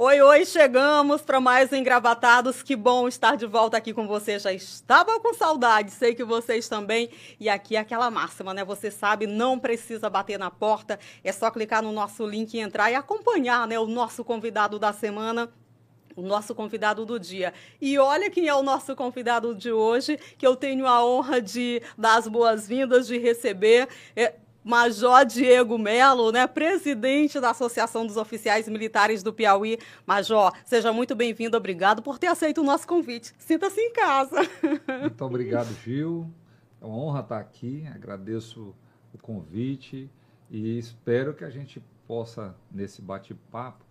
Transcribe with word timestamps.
Oi, 0.00 0.22
oi, 0.22 0.46
chegamos 0.46 1.22
para 1.22 1.40
mais 1.40 1.72
um 1.72 1.74
Engravatados. 1.74 2.62
Que 2.62 2.76
bom 2.76 3.08
estar 3.08 3.36
de 3.36 3.46
volta 3.46 3.76
aqui 3.76 3.92
com 3.92 4.06
você. 4.06 4.38
Já 4.38 4.52
estava 4.52 5.18
com 5.18 5.34
saudade, 5.34 5.90
sei 5.90 6.14
que 6.14 6.22
vocês 6.22 6.68
também. 6.68 7.10
E 7.40 7.48
aqui 7.48 7.74
é 7.74 7.80
aquela 7.80 8.08
máxima, 8.08 8.54
né? 8.54 8.64
Você 8.64 8.92
sabe, 8.92 9.26
não 9.26 9.58
precisa 9.58 10.08
bater 10.08 10.38
na 10.38 10.52
porta, 10.52 11.00
é 11.24 11.32
só 11.32 11.50
clicar 11.50 11.82
no 11.82 11.90
nosso 11.90 12.24
link 12.24 12.54
e 12.54 12.60
entrar 12.60 12.92
e 12.92 12.94
acompanhar, 12.94 13.66
né, 13.66 13.76
o 13.76 13.88
nosso 13.88 14.24
convidado 14.24 14.78
da 14.78 14.92
semana 14.92 15.52
o 16.14 16.22
nosso 16.22 16.52
convidado 16.54 17.04
do 17.04 17.18
dia. 17.18 17.52
E 17.80 17.96
olha 17.96 18.30
quem 18.30 18.48
é 18.48 18.54
o 18.54 18.62
nosso 18.62 18.94
convidado 18.96 19.54
de 19.54 19.70
hoje, 19.70 20.18
que 20.36 20.44
eu 20.44 20.56
tenho 20.56 20.86
a 20.86 21.04
honra 21.04 21.40
de 21.40 21.80
dar 21.96 22.18
as 22.18 22.26
boas-vindas, 22.26 23.06
de 23.06 23.18
receber. 23.18 23.88
É, 24.16 24.34
Major 24.68 25.24
Diego 25.24 25.78
Melo, 25.78 26.30
né, 26.30 26.46
presidente 26.46 27.40
da 27.40 27.52
Associação 27.52 28.06
dos 28.06 28.18
Oficiais 28.18 28.68
Militares 28.68 29.22
do 29.22 29.32
Piauí. 29.32 29.78
Major, 30.06 30.52
seja 30.62 30.92
muito 30.92 31.14
bem-vindo, 31.14 31.56
obrigado 31.56 32.02
por 32.02 32.18
ter 32.18 32.26
aceito 32.26 32.60
o 32.60 32.64
nosso 32.64 32.86
convite. 32.86 33.32
Sinta-se 33.38 33.80
em 33.80 33.90
casa. 33.94 34.36
Muito 35.00 35.24
obrigado, 35.24 35.74
Gil. 35.82 36.30
É 36.82 36.84
uma 36.84 36.94
honra 36.96 37.20
estar 37.20 37.38
aqui, 37.38 37.88
agradeço 37.94 38.74
o 39.14 39.16
convite 39.16 40.10
e 40.50 40.76
espero 40.76 41.32
que 41.32 41.44
a 41.44 41.50
gente 41.50 41.82
possa, 42.06 42.54
nesse 42.70 43.00
bate-papo, 43.00 43.86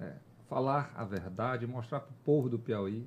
é, 0.00 0.14
falar 0.48 0.94
a 0.96 1.04
verdade, 1.04 1.66
mostrar 1.66 2.00
para 2.00 2.12
o 2.12 2.16
povo 2.24 2.48
do 2.48 2.58
Piauí, 2.58 3.06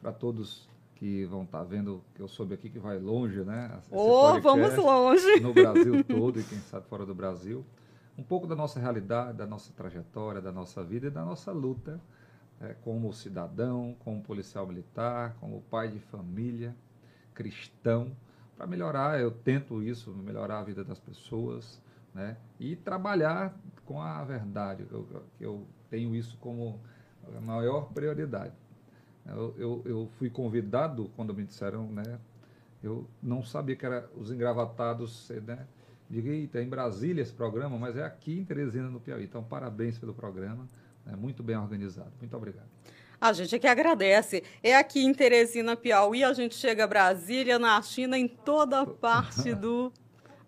para 0.00 0.12
todos 0.12 0.68
que 0.96 1.24
vão 1.26 1.44
estar 1.44 1.58
tá 1.58 1.64
vendo, 1.64 2.02
que 2.14 2.20
eu 2.20 2.28
soube 2.28 2.54
aqui 2.54 2.68
que 2.68 2.78
vai 2.78 2.98
longe, 2.98 3.42
né? 3.42 3.80
oh, 3.90 4.40
vamos 4.40 4.74
longe! 4.76 5.40
No 5.40 5.52
Brasil 5.52 6.04
todo 6.04 6.40
e 6.40 6.42
quem 6.42 6.58
sabe 6.58 6.86
fora 6.88 7.06
do 7.06 7.14
Brasil. 7.14 7.64
Um 8.18 8.22
pouco 8.22 8.46
da 8.46 8.56
nossa 8.56 8.80
realidade, 8.80 9.36
da 9.36 9.46
nossa 9.46 9.72
trajetória, 9.74 10.40
da 10.40 10.50
nossa 10.50 10.82
vida 10.82 11.08
e 11.08 11.10
da 11.10 11.22
nossa 11.22 11.52
luta 11.52 12.00
é, 12.60 12.74
como 12.82 13.12
cidadão, 13.12 13.94
como 14.00 14.22
policial 14.22 14.66
militar, 14.66 15.36
como 15.38 15.60
pai 15.62 15.88
de 15.88 15.98
família, 15.98 16.74
cristão, 17.34 18.10
para 18.56 18.66
melhorar, 18.66 19.20
eu 19.20 19.30
tento 19.30 19.82
isso, 19.82 20.10
melhorar 20.14 20.60
a 20.60 20.64
vida 20.64 20.82
das 20.82 20.98
pessoas, 20.98 21.80
né? 22.14 22.38
E 22.58 22.74
trabalhar 22.74 23.54
com 23.84 24.00
a 24.00 24.24
verdade, 24.24 24.86
eu, 24.90 25.06
eu 25.38 25.66
tenho 25.90 26.14
isso 26.16 26.38
como 26.38 26.80
a 27.36 27.40
maior 27.40 27.92
prioridade. 27.92 28.54
Eu, 29.28 29.54
eu, 29.58 29.82
eu, 29.84 30.10
fui 30.18 30.30
convidado, 30.30 31.10
quando 31.16 31.34
me 31.34 31.44
disseram, 31.44 31.86
né? 31.86 32.18
Eu 32.82 33.06
não 33.22 33.42
sabia 33.42 33.74
que 33.74 33.84
era 33.84 34.08
os 34.16 34.30
engravatados, 34.30 35.30
né? 35.44 35.66
Digo, 36.08 36.28
eita, 36.28 36.58
é 36.58 36.62
em 36.62 36.68
Brasília 36.68 37.22
esse 37.22 37.32
programa, 37.32 37.76
mas 37.76 37.96
é 37.96 38.04
aqui 38.04 38.38
em 38.38 38.44
Teresina, 38.44 38.88
no 38.88 39.00
Piauí. 39.00 39.24
Então, 39.24 39.42
parabéns 39.42 39.98
pelo 39.98 40.14
programa, 40.14 40.68
é 41.10 41.16
muito 41.16 41.42
bem 41.42 41.56
organizado. 41.56 42.12
Muito 42.20 42.36
obrigado. 42.36 42.68
A 43.20 43.32
gente 43.32 43.56
é 43.56 43.58
que 43.58 43.66
agradece. 43.66 44.44
É 44.62 44.76
aqui 44.76 45.04
em 45.04 45.12
Teresina, 45.12 45.74
Piauí, 45.74 46.22
a 46.22 46.32
gente 46.32 46.54
chega 46.54 46.84
a 46.84 46.86
Brasília, 46.86 47.58
na 47.58 47.80
China, 47.82 48.16
em 48.16 48.28
toda 48.28 48.86
parte 48.86 49.54
do 49.54 49.92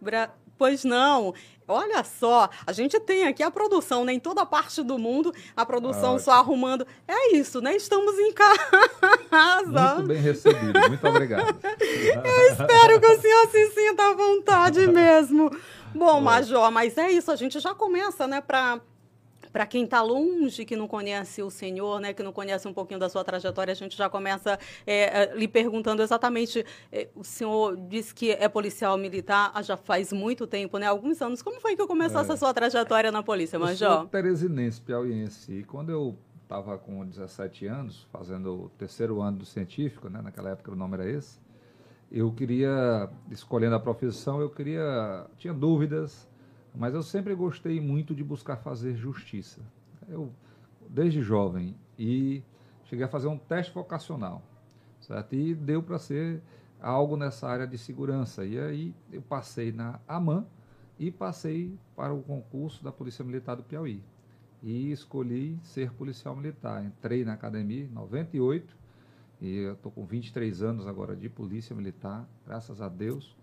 Brasil. 0.01 0.48
Pois 0.59 0.85
não. 0.85 1.33
Olha 1.71 2.03
só, 2.03 2.49
a 2.67 2.73
gente 2.73 2.99
tem 2.99 3.27
aqui 3.27 3.43
a 3.43 3.51
produção, 3.51 4.03
né? 4.03 4.15
Em 4.15 4.19
toda 4.19 4.47
parte 4.47 4.83
do 4.83 4.99
mundo, 4.99 5.35
a 5.55 5.67
produção 5.67 6.17
ah, 6.17 6.19
só 6.19 6.31
arrumando. 6.33 6.87
É 7.07 7.37
isso, 7.37 7.61
né? 7.61 7.77
Estamos 7.77 8.19
em 8.19 8.33
casa. 8.33 9.95
Muito 9.97 10.09
bem 10.09 10.17
recebido, 10.17 10.81
muito 10.89 11.07
obrigado. 11.07 11.59
Eu 11.63 12.53
espero 12.53 13.01
que 13.01 13.07
o 13.07 13.21
senhor 13.21 13.49
se 13.51 13.71
sinta 13.73 14.03
à 14.03 14.15
vontade 14.15 14.87
mesmo. 14.89 15.51
Bom, 15.95 16.21
Major, 16.21 16.71
mas 16.71 16.97
é 16.97 17.11
isso, 17.11 17.31
a 17.31 17.37
gente 17.37 17.61
já 17.61 17.75
começa, 17.75 18.27
né, 18.27 18.41
para 18.41 18.81
para 19.53 19.67
quem 19.67 19.85
está 19.85 20.03
longe, 20.03 20.65
que 20.65 20.77
não 20.77 20.87
conhece 20.87 21.43
o 21.43 21.51
senhor, 21.51 22.01
né, 22.01 22.13
que 22.13 22.23
não 22.23 22.33
conhece 22.33 22.67
um 22.67 22.73
pouquinho 22.73 23.01
da 23.01 23.09
sua 23.09 23.25
trajetória, 23.25 23.73
a 23.73 23.75
gente 23.75 23.97
já 23.97 24.09
começa 24.09 24.59
é, 24.87 25.23
é, 25.23 25.35
lhe 25.35 25.49
perguntando 25.49 26.03
exatamente. 26.03 26.65
É, 26.93 27.09
o 27.15 27.25
senhor 27.25 27.77
disse 27.89 28.15
que 28.15 28.33
é 28.33 28.49
policial 28.49 28.97
militar 28.97 29.53
já 29.63 29.77
faz 29.77 30.13
muito 30.13 30.47
tempo, 30.47 30.79
né? 30.79 30.87
Alguns 30.87 31.21
anos. 31.21 31.43
Como 31.43 31.61
foi 31.61 31.77
que 31.77 31.87
começou 31.87 32.21
é. 32.21 32.23
essa 32.23 32.37
sua 32.37 32.53
trajetória 32.55 33.11
na 33.11 33.23
polícia, 33.23 33.59
Major? 33.59 33.91
Eu 33.91 33.97
sou 33.99 34.07
teresinense, 34.07 34.81
piauiense. 34.81 35.53
E 35.53 35.65
quando 35.65 35.91
eu 35.91 36.17
estava 36.43 36.79
com 36.79 37.05
17 37.07 37.67
anos, 37.67 38.07
fazendo 38.11 38.65
o 38.65 38.69
terceiro 38.71 39.21
ano 39.21 39.39
do 39.39 39.45
científico, 39.45 40.09
né, 40.09 40.21
naquela 40.23 40.51
época 40.51 40.71
o 40.73 40.77
nome 40.77 40.95
era 40.95 41.09
esse, 41.09 41.39
eu 42.11 42.33
queria, 42.33 43.11
escolhendo 43.31 43.75
a 43.75 43.81
profissão, 43.81 44.41
eu 44.41 44.49
queria, 44.49 45.27
tinha 45.37 45.53
dúvidas, 45.53 46.28
mas 46.79 46.95
eu 46.95 47.03
sempre 47.03 47.35
gostei 47.35 47.81
muito 47.81 48.15
de 48.15 48.23
buscar 48.23 48.57
fazer 48.59 48.95
justiça. 48.95 49.61
Eu, 50.09 50.33
desde 50.89 51.21
jovem, 51.21 51.75
e 51.99 52.41
cheguei 52.85 53.05
a 53.05 53.09
fazer 53.09 53.27
um 53.27 53.37
teste 53.37 53.75
vocacional, 53.75 54.41
certo? 55.01 55.35
E 55.35 55.57
deu 55.57 55.83
para 55.83 55.99
ser 55.99 56.41
algo 56.81 57.17
nessa 57.17 57.49
área 57.49 57.67
de 57.67 57.77
segurança. 57.77 58.45
E 58.47 58.57
aí 58.57 58.95
eu 59.13 59.21
passei 59.21 59.73
na 59.73 59.99
AMAN 60.07 60.47
e 61.01 61.11
passei 61.11 61.77
para 61.97 62.15
o 62.15 62.23
concurso 62.23 62.85
da 62.85 62.93
Polícia 62.93 63.25
Militar 63.25 63.57
do 63.57 63.65
Piauí. 63.65 64.01
E 64.63 64.93
escolhi 64.93 65.59
ser 65.65 65.93
policial 65.93 66.37
militar. 66.37 66.85
Entrei 66.85 67.25
na 67.25 67.33
academia 67.33 67.87
em 67.87 67.89
98 67.89 68.77
e 69.41 69.57
eu 69.57 69.73
estou 69.73 69.91
com 69.91 70.07
23 70.07 70.63
anos 70.63 70.87
agora 70.87 71.17
de 71.17 71.29
polícia 71.29 71.75
militar, 71.75 72.29
graças 72.47 72.81
a 72.81 72.89
Deus 72.89 73.37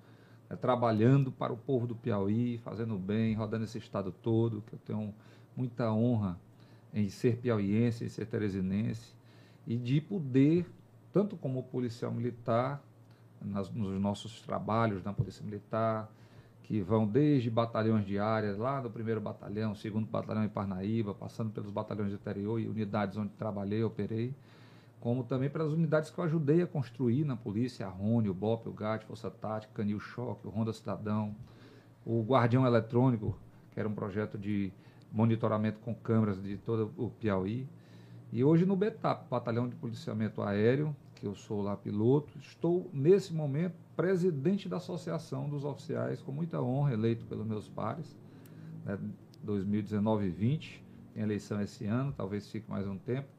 é, 0.50 0.56
trabalhando 0.56 1.32
para 1.32 1.52
o 1.52 1.58
povo 1.58 1.88
do 1.88 1.96
Piauí, 1.96 2.58
fazendo 2.60 2.98
bem, 2.98 3.34
rodando 3.34 3.66
esse 3.66 3.78
estado 3.78 4.12
todo, 4.12 4.62
que 4.62 4.74
eu 4.74 4.80
tenho 4.80 5.14
muita 5.56 5.92
honra 5.92 6.40
em 6.94 7.10
ser 7.10 7.38
piauiense, 7.38 8.06
em 8.06 8.10
ser 8.10 8.26
teresinense, 8.26 9.14
e 9.68 9.76
de 9.78 10.00
poder, 10.00 10.66
tanto 11.12 11.36
como 11.36 11.64
policial 11.64 12.12
militar, 12.12 12.82
nas, 13.42 13.70
nos 13.70 14.00
nossos 14.00 14.42
trabalhos 14.42 15.04
na 15.04 15.14
Polícia 15.14 15.44
Militar, 15.44 16.10
que 16.64 16.82
vão 16.82 17.06
desde 17.06 17.50
batalhões 17.50 18.06
diárias, 18.06 18.58
lá 18.58 18.82
no 18.82 18.90
primeiro 18.90 19.22
batalhão, 19.22 19.76
segundo 19.76 20.08
batalhão 20.08 20.44
em 20.44 20.50
Parnaíba, 20.50 21.14
passando 21.14 21.52
pelos 21.52 21.70
batalhões 21.70 22.10
de 22.10 22.16
interior 22.16 22.60
e 22.60 22.68
unidades 22.68 23.18
onde 23.18 23.30
trabalhei, 23.34 23.84
operei, 23.84 24.34
como 25.00 25.24
também 25.24 25.50
pelas 25.50 25.72
unidades 25.72 26.10
que 26.10 26.18
eu 26.18 26.24
ajudei 26.24 26.62
a 26.62 26.68
construir 26.68 27.24
na 27.24 27.36
polícia, 27.36 27.86
a 27.86 27.90
Rony, 27.90 28.30
o 28.30 28.34
BOP, 28.34 28.68
o 28.70 28.74
GAT, 28.74 29.06
Força 29.06 29.30
Tática, 29.30 29.74
Canil 29.74 30.00
Choque, 30.00 30.48
o 30.48 30.50
Ronda 30.50 30.74
Cidadão, 30.74 31.36
o 32.06 32.24
Guardião 32.24 32.66
Eletrônico, 32.66 33.38
que 33.72 33.80
era 33.80 33.88
um 33.88 33.94
projeto 33.94 34.38
de 34.38 34.72
monitoramento 35.12 35.80
com 35.80 35.94
câmeras 35.94 36.42
de 36.42 36.58
todo 36.58 36.92
o 36.98 37.10
Piauí. 37.10 37.68
E 38.32 38.44
hoje 38.44 38.66
no 38.66 38.76
BETAP, 38.76 39.30
Batalhão 39.30 39.68
de 39.68 39.76
Policiamento 39.76 40.42
Aéreo, 40.42 40.96
que 41.16 41.26
eu 41.26 41.36
sou 41.36 41.62
lá 41.62 41.78
piloto, 41.78 42.38
estou 42.40 42.90
nesse 42.94 43.34
momento 43.34 43.76
presidente 43.96 44.68
da 44.68 44.78
Associação 44.78 45.50
dos 45.50 45.64
Oficiais, 45.64 46.22
com 46.22 46.32
muita 46.32 46.62
honra, 46.62 46.94
eleito 46.94 47.26
pelos 47.26 47.46
meus 47.46 47.70
pares, 47.70 48.18
né, 48.84 49.00
2019 49.44 50.26
e 50.26 50.30
20, 50.30 50.84
tem 51.14 51.24
eleição 51.24 51.62
esse 51.62 51.86
ano, 51.86 52.12
talvez 52.12 52.50
fique 52.50 52.70
mais 52.70 52.86
um 52.86 52.98
tempo 52.98 53.35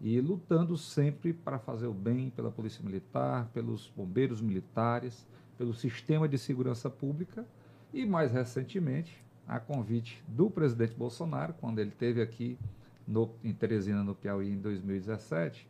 e 0.00 0.20
lutando 0.20 0.76
sempre 0.76 1.32
para 1.32 1.58
fazer 1.58 1.86
o 1.86 1.92
bem 1.92 2.30
pela 2.30 2.50
Polícia 2.50 2.84
Militar, 2.84 3.48
pelos 3.52 3.92
bombeiros 3.96 4.40
militares, 4.40 5.26
pelo 5.56 5.74
sistema 5.74 6.28
de 6.28 6.38
segurança 6.38 6.88
pública 6.88 7.44
e, 7.92 8.06
mais 8.06 8.30
recentemente, 8.32 9.24
a 9.46 9.58
convite 9.58 10.22
do 10.28 10.50
presidente 10.50 10.94
Bolsonaro, 10.94 11.54
quando 11.54 11.78
ele 11.78 11.90
esteve 11.90 12.20
aqui 12.20 12.58
no, 13.06 13.30
em 13.42 13.52
Teresina, 13.52 14.04
no 14.04 14.14
Piauí, 14.14 14.52
em 14.52 14.58
2017, 14.58 15.68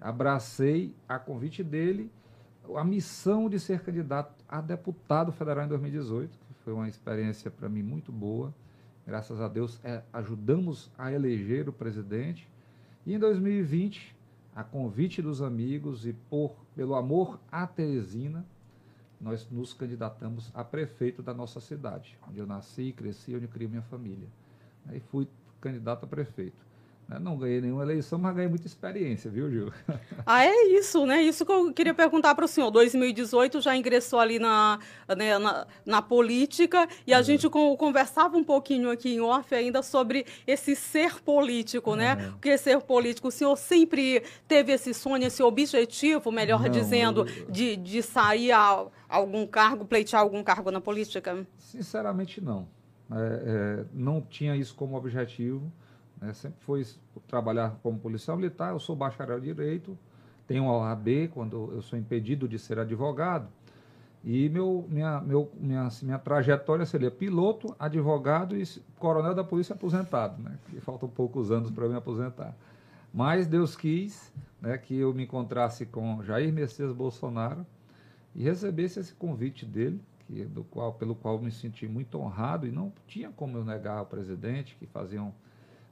abracei 0.00 0.94
a 1.08 1.18
convite 1.18 1.64
dele 1.64 2.10
a 2.76 2.84
missão 2.84 3.48
de 3.48 3.58
ser 3.58 3.80
candidato 3.80 4.34
a 4.48 4.60
deputado 4.60 5.32
federal 5.32 5.64
em 5.64 5.68
2018, 5.68 6.30
que 6.30 6.54
foi 6.64 6.72
uma 6.72 6.88
experiência 6.88 7.50
para 7.50 7.68
mim 7.68 7.82
muito 7.82 8.12
boa. 8.12 8.54
Graças 9.06 9.40
a 9.40 9.48
Deus, 9.48 9.78
é, 9.84 10.02
ajudamos 10.12 10.90
a 10.96 11.12
eleger 11.12 11.68
o 11.68 11.72
presidente 11.72 12.48
e 13.06 13.14
em 13.14 13.18
2020, 13.18 14.14
a 14.54 14.64
convite 14.64 15.20
dos 15.20 15.42
amigos 15.42 16.06
e 16.06 16.12
por 16.12 16.54
pelo 16.74 16.94
amor 16.94 17.38
à 17.50 17.66
Teresina, 17.66 18.44
nós 19.20 19.48
nos 19.50 19.72
candidatamos 19.72 20.50
a 20.54 20.64
prefeito 20.64 21.22
da 21.22 21.32
nossa 21.32 21.60
cidade, 21.60 22.18
onde 22.28 22.38
eu 22.38 22.46
nasci, 22.46 22.92
cresci, 22.92 23.34
onde 23.34 23.44
eu 23.44 23.48
criei 23.48 23.68
minha 23.68 23.82
família. 23.82 24.28
Aí 24.86 25.00
fui 25.00 25.28
candidato 25.60 26.04
a 26.04 26.06
prefeito. 26.06 26.63
Né? 27.08 27.18
Não 27.18 27.36
ganhei 27.36 27.60
nenhuma 27.60 27.82
eleição, 27.82 28.18
mas 28.18 28.34
ganhei 28.34 28.48
muita 28.48 28.66
experiência, 28.66 29.30
viu, 29.30 29.50
Gil? 29.50 29.72
Ah, 30.26 30.44
é 30.44 30.68
isso, 30.68 31.04
né? 31.04 31.22
Isso 31.22 31.44
que 31.44 31.52
eu 31.52 31.72
queria 31.72 31.92
perguntar 31.92 32.34
para 32.34 32.46
o 32.46 32.48
senhor. 32.48 32.70
2018 32.70 33.60
já 33.60 33.76
ingressou 33.76 34.18
ali 34.18 34.38
na, 34.38 34.78
né, 35.16 35.38
na, 35.38 35.66
na, 35.84 36.00
política 36.00 36.88
e 37.06 37.12
a 37.12 37.18
uhum. 37.18 37.22
gente 37.22 37.48
conversava 37.50 38.36
um 38.36 38.44
pouquinho 38.44 38.90
aqui 38.90 39.14
em 39.14 39.20
off 39.20 39.54
ainda 39.54 39.82
sobre 39.82 40.24
esse 40.46 40.74
ser 40.74 41.20
político, 41.20 41.94
né? 41.94 42.14
Uhum. 42.14 42.34
O 42.36 42.38
que 42.38 42.48
é 42.48 42.56
ser 42.56 42.80
político? 42.80 43.28
O 43.28 43.30
senhor 43.30 43.56
sempre 43.56 44.22
teve 44.48 44.72
esse 44.72 44.94
sonho, 44.94 45.26
esse 45.26 45.42
objetivo, 45.42 46.32
melhor 46.32 46.62
Não, 46.62 46.70
dizendo, 46.70 47.26
eu... 47.28 47.50
de, 47.50 47.76
de 47.76 48.02
sair 48.02 48.52
a 48.52 48.86
algum 49.08 49.46
cargo, 49.46 49.84
pleitear 49.84 50.22
algum 50.22 50.42
cargo 50.42 50.70
na 50.70 50.80
política? 50.80 51.46
Sinceramente, 51.58 52.40
não. 52.40 52.66
É, 53.12 53.80
é, 53.80 53.84
não 53.92 54.22
tinha 54.22 54.56
isso 54.56 54.74
como 54.74 54.96
objetivo. 54.96 55.70
Né? 56.24 56.32
sempre 56.32 56.58
foi 56.60 56.86
trabalhar 57.28 57.78
como 57.82 57.98
policial 57.98 58.36
militar, 58.36 58.72
eu 58.72 58.78
sou 58.78 58.96
bacharel 58.96 59.40
de 59.40 59.46
Direito, 59.46 59.96
tenho 60.46 60.68
a 60.68 60.78
OAB 60.78 61.28
quando 61.32 61.72
eu 61.72 61.82
sou 61.82 61.98
impedido 61.98 62.48
de 62.48 62.58
ser 62.58 62.78
advogado, 62.78 63.48
e 64.24 64.48
meu, 64.48 64.86
minha, 64.88 65.20
meu, 65.20 65.52
minha, 65.54 65.82
assim, 65.82 66.06
minha 66.06 66.18
trajetória 66.18 66.86
seria 66.86 67.10
piloto, 67.10 67.76
advogado 67.78 68.56
e 68.56 68.64
coronel 68.98 69.34
da 69.34 69.44
polícia 69.44 69.74
aposentado, 69.74 70.42
né? 70.42 70.56
Que 70.70 70.80
faltam 70.80 71.06
poucos 71.10 71.50
anos 71.50 71.70
para 71.70 71.86
me 71.86 71.94
aposentar. 71.94 72.56
Mas 73.12 73.46
Deus 73.46 73.76
quis 73.76 74.32
né, 74.62 74.78
que 74.78 74.96
eu 74.96 75.12
me 75.12 75.24
encontrasse 75.24 75.84
com 75.84 76.22
Jair 76.22 76.50
Messias 76.50 76.90
Bolsonaro 76.90 77.66
e 78.34 78.42
recebesse 78.42 78.98
esse 78.98 79.12
convite 79.12 79.66
dele, 79.66 80.00
que, 80.26 80.46
do 80.46 80.64
qual, 80.64 80.94
pelo 80.94 81.14
qual 81.14 81.38
me 81.38 81.50
senti 81.50 81.86
muito 81.86 82.18
honrado 82.18 82.66
e 82.66 82.72
não 82.72 82.90
tinha 83.06 83.30
como 83.30 83.58
eu 83.58 83.64
negar 83.64 83.98
ao 83.98 84.06
presidente, 84.06 84.74
que 84.76 84.86
faziam 84.86 85.34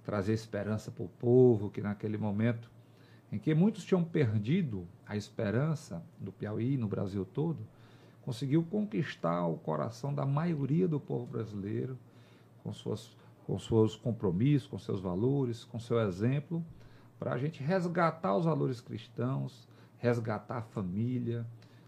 trazer 0.04 0.32
esperança 0.32 0.90
para 0.90 1.04
o 1.04 1.08
povo, 1.08 1.70
que 1.70 1.81
naquele 1.81 2.19
momento 2.19 2.70
em 3.31 3.38
que 3.38 3.54
muitos 3.54 3.84
tinham 3.84 4.04
perdido 4.04 4.87
a 5.06 5.16
esperança 5.16 6.04
no 6.20 6.31
Piauí, 6.31 6.76
no 6.76 6.87
Brasil 6.87 7.25
todo, 7.25 7.66
conseguiu 8.20 8.62
conquistar 8.62 9.46
o 9.46 9.56
coração 9.56 10.14
da 10.14 10.26
maioria 10.26 10.87
do 10.87 11.00
povo 11.00 11.26
brasileiro 11.26 11.99
com, 12.62 12.72
suas, 12.72 13.16
com 13.46 13.58
seus 13.58 13.96
compromissos, 13.96 14.69
com 14.69 14.78
seus 14.78 15.00
valores, 15.00 15.64
com 15.64 15.78
seu 15.78 15.99
exemplo, 16.00 16.64
para 17.19 17.32
a 17.32 17.38
gente 17.38 17.62
resgatar 17.62 18.37
os 18.37 18.44
valores 18.44 18.81
cristãos, 18.81 19.66
resgatar 19.96 20.58
a 20.58 20.62
família, 20.62 21.46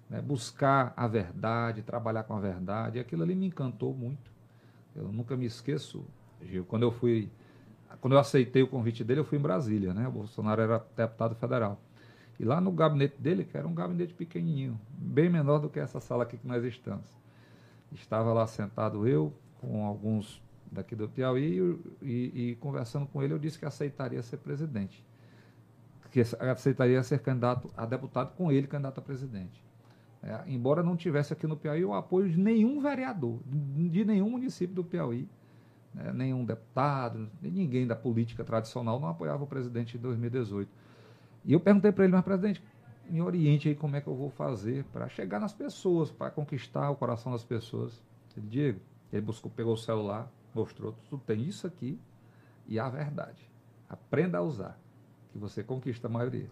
né, 0.09 0.21
buscar 0.23 0.93
a 0.97 1.07
verdade, 1.07 1.83
trabalhar 1.83 2.25
com 2.25 2.35
a 2.35 2.41
verdade. 2.41 2.99
Aquilo 2.99 3.23
ali 3.23 3.35
me 3.35 3.47
encantou 3.47 3.93
muito. 3.93 4.33
Eu 4.95 5.11
nunca 5.13 5.37
me 5.37 5.45
esqueço, 5.45 6.05
Gil, 6.41 6.65
quando 6.65 6.85
eu 6.85 6.93
fui, 6.93 7.31
quando 8.05 8.13
eu 8.13 8.19
aceitei 8.19 8.63
o 8.63 8.67
convite 8.67 9.03
dele, 9.03 9.21
eu 9.21 9.25
fui 9.25 9.39
em 9.39 9.41
Brasília, 9.41 9.95
né? 9.95 10.07
O 10.07 10.11
Bolsonaro 10.11 10.61
era 10.61 10.87
deputado 10.95 11.35
federal. 11.37 11.81
E 12.39 12.45
lá 12.45 12.61
no 12.61 12.71
gabinete 12.71 13.19
dele, 13.19 13.47
que 13.47 13.57
era 13.57 13.67
um 13.67 13.73
gabinete 13.73 14.13
pequenininho, 14.13 14.79
bem 14.91 15.31
menor 15.31 15.59
do 15.59 15.71
que 15.71 15.81
essa 15.81 15.99
sala 16.01 16.25
aqui 16.25 16.37
que 16.37 16.47
nós 16.47 16.63
estamos. 16.65 17.07
Estava 17.95 18.31
lá 18.35 18.47
sentado 18.47 19.09
eu, 19.09 19.33
com 19.59 19.87
alguns 19.87 20.43
daqui 20.71 20.95
do 20.95 21.09
Piauí, 21.09 21.81
e, 22.03 22.51
e 22.51 22.57
conversando 22.57 23.07
com 23.07 23.23
ele, 23.23 23.33
eu 23.33 23.39
disse 23.39 23.59
que 23.59 23.65
aceitaria 23.65 24.23
ser 24.23 24.37
presidente. 24.37 25.03
Que 26.13 26.21
aceitaria 26.21 27.03
ser 27.03 27.21
candidato 27.21 27.71
a 27.75 27.87
deputado 27.87 28.37
com 28.37 28.53
ele, 28.53 28.67
candidato 28.67 28.99
a 28.99 29.03
presidente. 29.03 29.65
É, 30.23 30.43
embora 30.47 30.83
não 30.83 30.95
tivesse 30.95 31.33
aqui 31.33 31.47
no 31.47 31.57
Piauí 31.57 31.83
o 31.87 31.95
apoio 31.95 32.29
de 32.29 32.39
nenhum 32.39 32.83
vereador, 32.83 33.41
de 33.47 34.05
nenhum 34.05 34.29
município 34.29 34.75
do 34.75 34.85
Piauí, 34.85 35.27
né, 35.95 36.13
nenhum 36.13 36.45
deputado, 36.45 37.31
ninguém 37.41 37.87
da 37.87 37.95
política 37.95 38.45
tradicional 38.45 38.99
não 38.99 39.09
apoiava 39.09 39.45
o 39.45 39.47
presidente 39.47 39.97
em 39.97 40.01
2018. 40.01 40.71
E 41.45 41.53
eu 41.53 41.61
perguntei 41.61 41.93
para 41.93 42.05
ele, 42.05 42.13
mas 42.13 42.25
presidente, 42.25 42.63
me 43.09 43.21
oriente 43.23 43.69
aí 43.69 43.75
como 43.75 43.97
é 43.97 44.01
que 44.01 44.09
eu 44.09 44.15
vou 44.15 44.31
fazer 44.31 44.85
para 44.93 45.09
chegar 45.09 45.39
nas 45.39 45.53
pessoas, 45.53 46.11
para 46.11 46.31
conquistar 46.31 46.91
o 46.91 46.97
coração 46.97 47.33
das 47.33 47.45
pessoas. 47.45 48.03
Ele, 48.37 48.47
Diego, 48.47 48.81
ele 49.13 49.23
buscou, 49.23 49.51
pegou 49.51 49.75
o 49.75 49.77
celular, 49.77 50.31
mostrou, 50.55 50.95
tu 51.09 51.19
tem 51.19 51.43
isso 51.43 51.67
aqui 51.67 52.01
e 52.67 52.79
a 52.79 52.89
verdade. 52.89 53.49
Aprenda 53.89 54.39
a 54.39 54.43
usar, 54.43 54.79
que 55.33 55.39
você 55.39 55.63
conquista 55.63 56.09
a 56.09 56.11
maioria. 56.11 56.51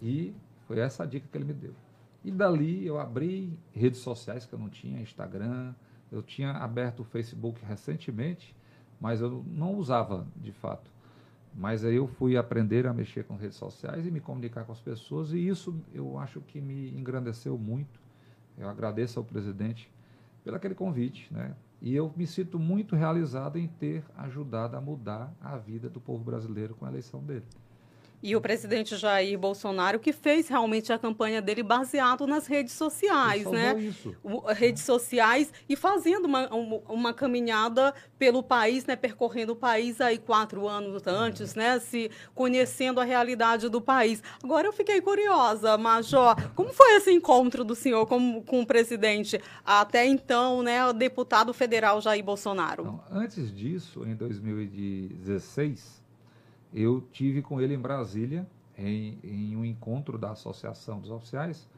E 0.00 0.34
foi 0.66 0.78
essa 0.78 1.04
a 1.04 1.06
dica 1.06 1.28
que 1.30 1.36
ele 1.36 1.44
me 1.44 1.54
deu. 1.54 1.74
E 2.24 2.30
dali 2.30 2.84
eu 2.84 2.98
abri 2.98 3.56
redes 3.72 4.00
sociais 4.00 4.46
que 4.46 4.52
eu 4.52 4.58
não 4.58 4.68
tinha, 4.68 5.00
Instagram, 5.00 5.74
eu 6.16 6.22
tinha 6.22 6.52
aberto 6.52 7.00
o 7.00 7.04
Facebook 7.04 7.64
recentemente, 7.64 8.54
mas 9.00 9.20
eu 9.20 9.44
não 9.46 9.74
usava 9.74 10.26
de 10.36 10.52
fato. 10.52 10.90
Mas 11.54 11.84
aí 11.84 11.96
eu 11.96 12.06
fui 12.06 12.36
aprender 12.36 12.86
a 12.86 12.92
mexer 12.92 13.24
com 13.24 13.36
redes 13.36 13.56
sociais 13.56 14.06
e 14.06 14.10
me 14.10 14.20
comunicar 14.20 14.64
com 14.64 14.72
as 14.72 14.80
pessoas, 14.80 15.32
e 15.32 15.46
isso 15.46 15.74
eu 15.92 16.18
acho 16.18 16.40
que 16.40 16.60
me 16.60 16.90
engrandeceu 16.90 17.56
muito. 17.56 18.00
Eu 18.58 18.68
agradeço 18.68 19.18
ao 19.18 19.24
presidente 19.24 19.90
pelo 20.44 20.56
aquele 20.56 20.74
convite, 20.74 21.32
né? 21.32 21.54
E 21.80 21.94
eu 21.94 22.12
me 22.16 22.26
sinto 22.26 22.58
muito 22.58 22.96
realizado 22.96 23.58
em 23.58 23.66
ter 23.66 24.02
ajudado 24.16 24.76
a 24.76 24.80
mudar 24.80 25.34
a 25.40 25.56
vida 25.56 25.90
do 25.90 26.00
povo 26.00 26.24
brasileiro 26.24 26.74
com 26.74 26.86
a 26.86 26.88
eleição 26.88 27.22
dele 27.22 27.44
e 28.22 28.34
o 28.34 28.40
presidente 28.40 28.96
Jair 28.96 29.38
Bolsonaro, 29.38 29.98
que 29.98 30.12
fez 30.12 30.48
realmente 30.48 30.92
a 30.92 30.98
campanha 30.98 31.40
dele 31.42 31.62
baseado 31.62 32.26
nas 32.26 32.46
redes 32.46 32.72
sociais, 32.74 33.44
né? 33.46 33.78
Isso. 33.78 34.14
Redes 34.54 34.82
sociais 34.82 35.52
e 35.68 35.76
fazendo 35.76 36.24
uma, 36.24 36.48
uma 36.88 37.12
caminhada 37.14 37.94
pelo 38.18 38.42
país, 38.42 38.84
né? 38.84 38.96
Percorrendo 38.96 39.52
o 39.52 39.56
país 39.56 40.00
aí 40.00 40.18
quatro 40.18 40.66
anos 40.66 41.06
antes, 41.06 41.54
né? 41.54 41.78
Se 41.78 42.10
conhecendo 42.34 43.00
a 43.00 43.04
realidade 43.04 43.68
do 43.68 43.80
país. 43.80 44.22
Agora 44.42 44.66
eu 44.66 44.72
fiquei 44.72 45.00
curiosa, 45.00 45.76
Major, 45.76 46.34
como 46.54 46.72
foi 46.72 46.96
esse 46.96 47.12
encontro 47.12 47.64
do 47.64 47.74
senhor 47.74 48.06
com, 48.06 48.42
com 48.42 48.62
o 48.62 48.66
presidente 48.66 49.40
até 49.64 50.06
então, 50.06 50.62
né? 50.62 50.84
O 50.86 50.92
deputado 50.92 51.52
federal 51.52 52.00
Jair 52.00 52.24
Bolsonaro. 52.24 52.82
Então, 52.82 53.04
antes 53.10 53.54
disso, 53.54 54.04
em 54.06 54.14
2016 54.14 56.05
eu 56.72 57.00
tive 57.12 57.42
com 57.42 57.60
ele 57.60 57.74
em 57.74 57.78
Brasília, 57.78 58.46
em, 58.76 59.18
em 59.22 59.56
um 59.56 59.64
encontro 59.64 60.18
da 60.18 60.30
Associação 60.30 61.00
dos 61.00 61.10
Oficiais 61.10 61.68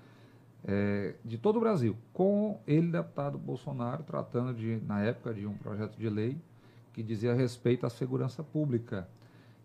é, 0.65 1.15
de 1.25 1.39
todo 1.39 1.57
o 1.57 1.61
Brasil, 1.61 1.97
com 2.13 2.61
ele, 2.67 2.89
deputado 2.89 3.39
Bolsonaro, 3.39 4.03
tratando 4.03 4.55
de, 4.55 4.81
na 4.87 5.03
época 5.03 5.33
de 5.33 5.47
um 5.47 5.55
projeto 5.55 5.97
de 5.97 6.09
lei 6.09 6.37
que 6.93 7.03
dizia 7.03 7.35
respeito 7.35 7.87
à 7.87 7.91
segurança 7.91 8.43
pública. 8.43 9.09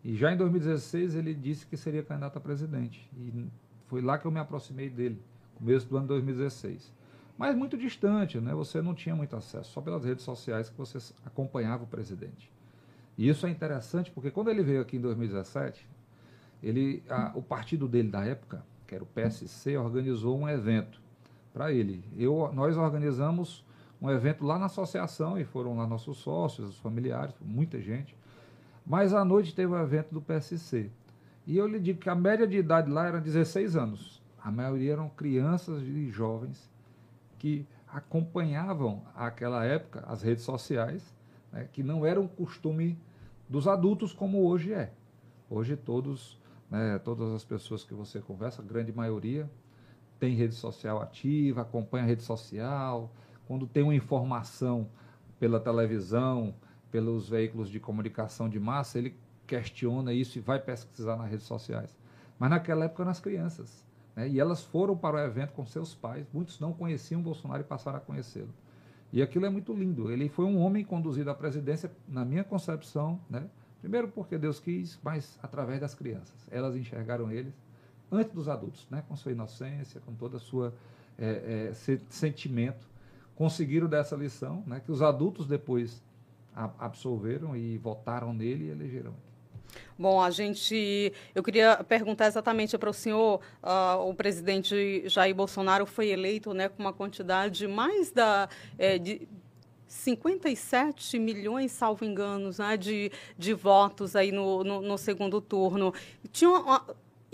E 0.03 0.15
já 0.15 0.31
em 0.31 0.37
2016 0.37 1.15
ele 1.15 1.33
disse 1.33 1.65
que 1.65 1.77
seria 1.77 2.03
candidato 2.03 2.37
a 2.37 2.41
presidente. 2.41 3.09
E 3.17 3.47
foi 3.87 4.01
lá 4.01 4.17
que 4.17 4.25
eu 4.25 4.31
me 4.31 4.39
aproximei 4.39 4.89
dele, 4.89 5.19
começo 5.55 5.87
do 5.87 5.97
ano 5.97 6.07
2016. 6.07 6.91
Mas 7.37 7.55
muito 7.55 7.77
distante, 7.77 8.39
né? 8.39 8.53
Você 8.53 8.81
não 8.81 8.93
tinha 8.93 9.15
muito 9.15 9.35
acesso, 9.35 9.71
só 9.71 9.81
pelas 9.81 10.05
redes 10.05 10.23
sociais 10.23 10.69
que 10.69 10.77
você 10.77 10.99
acompanhava 11.25 11.83
o 11.83 11.87
presidente. 11.87 12.51
E 13.17 13.27
isso 13.27 13.45
é 13.45 13.49
interessante 13.49 14.11
porque 14.11 14.31
quando 14.31 14.49
ele 14.49 14.63
veio 14.63 14.81
aqui 14.81 14.97
em 14.97 15.01
2017, 15.01 15.87
ele, 16.61 17.03
a, 17.09 17.31
o 17.35 17.41
partido 17.41 17.87
dele 17.87 18.09
da 18.09 18.25
época, 18.25 18.63
que 18.87 18.95
era 18.95 19.03
o 19.03 19.07
PSC, 19.07 19.77
organizou 19.77 20.37
um 20.37 20.47
evento 20.47 21.01
para 21.53 21.71
ele. 21.71 22.03
Eu, 22.17 22.51
nós 22.53 22.77
organizamos 22.77 23.65
um 24.01 24.09
evento 24.09 24.43
lá 24.43 24.57
na 24.57 24.65
associação 24.65 25.37
e 25.37 25.45
foram 25.45 25.77
lá 25.77 25.85
nossos 25.85 26.17
sócios, 26.17 26.69
os 26.69 26.77
familiares, 26.79 27.35
muita 27.39 27.79
gente. 27.79 28.15
Mas 28.85 29.13
à 29.13 29.23
noite 29.23 29.53
teve 29.53 29.71
o 29.71 29.75
um 29.75 29.81
evento 29.81 30.13
do 30.13 30.21
PSC. 30.21 30.89
E 31.45 31.57
eu 31.57 31.67
lhe 31.67 31.79
digo 31.79 31.99
que 31.99 32.09
a 32.09 32.15
média 32.15 32.47
de 32.47 32.57
idade 32.57 32.89
lá 32.89 33.07
era 33.07 33.19
16 33.19 33.75
anos. 33.75 34.21
A 34.41 34.51
maioria 34.51 34.93
eram 34.93 35.09
crianças 35.09 35.83
e 35.83 36.09
jovens 36.09 36.69
que 37.37 37.65
acompanhavam 37.87 39.03
aquela 39.15 39.63
época 39.63 40.03
as 40.07 40.21
redes 40.21 40.43
sociais 40.43 41.13
né, 41.53 41.67
que 41.71 41.83
não 41.83 42.05
era 42.05 42.19
um 42.19 42.27
costume 42.27 42.97
dos 43.49 43.67
adultos 43.67 44.13
como 44.13 44.45
hoje 44.47 44.73
é. 44.73 44.93
Hoje 45.49 45.75
todos, 45.75 46.39
né, 46.69 46.99
todas 46.99 47.31
as 47.33 47.43
pessoas 47.43 47.83
que 47.83 47.93
você 47.93 48.19
conversa, 48.19 48.61
a 48.61 48.65
grande 48.65 48.91
maioria, 48.91 49.49
tem 50.19 50.35
rede 50.35 50.55
social 50.55 51.01
ativa, 51.01 51.61
acompanha 51.61 52.05
a 52.05 52.07
rede 52.07 52.23
social, 52.23 53.11
quando 53.45 53.67
tem 53.67 53.83
uma 53.83 53.95
informação 53.95 54.89
pela 55.39 55.59
televisão, 55.59 56.55
pelos 56.89 57.27
veículos 57.27 57.69
de 57.69 57.79
comunicação 57.79 58.47
de 58.47 58.59
massa, 58.59 58.97
ele 58.97 59.17
questiona 59.45 60.13
isso 60.13 60.37
e 60.37 60.41
vai 60.41 60.59
pesquisar 60.59 61.17
nas 61.17 61.29
redes 61.29 61.45
sociais. 61.45 61.95
Mas 62.39 62.49
naquela 62.49 62.85
época 62.85 63.03
eram 63.03 63.11
as 63.11 63.19
crianças. 63.19 63.85
Né? 64.15 64.29
E 64.29 64.39
elas 64.39 64.63
foram 64.63 64.95
para 64.95 65.17
o 65.17 65.19
evento 65.19 65.53
com 65.53 65.65
seus 65.65 65.93
pais. 65.93 66.25
Muitos 66.31 66.59
não 66.59 66.73
conheciam 66.73 67.21
Bolsonaro 67.21 67.61
e 67.61 67.65
passaram 67.65 67.97
a 67.97 68.01
conhecê-lo. 68.01 68.53
E 69.13 69.21
aquilo 69.21 69.45
é 69.45 69.49
muito 69.49 69.71
lindo. 69.71 70.11
Ele 70.11 70.27
foi 70.27 70.43
um 70.43 70.57
homem 70.57 70.83
conduzido 70.83 71.29
à 71.29 71.35
presidência, 71.35 71.91
na 72.07 72.25
minha 72.25 72.43
concepção, 72.43 73.21
né? 73.29 73.47
primeiro 73.79 74.07
porque 74.07 74.39
Deus 74.39 74.59
quis, 74.59 74.99
mas 75.03 75.37
através 75.43 75.79
das 75.79 75.93
crianças. 75.93 76.33
Elas 76.49 76.75
enxergaram 76.75 77.31
ele 77.31 77.53
antes 78.11 78.33
dos 78.33 78.49
adultos, 78.49 78.87
né? 78.89 79.03
com 79.07 79.15
sua 79.15 79.31
inocência, 79.31 80.01
com 80.01 80.15
toda 80.15 80.37
a 80.37 80.39
sua 80.39 80.73
é, 81.15 81.69
é, 81.69 81.99
sentimento. 82.09 82.89
Conseguiram 83.35 83.87
dessa 83.87 84.15
lição, 84.15 84.63
né? 84.65 84.81
que 84.83 84.91
os 84.91 85.03
adultos 85.03 85.45
depois 85.45 86.01
absolveram 86.55 87.55
e 87.55 87.77
votaram 87.77 88.33
nele 88.33 88.65
e 88.65 88.69
elegeram 88.69 89.11
ele. 89.11 89.32
Bom, 89.97 90.21
a 90.21 90.29
gente. 90.31 91.13
Eu 91.33 91.43
queria 91.43 91.83
perguntar 91.83 92.27
exatamente 92.27 92.77
para 92.77 92.89
o 92.89 92.93
senhor: 92.93 93.39
uh, 93.63 94.07
o 94.07 94.13
presidente 94.13 95.03
Jair 95.07 95.35
Bolsonaro 95.35 95.85
foi 95.85 96.09
eleito 96.09 96.53
né, 96.53 96.69
com 96.69 96.81
uma 96.81 96.93
quantidade 96.93 97.67
mais 97.67 98.11
da. 98.11 98.49
É, 98.77 98.97
de, 98.97 99.27
57 99.87 101.19
milhões, 101.19 101.71
salvo 101.71 102.03
enganos, 102.03 102.57
né, 102.57 102.75
de, 102.75 103.11
de 103.37 103.53
votos 103.53 104.15
aí 104.15 104.31
no, 104.31 104.63
no, 104.63 104.81
no 104.81 104.97
segundo 104.97 105.39
turno. 105.39 105.93
Tinha 106.31 106.49
uma, 106.49 106.83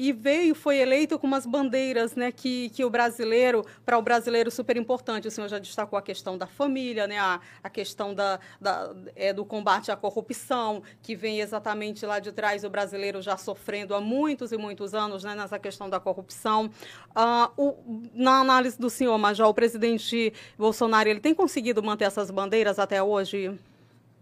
e 0.01 0.13
veio, 0.13 0.55
foi 0.55 0.77
eleito 0.77 1.19
com 1.19 1.27
umas 1.27 1.45
bandeiras, 1.45 2.15
né, 2.15 2.31
que, 2.31 2.69
que 2.69 2.85
o 2.85 2.89
brasileiro, 2.89 3.65
para 3.85 3.97
o 3.97 4.01
brasileiro 4.01 4.49
super 4.49 4.77
importante, 4.77 5.27
o 5.27 5.31
senhor 5.31 5.49
já 5.49 5.59
destacou 5.59 5.99
a 5.99 6.01
questão 6.01 6.37
da 6.37 6.47
família, 6.47 7.05
né, 7.05 7.19
a, 7.19 7.41
a 7.61 7.69
questão 7.69 8.15
da, 8.15 8.39
da 8.61 8.95
é, 9.13 9.33
do 9.33 9.43
combate 9.43 9.91
à 9.91 9.97
corrupção, 9.97 10.81
que 11.01 11.17
vem 11.17 11.41
exatamente 11.41 12.05
lá 12.05 12.19
de 12.19 12.31
trás, 12.31 12.63
o 12.63 12.69
brasileiro 12.69 13.21
já 13.21 13.35
sofrendo 13.35 13.93
há 13.93 13.99
muitos 13.99 14.53
e 14.53 14.57
muitos 14.57 14.93
anos, 14.93 15.25
né, 15.25 15.35
nessa 15.35 15.59
questão 15.59 15.89
da 15.89 15.99
corrupção. 15.99 16.71
Ah, 17.13 17.51
o, 17.57 17.75
na 18.13 18.39
análise 18.39 18.79
do 18.79 18.89
senhor, 18.89 19.17
Major, 19.17 19.49
o 19.49 19.53
presidente 19.53 20.31
Bolsonaro, 20.57 21.09
ele 21.09 21.19
tem 21.19 21.35
conseguido 21.35 21.83
manter 21.83 22.05
essas 22.05 22.31
bandeiras 22.31 22.79
até 22.79 23.03
hoje? 23.03 23.53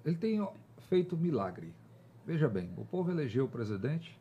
Ele 0.04 0.16
tem 0.16 0.48
feito 0.90 1.16
milagre. 1.16 1.72
Veja 2.26 2.50
bem, 2.50 2.68
o 2.76 2.84
povo 2.84 3.12
elegeu 3.12 3.46
o 3.46 3.48
presidente 3.48 4.18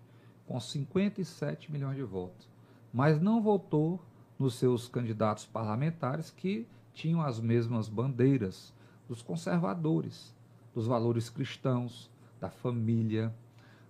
com 0.46 0.58
57 0.58 1.70
milhões 1.70 1.96
de 1.96 2.02
votos, 2.02 2.48
mas 2.92 3.20
não 3.20 3.42
votou 3.42 4.00
nos 4.38 4.54
seus 4.54 4.88
candidatos 4.88 5.44
parlamentares 5.46 6.30
que 6.30 6.66
tinham 6.92 7.20
as 7.20 7.40
mesmas 7.40 7.88
bandeiras 7.88 8.72
dos 9.08 9.22
conservadores, 9.22 10.34
dos 10.74 10.86
valores 10.86 11.28
cristãos, 11.28 12.10
da 12.40 12.50
família, 12.50 13.34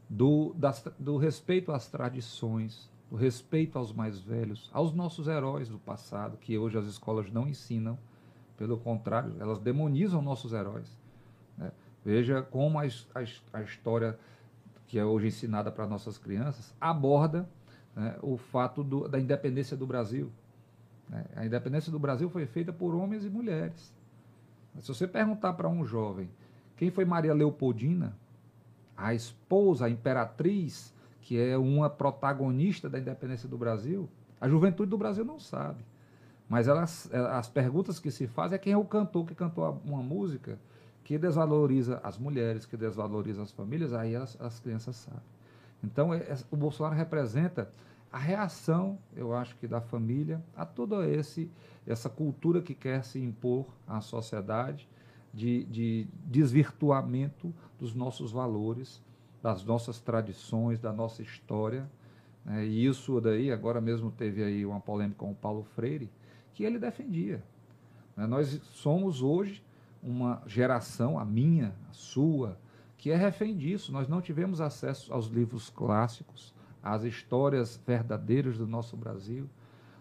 do, 0.09 0.55
das, 0.57 0.85
do 0.99 1.17
respeito 1.17 1.73
às 1.73 1.89
tradições, 1.89 2.91
do 3.11 3.17
respeito 3.17 3.79
aos 3.79 3.93
mais 3.93 4.21
velhos, 4.21 4.71
aos 4.73 4.93
nossos 4.93 5.29
heróis 5.29 5.69
do 5.69 5.79
passado, 5.79 6.37
que 6.37 6.57
hoje 6.59 6.79
as 6.79 6.87
escolas 6.87 7.31
não 7.31 7.49
ensinam. 7.49 7.99
Pelo 8.57 8.79
contrário, 8.79 9.35
elas 9.39 9.59
demonizam 9.59 10.23
nossos 10.23 10.53
heróis. 10.53 10.89
Né? 11.59 11.71
Veja 12.05 12.43
como 12.43 12.79
a, 12.79 12.85
a, 12.85 13.59
a 13.59 13.63
história 13.63 14.19
que 14.87 14.99
é 14.99 15.05
hoje 15.05 15.29
ensinada 15.29 15.71
para 15.71 15.87
nossas 15.87 16.17
crianças, 16.17 16.75
aborda 16.81 17.49
né, 17.95 18.17
o 18.23 18.37
fato 18.37 18.85
do, 18.85 19.09
da 19.09 19.19
independência 19.19 19.77
do 19.77 19.87
Brasil. 19.87 20.31
Né? 21.09 21.25
A 21.35 21.47
independência 21.47 21.91
do 21.91 21.99
Brasil 21.99 22.31
foi 22.31 22.47
feita 22.47 22.73
por 22.73 22.95
homens 22.95 23.25
e 23.25 23.31
mulheres. 23.31 23.93
Se 24.81 24.89
você 24.89 25.07
perguntar 25.07 25.55
para 25.55 25.69
um 25.69 25.85
jovem 25.85 26.29
quem 26.77 26.91
foi 26.91 27.05
Maria 27.05 27.33
Leopoldina, 27.33 28.17
a 28.97 29.15
esposa, 29.15 29.87
a 29.87 29.91
imperatriz, 29.91 30.95
que 31.21 31.41
é 31.41 31.57
uma 31.57 31.89
protagonista 31.91 32.89
da 32.89 32.99
independência 32.99 33.49
do 33.49 33.59
Brasil, 33.59 34.09
a 34.41 34.49
juventude 34.49 34.91
do 34.91 34.99
Brasil 34.99 35.25
não 35.25 35.41
sabe. 35.41 35.85
Mas 36.49 36.69
elas, 36.69 37.13
as 37.13 37.49
perguntas 37.49 37.99
que 37.99 38.11
se 38.11 38.27
fazem 38.27 38.57
é 38.57 38.59
quem 38.59 38.73
é 38.73 38.77
o 38.77 38.85
cantor 38.85 39.27
que 39.27 39.35
cantou 39.35 39.81
uma 39.85 40.03
música 40.03 40.59
que 41.07 41.17
desvaloriza 41.17 42.01
as 42.03 42.19
mulheres, 42.19 42.67
que 42.67 42.77
desvaloriza 42.77 43.41
as 43.41 43.53
famílias, 43.53 43.93
aí 43.93 44.17
as, 44.17 44.37
as 44.41 44.59
crianças 44.59 44.97
sabem. 44.97 45.23
Então, 45.83 46.13
é, 46.13 46.17
é, 46.17 46.37
o 46.51 46.57
Bolsonaro 46.57 46.97
representa 46.97 47.71
a 48.11 48.19
reação, 48.19 48.99
eu 49.15 49.33
acho 49.33 49.55
que 49.55 49.69
da 49.69 49.81
família, 49.81 50.43
a 50.57 50.67
toda 50.67 51.09
esse, 51.09 51.49
essa 51.87 52.11
cultura 52.11 52.61
que 52.61 52.75
quer 52.75 53.05
se 53.05 53.21
impor 53.21 53.67
à 53.87 54.01
sociedade 54.01 54.89
de, 55.33 55.63
de 55.67 56.09
desvirtuamento 56.25 57.55
dos 57.79 57.95
nossos 57.95 58.33
valores, 58.33 59.01
das 59.41 59.65
nossas 59.65 60.01
tradições, 60.01 60.81
da 60.81 60.93
nossa 60.93 61.23
história. 61.23 61.89
Né? 62.45 62.67
E 62.67 62.85
isso 62.85 63.21
daí, 63.21 63.53
agora 63.53 63.81
mesmo 63.81 64.11
teve 64.11 64.43
aí 64.43 64.67
uma 64.67 64.81
polêmica 64.81 65.21
com 65.21 65.31
o 65.31 65.37
Paulo 65.37 65.63
Freire, 65.63 66.11
que 66.53 66.65
ele 66.65 66.81
defendia. 66.81 67.45
Né? 68.17 68.27
Nós 68.27 68.61
somos 68.73 69.23
hoje 69.23 69.65
uma 70.03 70.43
geração, 70.47 71.19
a 71.19 71.25
minha, 71.25 71.75
a 71.91 71.93
sua, 71.93 72.59
que 72.97 73.11
é 73.11 73.17
refém 73.17 73.57
disso. 73.57 73.93
Nós 73.93 74.09
não 74.09 74.21
tivemos 74.21 74.61
acesso 74.61 75.13
aos 75.13 75.27
livros 75.27 75.71
clássicos, 75.71 76.55
às 76.83 77.03
histórias 77.03 77.81
verdadeiras 77.87 78.59
do 78.59 78.67
nosso 78.67 78.97
Brasil. 78.97 79.49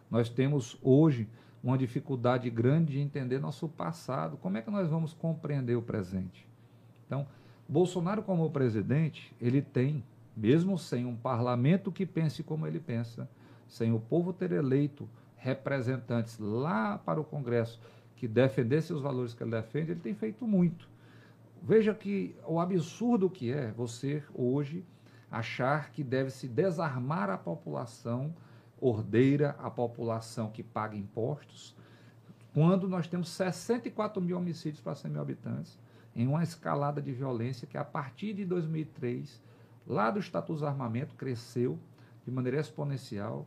Nós 0.10 0.30
temos 0.30 0.78
hoje 0.82 1.28
uma 1.64 1.78
dificuldade 1.78 2.50
grande 2.50 2.94
de 2.94 3.00
entender 3.00 3.40
nosso 3.40 3.68
passado. 3.68 4.38
Como 4.38 4.58
é 4.58 4.62
que 4.62 4.70
nós 4.70 4.88
vamos 4.88 5.14
compreender 5.14 5.76
o 5.76 5.82
presente? 5.82 6.48
Então, 7.06 7.26
Bolsonaro 7.68 8.22
como 8.22 8.50
presidente, 8.52 9.36
ele 9.42 9.62
tem, 9.62 10.04
mesmo 10.38 10.78
sem 10.78 11.06
um 11.06 11.16
parlamento 11.16 11.92
que 11.92 12.06
pense 12.06 12.44
como 12.44 12.68
ele 12.68 12.80
pensa, 12.80 13.28
sem 13.68 13.92
o 13.92 14.00
povo 14.00 14.32
ter 14.32 14.52
eleito 14.52 15.10
representantes 15.36 16.38
lá 16.38 17.00
para 17.00 17.20
o 17.20 17.24
Congresso 17.24 17.80
que 18.16 18.28
defendesse 18.28 18.94
os 18.94 19.02
valores 19.02 19.34
que 19.34 19.44
ele 19.44 19.52
defende, 19.52 19.92
ele 19.92 20.00
tem 20.00 20.14
feito 20.14 20.48
muito. 20.48 20.88
Veja 21.62 21.94
que 21.94 22.36
o 22.48 22.60
absurdo 22.60 23.30
que 23.30 23.52
é 23.52 23.72
você 23.72 24.24
hoje 24.34 24.86
achar 25.30 25.92
que 25.92 26.04
deve 26.04 26.30
se 26.30 26.48
desarmar 26.48 27.30
a 27.30 27.38
população 27.38 28.34
ordeira, 28.80 29.56
a 29.60 29.70
população 29.70 30.50
que 30.50 30.64
paga 30.64 30.96
impostos, 30.96 31.76
quando 32.54 32.88
nós 32.88 33.08
temos 33.08 33.30
64 33.30 34.22
mil 34.22 34.38
homicídios 34.38 34.82
para 34.82 34.96
100 34.96 35.12
mil 35.12 35.22
habitantes, 35.22 35.78
em 36.16 36.28
uma 36.28 36.44
escalada 36.44 37.02
de 37.02 37.12
violência 37.12 37.68
que 37.68 37.78
a 37.78 37.84
partir 37.84 38.34
de 38.34 38.46
2003, 38.46 39.42
lá 39.86 40.10
do 40.10 40.22
status 40.22 40.64
armamento, 40.64 41.16
cresceu 41.16 41.78
de 42.24 42.32
maneira 42.32 42.60
exponencial 42.60 43.46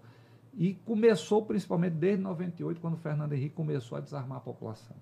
e 0.59 0.75
começou 0.75 1.47
principalmente 1.47 1.95
desde 1.95 2.21
98, 2.21 2.81
quando 2.81 2.95
o 2.95 2.97
Fernando 2.97 3.33
Henrique 3.33 3.55
começou 3.55 3.97
a 3.97 4.01
desarmar 4.01 4.39
a 4.39 4.41
população. 4.41 4.97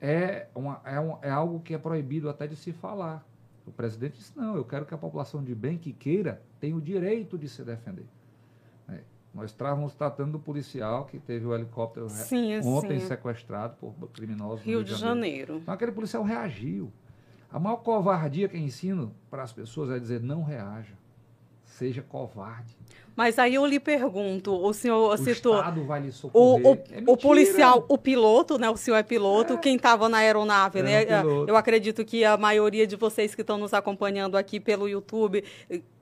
É, 0.00 0.48
uma, 0.56 0.80
é, 0.84 0.98
um, 0.98 1.16
é 1.22 1.30
algo 1.30 1.60
que 1.60 1.72
é 1.72 1.78
proibido 1.78 2.28
até 2.28 2.48
de 2.48 2.56
se 2.56 2.72
falar. 2.72 3.24
O 3.64 3.70
presidente 3.70 4.18
disse: 4.18 4.36
não, 4.36 4.56
eu 4.56 4.64
quero 4.64 4.84
que 4.84 4.92
a 4.92 4.98
população 4.98 5.44
de 5.44 5.54
bem 5.54 5.78
que 5.78 5.92
queira 5.92 6.42
tenha 6.58 6.74
o 6.74 6.80
direito 6.80 7.38
de 7.38 7.48
se 7.48 7.62
defender. 7.62 8.06
É, 8.88 9.02
nós 9.32 9.52
estávamos 9.52 9.94
tratando 9.94 10.32
do 10.32 10.40
policial 10.40 11.04
que 11.04 11.20
teve 11.20 11.46
o 11.46 11.54
helicóptero 11.54 12.08
sim, 12.08 12.58
ontem 12.64 12.98
sim. 12.98 13.06
sequestrado 13.06 13.76
por 13.76 13.94
criminosos. 14.08 14.64
Rio, 14.64 14.78
Rio 14.78 14.84
de, 14.84 14.90
Janeiro. 14.96 15.02
Janeiro. 15.04 15.56
Então 15.58 15.74
aquele 15.74 15.92
policial 15.92 16.24
reagiu. 16.24 16.90
A 17.52 17.60
maior 17.60 17.76
covardia 17.76 18.48
que 18.48 18.56
eu 18.56 18.60
ensino 18.60 19.14
para 19.30 19.44
as 19.44 19.52
pessoas 19.52 19.90
é 19.90 19.98
dizer: 20.00 20.20
não 20.20 20.42
reaja, 20.42 20.94
seja 21.80 22.02
covarde. 22.02 22.76
Mas 23.16 23.38
aí 23.38 23.54
eu 23.54 23.64
lhe 23.64 23.80
pergunto, 23.80 24.54
o 24.54 24.72
senhor 24.72 25.12
o 25.12 25.16
citou. 25.16 25.56
Estado 25.56 25.84
vai 25.84 26.00
lhe 26.00 26.12
socorrer. 26.12 26.66
O, 26.66 26.72
o, 26.72 26.74
é 26.74 27.02
o 27.06 27.16
policial, 27.16 27.84
o 27.88 27.98
piloto, 27.98 28.58
né? 28.58 28.68
O 28.70 28.76
senhor 28.76 28.96
é 28.98 29.02
piloto, 29.02 29.54
é. 29.54 29.56
quem 29.56 29.76
estava 29.76 30.08
na 30.08 30.18
aeronave, 30.18 30.80
é 30.80 30.82
né? 30.82 31.24
Um 31.24 31.46
eu 31.46 31.56
acredito 31.56 32.04
que 32.04 32.24
a 32.24 32.36
maioria 32.36 32.86
de 32.86 32.96
vocês 32.96 33.34
que 33.34 33.40
estão 33.40 33.58
nos 33.58 33.72
acompanhando 33.72 34.36
aqui 34.36 34.60
pelo 34.60 34.88
YouTube 34.88 35.42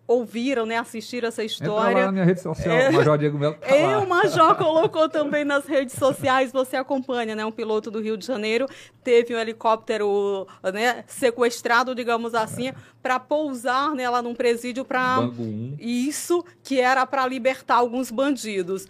ouviram, 0.09 0.65
né, 0.65 0.79
assistiram 0.79 1.29
essa 1.29 1.45
história. 1.45 1.91
Entra 1.91 2.01
lá 2.01 2.07
na 2.07 2.13
minha 2.13 2.25
rede 2.25 2.41
social, 2.41 2.75
é, 2.75 2.91
Major 2.91 3.19
Diego 3.19 3.39
Melo. 3.39 3.55
Tá 3.57 3.77
é, 3.77 3.99
o 3.99 4.09
Major 4.09 4.57
colocou 4.57 5.07
também 5.09 5.45
nas 5.45 5.67
redes 5.67 5.95
sociais, 5.95 6.51
você 6.51 6.77
acompanha, 6.77 7.37
né, 7.37 7.45
um 7.45 7.53
piloto 7.53 7.91
do 7.91 8.01
Rio 8.01 8.17
de 8.17 8.27
Janeiro 8.27 8.67
teve 9.05 9.35
um 9.35 9.39
helicóptero, 9.39 10.47
né, 10.73 11.03
sequestrado, 11.07 11.95
digamos 11.95 12.35
assim, 12.35 12.69
é. 12.69 12.75
para 13.03 13.19
pousar, 13.19 13.95
né, 13.95 14.09
lá 14.09 14.21
num 14.21 14.35
presídio 14.35 14.85
para 14.85 15.31
isso 15.79 16.45
que 16.63 16.81
era 16.81 17.07
para 17.07 17.27
libertar 17.27 17.77
alguns 17.77 18.11
bandidos. 18.11 18.87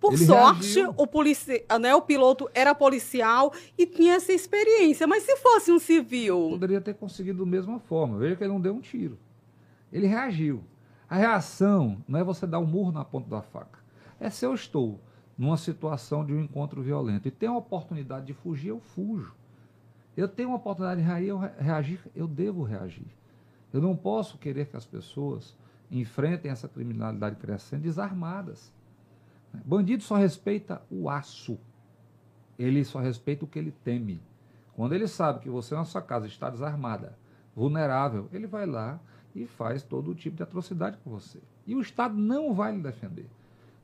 Por 0.00 0.14
Ele 0.14 0.26
sorte, 0.26 0.84
o, 0.96 1.06
polici... 1.06 1.64
né, 1.80 1.94
o 1.94 2.02
piloto 2.02 2.50
era 2.52 2.74
policial 2.74 3.52
e 3.78 3.86
tinha 3.86 4.14
essa 4.14 4.32
experiência. 4.32 5.06
Mas 5.06 5.22
se 5.22 5.36
fosse 5.36 5.70
um 5.70 5.78
civil. 5.78 6.48
Poderia 6.50 6.80
ter 6.80 6.94
conseguido 6.94 7.44
da 7.44 7.50
mesma 7.50 7.78
forma. 7.78 8.18
Veja 8.18 8.34
que 8.34 8.42
ele 8.42 8.52
não 8.52 8.60
deu 8.60 8.74
um 8.74 8.80
tiro. 8.80 9.16
Ele 9.92 10.06
reagiu. 10.06 10.64
A 11.08 11.16
reação 11.16 12.02
não 12.08 12.18
é 12.18 12.24
você 12.24 12.46
dar 12.46 12.58
um 12.58 12.66
murro 12.66 12.90
na 12.90 13.04
ponta 13.04 13.28
da 13.28 13.42
faca. 13.42 13.78
É 14.18 14.30
se 14.30 14.46
eu 14.46 14.54
estou 14.54 15.00
numa 15.36 15.56
situação 15.56 16.24
de 16.24 16.32
um 16.32 16.40
encontro 16.40 16.82
violento 16.82 17.28
e 17.28 17.30
tenho 17.30 17.52
a 17.52 17.58
oportunidade 17.58 18.26
de 18.26 18.32
fugir, 18.32 18.68
eu 18.68 18.80
fujo. 18.80 19.34
Eu 20.16 20.28
tenho 20.28 20.52
a 20.52 20.56
oportunidade 20.56 21.00
de 21.02 21.62
reagir, 21.62 22.00
eu 22.14 22.26
devo 22.26 22.62
reagir. 22.62 23.06
Eu 23.72 23.80
não 23.80 23.96
posso 23.96 24.38
querer 24.38 24.66
que 24.66 24.76
as 24.76 24.86
pessoas 24.86 25.56
enfrentem 25.90 26.50
essa 26.50 26.68
criminalidade 26.68 27.36
crescendo 27.36 27.82
desarmadas. 27.82 28.72
Bandido 29.64 30.02
só 30.02 30.16
respeita 30.16 30.82
o 30.90 31.10
aço. 31.10 31.58
Ele 32.58 32.84
só 32.84 33.00
respeita 33.00 33.44
o 33.44 33.48
que 33.48 33.58
ele 33.58 33.72
teme. 33.84 34.22
Quando 34.74 34.94
ele 34.94 35.06
sabe 35.06 35.40
que 35.40 35.50
você 35.50 35.74
na 35.74 35.84
sua 35.84 36.00
casa 36.00 36.26
está 36.26 36.48
desarmada, 36.48 37.18
vulnerável, 37.54 38.28
ele 38.32 38.46
vai 38.46 38.66
lá 38.66 39.00
e 39.34 39.46
faz 39.46 39.82
todo 39.82 40.14
tipo 40.14 40.36
de 40.36 40.42
atrocidade 40.42 40.98
com 41.02 41.10
você. 41.10 41.38
E 41.66 41.74
o 41.74 41.80
Estado 41.80 42.16
não 42.16 42.52
vai 42.52 42.74
lhe 42.74 42.82
defender. 42.82 43.26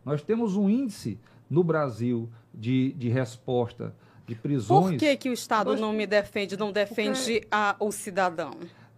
Nós 0.05 0.23
temos 0.23 0.57
um 0.57 0.69
índice 0.69 1.19
no 1.49 1.63
Brasil 1.65 2.29
de, 2.53 2.93
de 2.93 3.09
resposta 3.09 3.95
de 4.27 4.35
prisões. 4.35 4.91
Por 4.91 4.99
que, 4.99 5.17
que 5.17 5.31
o 5.31 5.33
Estado 5.33 5.71
Nós... 5.71 5.81
não 5.81 5.93
me 5.93 6.07
defende, 6.07 6.57
não 6.57 6.71
defende 6.71 7.41
Porque... 7.41 7.49
a, 7.51 7.77
o 7.81 7.91
cidadão? 7.91 8.53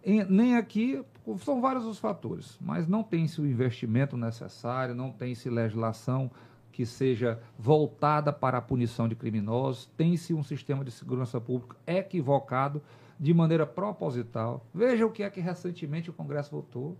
Em, 0.04 0.24
nem 0.24 0.56
aqui, 0.56 1.02
são 1.44 1.60
vários 1.60 1.84
os 1.84 1.98
fatores, 1.98 2.58
mas 2.60 2.88
não 2.88 3.02
tem-se 3.02 3.40
o 3.40 3.46
investimento 3.46 4.16
necessário, 4.16 4.94
não 4.94 5.12
tem-se 5.12 5.48
legislação 5.48 6.30
que 6.72 6.86
seja 6.86 7.38
voltada 7.58 8.32
para 8.32 8.58
a 8.58 8.62
punição 8.62 9.06
de 9.06 9.14
criminosos, 9.14 9.86
tem-se 9.96 10.32
um 10.32 10.42
sistema 10.42 10.84
de 10.84 10.90
segurança 10.90 11.40
pública 11.40 11.76
equivocado 11.86 12.82
de 13.20 13.34
maneira 13.34 13.66
proposital. 13.66 14.64
Veja 14.72 15.04
o 15.04 15.10
que 15.10 15.22
é 15.22 15.28
que 15.28 15.40
recentemente 15.40 16.08
o 16.08 16.12
Congresso 16.12 16.50
votou. 16.50 16.96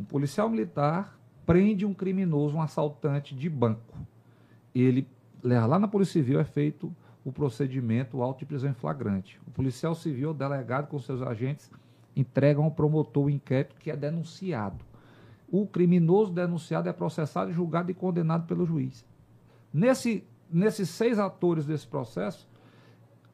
Um 0.00 0.04
policial 0.04 0.48
militar 0.48 1.18
prende 1.44 1.84
um 1.84 1.92
criminoso, 1.92 2.56
um 2.56 2.62
assaltante 2.62 3.34
de 3.34 3.50
banco. 3.50 3.94
Ele 4.74 5.06
lá 5.44 5.78
na 5.78 5.86
Polícia 5.86 6.14
Civil 6.14 6.40
é 6.40 6.44
feito 6.44 6.90
o 7.24 7.30
procedimento 7.30 8.22
auto 8.22 8.38
de 8.38 8.46
prisão 8.46 8.70
em 8.70 8.74
flagrante. 8.74 9.38
O 9.46 9.50
policial 9.50 9.94
civil, 9.94 10.30
o 10.30 10.34
delegado 10.34 10.88
com 10.88 10.98
seus 10.98 11.20
agentes, 11.20 11.70
entregam 12.16 12.64
ao 12.64 12.70
promotor 12.70 13.26
o 13.26 13.30
inquérito 13.30 13.76
que 13.76 13.90
é 13.90 13.96
denunciado. 13.96 14.82
O 15.50 15.66
criminoso 15.66 16.32
denunciado 16.32 16.88
é 16.88 16.92
processado, 16.92 17.52
julgado 17.52 17.90
e 17.90 17.94
condenado 17.94 18.46
pelo 18.46 18.64
juiz. 18.64 19.04
Nesse, 19.72 20.24
nesses 20.50 20.88
seis 20.88 21.18
atores 21.18 21.66
desse 21.66 21.86
processo, 21.86 22.48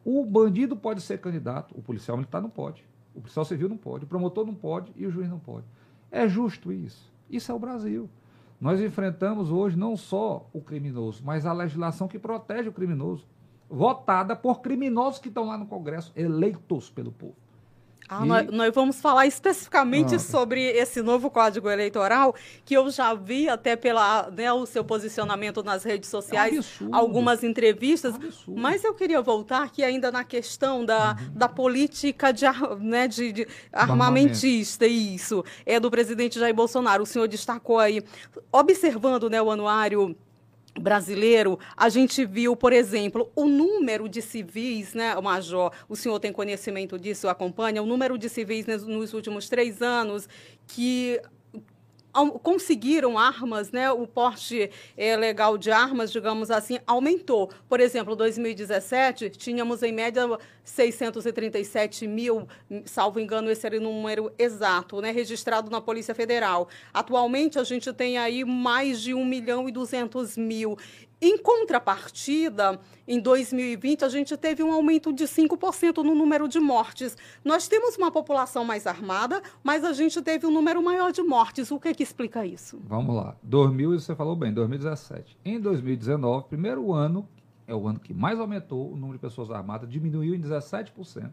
o 0.04 0.24
bandido 0.24 0.76
pode 0.76 1.00
ser 1.00 1.18
candidato, 1.18 1.74
o 1.76 1.82
policial 1.82 2.16
militar 2.16 2.42
não 2.42 2.50
pode, 2.50 2.84
o 3.14 3.20
policial 3.20 3.44
civil 3.44 3.68
não 3.68 3.76
pode, 3.76 4.04
o 4.04 4.08
promotor 4.08 4.44
não 4.44 4.54
pode 4.54 4.92
e 4.96 5.06
o 5.06 5.10
juiz 5.10 5.28
não 5.28 5.38
pode. 5.38 5.66
É 6.10 6.28
justo 6.28 6.72
isso. 6.72 7.12
Isso 7.30 7.50
é 7.50 7.54
o 7.54 7.58
Brasil. 7.58 8.08
Nós 8.60 8.80
enfrentamos 8.80 9.50
hoje 9.50 9.76
não 9.76 9.96
só 9.96 10.48
o 10.52 10.60
criminoso, 10.60 11.22
mas 11.24 11.44
a 11.44 11.52
legislação 11.52 12.06
que 12.06 12.18
protege 12.18 12.68
o 12.68 12.72
criminoso, 12.72 13.26
votada 13.68 14.36
por 14.36 14.60
criminosos 14.60 15.20
que 15.20 15.28
estão 15.28 15.44
lá 15.44 15.58
no 15.58 15.66
Congresso, 15.66 16.12
eleitos 16.14 16.90
pelo 16.90 17.10
povo. 17.10 17.43
Ah, 18.08 18.24
e... 18.24 18.28
nós, 18.28 18.46
nós, 18.50 18.74
vamos 18.74 19.00
falar 19.00 19.26
especificamente 19.26 20.14
ah. 20.14 20.18
sobre 20.18 20.62
esse 20.62 21.02
novo 21.02 21.30
Código 21.30 21.70
Eleitoral, 21.70 22.34
que 22.64 22.74
eu 22.74 22.90
já 22.90 23.14
vi 23.14 23.48
até 23.48 23.76
pela 23.76 24.30
né, 24.30 24.52
o 24.52 24.66
seu 24.66 24.84
posicionamento 24.84 25.62
nas 25.62 25.84
redes 25.84 26.08
sociais, 26.08 26.80
é 26.80 26.84
algumas 26.92 27.42
entrevistas, 27.42 28.14
é 28.14 28.18
mas 28.46 28.84
eu 28.84 28.94
queria 28.94 29.22
voltar 29.22 29.62
aqui 29.62 29.82
ainda 29.82 30.12
na 30.12 30.24
questão 30.24 30.84
da, 30.84 31.16
uhum. 31.18 31.32
da 31.34 31.48
política 31.48 32.32
de, 32.32 32.44
né, 32.80 33.08
de, 33.08 33.32
de 33.32 33.48
armamentista, 33.72 34.86
isso, 34.86 35.44
é 35.64 35.80
do 35.80 35.90
presidente 35.90 36.38
Jair 36.38 36.54
Bolsonaro. 36.54 37.02
O 37.02 37.06
senhor 37.06 37.26
destacou 37.26 37.78
aí, 37.78 38.02
observando 38.52 39.30
né, 39.30 39.40
o 39.40 39.50
anuário 39.50 40.16
brasileiro, 40.78 41.58
a 41.76 41.88
gente 41.88 42.24
viu, 42.24 42.56
por 42.56 42.72
exemplo, 42.72 43.30
o 43.34 43.46
número 43.46 44.08
de 44.08 44.20
civis, 44.20 44.94
né, 44.94 45.14
Major, 45.20 45.72
o 45.88 45.96
senhor 45.96 46.18
tem 46.18 46.32
conhecimento 46.32 46.98
disso, 46.98 47.28
acompanha, 47.28 47.82
o 47.82 47.86
número 47.86 48.18
de 48.18 48.28
civis 48.28 48.66
nos 48.66 49.14
últimos 49.14 49.48
três 49.48 49.80
anos 49.80 50.28
que 50.66 51.20
conseguiram 52.42 53.18
armas, 53.18 53.72
né, 53.72 53.90
o 53.90 54.06
porte 54.06 54.70
é, 54.96 55.16
legal 55.16 55.58
de 55.58 55.70
armas, 55.70 56.12
digamos 56.12 56.50
assim, 56.50 56.78
aumentou. 56.86 57.50
Por 57.68 57.80
exemplo, 57.80 58.14
2017, 58.14 59.30
tínhamos 59.30 59.82
em 59.82 59.92
média 59.92 60.24
637 60.62 62.06
mil, 62.06 62.46
salvo 62.84 63.18
engano, 63.20 63.50
esse 63.50 63.66
era 63.66 63.76
o 63.76 63.80
número 63.80 64.32
exato, 64.38 65.00
né, 65.00 65.10
registrado 65.10 65.70
na 65.70 65.80
Polícia 65.80 66.14
Federal. 66.14 66.68
Atualmente, 66.92 67.58
a 67.58 67.64
gente 67.64 67.92
tem 67.92 68.16
aí 68.16 68.44
mais 68.44 69.00
de 69.00 69.12
1 69.12 69.24
milhão 69.24 69.68
e 69.68 69.72
200 69.72 70.36
mil. 70.36 70.78
Em 71.26 71.38
contrapartida, 71.38 72.78
em 73.08 73.18
2020, 73.18 74.04
a 74.04 74.10
gente 74.10 74.36
teve 74.36 74.62
um 74.62 74.70
aumento 74.70 75.10
de 75.10 75.24
5% 75.24 76.04
no 76.04 76.14
número 76.14 76.46
de 76.46 76.60
mortes. 76.60 77.16
Nós 77.42 77.66
temos 77.66 77.96
uma 77.96 78.10
população 78.10 78.62
mais 78.62 78.86
armada, 78.86 79.42
mas 79.62 79.86
a 79.86 79.94
gente 79.94 80.20
teve 80.20 80.46
um 80.46 80.50
número 80.50 80.82
maior 80.82 81.12
de 81.12 81.22
mortes. 81.22 81.70
O 81.70 81.80
que, 81.80 81.94
que 81.94 82.02
explica 82.02 82.44
isso? 82.44 82.78
Vamos 82.84 83.16
lá. 83.16 83.34
2000, 83.42 83.98
você 83.98 84.14
falou 84.14 84.36
bem, 84.36 84.52
2017. 84.52 85.38
Em 85.42 85.58
2019, 85.58 86.44
primeiro 86.46 86.92
ano, 86.92 87.26
é 87.66 87.74
o 87.74 87.88
ano 87.88 88.00
que 88.00 88.12
mais 88.12 88.38
aumentou 88.38 88.92
o 88.92 88.94
número 88.94 89.14
de 89.14 89.22
pessoas 89.22 89.50
armadas, 89.50 89.88
diminuiu 89.88 90.34
em 90.34 90.40
17% 90.42 91.30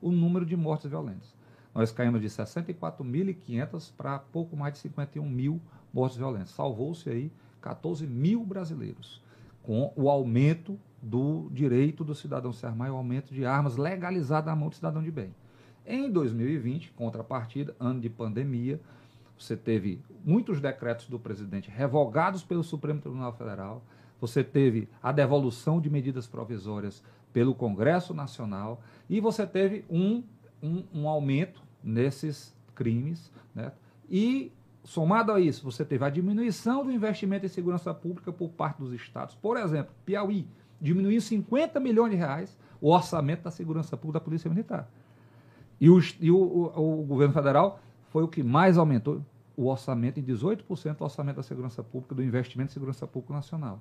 o 0.00 0.10
número 0.10 0.46
de 0.46 0.56
mortes 0.56 0.88
violentas. 0.88 1.34
Nós 1.74 1.92
caímos 1.92 2.22
de 2.22 2.28
64.500 2.28 3.92
para 3.94 4.18
pouco 4.18 4.56
mais 4.56 4.72
de 4.72 4.78
51 4.78 5.28
mil 5.28 5.60
mortes 5.92 6.16
violentas. 6.16 6.52
Salvou-se 6.52 7.10
aí 7.10 7.30
14 7.60 8.06
mil 8.06 8.42
brasileiros 8.42 9.22
com 9.64 9.92
o 9.96 10.08
aumento 10.08 10.78
do 11.02 11.48
direito 11.50 12.04
do 12.04 12.14
cidadão 12.14 12.52
se 12.52 12.64
armar 12.64 12.88
e 12.88 12.90
o 12.92 12.96
aumento 12.96 13.34
de 13.34 13.44
armas 13.44 13.76
legalizadas 13.76 14.46
na 14.46 14.56
mão 14.56 14.68
do 14.68 14.74
cidadão 14.74 15.02
de 15.02 15.10
bem. 15.10 15.34
Em 15.86 16.10
2020, 16.10 16.92
contrapartida, 16.92 17.74
ano 17.80 18.00
de 18.00 18.08
pandemia, 18.08 18.80
você 19.38 19.56
teve 19.56 20.00
muitos 20.24 20.60
decretos 20.60 21.08
do 21.08 21.18
presidente 21.18 21.70
revogados 21.70 22.42
pelo 22.42 22.62
Supremo 22.62 23.00
Tribunal 23.00 23.32
Federal, 23.32 23.82
você 24.20 24.44
teve 24.44 24.88
a 25.02 25.12
devolução 25.12 25.80
de 25.80 25.90
medidas 25.90 26.26
provisórias 26.26 27.02
pelo 27.32 27.54
Congresso 27.54 28.14
Nacional 28.14 28.80
e 29.10 29.20
você 29.20 29.46
teve 29.46 29.84
um, 29.90 30.22
um, 30.62 30.84
um 30.94 31.08
aumento 31.08 31.62
nesses 31.82 32.54
crimes, 32.74 33.30
né? 33.54 33.72
E 34.08 34.52
Somado 34.84 35.32
a 35.32 35.40
isso, 35.40 35.64
você 35.64 35.82
teve 35.82 36.04
a 36.04 36.10
diminuição 36.10 36.84
do 36.84 36.92
investimento 36.92 37.46
em 37.46 37.48
segurança 37.48 37.92
pública 37.94 38.30
por 38.30 38.50
parte 38.50 38.78
dos 38.78 38.92
estados. 38.92 39.34
Por 39.34 39.56
exemplo, 39.56 39.94
Piauí 40.04 40.46
diminuiu 40.78 41.20
50 41.20 41.80
milhões 41.80 42.10
de 42.10 42.16
reais 42.16 42.56
o 42.82 42.90
orçamento 42.90 43.42
da 43.42 43.50
segurança 43.50 43.96
pública 43.96 44.20
da 44.20 44.24
Polícia 44.24 44.50
Militar. 44.50 44.90
E, 45.80 45.88
o, 45.88 45.98
e 46.20 46.30
o, 46.30 46.36
o, 46.36 47.00
o 47.00 47.04
governo 47.04 47.32
federal 47.32 47.80
foi 48.10 48.22
o 48.22 48.28
que 48.28 48.42
mais 48.42 48.76
aumentou 48.76 49.24
o 49.56 49.68
orçamento 49.68 50.20
em 50.20 50.22
18% 50.22 50.96
do 50.96 51.04
orçamento 51.04 51.36
da 51.36 51.42
segurança 51.42 51.82
pública, 51.82 52.14
do 52.14 52.22
investimento 52.22 52.70
em 52.70 52.74
segurança 52.74 53.06
pública 53.06 53.32
nacional. 53.32 53.80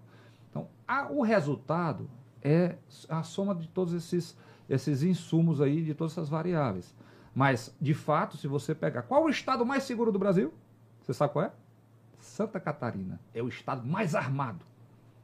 Então, 0.50 0.70
a, 0.88 1.12
o 1.12 1.22
resultado 1.22 2.10
é 2.42 2.78
a 3.10 3.24
soma 3.24 3.54
de 3.54 3.68
todos 3.68 3.94
esses, 3.94 4.38
esses 4.70 5.04
insumos 5.04 5.60
aí, 5.60 5.84
de 5.84 5.94
todas 5.94 6.14
essas 6.14 6.30
variáveis. 6.30 6.96
Mas, 7.36 7.76
de 7.82 7.94
fato, 7.94 8.38
se 8.38 8.48
você 8.48 8.74
pegar 8.74 9.02
qual 9.02 9.26
o 9.26 9.30
estado 9.30 9.66
mais 9.66 9.84
seguro 9.84 10.12
do 10.12 10.20
Brasil? 10.20 10.54
Você 11.04 11.14
sabe 11.14 11.34
qual 11.34 11.46
é? 11.46 11.52
Santa 12.20 12.60
Catarina. 12.60 13.20
É 13.34 13.44
o 13.44 13.48
estado 13.48 13.86
mais 13.86 14.16
armado. 14.16 14.66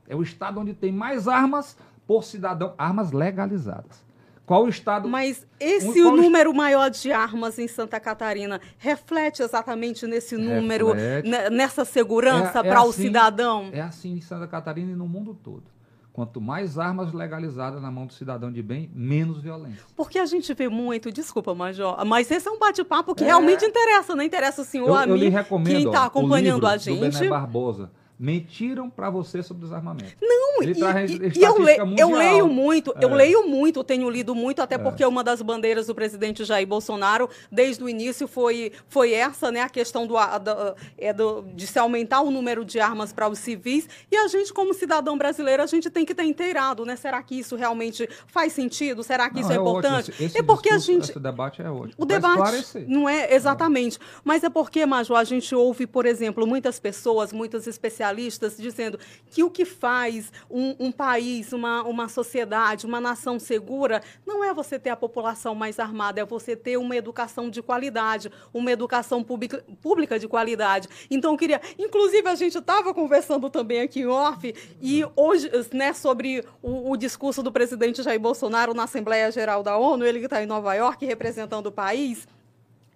É 0.07 0.15
o 0.15 0.21
estado 0.21 0.59
onde 0.59 0.73
tem 0.73 0.91
mais 0.91 1.27
armas 1.27 1.77
por 2.05 2.23
cidadão, 2.23 2.73
armas 2.77 3.11
legalizadas. 3.11 4.03
Qual 4.45 4.65
o 4.65 4.69
estado. 4.69 5.07
Mas 5.07 5.45
esse 5.59 6.01
um, 6.01 6.15
número 6.15 6.49
est... 6.49 6.57
maior 6.57 6.89
de 6.89 7.11
armas 7.11 7.59
em 7.59 7.67
Santa 7.67 7.99
Catarina 7.99 8.59
reflete 8.79 9.43
exatamente 9.43 10.07
nesse 10.07 10.35
número, 10.35 10.91
reflete. 10.91 11.51
nessa 11.51 11.85
segurança 11.85 12.57
é, 12.57 12.61
é 12.61 12.63
para 12.63 12.79
assim, 12.79 12.89
o 12.89 12.93
cidadão? 12.93 13.69
É 13.71 13.81
assim 13.81 14.13
em 14.13 14.21
Santa 14.21 14.47
Catarina 14.47 14.91
e 14.91 14.95
no 14.95 15.07
mundo 15.07 15.35
todo. 15.35 15.65
Quanto 16.11 16.41
mais 16.41 16.77
armas 16.77 17.13
legalizadas 17.13 17.81
na 17.81 17.91
mão 17.91 18.05
do 18.05 18.13
cidadão 18.13 18.51
de 18.51 18.61
bem, 18.61 18.89
menos 18.93 19.41
violência. 19.41 19.83
Porque 19.95 20.17
a 20.17 20.25
gente 20.25 20.53
vê 20.53 20.67
muito, 20.67 21.11
desculpa, 21.11 21.53
Major, 21.53 22.03
mas 22.05 22.29
esse 22.29 22.47
é 22.47 22.51
um 22.51 22.59
bate-papo 22.59 23.15
que 23.15 23.23
é. 23.23 23.27
realmente 23.27 23.63
interessa, 23.63 24.15
não 24.15 24.23
interessa 24.23 24.61
o 24.63 24.65
senhor, 24.65 24.89
eu, 24.89 24.95
a 24.95 25.05
mim, 25.05 25.31
quem 25.65 25.85
está 25.85 26.05
acompanhando 26.05 26.65
a 26.67 26.77
gente. 26.77 26.99
Do 26.99 27.17
Bené 27.19 27.29
Barbosa, 27.29 27.91
mentiram 28.19 28.89
para 28.89 29.09
você 29.09 29.41
sobre 29.41 29.63
desarmamento. 29.63 30.13
Não, 30.21 30.61
ele 30.61 30.73
e, 30.73 30.75
traz 30.75 31.09
e, 31.09 31.41
eu, 31.41 31.57
le, 31.57 31.77
eu, 31.97 32.11
leio 32.11 32.49
muito, 32.49 32.93
é. 32.97 33.05
eu 33.05 33.13
leio 33.13 33.47
muito, 33.47 33.81
tenho 33.81 34.09
lido 34.09 34.35
muito, 34.35 34.61
até 34.61 34.75
é. 34.75 34.77
porque 34.77 35.05
uma 35.05 35.23
das 35.23 35.41
bandeiras 35.41 35.87
do 35.87 35.95
presidente 35.95 36.43
Jair 36.43 36.67
Bolsonaro, 36.67 37.29
desde 37.49 37.81
o 37.81 37.87
início, 37.87 38.27
foi, 38.27 38.73
foi 38.89 39.13
essa, 39.13 39.49
né, 39.51 39.61
a 39.61 39.69
questão 39.69 40.05
do, 40.05 40.15
da, 40.15 40.75
é 40.97 41.13
do, 41.13 41.43
de 41.55 41.65
se 41.65 41.79
aumentar 41.79 42.19
o 42.19 42.29
número 42.29 42.65
de 42.65 42.77
armas 42.81 43.13
para 43.13 43.29
os 43.29 43.39
civis, 43.39 43.87
e 44.11 44.17
a 44.17 44.27
gente, 44.27 44.51
como 44.51 44.73
cidadão 44.73 45.17
brasileiro, 45.17 45.63
a 45.63 45.67
gente 45.67 45.89
tem 45.89 46.03
que 46.03 46.11
estar 46.11 46.25
inteirado, 46.25 46.85
né? 46.85 46.97
Será 46.97 47.23
que 47.23 47.39
isso 47.39 47.55
realmente 47.55 48.09
faz 48.27 48.51
sentido? 48.51 49.01
Será 49.01 49.29
que 49.29 49.35
não, 49.35 49.41
isso 49.41 49.51
é, 49.51 49.55
é 49.55 49.59
importante? 49.59 50.11
Esse, 50.11 50.23
esse 50.25 50.37
é 50.39 50.43
porque 50.43 50.69
discurso, 50.69 50.91
a 50.91 50.93
gente... 50.93 51.11
Esse 51.11 51.19
debate 51.19 51.61
é 51.61 51.69
ótimo. 51.69 51.95
O 51.97 52.05
debate, 52.05 52.85
não 52.85 53.07
é? 53.07 53.33
Exatamente. 53.33 53.97
Mas 54.25 54.43
é 54.43 54.49
porque, 54.49 54.85
Major, 54.85 55.15
a 55.15 55.23
gente 55.23 55.55
ouve, 55.55 55.87
por 55.87 56.05
exemplo, 56.05 56.45
muitas 56.45 56.79
pessoas, 56.79 57.31
muitas 57.31 57.65
especialistas, 57.65 58.08
especialistas 58.09 58.57
dizendo 58.57 58.99
que 59.29 59.43
o 59.43 59.49
que 59.49 59.65
faz 59.65 60.31
um, 60.49 60.75
um 60.79 60.91
país, 60.91 61.53
uma, 61.53 61.83
uma 61.83 62.07
sociedade, 62.09 62.85
uma 62.85 62.99
nação 62.99 63.39
segura, 63.39 64.01
não 64.25 64.43
é 64.43 64.53
você 64.53 64.79
ter 64.79 64.89
a 64.89 64.95
população 64.95 65.53
mais 65.53 65.79
armada, 65.79 66.21
é 66.21 66.25
você 66.25 66.55
ter 66.55 66.77
uma 66.77 66.95
educação 66.95 67.49
de 67.49 67.61
qualidade, 67.61 68.31
uma 68.53 68.71
educação 68.71 69.23
pública, 69.23 69.63
pública 69.81 70.17
de 70.17 70.27
qualidade. 70.27 70.87
Então, 71.09 71.33
eu 71.33 71.37
queria. 71.37 71.61
Inclusive, 71.77 72.27
a 72.27 72.35
gente 72.35 72.57
estava 72.57 72.93
conversando 72.93 73.49
também 73.49 73.81
aqui 73.81 74.01
em 74.01 74.07
off, 74.07 74.53
e 74.81 75.05
hoje, 75.15 75.49
né, 75.73 75.93
sobre 75.93 76.43
o, 76.61 76.91
o 76.91 76.97
discurso 76.97 77.43
do 77.43 77.51
presidente 77.51 78.01
Jair 78.01 78.19
Bolsonaro 78.19 78.73
na 78.73 78.83
Assembleia 78.83 79.31
Geral 79.31 79.61
da 79.63 79.77
ONU, 79.77 80.05
ele 80.05 80.19
que 80.19 80.25
está 80.25 80.41
em 80.41 80.47
Nova 80.47 80.73
York 80.73 81.05
representando 81.05 81.67
o 81.67 81.71
país. 81.71 82.27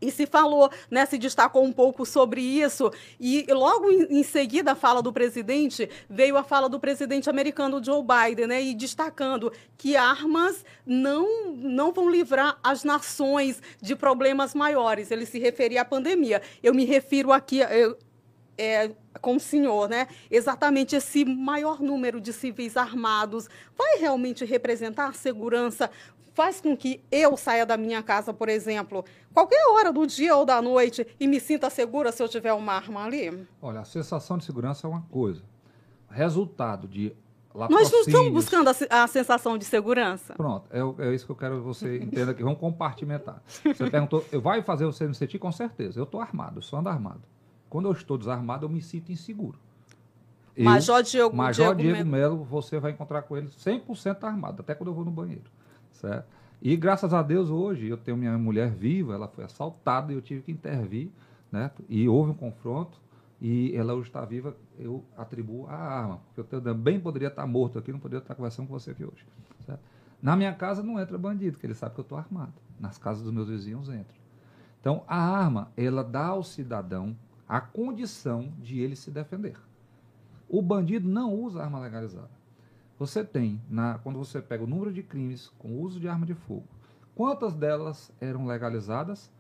E 0.04 0.12
se 0.12 0.26
falou, 0.26 0.70
né, 0.92 1.06
se 1.06 1.18
destacou 1.18 1.64
um 1.64 1.72
pouco 1.72 2.06
sobre 2.06 2.42
isso. 2.42 2.92
E 3.20 3.46
logo 3.50 3.90
em, 3.92 4.24
seguida 4.24 4.74
a 4.74 4.76
fala 4.76 5.02
do 5.02 5.14
presidente, 5.14 5.90
veio 6.10 6.38
a 6.38 6.44
fala 6.44 6.68
do 6.68 6.80
presidente 6.80 7.30
americano 7.30 7.84
Joe 7.84 8.04
Biden, 8.04 8.48
né, 8.48 8.62
e 8.62 8.74
destacando 8.76 9.52
que 9.78 9.96
armas 9.96 10.66
não, 10.86 11.54
não 11.56 11.92
vão 11.94 12.10
livrar 12.10 12.58
as 12.64 12.84
nações 12.84 13.62
de 13.82 13.96
problemas 13.96 14.54
maiores. 14.54 15.10
Ele 15.10 15.26
se 15.26 15.40
referia 15.40 15.82
à 15.82 15.86
pandemia. 15.86 16.42
Eu 16.62 16.74
me 16.74 16.86
refiro 16.86 17.32
aqui. 17.32 17.60
Eu, 17.60 17.98
é, 18.58 18.92
com 19.22 19.38
o 19.38 19.40
senhor, 19.40 19.90
né? 19.90 20.08
Exatamente 20.30 20.96
esse 20.96 21.26
maior 21.26 21.80
número 21.80 22.20
de 22.22 22.32
civis 22.32 22.78
armados 22.78 23.48
vai 23.76 23.98
realmente 23.98 24.46
representar 24.46 25.16
segurança 25.16 25.90
faz 26.34 26.60
com 26.60 26.76
que 26.76 27.04
eu 27.12 27.38
saia 27.38 27.66
da 27.66 27.78
minha 27.78 28.02
casa, 28.04 28.34
por 28.34 28.50
exemplo, 28.50 29.06
qualquer 29.34 29.66
hora 29.70 29.92
do 29.92 30.06
dia 30.06 30.36
ou 30.36 30.46
da 30.46 30.62
noite 30.62 31.06
e 31.20 31.28
me 31.28 31.40
sinta 31.40 31.70
segura 31.70 32.12
se 32.12 32.22
eu 32.22 32.28
tiver 32.28 32.54
uma 32.54 32.74
arma 32.74 33.06
ali? 33.06 33.48
Olha, 33.62 33.82
a 33.82 33.86
sensação 33.86 34.38
de 34.38 34.46
segurança 34.46 34.88
é 34.88 34.90
uma 34.90 35.02
coisa. 35.04 35.42
Resultado 36.10 36.88
de 36.88 37.16
nós 37.56 37.92
não 37.92 38.02
estamos 38.02 38.34
buscando 38.34 38.68
a, 38.68 39.04
a, 39.04 39.08
sensação 39.08 39.60
de 39.60 39.66
segurança. 39.66 40.34
Pronto, 40.34 40.68
é, 40.72 41.08
é, 41.08 41.14
isso 41.14 41.24
que 41.24 41.32
eu 41.32 41.36
quero 41.36 41.58
que 41.58 41.62
você 41.62 41.98
entenda 42.00 42.32
aqui. 42.32 42.42
Vamos 42.42 42.60
compartimentar. 42.60 43.44
Você 43.46 43.90
perguntou, 43.92 44.26
vai 44.42 44.64
fazer 44.64 44.86
você 44.86 45.08
me 45.08 45.14
sentir? 45.14 45.38
Com 45.38 45.52
certeza. 45.52 46.00
Eu 46.00 46.04
estou 46.04 46.20
armado, 46.20 46.58
eu 46.58 46.62
só 46.64 46.78
ando 46.78 46.90
armado. 46.90 47.22
Quando 47.70 47.88
eu 47.88 47.92
estou 47.92 48.18
desarmado, 48.18 48.66
eu 48.66 48.70
me 48.70 48.82
sinto 48.82 49.12
inseguro. 49.12 49.60
Eu, 50.56 50.66
Major 50.66 51.04
Diego, 51.04 51.36
Major 51.36 51.76
Diego, 51.76 51.94
Diego 51.94 52.10
Melo, 52.10 52.44
você 52.44 52.80
vai 52.80 52.92
encontrar 52.92 53.22
com 53.24 53.38
ele 53.38 53.48
100% 53.48 54.24
armado, 54.24 54.62
até 54.62 54.74
quando 54.74 54.90
eu 54.90 54.94
vou 54.94 55.06
no 55.06 55.12
banheiro. 55.12 55.44
Certo? 56.04 56.26
E 56.62 56.76
graças 56.76 57.14
a 57.14 57.22
Deus, 57.22 57.50
hoje, 57.50 57.88
eu 57.88 57.98
tenho 57.98 58.18
minha 58.18 58.38
mulher 58.38 58.70
viva, 58.70 59.14
ela 59.14 59.28
foi 59.28 59.46
assaltada 59.46 60.12
e 60.12 60.16
eu 60.16 60.22
tive 60.22 60.42
que 60.42 60.52
intervir, 60.52 61.10
né? 61.52 61.72
e 61.88 62.08
houve 62.08 62.32
um 62.32 62.34
confronto 62.34 62.98
e 63.42 63.76
ela 63.76 63.94
hoje 63.94 64.10
está 64.10 64.24
viva, 64.26 64.56
eu 64.78 65.04
atribuo 65.18 65.68
a 65.68 65.76
arma. 65.76 66.22
Porque 66.34 66.56
eu 66.56 66.62
também 66.62 67.00
poderia 67.00 67.30
estar 67.30 67.46
morto 67.48 67.80
aqui, 67.80 67.92
não 67.92 68.00
poderia 68.00 68.22
estar 68.22 68.36
conversando 68.36 68.68
com 68.68 68.74
você 68.74 68.92
aqui 68.92 69.04
hoje. 69.04 69.26
Certo? 69.66 69.82
Na 70.22 70.36
minha 70.36 70.54
casa 70.54 70.84
não 70.84 71.00
entra 71.00 71.18
bandido, 71.18 71.54
porque 71.54 71.68
ele 71.68 71.74
sabe 71.74 71.96
que 71.96 72.00
eu 72.00 72.04
estou 72.04 72.18
armado. 72.18 72.54
Nas 72.80 72.98
casas 72.98 73.24
dos 73.24 73.34
meus 73.34 73.50
vizinhos 73.50 73.90
entra. 73.90 74.16
Então, 74.80 75.04
a 75.08 75.18
arma, 75.18 75.72
ela 75.78 76.04
dá 76.04 76.28
ao 76.28 76.44
cidadão 76.44 77.16
a 77.48 77.60
condição 77.60 78.54
de 78.60 78.80
ele 78.80 78.96
se 78.96 79.12
defender. 79.12 79.58
O 80.50 80.62
bandido 80.62 81.10
não 81.10 81.34
usa 81.34 81.62
arma 81.62 81.80
legalizada. 81.80 82.43
Você 83.00 83.24
tem, 83.24 83.62
na, 83.70 83.98
quando 84.00 84.20
você 84.20 84.42
pega 84.42 84.64
o 84.64 84.68
número 84.68 84.94
de 84.94 85.02
crimes 85.02 85.50
com 85.58 85.80
uso 85.80 86.00
de 86.00 86.08
arma 86.08 86.26
de 86.26 86.36
fogo, 86.36 86.68
quantas 87.16 87.56
delas 87.56 88.12
eram 88.22 88.46
legalizadas? 88.46 89.32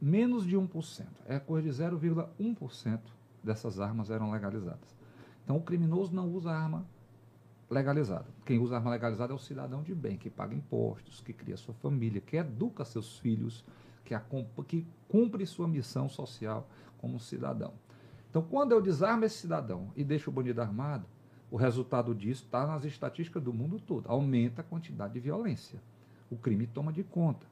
Menos 0.00 0.46
de 0.46 0.56
1%. 0.56 1.06
É 1.26 1.38
coisa 1.38 1.68
de 1.68 1.74
0,1% 1.76 3.00
dessas 3.42 3.80
armas 3.80 4.10
eram 4.10 4.30
legalizadas. 4.30 4.96
Então 5.44 5.56
o 5.56 5.62
criminoso 5.62 6.14
não 6.14 6.28
usa 6.28 6.50
arma 6.50 6.86
legalizada. 7.68 8.26
Quem 8.44 8.58
usa 8.58 8.76
arma 8.76 8.90
legalizada 8.90 9.32
é 9.32 9.36
o 9.36 9.38
cidadão 9.38 9.82
de 9.82 9.94
bem, 9.94 10.16
que 10.16 10.30
paga 10.30 10.54
impostos, 10.54 11.20
que 11.20 11.32
cria 11.32 11.56
sua 11.56 11.74
família, 11.74 12.20
que 12.20 12.36
educa 12.36 12.84
seus 12.84 13.18
filhos, 13.18 13.64
que, 14.04 14.14
que 14.66 14.86
cumpre 15.08 15.46
sua 15.46 15.68
missão 15.68 16.08
social 16.08 16.68
como 16.98 17.18
cidadão. 17.18 17.74
Então, 18.28 18.42
quando 18.42 18.72
eu 18.72 18.80
desarmo 18.80 19.24
esse 19.24 19.38
cidadão 19.38 19.92
e 19.96 20.04
deixo 20.04 20.30
o 20.30 20.32
bandido 20.32 20.62
armado, 20.62 21.04
o 21.50 21.56
resultado 21.56 22.14
disso 22.14 22.44
está 22.44 22.66
nas 22.66 22.84
estatísticas 22.84 23.42
do 23.42 23.52
mundo 23.52 23.80
todo. 23.80 24.08
Aumenta 24.08 24.60
a 24.60 24.64
quantidade 24.64 25.14
de 25.14 25.20
violência. 25.20 25.80
O 26.30 26.36
crime 26.36 26.66
toma 26.66 26.92
de 26.92 27.02
conta. 27.02 27.46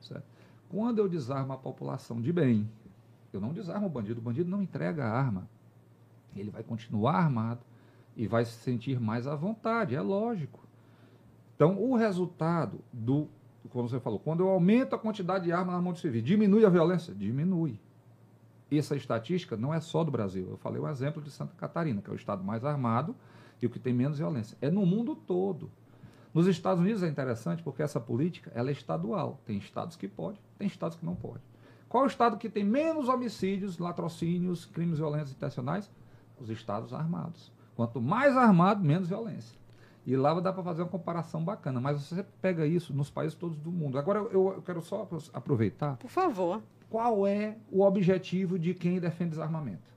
Certo? 0.00 0.24
Quando 0.70 0.98
eu 0.98 1.08
desarmo 1.08 1.52
a 1.52 1.58
população 1.58 2.20
de 2.20 2.32
bem, 2.32 2.68
eu 3.30 3.40
não 3.40 3.52
desarmo 3.52 3.86
o 3.86 3.90
bandido, 3.90 4.20
o 4.20 4.22
bandido 4.22 4.48
não 4.48 4.62
entrega 4.62 5.04
a 5.04 5.10
arma. 5.10 5.46
Ele 6.34 6.50
vai 6.50 6.62
continuar 6.62 7.16
armado 7.16 7.60
e 8.16 8.26
vai 8.26 8.44
se 8.44 8.52
sentir 8.52 8.98
mais 8.98 9.26
à 9.26 9.34
vontade, 9.34 9.94
é 9.94 10.00
lógico. 10.00 10.60
Então, 11.54 11.78
o 11.78 11.94
resultado 11.94 12.80
do, 12.90 13.28
como 13.68 13.86
você 13.86 14.00
falou, 14.00 14.18
quando 14.18 14.40
eu 14.40 14.48
aumento 14.48 14.94
a 14.94 14.98
quantidade 14.98 15.44
de 15.44 15.52
armas 15.52 15.74
na 15.74 15.82
mão 15.82 15.92
do 15.92 15.98
civil, 15.98 16.22
diminui 16.22 16.64
a 16.64 16.70
violência? 16.70 17.14
Diminui. 17.14 17.78
Essa 18.70 18.96
estatística 18.96 19.58
não 19.58 19.74
é 19.74 19.80
só 19.80 20.02
do 20.02 20.10
Brasil. 20.10 20.48
Eu 20.48 20.56
falei 20.56 20.80
um 20.80 20.88
exemplo 20.88 21.20
de 21.20 21.30
Santa 21.30 21.54
Catarina, 21.54 22.00
que 22.00 22.08
é 22.08 22.12
o 22.12 22.16
estado 22.16 22.42
mais 22.42 22.64
armado 22.64 23.14
e 23.62 23.66
o 23.66 23.70
que 23.70 23.78
tem 23.78 23.94
menos 23.94 24.18
violência. 24.18 24.58
É 24.60 24.68
no 24.68 24.84
mundo 24.84 25.14
todo. 25.14 25.70
Nos 26.34 26.46
Estados 26.46 26.80
Unidos 26.80 27.02
é 27.02 27.08
interessante 27.08 27.62
porque 27.62 27.82
essa 27.82 28.00
política 28.00 28.50
ela 28.54 28.70
é 28.70 28.72
estadual. 28.72 29.40
Tem 29.46 29.56
estados 29.56 29.96
que 29.96 30.08
podem, 30.08 30.40
tem 30.58 30.66
estados 30.66 30.96
que 30.96 31.06
não 31.06 31.14
podem. 31.14 31.42
Qual 31.88 32.02
é 32.02 32.06
o 32.06 32.08
estado 32.08 32.38
que 32.38 32.48
tem 32.48 32.64
menos 32.64 33.08
homicídios, 33.08 33.78
latrocínios, 33.78 34.64
crimes 34.64 34.98
violentos 34.98 35.30
intencionais? 35.30 35.90
Os 36.40 36.50
estados 36.50 36.92
armados. 36.92 37.52
Quanto 37.76 38.00
mais 38.00 38.36
armado, 38.36 38.82
menos 38.82 39.08
violência. 39.08 39.60
E 40.04 40.16
lá 40.16 40.38
dá 40.40 40.52
para 40.52 40.62
fazer 40.62 40.82
uma 40.82 40.88
comparação 40.88 41.44
bacana, 41.44 41.80
mas 41.80 42.02
você 42.02 42.24
pega 42.40 42.66
isso 42.66 42.92
nos 42.92 43.10
países 43.10 43.36
todos 43.36 43.58
do 43.58 43.70
mundo. 43.70 43.98
Agora 43.98 44.18
eu, 44.18 44.54
eu 44.54 44.62
quero 44.62 44.80
só 44.80 45.08
aproveitar. 45.32 45.96
Por 45.98 46.10
favor. 46.10 46.62
Qual 46.90 47.26
é 47.26 47.56
o 47.70 47.82
objetivo 47.82 48.58
de 48.58 48.74
quem 48.74 48.98
defende 48.98 49.30
desarmamento? 49.30 49.91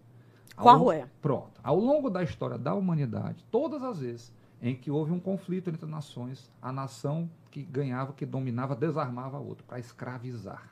Qual 0.55 0.77
longo, 0.77 0.91
é? 0.91 1.07
Pronto. 1.21 1.59
Ao 1.63 1.77
longo 1.77 2.09
da 2.09 2.23
história 2.23 2.57
da 2.57 2.73
humanidade, 2.73 3.43
todas 3.51 3.83
as 3.83 3.99
vezes 3.99 4.33
em 4.61 4.75
que 4.75 4.89
houve 4.89 5.11
um 5.11 5.19
conflito 5.19 5.69
entre 5.69 5.85
nações, 5.85 6.49
a 6.61 6.71
nação 6.71 7.29
que 7.51 7.63
ganhava, 7.63 8.13
que 8.13 8.25
dominava, 8.25 8.75
desarmava 8.75 9.37
a 9.37 9.39
outra 9.39 9.65
para 9.67 9.79
escravizar. 9.79 10.71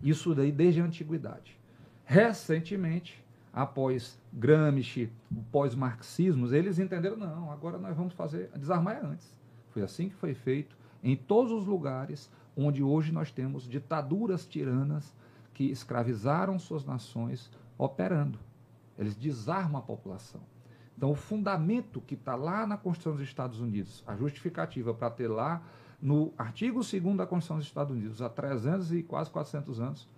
Isso 0.00 0.34
daí 0.34 0.52
desde 0.52 0.80
a 0.80 0.84
antiguidade. 0.84 1.58
Recentemente, 2.04 3.22
após 3.52 4.18
Gramsci, 4.32 5.12
pós-marxismos, 5.50 6.52
eles 6.52 6.78
entenderam, 6.78 7.16
não, 7.16 7.50
agora 7.50 7.76
nós 7.76 7.96
vamos 7.96 8.14
fazer, 8.14 8.50
desarmar 8.56 8.96
é 8.96 9.04
antes. 9.04 9.34
Foi 9.70 9.82
assim 9.82 10.08
que 10.08 10.14
foi 10.14 10.32
feito 10.32 10.76
em 11.02 11.16
todos 11.16 11.52
os 11.52 11.66
lugares 11.66 12.30
onde 12.56 12.82
hoje 12.82 13.12
nós 13.12 13.30
temos 13.30 13.68
ditaduras 13.68 14.46
tiranas 14.46 15.14
que 15.52 15.64
escravizaram 15.64 16.58
suas 16.58 16.84
nações 16.84 17.50
operando. 17.76 18.38
Eles 18.98 19.14
desarmam 19.14 19.78
a 19.78 19.82
população. 19.82 20.40
Então, 20.96 21.12
o 21.12 21.14
fundamento 21.14 22.00
que 22.00 22.14
está 22.14 22.34
lá 22.34 22.66
na 22.66 22.76
Constituição 22.76 23.12
dos 23.12 23.22
Estados 23.22 23.60
Unidos, 23.60 24.02
a 24.06 24.16
justificativa 24.16 24.92
para 24.92 25.10
ter 25.10 25.28
lá 25.28 25.62
no 26.02 26.32
artigo 26.36 26.80
2 26.80 27.16
da 27.16 27.26
Constituição 27.26 27.56
dos 27.58 27.66
Estados 27.66 27.96
Unidos, 27.96 28.20
há 28.20 28.28
300 28.28 28.92
e 28.92 29.02
quase 29.02 29.30
400 29.30 29.80
anos, 29.80 30.08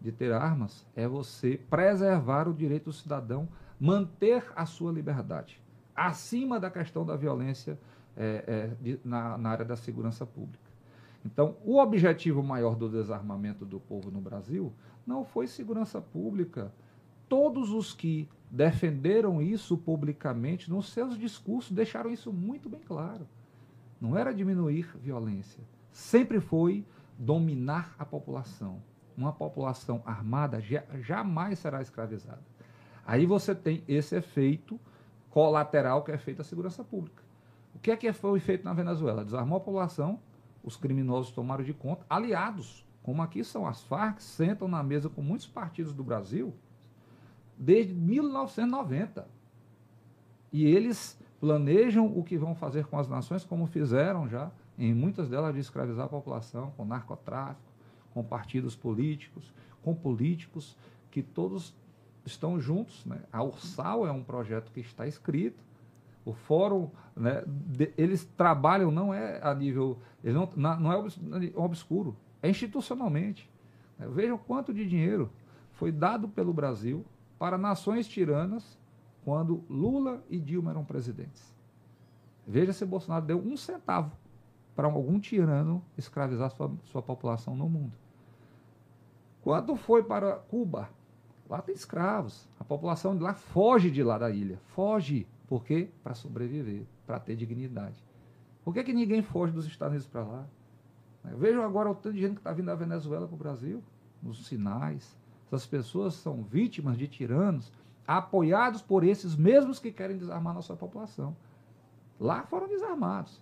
de 0.00 0.12
ter 0.12 0.32
armas, 0.32 0.86
é 0.94 1.08
você 1.08 1.58
preservar 1.70 2.48
o 2.48 2.54
direito 2.54 2.84
do 2.84 2.92
cidadão, 2.92 3.48
manter 3.80 4.44
a 4.54 4.66
sua 4.66 4.92
liberdade, 4.92 5.60
acima 5.94 6.60
da 6.60 6.70
questão 6.70 7.04
da 7.04 7.16
violência 7.16 7.78
é, 8.16 8.44
é, 8.46 8.66
de, 8.80 9.00
na, 9.04 9.36
na 9.38 9.50
área 9.50 9.64
da 9.64 9.76
segurança 9.76 10.26
pública. 10.26 10.70
Então, 11.24 11.56
o 11.64 11.78
objetivo 11.78 12.42
maior 12.42 12.76
do 12.76 12.88
desarmamento 12.88 13.64
do 13.64 13.80
povo 13.80 14.10
no 14.10 14.20
Brasil 14.20 14.72
não 15.06 15.24
foi 15.24 15.46
segurança 15.46 16.00
pública. 16.00 16.72
Todos 17.28 17.70
os 17.70 17.92
que 17.92 18.28
defenderam 18.50 19.42
isso 19.42 19.76
publicamente, 19.76 20.70
nos 20.70 20.90
seus 20.90 21.18
discursos, 21.18 21.72
deixaram 21.72 22.10
isso 22.10 22.32
muito 22.32 22.68
bem 22.68 22.80
claro. 22.80 23.26
Não 24.00 24.16
era 24.16 24.32
diminuir 24.32 24.96
violência. 24.98 25.62
Sempre 25.90 26.40
foi 26.40 26.84
dominar 27.18 27.94
a 27.98 28.04
população. 28.04 28.82
Uma 29.16 29.32
população 29.32 30.02
armada 30.04 30.62
jamais 31.00 31.58
será 31.58 31.80
escravizada. 31.80 32.42
Aí 33.04 33.24
você 33.24 33.54
tem 33.54 33.82
esse 33.88 34.14
efeito 34.16 34.78
colateral 35.30 36.04
que 36.04 36.12
é 36.12 36.18
feito 36.18 36.42
a 36.42 36.44
segurança 36.44 36.84
pública. 36.84 37.22
O 37.74 37.78
que 37.78 37.90
é 37.90 37.96
que 37.96 38.12
foi 38.12 38.40
feito 38.40 38.64
na 38.64 38.72
Venezuela? 38.72 39.24
Desarmou 39.24 39.58
a 39.58 39.60
população, 39.60 40.20
os 40.62 40.76
criminosos 40.76 41.30
tomaram 41.30 41.64
de 41.64 41.72
conta, 41.72 42.04
aliados, 42.08 42.86
como 43.02 43.22
aqui 43.22 43.44
são 43.44 43.66
as 43.66 43.82
Farc, 43.82 44.20
sentam 44.20 44.66
na 44.66 44.82
mesa 44.82 45.08
com 45.08 45.22
muitos 45.22 45.46
partidos 45.46 45.92
do 45.94 46.02
Brasil 46.02 46.54
desde 47.58 47.94
1990. 47.94 49.26
E 50.52 50.64
eles 50.64 51.18
planejam 51.40 52.06
o 52.06 52.22
que 52.22 52.36
vão 52.36 52.54
fazer 52.54 52.86
com 52.86 52.98
as 52.98 53.08
nações, 53.08 53.44
como 53.44 53.66
fizeram 53.66 54.28
já 54.28 54.50
em 54.78 54.94
muitas 54.94 55.28
delas 55.28 55.54
de 55.54 55.60
escravizar 55.60 56.06
a 56.06 56.08
população, 56.08 56.72
com 56.76 56.84
narcotráfico, 56.84 57.70
com 58.12 58.22
partidos 58.22 58.74
políticos, 58.74 59.52
com 59.82 59.94
políticos 59.94 60.76
que 61.10 61.22
todos 61.22 61.74
estão 62.24 62.60
juntos. 62.60 63.04
Né? 63.06 63.20
A 63.32 63.42
Ursal 63.42 64.06
é 64.06 64.12
um 64.12 64.22
projeto 64.22 64.70
que 64.72 64.80
está 64.80 65.06
escrito. 65.06 65.64
O 66.24 66.32
fórum, 66.32 66.90
né, 67.14 67.42
de, 67.46 67.92
eles 67.96 68.24
trabalham, 68.36 68.90
não 68.90 69.14
é 69.14 69.40
a 69.42 69.54
nível, 69.54 69.98
não, 70.24 70.50
não 70.56 70.92
é 70.92 70.96
obscuro, 71.54 72.16
é 72.42 72.50
institucionalmente. 72.50 73.48
Né? 73.98 74.08
Vejam 74.08 74.36
quanto 74.36 74.74
de 74.74 74.86
dinheiro 74.86 75.30
foi 75.72 75.92
dado 75.92 76.28
pelo 76.28 76.52
Brasil 76.52 77.04
para 77.38 77.58
nações 77.58 78.06
tiranas 78.06 78.78
quando 79.24 79.64
Lula 79.68 80.22
e 80.30 80.38
Dilma 80.38 80.70
eram 80.70 80.84
presidentes. 80.84 81.54
Veja 82.46 82.72
se 82.72 82.86
Bolsonaro 82.86 83.26
deu 83.26 83.38
um 83.38 83.56
centavo 83.56 84.12
para 84.74 84.86
algum 84.86 85.18
tirano 85.18 85.82
escravizar 85.96 86.50
sua, 86.50 86.70
sua 86.84 87.02
população 87.02 87.56
no 87.56 87.68
mundo. 87.68 87.92
Quando 89.42 89.74
foi 89.74 90.02
para 90.02 90.36
Cuba, 90.36 90.90
lá 91.48 91.62
tem 91.62 91.74
escravos. 91.74 92.48
A 92.58 92.64
população 92.64 93.16
de 93.16 93.22
lá 93.22 93.34
foge 93.34 93.90
de 93.90 94.02
lá 94.02 94.18
da 94.18 94.30
ilha. 94.30 94.58
Foge. 94.74 95.26
Por 95.46 95.64
quê? 95.64 95.88
Para 96.02 96.14
sobreviver, 96.14 96.84
para 97.06 97.18
ter 97.18 97.36
dignidade. 97.36 97.96
Por 98.64 98.74
que, 98.74 98.82
que 98.82 98.92
ninguém 98.92 99.22
foge 99.22 99.52
dos 99.52 99.66
Estados 99.66 99.92
Unidos 99.92 100.08
para 100.08 100.24
lá? 100.24 100.46
Vejam 101.36 101.64
agora 101.64 101.90
o 101.90 101.94
tanto 101.94 102.14
de 102.14 102.20
gente 102.20 102.34
que 102.34 102.40
está 102.40 102.52
vindo 102.52 102.66
da 102.66 102.74
Venezuela 102.74 103.26
para 103.26 103.34
o 103.34 103.38
Brasil, 103.38 103.82
nos 104.22 104.46
sinais. 104.46 105.16
Essas 105.46 105.66
pessoas 105.66 106.14
são 106.14 106.42
vítimas 106.42 106.98
de 106.98 107.06
tiranos 107.06 107.72
apoiados 108.06 108.82
por 108.82 109.04
esses 109.04 109.34
mesmos 109.36 109.78
que 109.78 109.90
querem 109.90 110.16
desarmar 110.16 110.54
nossa 110.54 110.74
população. 110.74 111.36
Lá 112.18 112.42
foram 112.42 112.68
desarmados. 112.68 113.40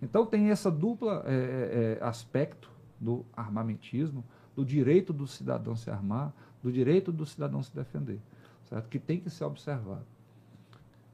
Então 0.00 0.26
tem 0.26 0.50
essa 0.50 0.70
dupla 0.70 1.24
é, 1.26 1.98
é, 2.00 2.04
aspecto 2.04 2.70
do 3.00 3.24
armamentismo, 3.36 4.24
do 4.54 4.64
direito 4.64 5.12
do 5.12 5.26
cidadão 5.26 5.74
se 5.74 5.90
armar, 5.90 6.32
do 6.62 6.72
direito 6.72 7.12
do 7.12 7.26
cidadão 7.26 7.62
se 7.62 7.74
defender, 7.74 8.20
certo? 8.64 8.88
Que 8.88 8.98
tem 8.98 9.20
que 9.20 9.30
ser 9.30 9.44
observado. 9.44 10.06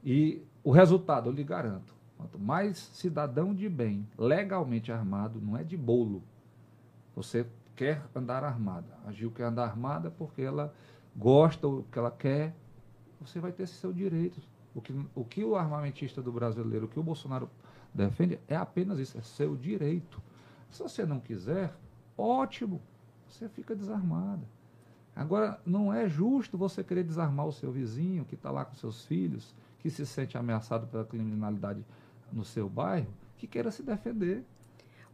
E 0.03 0.41
o 0.63 0.71
resultado, 0.71 1.29
eu 1.29 1.33
lhe 1.33 1.43
garanto, 1.43 1.93
quanto 2.17 2.39
mais 2.39 2.77
cidadão 2.77 3.53
de 3.53 3.67
bem, 3.67 4.07
legalmente 4.17 4.91
armado, 4.91 5.39
não 5.41 5.57
é 5.57 5.63
de 5.63 5.75
bolo. 5.75 6.23
Você 7.15 7.45
quer 7.81 8.03
andar 8.13 8.43
armada. 8.43 8.95
A 9.07 9.11
Gil 9.11 9.31
quer 9.31 9.45
andar 9.45 9.63
armada 9.63 10.11
porque 10.11 10.43
ela 10.43 10.71
gosta, 11.15 11.67
o 11.67 11.81
que 11.91 11.97
ela 11.97 12.11
quer, 12.11 12.55
você 13.19 13.39
vai 13.39 13.51
ter 13.51 13.65
seu 13.65 13.91
direito. 13.91 14.39
O 14.75 14.79
que, 14.79 14.93
o 15.15 15.25
que 15.25 15.43
o 15.43 15.55
armamentista 15.55 16.21
do 16.21 16.31
brasileiro, 16.31 16.85
o 16.85 16.87
que 16.87 16.99
o 16.99 17.03
Bolsonaro 17.03 17.49
defende, 17.91 18.39
é 18.47 18.55
apenas 18.55 18.99
isso, 18.99 19.17
é 19.17 19.21
seu 19.21 19.55
direito. 19.55 20.21
Se 20.69 20.83
você 20.83 21.07
não 21.07 21.19
quiser, 21.19 21.73
ótimo, 22.15 22.79
você 23.27 23.49
fica 23.49 23.75
desarmada. 23.75 24.47
Agora, 25.15 25.59
não 25.65 25.91
é 25.91 26.07
justo 26.07 26.59
você 26.59 26.83
querer 26.83 27.03
desarmar 27.03 27.47
o 27.47 27.51
seu 27.51 27.71
vizinho 27.71 28.25
que 28.25 28.35
está 28.35 28.51
lá 28.51 28.63
com 28.63 28.75
seus 28.75 29.05
filhos, 29.05 29.55
que 29.79 29.89
se 29.89 30.05
sente 30.05 30.37
ameaçado 30.37 30.85
pela 30.85 31.03
criminalidade 31.03 31.83
no 32.31 32.45
seu 32.45 32.69
bairro, 32.69 33.11
que 33.37 33.47
queira 33.47 33.71
se 33.71 33.81
defender. 33.81 34.45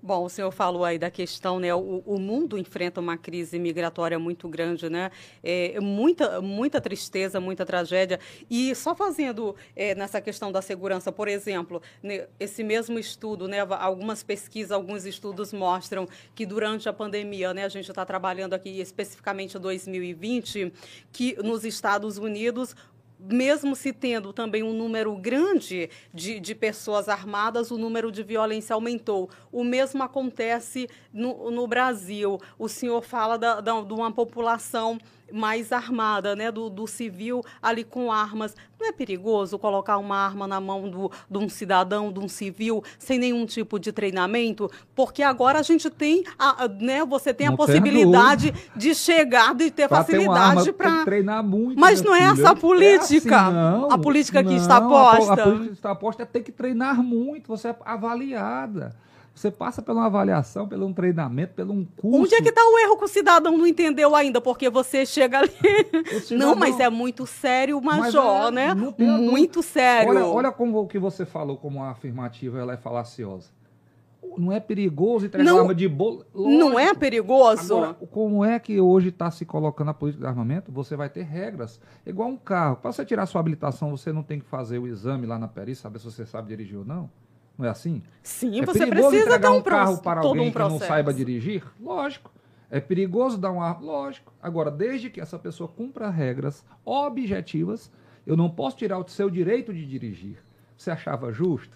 Bom, 0.02 0.26
o 0.26 0.30
senhor 0.30 0.52
falou 0.52 0.86
aí 0.86 1.00
da 1.00 1.10
questão, 1.10 1.60
né? 1.60 1.74
O, 1.74 2.04
o 2.06 2.20
mundo 2.20 2.58
enfrenta 2.58 3.02
uma 3.02 3.18
crise 3.18 3.58
migratória 3.58 4.20
muito 4.20 4.48
grande, 4.48 4.90
né? 4.90 5.10
É, 5.44 5.80
muita, 5.80 6.40
muita 6.40 6.80
tristeza, 6.80 7.40
muita 7.40 7.66
tragédia. 7.66 8.20
E 8.50 8.76
só 8.76 8.96
fazendo 8.96 9.56
é, 9.76 9.96
nessa 9.96 10.22
questão 10.22 10.52
da 10.52 10.62
segurança, 10.62 11.12
por 11.12 11.28
exemplo, 11.28 11.82
né, 12.04 12.28
esse 12.40 12.64
mesmo 12.64 13.00
estudo, 13.00 13.48
né? 13.48 13.60
Algumas 13.60 14.22
pesquisas, 14.22 14.72
alguns 14.72 15.04
estudos 15.04 15.52
mostram 15.52 16.08
que 16.36 16.46
durante 16.46 16.88
a 16.88 16.94
pandemia, 16.94 17.54
né? 17.54 17.66
A 17.66 17.70
gente 17.70 17.90
está 17.90 18.06
trabalhando 18.06 18.54
aqui 18.54 18.80
especificamente 18.80 19.58
2020, 19.58 20.72
que 21.12 21.36
nos 21.42 21.66
Estados 21.66 22.20
Unidos 22.20 22.76
mesmo 23.19 23.75
se 23.75 23.91
tendo 23.91 24.32
também 24.32 24.63
um 24.63 24.73
número 24.73 25.15
grande 25.15 25.89
de, 26.13 26.39
de 26.39 26.53
pessoas 26.53 27.10
armadas, 27.10 27.71
o 27.71 27.77
número 27.77 28.12
de 28.12 28.23
violência 28.23 28.73
aumentou. 28.73 29.30
O 29.51 29.63
mesmo 29.63 30.03
acontece 30.03 30.89
no, 31.12 31.49
no 31.49 31.67
Brasil. 31.67 32.39
O 32.60 32.69
senhor 32.69 33.01
fala 33.03 33.38
da, 33.38 33.60
da, 33.60 33.82
de 33.82 33.93
uma 33.93 34.12
população 34.12 34.99
mais 35.32 35.72
armada, 35.72 36.36
né, 36.36 36.52
do, 36.52 36.70
do, 36.70 36.88
civil 36.88 37.44
ali 37.62 37.84
com 37.84 38.12
armas. 38.12 38.56
Não 38.80 38.88
é 38.88 38.92
perigoso 38.92 39.58
colocar 39.58 39.98
uma 39.98 40.18
arma 40.18 40.48
na 40.48 40.62
mão 40.62 40.90
do, 40.90 41.12
de 41.30 41.38
um 41.38 41.50
cidadão, 41.50 42.12
de 42.12 42.20
um 42.20 42.28
civil, 42.28 42.84
sem 43.00 43.18
nenhum 43.18 43.46
tipo 43.46 43.80
de 43.80 43.92
treinamento? 43.92 44.70
Porque 44.96 45.24
agora 45.24 45.60
a 45.60 45.63
gente 45.63 45.90
tem, 45.90 46.24
a, 46.38 46.68
né, 46.68 47.04
você 47.04 47.34
tem 47.34 47.48
não 47.48 47.56
a 47.56 47.58
possibilidade 47.58 48.54
de 48.76 48.94
chegar, 48.94 49.56
de 49.56 49.72
ter 49.72 49.88
pra 49.88 50.04
facilidade 50.04 50.72
para 50.74 51.04
treinar 51.04 51.44
muito. 51.44 51.80
Mas 51.80 52.02
não 52.02 52.13
é 52.13 52.24
essa 52.24 52.52
a 52.52 52.56
política. 52.56 53.36
É 53.36 53.40
assim, 53.40 53.54
não, 53.54 53.92
a 53.92 53.98
política 53.98 54.44
que 54.44 54.54
está 54.54 54.80
posta. 54.80 55.32
A, 55.32 55.34
a 55.34 55.44
política 55.44 55.68
que 55.68 55.74
está 55.74 55.96
posta 55.96 56.24
é 56.24 56.26
ter 56.26 56.42
que 56.42 56.52
treinar 56.52 57.02
muito, 57.02 57.48
você 57.48 57.70
é 57.70 57.76
avaliada. 57.84 58.96
Você 59.38 59.52
passa 59.52 59.84
por 59.84 59.91
uma 59.91 60.08
avaliação, 60.08 60.67
pelo 60.67 60.88
um 60.88 60.93
treinamento, 60.93 61.54
pelo 61.54 61.71
um 61.71 61.86
curso. 61.86 62.23
Onde 62.23 62.34
é 62.34 62.41
que 62.41 62.50
está 62.50 62.62
o 62.63 62.80
erro 62.80 62.97
que 62.97 63.06
o 63.06 63.08
cidadão 63.08 63.56
não 63.56 63.67
entendeu 63.67 64.15
ainda? 64.15 64.41
Porque 64.41 64.67
você 64.67 65.06
chega 65.06 65.38
ali. 65.38 65.52
Cidadão... 66.26 66.50
Não, 66.50 66.56
mas 66.56 66.80
é 66.80 66.89
muito 66.89 67.28
sério, 67.28 67.80
Major, 67.80 68.47
é, 68.47 68.52
né? 68.52 68.73
Muito 68.73 69.62
sério. 69.62 70.10
Olha, 70.10 70.26
olha 70.26 70.52
como 70.52 70.80
o 70.80 70.88
que 70.88 70.97
você 70.97 71.23
falou 71.23 71.56
como 71.56 71.78
uma 71.78 71.91
afirmativa 71.91 72.58
ela 72.58 72.73
é 72.73 72.78
falaciosa. 72.78 73.52
Não 74.36 74.52
é 74.52 74.60
perigoso 74.60 75.28
entregar 75.28 75.47
não, 75.47 75.60
arma 75.60 75.76
de 75.76 75.88
bolo. 75.88 76.26
Não 76.34 76.80
é 76.80 76.95
perigoso? 76.95 77.76
Agora, 77.76 77.93
como 77.93 78.43
é 78.43 78.58
que 78.58 78.82
hoje 78.82 79.10
está 79.10 79.30
se 79.30 79.45
colocando 79.45 79.91
a 79.91 79.93
política 79.93 80.23
de 80.23 80.30
armamento? 80.30 80.71
Você 80.71 80.95
vai 80.95 81.10
ter 81.10 81.21
regras. 81.21 81.80
Igual 82.04 82.30
um 82.30 82.38
carro. 82.38 82.78
Para 82.78 82.91
você 82.91 83.06
tirar 83.06 83.28
sua 83.28 83.39
habilitação, 83.39 83.95
você 83.95 84.12
não 84.12 84.23
tem 84.23 84.39
que 84.39 84.45
fazer 84.47 84.80
o 84.80 84.88
exame 84.88 85.28
lá 85.28 85.38
na 85.38 85.47
perícia, 85.47 85.84
saber 85.84 86.00
se 86.00 86.06
você 86.06 86.26
sabe 86.26 86.47
dirigir 86.47 86.80
ou 86.80 86.84
não? 86.84 87.08
Não 87.58 87.65
é 87.65 87.70
assim? 87.70 88.04
Sim, 88.22 88.62
é 88.62 88.65
você 88.65 88.86
precisa 88.86 89.39
dar 89.39 89.52
um, 89.52 89.58
um 89.58 89.62
carro 89.62 89.98
para 89.98 90.22
alguém 90.22 90.50
um 90.50 90.52
que 90.52 90.60
não 90.60 90.80
saiba 90.80 91.13
dirigir? 91.13 91.63
Lógico. 91.80 92.32
É 92.70 92.80
perigoso 92.80 93.38
dar 93.38 93.52
um 93.52 93.62
ar? 93.62 93.82
Lógico. 93.82 94.34
Agora, 94.41 94.70
desde 94.70 95.10
que 95.10 95.22
essa 95.22 95.39
pessoa 95.39 95.67
cumpra 95.67 96.10
regras 96.10 96.63
objetivas, 96.86 97.91
eu 98.26 98.36
não 98.38 98.50
posso 98.50 98.78
tirar 98.78 99.00
o 99.00 99.08
seu 99.08 99.30
direito 99.30 99.74
de 99.74 99.86
dirigir. 99.86 100.38
Você 100.78 100.91
achava 100.91 101.32
justo? 101.32 101.76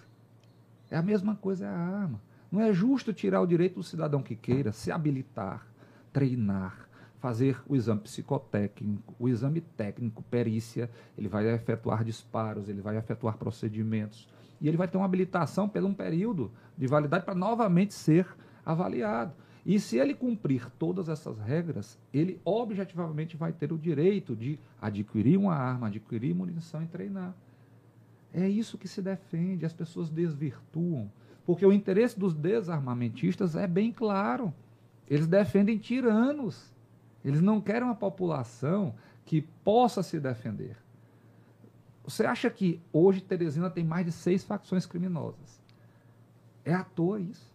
É 0.90 0.96
a 0.96 1.02
mesma 1.02 1.34
coisa 1.34 1.64
é 1.64 1.68
a 1.68 1.72
arma. 1.72 2.20
Não 2.50 2.60
é 2.60 2.72
justo 2.72 3.12
tirar 3.12 3.40
o 3.40 3.46
direito 3.46 3.76
do 3.76 3.82
cidadão 3.82 4.22
que 4.22 4.36
queira 4.36 4.72
se 4.72 4.92
habilitar, 4.92 5.66
treinar, 6.12 6.86
fazer 7.18 7.58
o 7.66 7.74
exame 7.74 8.00
psicotécnico, 8.00 9.14
o 9.18 9.28
exame 9.28 9.62
técnico, 9.62 10.22
perícia, 10.24 10.90
ele 11.16 11.28
vai 11.28 11.48
efetuar 11.48 12.04
disparos, 12.04 12.68
ele 12.68 12.82
vai 12.82 12.98
efetuar 12.98 13.38
procedimentos 13.38 14.28
e 14.62 14.68
ele 14.68 14.76
vai 14.76 14.86
ter 14.86 14.96
uma 14.96 15.04
habilitação 15.04 15.68
por 15.68 15.82
um 15.82 15.92
período 15.92 16.50
de 16.78 16.86
validade 16.86 17.24
para 17.24 17.34
novamente 17.34 17.92
ser 17.92 18.26
avaliado. 18.64 19.34
E 19.66 19.78
se 19.78 19.98
ele 19.98 20.14
cumprir 20.14 20.70
todas 20.78 21.08
essas 21.08 21.38
regras, 21.38 21.98
ele 22.14 22.40
objetivamente 22.44 23.36
vai 23.36 23.52
ter 23.52 23.72
o 23.72 23.78
direito 23.78 24.36
de 24.36 24.58
adquirir 24.80 25.36
uma 25.36 25.54
arma, 25.54 25.88
adquirir 25.88 26.32
munição 26.32 26.80
e 26.82 26.86
treinar. 26.86 27.34
É 28.32 28.48
isso 28.48 28.78
que 28.78 28.86
se 28.86 29.02
defende, 29.02 29.66
as 29.66 29.72
pessoas 29.72 30.08
desvirtuam. 30.08 31.10
Porque 31.44 31.66
o 31.66 31.72
interesse 31.72 32.18
dos 32.18 32.32
desarmamentistas 32.32 33.56
é 33.56 33.66
bem 33.66 33.92
claro. 33.92 34.54
Eles 35.10 35.26
defendem 35.26 35.76
tiranos. 35.76 36.72
Eles 37.24 37.40
não 37.40 37.60
querem 37.60 37.82
uma 37.82 37.96
população 37.96 38.94
que 39.24 39.42
possa 39.64 40.02
se 40.02 40.20
defender. 40.20 40.76
Você 42.04 42.26
acha 42.26 42.50
que 42.50 42.82
hoje 42.92 43.20
Teresina 43.20 43.70
tem 43.70 43.84
mais 43.84 44.04
de 44.04 44.12
seis 44.12 44.42
facções 44.42 44.86
criminosas? 44.86 45.62
É 46.64 46.74
à 46.74 46.82
toa 46.82 47.20
isso. 47.20 47.52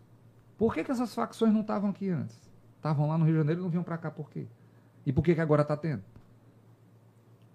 Por 0.57 0.73
que, 0.73 0.83
que 0.83 0.91
essas 0.91 1.13
facções 1.13 1.53
não 1.53 1.61
estavam 1.61 1.89
aqui 1.89 2.09
antes? 2.09 2.39
Estavam 2.77 3.07
lá 3.07 3.17
no 3.17 3.25
Rio 3.25 3.33
de 3.33 3.39
Janeiro 3.39 3.61
e 3.61 3.63
não 3.63 3.69
vinham 3.69 3.83
para 3.83 3.97
cá 3.97 4.09
por 4.09 4.29
quê? 4.29 4.47
E 5.05 5.11
por 5.11 5.23
que, 5.23 5.35
que 5.35 5.41
agora 5.41 5.61
está 5.61 5.75
tendo? 5.75 6.03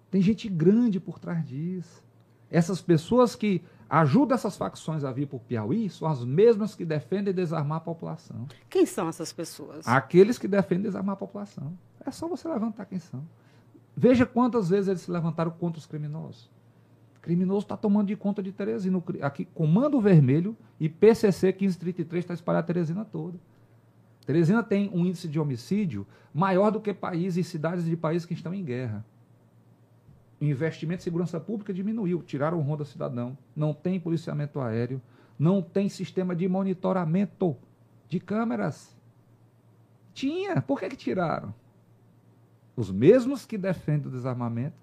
Tem 0.09 0.21
gente 0.21 0.47
grande 0.47 0.99
por 0.99 1.17
trás 1.17 1.43
disso. 1.45 2.03
Essas 2.49 2.81
pessoas 2.81 3.35
que 3.35 3.63
ajudam 3.89 4.35
essas 4.35 4.55
facções 4.55 5.03
a 5.03 5.11
vir 5.11 5.27
para 5.27 5.37
o 5.37 5.39
Piauí 5.39 5.89
são 5.89 6.07
as 6.07 6.23
mesmas 6.23 6.75
que 6.75 6.85
defendem 6.85 7.33
desarmar 7.33 7.79
a 7.79 7.81
população. 7.81 8.47
Quem 8.69 8.85
são 8.85 9.09
essas 9.09 9.33
pessoas? 9.33 9.87
Aqueles 9.87 10.37
que 10.37 10.47
defendem 10.47 10.83
desarmar 10.83 11.13
a 11.13 11.17
população. 11.17 11.75
É 12.05 12.11
só 12.11 12.27
você 12.27 12.47
levantar 12.47 12.85
quem 12.85 12.99
são. 12.99 13.27
Veja 13.95 14.25
quantas 14.25 14.69
vezes 14.69 14.87
eles 14.87 15.01
se 15.01 15.11
levantaram 15.11 15.51
contra 15.51 15.79
os 15.79 15.85
criminosos 15.85 16.52
criminoso 17.23 17.65
está 17.65 17.77
tomando 17.77 18.07
de 18.07 18.15
conta 18.17 18.43
de 18.43 18.51
Teresina. 18.51 19.01
Aqui, 19.21 19.45
Comando 19.45 19.99
Vermelho 19.99 20.55
e 20.77 20.89
PCC 20.89 21.47
1533 21.47 22.23
está 22.23 22.33
espalhado 22.33 22.65
a 22.65 22.67
Teresina 22.67 23.05
toda. 23.05 23.39
Teresina 24.25 24.61
tem 24.61 24.89
um 24.93 25.05
índice 25.05 25.27
de 25.27 25.39
homicídio 25.39 26.05
maior 26.33 26.69
do 26.69 26.81
que 26.81 26.93
países 26.93 27.47
e 27.47 27.49
cidades 27.49 27.85
de 27.85 27.95
países 27.95 28.25
que 28.25 28.33
estão 28.33 28.53
em 28.53 28.63
guerra. 28.63 29.05
O 30.39 30.43
investimento 30.43 31.01
em 31.01 31.03
segurança 31.03 31.39
pública 31.39 31.73
diminuiu, 31.73 32.21
tiraram 32.21 32.59
o 32.59 32.61
Ronda 32.61 32.83
Cidadão, 32.83 33.37
não 33.55 33.73
tem 33.73 33.99
policiamento 33.99 34.59
aéreo, 34.59 35.01
não 35.39 35.61
tem 35.61 35.87
sistema 35.87 36.35
de 36.35 36.47
monitoramento 36.49 37.55
de 38.09 38.19
câmeras. 38.19 38.93
Tinha, 40.13 40.61
por 40.61 40.77
que, 40.77 40.89
que 40.89 40.97
tiraram? 40.97 41.55
Os 42.75 42.91
mesmos 42.91 43.45
que 43.45 43.57
defendem 43.57 44.07
o 44.07 44.11
desarmamento 44.11 44.75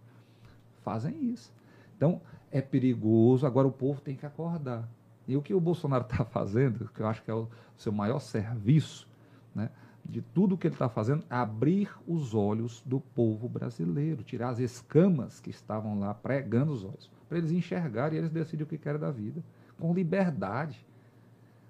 fazem 0.83 1.23
isso. 1.25 1.53
Então, 2.01 2.19
é 2.51 2.63
perigoso, 2.63 3.47
agora 3.47 3.69
o 3.69 3.71
povo 3.71 4.01
tem 4.01 4.17
que 4.17 4.25
acordar. 4.25 4.89
E 5.29 5.37
o 5.37 5.43
que 5.43 5.53
o 5.53 5.61
Bolsonaro 5.61 6.05
está 6.05 6.25
fazendo, 6.25 6.89
que 6.95 7.03
eu 7.03 7.07
acho 7.07 7.23
que 7.23 7.31
é 7.31 7.35
o 7.35 7.47
seu 7.77 7.93
maior 7.93 8.21
serviço, 8.21 9.07
né, 9.55 9.69
de 10.03 10.23
tudo 10.23 10.57
que 10.57 10.67
ele 10.67 10.75
está 10.75 10.89
fazendo, 10.89 11.23
abrir 11.29 11.91
os 12.09 12.35
olhos 12.35 12.83
do 12.87 13.01
povo 13.01 13.51
brasileiro, 13.51 14.23
tirar 14.23 14.49
as 14.49 14.59
escamas 14.59 15.41
que 15.41 15.51
estavam 15.51 16.01
lá 16.01 16.15
pregando 16.15 16.73
os 16.73 16.85
olhos, 16.85 17.11
para 17.29 17.37
eles 17.37 17.53
enxergarem 17.53 18.17
e 18.17 18.19
eles 18.19 18.31
decidirem 18.31 18.65
o 18.65 18.67
que 18.67 18.79
querem 18.79 18.99
da 18.99 19.11
vida, 19.11 19.45
com 19.79 19.93
liberdade. 19.93 20.87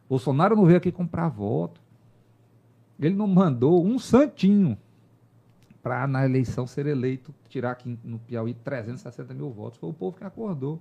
Bolsonaro 0.09 0.55
não 0.55 0.65
veio 0.65 0.79
aqui 0.79 0.93
comprar 0.93 1.29
voto. 1.29 1.81
Ele 3.01 3.17
não 3.17 3.27
mandou 3.27 3.85
um 3.85 3.99
santinho 3.99 4.79
para 5.83 6.07
na 6.07 6.25
eleição 6.25 6.67
ser 6.67 6.87
eleito, 6.87 7.35
tirar 7.49 7.73
aqui 7.73 7.99
no 8.05 8.19
Piauí 8.19 8.55
360 8.55 9.33
mil 9.35 9.51
votos. 9.51 9.79
Foi 9.79 9.89
o 9.91 9.95
povo 9.95 10.17
que 10.17 10.25
acordou. 10.25 10.81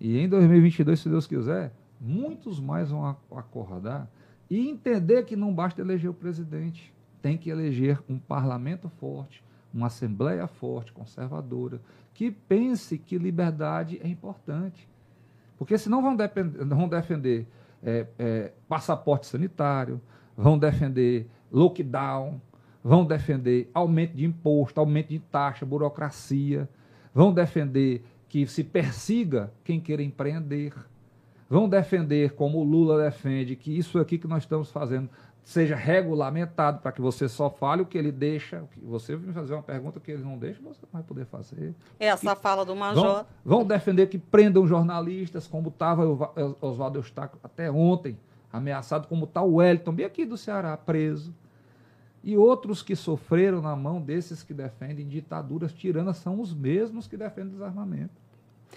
E 0.00 0.18
em 0.18 0.28
2022, 0.28 1.00
se 1.00 1.08
Deus 1.08 1.26
quiser, 1.26 1.72
muitos 2.00 2.60
mais 2.60 2.90
vão 2.90 3.16
acordar 3.30 4.10
e 4.50 4.68
entender 4.68 5.24
que 5.24 5.36
não 5.36 5.54
basta 5.54 5.80
eleger 5.80 6.10
o 6.10 6.14
presidente. 6.14 6.92
Tem 7.22 7.36
que 7.36 7.50
eleger 7.50 8.00
um 8.08 8.18
parlamento 8.18 8.88
forte, 8.88 9.42
uma 9.72 9.86
assembleia 9.86 10.46
forte, 10.46 10.92
conservadora, 10.92 11.80
que 12.12 12.30
pense 12.30 12.98
que 12.98 13.18
liberdade 13.18 14.00
é 14.02 14.08
importante. 14.08 14.88
Porque 15.56 15.78
senão 15.78 16.02
vão, 16.02 16.16
vão 16.66 16.88
defender 16.88 17.46
é, 17.82 18.06
é, 18.18 18.52
passaporte 18.68 19.26
sanitário, 19.26 20.00
vão 20.36 20.58
defender 20.58 21.26
lockdown, 21.50 22.40
vão 22.86 23.04
defender 23.04 23.68
aumento 23.74 24.14
de 24.14 24.24
imposto, 24.24 24.78
aumento 24.78 25.08
de 25.08 25.18
taxa, 25.18 25.66
burocracia, 25.66 26.68
vão 27.12 27.34
defender 27.34 28.04
que 28.28 28.46
se 28.46 28.62
persiga 28.62 29.52
quem 29.64 29.80
queira 29.80 30.04
empreender, 30.04 30.72
vão 31.50 31.68
defender, 31.68 32.34
como 32.34 32.58
o 32.58 32.62
Lula 32.62 33.02
defende, 33.02 33.56
que 33.56 33.76
isso 33.76 33.98
aqui 33.98 34.16
que 34.18 34.28
nós 34.28 34.44
estamos 34.44 34.70
fazendo 34.70 35.10
seja 35.42 35.74
regulamentado 35.74 36.78
para 36.78 36.92
que 36.92 37.00
você 37.00 37.28
só 37.28 37.50
fale 37.50 37.82
o 37.82 37.86
que 37.86 37.98
ele 37.98 38.12
deixa. 38.12 38.62
Você 38.84 39.16
vai 39.16 39.34
fazer 39.34 39.54
uma 39.54 39.62
pergunta 39.64 39.98
que 39.98 40.12
ele 40.12 40.22
não 40.22 40.38
deixa, 40.38 40.60
você 40.62 40.80
não 40.82 40.92
vai 40.92 41.02
poder 41.02 41.26
fazer. 41.26 41.74
Essa 41.98 42.34
e 42.34 42.36
fala 42.36 42.64
do 42.64 42.76
Major. 42.76 43.02
Vão, 43.04 43.26
vão 43.58 43.64
defender 43.64 44.06
que 44.06 44.18
prendam 44.18 44.64
jornalistas, 44.64 45.48
como 45.48 45.70
estava 45.70 46.04
Oswaldo 46.60 47.00
Eustáquio 47.00 47.38
até 47.42 47.68
ontem, 47.68 48.16
ameaçado, 48.52 49.08
como 49.08 49.24
está 49.24 49.42
o 49.42 49.54
Wellington, 49.54 49.92
bem 49.92 50.06
aqui 50.06 50.24
do 50.24 50.36
Ceará, 50.36 50.76
preso. 50.76 51.34
E 52.22 52.36
outros 52.36 52.82
que 52.82 52.96
sofreram 52.96 53.60
na 53.62 53.76
mão 53.76 54.00
desses 54.00 54.42
que 54.42 54.52
defendem 54.52 55.06
ditaduras 55.06 55.72
tiranas 55.72 56.16
são 56.16 56.40
os 56.40 56.52
mesmos 56.52 57.06
que 57.06 57.16
defendem 57.16 57.52
desarmamento. 57.52 58.25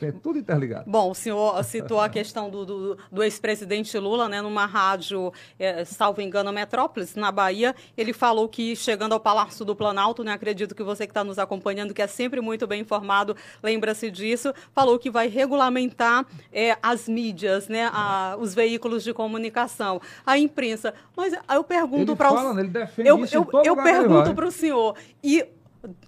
É 0.01 0.11
tudo 0.11 0.39
interligado. 0.39 0.85
Bom, 0.87 1.11
o 1.11 1.15
senhor 1.15 1.61
citou 1.63 1.99
a 1.99 2.07
questão 2.07 2.49
do, 2.49 2.65
do, 2.65 2.97
do 3.11 3.23
ex-presidente 3.23 3.97
Lula, 3.97 4.29
né, 4.29 4.41
numa 4.41 4.65
rádio, 4.65 5.33
é, 5.57 5.83
salvo 5.83 6.21
engano, 6.21 6.51
Metrópolis, 6.53 7.15
na 7.15 7.31
Bahia. 7.31 7.75
Ele 7.97 8.13
falou 8.13 8.47
que, 8.47 8.75
chegando 8.75 9.13
ao 9.13 9.19
Palácio 9.19 9.65
do 9.65 9.75
Planalto, 9.75 10.23
né, 10.23 10.31
acredito 10.31 10.73
que 10.73 10.83
você 10.83 11.05
que 11.05 11.11
está 11.11 11.23
nos 11.23 11.37
acompanhando, 11.37 11.93
que 11.93 12.01
é 12.01 12.07
sempre 12.07 12.39
muito 12.39 12.65
bem 12.65 12.81
informado, 12.81 13.35
lembra-se 13.61 14.09
disso, 14.09 14.53
falou 14.73 14.97
que 14.97 15.11
vai 15.11 15.27
regulamentar 15.27 16.25
é, 16.51 16.77
as 16.81 17.09
mídias, 17.09 17.67
né, 17.67 17.89
a, 17.91 18.37
os 18.39 18.53
veículos 18.53 19.03
de 19.03 19.13
comunicação, 19.13 20.01
a 20.25 20.37
imprensa. 20.37 20.93
Mas 21.15 21.33
eu 21.53 21.63
pergunto 21.63 22.15
para 22.15 22.31
o. 22.31 22.59
Ele 22.59 22.69
defende 22.69 23.09
eu, 23.09 23.23
isso 23.23 23.35
eu, 23.35 23.47
eu 23.63 23.75
pergunto 23.75 24.33
para 24.33 24.47
o 24.47 24.51
senhor. 24.51 24.95
E 25.21 25.45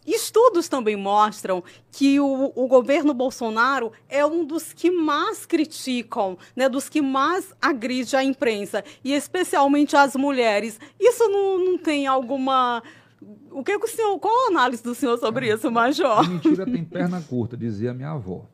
Estudos 0.06 0.68
também 0.68 0.96
mostram 0.96 1.64
que 1.92 2.20
o, 2.20 2.52
o, 2.56 2.68
governo 2.68 3.14
Bolsonaro 3.14 3.92
é 4.10 4.26
um 4.26 4.44
dos 4.44 4.74
que 4.74 4.92
mais 4.92 5.46
criticam, 5.46 6.38
né, 6.56 6.68
dos 6.68 6.90
que 6.90 7.02
mais 7.02 7.54
agride 7.62 8.16
a 8.16 8.24
imprensa, 8.24 8.84
e 9.04 9.14
especialmente 9.14 9.96
as 9.96 10.16
mulheres. 10.16 10.80
Isso 11.00 11.28
não, 11.30 11.58
não 11.58 11.78
tem 11.78 12.06
alguma. 12.06 12.84
O 13.50 13.64
que, 13.64 13.72
é 13.72 13.80
que 13.80 13.86
o 13.86 13.88
senhor. 13.88 14.20
Qual 14.20 14.48
a 14.48 14.50
análise 14.50 14.84
do 14.84 14.94
senhor 14.94 15.18
sobre 15.18 15.50
é, 15.50 15.54
isso, 15.54 15.72
Major? 15.72 16.28
Mentira 16.28 16.66
tem 16.66 16.84
perna 16.84 17.22
curta, 17.22 17.56
dizia 17.56 17.94
minha 17.94 18.12
avó. 18.12 18.46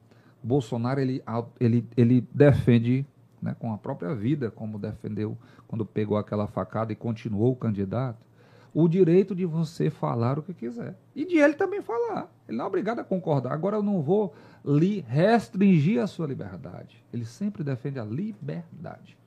Bolsonaro 0.44 1.00
ele, 1.00 1.24
ele, 1.60 1.88
ele 1.98 2.28
defende 2.32 3.06
né, 3.42 3.56
com 3.58 3.74
a 3.74 3.78
própria 3.78 4.14
vida, 4.14 4.52
como 4.52 4.78
defendeu 4.78 5.38
quando 5.68 5.86
pegou 5.86 6.18
aquela 6.18 6.48
facada 6.48 6.94
e 6.94 6.96
continuou 6.96 7.52
o 7.52 7.56
candidato 7.56 8.27
o 8.80 8.88
direito 8.88 9.34
de 9.34 9.44
você 9.44 9.90
falar 9.90 10.38
o 10.38 10.44
que 10.44 10.54
quiser. 10.54 10.96
E 11.16 11.26
de 11.26 11.38
ele 11.38 11.56
também 11.56 11.82
falar. 11.82 12.32
Ele 12.48 12.60
não 12.60 12.66
é 12.66 12.68
obrigado 12.68 13.00
a 13.00 13.04
concordar. 13.04 13.52
Agora 13.52 13.78
eu 13.78 13.82
não 13.82 14.04
vou 14.04 14.36
lhe 14.64 15.00
restringir 15.00 16.00
a 16.00 16.06
sua 16.06 16.28
liberdade. 16.28 17.04
Ele 17.12 17.26
sempre 17.26 17.64
defende 17.64 17.98
a 17.98 18.06
liberdade. 18.06 19.18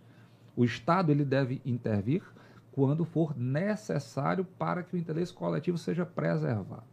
O 0.55 0.65
Estado 0.65 1.11
ele 1.11 1.25
deve 1.25 1.61
intervir 1.67 2.23
quando 2.71 3.05
for 3.05 3.37
necessário 3.37 4.45
para 4.45 4.85
que 4.85 4.95
o 4.95 4.99
interesse 4.99 5.35
coletivo 5.35 5.77
seja 5.77 6.07
preservado, 6.07 6.85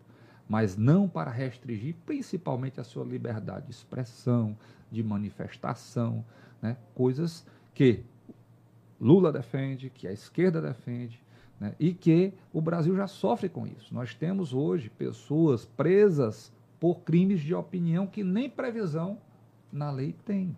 mas 0.49 0.75
não 0.75 1.07
para 1.07 1.29
restringir 1.29 1.93
principalmente 2.07 2.79
a 2.79 2.83
sua 2.83 3.05
liberdade 3.05 3.67
de 3.67 3.71
expressão, 3.71 4.57
de 4.91 5.03
manifestação, 5.03 6.25
né? 6.59 6.75
coisas 6.95 7.45
que 7.75 8.03
Lula 8.99 9.31
defende, 9.31 9.91
que 9.91 10.07
a 10.07 10.11
esquerda 10.11 10.59
defende, 10.59 11.21
né? 11.59 11.75
E 11.79 11.93
que 11.93 12.33
o 12.53 12.61
Brasil 12.61 12.95
já 12.95 13.07
sofre 13.07 13.49
com 13.49 13.65
isso. 13.65 13.93
Nós 13.93 14.13
temos 14.13 14.53
hoje 14.53 14.89
pessoas 14.89 15.65
presas 15.65 16.51
por 16.79 16.99
crimes 17.01 17.41
de 17.41 17.53
opinião 17.53 18.05
que 18.05 18.23
nem 18.23 18.49
previsão 18.49 19.17
na 19.71 19.91
lei 19.91 20.15
tem. 20.25 20.55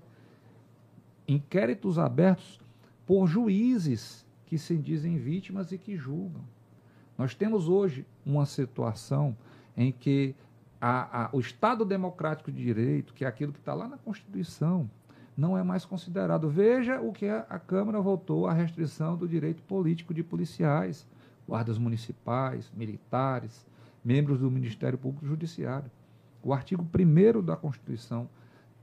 Inquéritos 1.27 1.97
abertos 1.97 2.59
por 3.05 3.27
juízes 3.27 4.25
que 4.45 4.57
se 4.57 4.77
dizem 4.77 5.17
vítimas 5.17 5.71
e 5.71 5.77
que 5.77 5.95
julgam. 5.95 6.43
Nós 7.17 7.35
temos 7.35 7.67
hoje 7.67 8.05
uma 8.25 8.45
situação 8.45 9.35
em 9.75 9.91
que 9.91 10.35
a, 10.81 11.25
a, 11.25 11.29
o 11.33 11.39
Estado 11.39 11.85
Democrático 11.85 12.51
de 12.51 12.63
Direito, 12.63 13.13
que 13.13 13.25
é 13.25 13.27
aquilo 13.27 13.53
que 13.53 13.59
está 13.59 13.73
lá 13.73 13.87
na 13.87 13.97
Constituição, 13.97 14.89
não 15.39 15.57
é 15.57 15.63
mais 15.63 15.85
considerado. 15.85 16.49
Veja 16.49 16.99
o 16.99 17.13
que 17.13 17.27
a 17.27 17.59
Câmara 17.59 18.01
votou 18.01 18.45
a 18.45 18.53
restrição 18.53 19.15
do 19.15 19.27
direito 19.27 19.63
político 19.63 20.13
de 20.13 20.21
policiais, 20.21 21.07
guardas 21.47 21.77
municipais, 21.77 22.69
militares, 22.75 23.65
membros 24.03 24.39
do 24.39 24.51
Ministério 24.51 24.97
Público 24.97 25.25
Judiciário. 25.25 25.89
O 26.43 26.53
artigo 26.53 26.83
1 26.83 27.41
da 27.41 27.55
Constituição, 27.55 28.29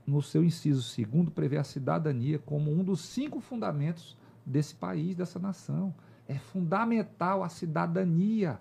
no 0.05 0.19
seu 0.21 0.43
inciso 0.43 0.83
2, 1.05 1.29
prevê 1.29 1.57
a 1.57 1.63
cidadania 1.63 2.39
como 2.39 2.71
um 2.71 2.83
dos 2.83 3.01
cinco 3.01 3.39
fundamentos 3.39 4.17
desse 4.43 4.73
país, 4.73 5.15
dessa 5.15 5.37
nação. 5.37 5.93
É 6.27 6.35
fundamental 6.35 7.43
a 7.43 7.49
cidadania, 7.49 8.59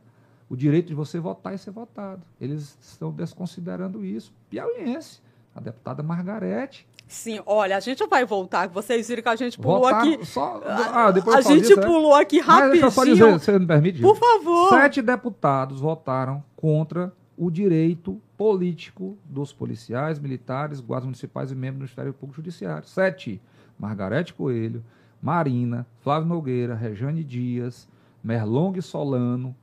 o 0.51 0.57
direito 0.57 0.89
de 0.89 0.95
você 0.95 1.19
votar 1.19 1.55
e 1.55 1.59
ser 1.59 1.71
votado. 1.71 2.23
Eles 2.39 2.79
estão 2.81 3.11
desconsiderando 3.11 4.05
isso. 4.05 4.35
Piauiense, 4.51 5.21
a 5.55 5.61
deputada 5.61 6.03
Margarete, 6.03 6.87
Sim, 7.07 7.40
olha, 7.47 7.77
a 7.77 7.81
gente 7.81 8.05
vai 8.07 8.25
voltar. 8.25 8.69
Vocês 8.69 9.09
viram 9.09 9.23
que 9.23 9.29
a 9.29 9.37
gente 9.37 9.59
pulou 9.59 9.87
aqui. 9.87 10.25
Só, 10.25 10.61
ah, 10.64 11.11
depois 11.12 11.37
a 11.37 11.40
gente 11.40 11.62
disso, 11.62 11.77
né? 11.77 11.87
pulou 11.87 12.14
aqui 12.14 12.40
rapidinho. 12.40 12.85
Mas 12.85 12.95
só 12.95 13.05
dizer, 13.05 13.33
você 13.33 13.59
me 13.59 13.66
permite? 13.66 14.03
Por 14.03 14.16
favor. 14.16 14.71
Sete 14.71 15.01
deputados 15.01 15.81
votaram 15.81 16.42
contra 16.57 17.12
o 17.37 17.51
direito 17.51 18.21
político 18.37 19.16
dos 19.25 19.53
policiais, 19.53 20.19
militares, 20.19 20.81
guardas 20.81 21.05
municipais 21.05 21.53
e 21.53 21.55
membros 21.55 21.77
do 21.77 21.83
Ministério 21.83 22.12
Público 22.12 22.37
Judiciário. 22.37 22.87
Sete. 22.88 23.40
Margarete 23.79 24.33
Coelho, 24.33 24.83
Marina, 25.21 25.87
Flávio 26.01 26.29
Nogueira, 26.29 26.75
Rejane 26.75 27.23
Dias, 27.23 27.88
Merlong 28.23 28.81
Solano, 28.81 29.55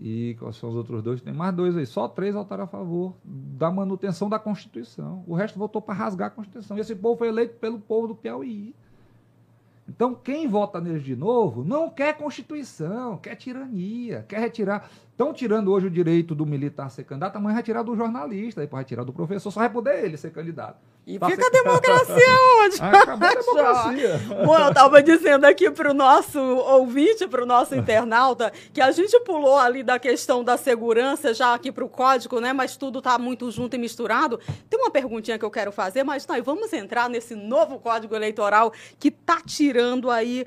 e 0.00 0.36
quais 0.38 0.56
são 0.56 0.70
os 0.70 0.76
outros 0.76 1.02
dois? 1.02 1.20
Tem 1.20 1.32
mais 1.32 1.54
dois 1.54 1.76
aí. 1.76 1.86
Só 1.86 2.08
três 2.08 2.34
votaram 2.34 2.64
a 2.64 2.66
favor 2.66 3.14
da 3.24 3.70
manutenção 3.70 4.28
da 4.28 4.38
Constituição. 4.38 5.24
O 5.26 5.34
resto 5.34 5.58
votou 5.58 5.80
para 5.80 5.94
rasgar 5.94 6.28
a 6.28 6.30
Constituição. 6.30 6.76
E 6.76 6.80
esse 6.80 6.94
povo 6.94 7.18
foi 7.18 7.28
eleito 7.28 7.56
pelo 7.58 7.78
povo 7.78 8.08
do 8.08 8.14
Piauí. 8.14 8.74
Então, 9.88 10.14
quem 10.14 10.48
vota 10.48 10.80
neles 10.80 11.02
de 11.02 11.14
novo 11.14 11.62
não 11.62 11.90
quer 11.90 12.16
Constituição, 12.16 13.18
quer 13.18 13.36
tirania, 13.36 14.24
quer 14.26 14.40
retirar. 14.40 14.90
Estão 15.14 15.32
tirando 15.32 15.70
hoje 15.70 15.86
o 15.86 15.90
direito 15.90 16.34
do 16.34 16.44
militar 16.44 16.90
ser 16.90 17.04
candidato, 17.04 17.36
amanhã 17.36 17.54
vai 17.54 17.62
tirar 17.62 17.84
do 17.84 17.94
jornalista, 17.94 18.60
depois 18.60 18.78
vai 18.78 18.84
tirar 18.84 19.04
do 19.04 19.12
professor, 19.12 19.48
só 19.52 19.60
vai 19.60 19.70
poder 19.70 20.04
ele 20.04 20.16
ser 20.16 20.32
candidato. 20.32 20.76
E 21.06 21.20
tá 21.20 21.30
fica 21.30 21.46
a 21.46 21.50
democracia 21.50 22.26
onde? 22.64 22.82
Acabou 22.82 23.28
a 23.28 23.34
democracia. 23.38 24.20
Bom, 24.44 24.58
eu 24.58 24.68
estava 24.70 25.00
dizendo 25.00 25.44
aqui 25.44 25.70
para 25.70 25.92
o 25.92 25.94
nosso 25.94 26.40
ouvinte, 26.40 27.28
para 27.28 27.44
o 27.44 27.46
nosso 27.46 27.76
internauta, 27.76 28.52
que 28.72 28.80
a 28.80 28.90
gente 28.90 29.16
pulou 29.20 29.56
ali 29.56 29.84
da 29.84 30.00
questão 30.00 30.42
da 30.42 30.56
segurança 30.56 31.32
já 31.32 31.54
aqui 31.54 31.70
para 31.70 31.84
o 31.84 31.88
código, 31.88 32.40
né? 32.40 32.52
Mas 32.52 32.76
tudo 32.76 32.98
está 32.98 33.16
muito 33.16 33.48
junto 33.52 33.76
e 33.76 33.78
misturado. 33.78 34.40
Tem 34.68 34.80
uma 34.80 34.90
perguntinha 34.90 35.38
que 35.38 35.44
eu 35.44 35.50
quero 35.50 35.70
fazer, 35.70 36.02
mas 36.02 36.26
nós 36.26 36.44
vamos 36.44 36.72
entrar 36.72 37.08
nesse 37.08 37.36
novo 37.36 37.78
código 37.78 38.16
eleitoral 38.16 38.72
que 38.98 39.08
está 39.08 39.40
tirando 39.46 40.10
aí 40.10 40.44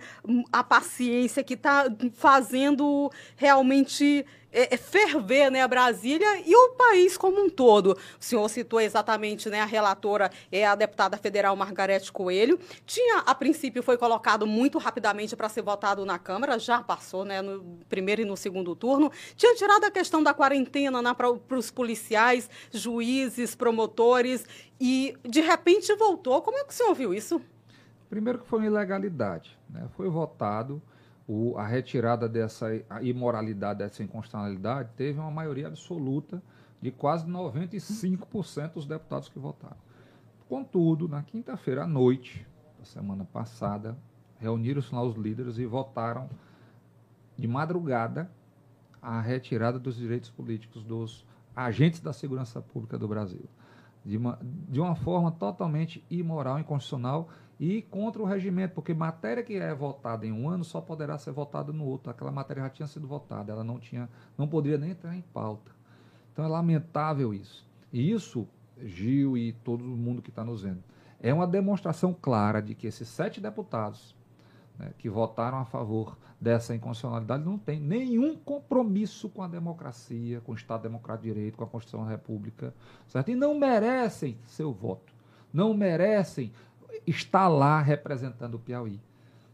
a 0.51 0.61
paciência, 0.61 1.41
que 1.41 1.53
está 1.53 1.85
fazendo 2.15 3.09
realmente 3.37 4.25
é, 4.51 4.73
é, 4.73 4.77
ferver 4.77 5.51
né, 5.51 5.67
Brasília 5.67 6.41
e 6.45 6.55
o 6.55 6.69
país 6.69 7.17
como 7.17 7.43
um 7.43 7.49
todo. 7.49 7.91
O 7.91 7.97
senhor 8.23 8.47
citou 8.49 8.79
exatamente 8.79 9.49
né, 9.49 9.61
a 9.61 9.65
relatora, 9.65 10.31
é 10.51 10.65
a 10.65 10.75
deputada 10.75 11.17
federal 11.17 11.55
Margarete 11.55 12.11
Coelho. 12.11 12.59
Tinha, 12.85 13.19
a 13.19 13.35
princípio, 13.35 13.83
foi 13.83 13.97
colocado 13.97 14.47
muito 14.47 14.77
rapidamente 14.77 15.35
para 15.35 15.49
ser 15.49 15.61
votado 15.61 16.05
na 16.05 16.17
Câmara, 16.17 16.57
já 16.57 16.81
passou 16.81 17.25
né, 17.25 17.41
no 17.41 17.77
primeiro 17.89 18.21
e 18.21 18.25
no 18.25 18.37
segundo 18.37 18.75
turno. 18.75 19.11
Tinha 19.35 19.55
tirado 19.55 19.83
a 19.83 19.91
questão 19.91 20.23
da 20.23 20.33
quarentena 20.33 21.01
né, 21.01 21.13
para 21.13 21.29
os 21.29 21.71
policiais, 21.71 22.49
juízes, 22.71 23.55
promotores, 23.55 24.45
e 24.79 25.15
de 25.23 25.41
repente 25.41 25.93
voltou. 25.95 26.41
Como 26.41 26.57
é 26.57 26.63
que 26.63 26.71
o 26.71 26.75
senhor 26.75 26.93
viu 26.93 27.13
isso? 27.13 27.41
Primeiro 28.09 28.39
que 28.39 28.47
foi 28.47 28.59
uma 28.59 28.67
ilegalidade. 28.67 29.57
Né? 29.69 29.87
Foi 29.95 30.07
votado 30.07 30.81
o, 31.27 31.57
a 31.57 31.67
retirada 31.67 32.29
dessa 32.29 32.67
imoralidade, 33.01 33.79
dessa 33.79 34.01
inconstitucionalidade, 34.01 34.89
teve 34.95 35.19
uma 35.19 35.29
maioria 35.29 35.67
absoluta 35.67 36.41
de 36.81 36.91
quase 36.91 37.27
95% 37.27 38.73
dos 38.73 38.85
deputados 38.85 39.27
que 39.27 39.37
votaram. 39.37 39.77
Contudo, 40.47 41.07
na 41.07 41.21
quinta-feira 41.21 41.83
à 41.83 41.87
noite, 41.87 42.47
da 42.79 42.85
semana 42.85 43.25
passada, 43.25 43.97
reuniram-se 44.39 44.93
lá 44.95 45.03
os 45.03 45.15
líderes 45.15 45.57
e 45.57 45.65
votaram 45.65 46.29
de 47.37 47.47
madrugada 47.47 48.31
a 49.01 49.19
retirada 49.19 49.77
dos 49.77 49.97
direitos 49.97 50.29
políticos 50.29 50.83
dos 50.83 51.25
agentes 51.55 51.99
da 51.99 52.13
segurança 52.13 52.61
pública 52.61 52.97
do 52.97 53.07
Brasil. 53.07 53.45
de 54.05 54.15
uma, 54.15 54.39
de 54.41 54.79
uma 54.79 54.95
forma 54.95 55.31
totalmente 55.31 56.05
imoral, 56.09 56.59
inconstitucional 56.59 57.27
e 57.59 57.81
contra 57.81 58.21
o 58.21 58.25
regimento, 58.25 58.75
porque 58.75 58.93
matéria 58.93 59.43
que 59.43 59.55
é 59.55 59.73
votada 59.73 60.25
em 60.25 60.31
um 60.31 60.47
ano 60.49 60.63
só 60.63 60.79
poderá 60.79 61.17
ser 61.17 61.31
votada 61.31 61.73
no 61.73 61.85
outro. 61.85 62.11
Aquela 62.11 62.31
matéria 62.31 62.63
já 62.63 62.69
tinha 62.69 62.87
sido 62.87 63.07
votada, 63.07 63.51
ela 63.51 63.63
não 63.63 63.79
tinha, 63.79 64.07
não 64.37 64.47
poderia 64.47 64.77
nem 64.77 64.91
entrar 64.91 65.15
em 65.15 65.21
pauta. 65.21 65.71
Então 66.31 66.45
é 66.45 66.47
lamentável 66.47 67.33
isso. 67.33 67.65
E 67.91 68.11
isso, 68.11 68.47
Gil 68.83 69.37
e 69.37 69.53
todo 69.53 69.83
mundo 69.83 70.21
que 70.21 70.29
está 70.29 70.43
nos 70.43 70.61
vendo, 70.61 70.83
é 71.19 71.33
uma 71.33 71.47
demonstração 71.47 72.13
clara 72.13 72.61
de 72.61 72.75
que 72.75 72.85
esses 72.85 73.07
sete 73.07 73.41
deputados 73.41 74.15
né, 74.77 74.91
que 74.99 75.09
votaram 75.09 75.57
a 75.57 75.65
favor 75.65 76.15
dessa 76.39 76.75
inconstitucionalidade 76.75 77.43
não 77.43 77.57
têm 77.57 77.79
nenhum 77.79 78.35
compromisso 78.35 79.27
com 79.29 79.41
a 79.41 79.47
democracia, 79.47 80.39
com 80.41 80.51
o 80.51 80.55
Estado 80.55 80.83
Democrático 80.83 81.27
de 81.27 81.33
Direito, 81.33 81.57
com 81.57 81.63
a 81.63 81.67
Constituição 81.67 82.05
da 82.05 82.11
República, 82.11 82.73
certo? 83.07 83.31
E 83.31 83.35
não 83.35 83.57
merecem 83.57 84.37
seu 84.45 84.71
voto, 84.71 85.11
não 85.51 85.73
merecem 85.73 86.51
estar 87.07 87.47
lá 87.47 87.81
representando 87.81 88.55
o 88.55 88.59
Piauí, 88.59 88.99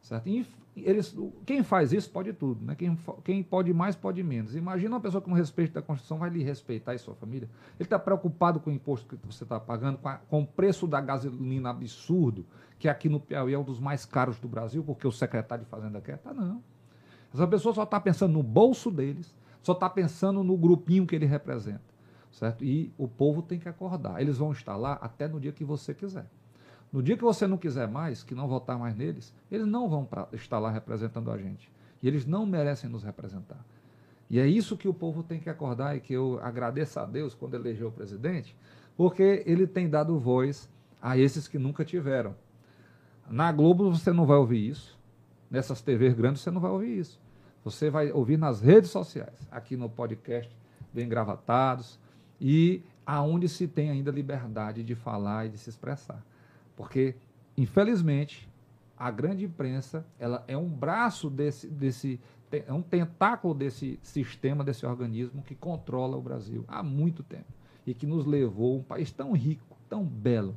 certo? 0.02 0.28
E 0.28 0.46
eles, 0.76 1.16
quem 1.46 1.62
faz 1.62 1.94
isso 1.94 2.10
pode 2.10 2.34
tudo, 2.34 2.66
né? 2.66 2.74
Quem, 2.76 2.98
quem 3.24 3.44
pode 3.44 3.72
mais 3.72 3.96
pode 3.96 4.24
menos. 4.24 4.56
Imagina 4.56 4.96
uma 4.96 5.00
pessoa 5.00 5.22
que 5.22 5.30
não 5.30 5.36
respeita 5.36 5.80
a 5.80 5.82
Constituição 5.84 6.18
vai 6.18 6.32
lhe 6.32 6.44
respeitar 6.44 6.96
e 6.96 6.98
sua 6.98 7.14
família. 7.14 7.48
Ele 7.80 7.86
está 7.86 8.00
preocupado 8.00 8.60
com 8.60 8.72
o 8.72 8.74
imposto 8.74 9.16
que 9.16 9.28
você 9.28 9.44
está 9.44 9.60
pagando, 9.60 10.00
com, 10.00 10.10
a, 10.10 10.16
com, 10.16 10.42
o 10.42 10.48
preço 10.48 10.88
da 10.88 11.00
gasolina 11.00 11.70
absurdo, 11.70 12.44
que 12.80 12.90
aqui 12.90 13.08
no 13.08 13.20
Piauí 13.20 13.54
é 13.54 13.60
um 13.60 13.64
dos 13.64 13.80
mais 13.80 14.04
caros 14.04 14.40
do 14.40 14.48
Brasil, 14.48 14.84
porque 14.84 15.08
o 15.08 15.12
secretário 15.12 15.64
de 15.64 15.70
Fazenda 15.70 16.02
quer. 16.02 16.18
Tá 16.18 16.34
não. 16.34 16.64
Essa 17.32 17.48
pessoa 17.48 17.74
só 17.74 17.84
está 17.84 18.00
pensando 18.00 18.34
no 18.34 18.44
bolso 18.44 18.90
deles, 18.90 19.34
só 19.62 19.74
está 19.74 19.90
pensando 19.90 20.44
no 20.44 20.58
grupinho 20.58 21.06
que 21.06 21.16
ele 21.16 21.26
representa, 21.26 21.82
certo? 22.32 22.64
E 22.66 22.92
o 22.98 23.08
povo 23.08 23.44
tem 23.44 23.60
que 23.60 23.70
acordar. 23.70 24.22
Eles 24.22 24.38
vão 24.40 24.52
estar 24.52 24.76
lá 24.76 24.94
até 24.94 25.28
no 25.28 25.40
dia 25.40 25.52
que 25.52 25.64
você 25.64 25.94
quiser. 25.94 26.26
No 26.94 27.02
dia 27.02 27.18
que 27.18 27.24
você 27.24 27.48
não 27.48 27.58
quiser 27.58 27.88
mais, 27.88 28.22
que 28.22 28.36
não 28.36 28.48
votar 28.48 28.78
mais 28.78 28.96
neles, 28.96 29.34
eles 29.52 29.66
não 29.66 29.90
vão 29.90 30.06
pra, 30.06 30.28
estar 30.32 30.60
lá 30.60 30.70
representando 30.70 31.32
a 31.32 31.38
gente. 31.40 31.72
E 32.04 32.08
eles 32.08 32.24
não 32.24 32.46
merecem 32.46 32.88
nos 32.88 33.04
representar. 33.04 33.66
E 34.30 34.40
é 34.40 34.46
isso 34.46 34.78
que 34.78 34.88
o 34.88 34.94
povo 34.94 35.24
tem 35.24 35.40
que 35.40 35.50
acordar 35.50 35.98
e 35.98 36.00
que 36.00 36.14
eu 36.14 36.40
agradeço 36.44 37.00
a 37.00 37.06
Deus 37.06 37.34
quando 37.34 37.56
elegeu 37.56 37.88
o 37.88 37.92
presidente, 37.92 38.56
porque 38.96 39.44
ele 39.48 39.66
tem 39.66 39.90
dado 39.90 40.20
voz 40.20 40.70
a 41.02 41.18
esses 41.18 41.48
que 41.48 41.58
nunca 41.58 41.84
tiveram. 41.84 42.36
Na 43.28 43.52
Globo 43.52 43.90
você 43.90 44.14
não 44.14 44.28
vai 44.28 44.38
ouvir 44.38 44.70
isso, 44.70 44.98
nessas 45.50 45.82
TVs 45.82 46.14
grandes 46.14 46.42
você 46.42 46.52
não 46.52 46.62
vai 46.62 46.72
ouvir 46.72 47.00
isso. 47.00 47.20
Você 47.64 47.90
vai 47.90 48.12
ouvir 48.12 48.38
nas 48.38 48.62
redes 48.62 48.92
sociais, 48.92 49.48
aqui 49.50 49.76
no 49.76 49.90
podcast, 49.90 50.56
bem 50.94 51.10
gravatados, 51.10 52.00
e 52.40 52.84
aonde 53.06 53.50
se 53.50 53.68
tem 53.68 53.90
ainda 53.90 54.12
liberdade 54.12 54.84
de 54.84 54.94
falar 54.94 55.48
e 55.48 55.50
de 55.50 55.58
se 55.58 55.70
expressar. 55.70 56.24
Porque, 56.76 57.16
infelizmente, 57.58 58.50
a 58.98 59.12
grande 59.12 59.46
imprensa 59.46 60.06
ela 60.18 60.44
é 60.48 60.58
um 60.58 60.70
braço 60.70 61.30
desse, 61.30 61.68
desse 61.68 62.20
é 62.52 62.72
um 62.72 62.82
tentáculo 62.82 63.54
desse 63.54 64.00
sistema, 64.04 64.64
desse 64.64 64.86
organismo 64.86 65.42
que 65.42 65.56
controla 65.56 66.16
o 66.16 66.22
Brasil 66.22 66.64
há 66.68 66.84
muito 66.84 67.24
tempo 67.24 67.52
e 67.86 67.94
que 67.94 68.06
nos 68.06 68.26
levou 68.26 68.76
a 68.76 68.80
um 68.80 68.84
país 68.84 69.12
tão 69.12 69.34
rico, 69.34 69.78
tão 69.90 70.04
belo, 70.04 70.56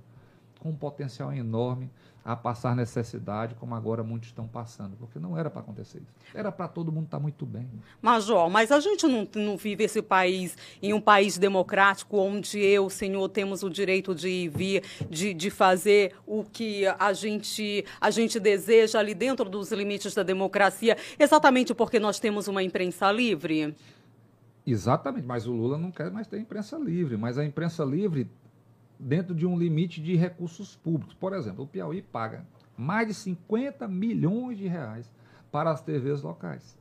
com 0.66 0.70
um 0.70 0.76
potencial 0.76 1.32
enorme 1.32 1.88
a 2.24 2.34
passar 2.34 2.74
necessidade, 2.74 3.54
como 3.54 3.72
agora 3.76 4.02
muitos 4.02 4.30
estão 4.30 4.48
passando, 4.48 4.96
porque 4.96 5.16
não 5.16 5.38
era 5.38 5.48
para 5.48 5.60
acontecer 5.60 5.98
isso. 5.98 6.12
Era 6.34 6.50
para 6.50 6.66
todo 6.66 6.90
mundo 6.90 7.04
estar 7.04 7.18
tá 7.18 7.22
muito 7.22 7.46
bem. 7.46 7.70
Major, 8.02 8.50
mas 8.50 8.72
a 8.72 8.80
gente 8.80 9.06
não, 9.06 9.28
não 9.36 9.56
vive 9.56 9.84
esse 9.84 10.02
país 10.02 10.56
em 10.82 10.92
um 10.92 11.00
país 11.00 11.38
democrático 11.38 12.18
onde 12.18 12.58
eu, 12.58 12.90
senhor, 12.90 13.28
temos 13.28 13.62
o 13.62 13.70
direito 13.70 14.12
de 14.12 14.28
ir 14.28 14.48
vir, 14.48 14.82
de, 15.08 15.32
de 15.32 15.50
fazer 15.50 16.16
o 16.26 16.42
que 16.42 16.84
a 16.98 17.12
gente, 17.12 17.84
a 18.00 18.10
gente 18.10 18.40
deseja 18.40 18.98
ali 18.98 19.14
dentro 19.14 19.48
dos 19.48 19.70
limites 19.70 20.12
da 20.12 20.24
democracia, 20.24 20.96
exatamente 21.16 21.72
porque 21.74 22.00
nós 22.00 22.18
temos 22.18 22.48
uma 22.48 22.62
imprensa 22.62 23.12
livre? 23.12 23.72
Exatamente, 24.66 25.24
mas 25.24 25.46
o 25.46 25.52
Lula 25.52 25.78
não 25.78 25.92
quer 25.92 26.10
mais 26.10 26.26
ter 26.26 26.40
imprensa 26.40 26.76
livre, 26.76 27.16
mas 27.16 27.38
a 27.38 27.44
imprensa 27.44 27.84
livre 27.84 28.28
dentro 28.98 29.34
de 29.34 29.46
um 29.46 29.58
limite 29.58 30.00
de 30.00 30.16
recursos 30.16 30.76
públicos. 30.76 31.14
Por 31.14 31.32
exemplo, 31.32 31.64
o 31.64 31.66
Piauí 31.66 32.02
paga 32.02 32.44
mais 32.76 33.08
de 33.08 33.14
50 33.14 33.86
milhões 33.88 34.58
de 34.58 34.66
reais 34.66 35.10
para 35.50 35.70
as 35.70 35.80
TVs 35.80 36.22
locais. 36.22 36.76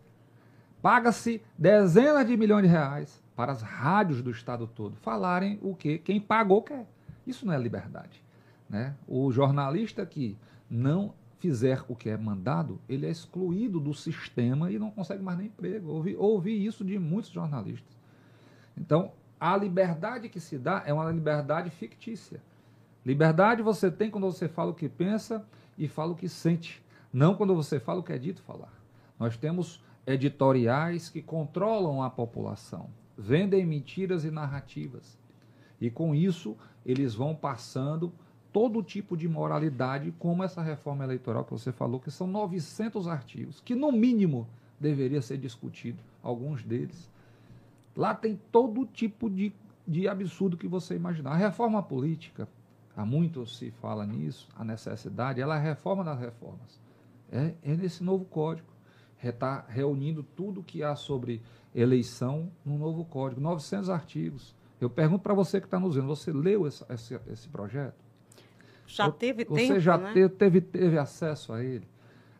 Paga-se 0.81 1.41
dezenas 1.57 2.27
de 2.27 2.37
milhões 2.37 2.63
de 2.63 2.69
reais 2.69 3.23
para 3.35 3.51
as 3.51 3.61
rádios 3.61 4.21
do 4.21 4.29
estado 4.29 4.67
todo 4.67 4.95
falarem 4.97 5.59
o 5.61 5.75
que 5.75 5.97
quem 5.97 6.19
pagou 6.19 6.61
quer. 6.61 6.87
Isso 7.25 7.45
não 7.45 7.53
é 7.53 7.57
liberdade. 7.57 8.23
Né? 8.69 8.95
O 9.07 9.31
jornalista 9.31 10.05
que 10.05 10.37
não 10.69 11.13
fizer 11.39 11.83
o 11.87 11.95
que 11.95 12.09
é 12.09 12.17
mandado, 12.17 12.79
ele 12.89 13.05
é 13.05 13.09
excluído 13.09 13.79
do 13.79 13.93
sistema 13.93 14.71
e 14.71 14.79
não 14.79 14.89
consegue 14.89 15.21
mais 15.21 15.37
nem 15.37 15.47
emprego. 15.47 15.89
Ouvi, 15.89 16.15
ouvi 16.15 16.65
isso 16.65 16.83
de 16.83 16.97
muitos 16.97 17.31
jornalistas. 17.31 17.95
Então, 18.77 19.11
a 19.39 19.55
liberdade 19.57 20.29
que 20.29 20.39
se 20.39 20.57
dá 20.57 20.83
é 20.85 20.93
uma 20.93 21.11
liberdade 21.11 21.69
fictícia. 21.69 22.41
Liberdade 23.05 23.61
você 23.61 23.91
tem 23.91 24.09
quando 24.09 24.25
você 24.31 24.47
fala 24.47 24.71
o 24.71 24.75
que 24.75 24.89
pensa 24.89 25.45
e 25.77 25.87
fala 25.87 26.13
o 26.13 26.15
que 26.15 26.27
sente, 26.27 26.83
não 27.13 27.35
quando 27.35 27.53
você 27.53 27.79
fala 27.79 27.99
o 27.99 28.03
que 28.03 28.13
é 28.13 28.17
dito 28.17 28.41
falar. 28.41 28.73
Nós 29.19 29.37
temos 29.37 29.83
editoriais 30.07 31.09
que 31.09 31.21
controlam 31.21 32.01
a 32.01 32.09
população, 32.09 32.89
vendem 33.17 33.65
mentiras 33.65 34.23
e 34.23 34.31
narrativas. 34.31 35.17
E 35.79 35.89
com 35.89 36.15
isso, 36.15 36.55
eles 36.85 37.13
vão 37.13 37.35
passando 37.35 38.11
todo 38.51 38.81
tipo 38.81 39.17
de 39.17 39.27
moralidade, 39.27 40.13
como 40.17 40.43
essa 40.43 40.61
reforma 40.61 41.03
eleitoral 41.03 41.43
que 41.43 41.51
você 41.51 41.71
falou, 41.71 41.99
que 41.99 42.09
são 42.09 42.25
900 42.25 43.07
artigos, 43.07 43.59
que 43.59 43.75
no 43.75 43.91
mínimo 43.91 44.47
deveria 44.79 45.21
ser 45.21 45.37
discutido, 45.37 46.01
alguns 46.23 46.63
deles. 46.63 47.09
Lá 47.95 48.13
tem 48.13 48.39
todo 48.51 48.85
tipo 48.85 49.29
de, 49.29 49.53
de 49.87 50.07
absurdo 50.07 50.57
que 50.57 50.67
você 50.67 50.95
imaginar. 50.95 51.31
A 51.31 51.37
reforma 51.37 51.81
política, 51.81 52.47
há 52.95 53.05
muito 53.05 53.45
se 53.45 53.71
fala 53.71 54.05
nisso, 54.05 54.47
a 54.55 54.63
necessidade, 54.63 55.41
ela 55.41 55.55
é 55.55 55.59
a 55.59 55.61
reforma 55.61 56.03
das 56.03 56.19
reformas. 56.19 56.79
É, 57.31 57.53
é 57.63 57.75
nesse 57.75 58.03
novo 58.03 58.25
código. 58.25 58.67
Está 59.23 59.65
reunindo 59.67 60.21
tudo 60.21 60.61
que 60.61 60.83
há 60.83 60.95
sobre 60.95 61.41
eleição 61.73 62.51
no 62.63 62.77
novo 62.77 63.03
código, 63.05 63.41
900 63.41 63.89
artigos. 63.89 64.55
Eu 64.79 64.89
pergunto 64.89 65.23
para 65.23 65.33
você 65.33 65.59
que 65.59 65.65
está 65.65 65.79
nos 65.79 65.95
vendo, 65.95 66.05
você 66.05 66.31
leu 66.31 66.67
esse, 66.67 66.85
esse, 66.89 67.19
esse 67.27 67.49
projeto? 67.49 67.95
Já 68.85 69.09
teve 69.09 69.43
você 69.45 69.61
tempo, 69.61 69.73
Você 69.73 69.79
já 69.79 69.97
né? 69.97 70.13
teve, 70.13 70.29
teve, 70.29 70.61
teve 70.61 70.97
acesso 70.97 71.53
a 71.53 71.63
ele? 71.63 71.87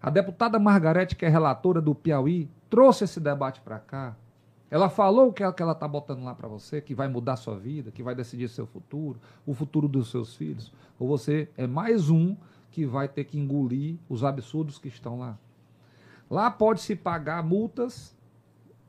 A 0.02 0.10
deputada 0.10 0.60
Margarete, 0.60 1.16
que 1.16 1.26
é 1.26 1.30
relatora 1.30 1.82
do 1.82 1.96
Piauí, 1.96 2.50
trouxe 2.70 3.04
esse 3.04 3.20
debate 3.20 3.62
para 3.62 3.80
cá. 3.80 4.16
Ela 4.70 4.90
falou 4.90 5.30
o 5.30 5.34
que 5.34 5.44
ela 5.44 5.72
está 5.72 5.88
botando 5.88 6.24
lá 6.24 6.34
para 6.34 6.48
você, 6.48 6.82
que 6.82 6.96
vai 6.96 7.08
mudar 7.08 7.36
sua 7.36 7.58
vida, 7.58 7.92
que 7.92 8.02
vai 8.02 8.16
decidir 8.16 8.50
seu 8.50 8.66
futuro, 8.66 9.20
o 9.46 9.54
futuro 9.54 9.88
dos 9.88 10.10
seus 10.10 10.36
filhos. 10.36 10.74
Ou 11.00 11.08
você 11.08 11.50
é 11.56 11.68
mais 11.68 12.10
um 12.10 12.36
que 12.72 12.86
vai 12.86 13.08
ter 13.08 13.26
que 13.26 13.38
engolir 13.38 13.98
os 14.10 14.24
absurdos 14.24 14.78
que 14.78 14.88
estão 14.88 15.20
lá. 15.20 15.38
Lá 16.30 16.50
pode-se 16.50 16.96
pagar 16.96 17.44
multas 17.44 18.16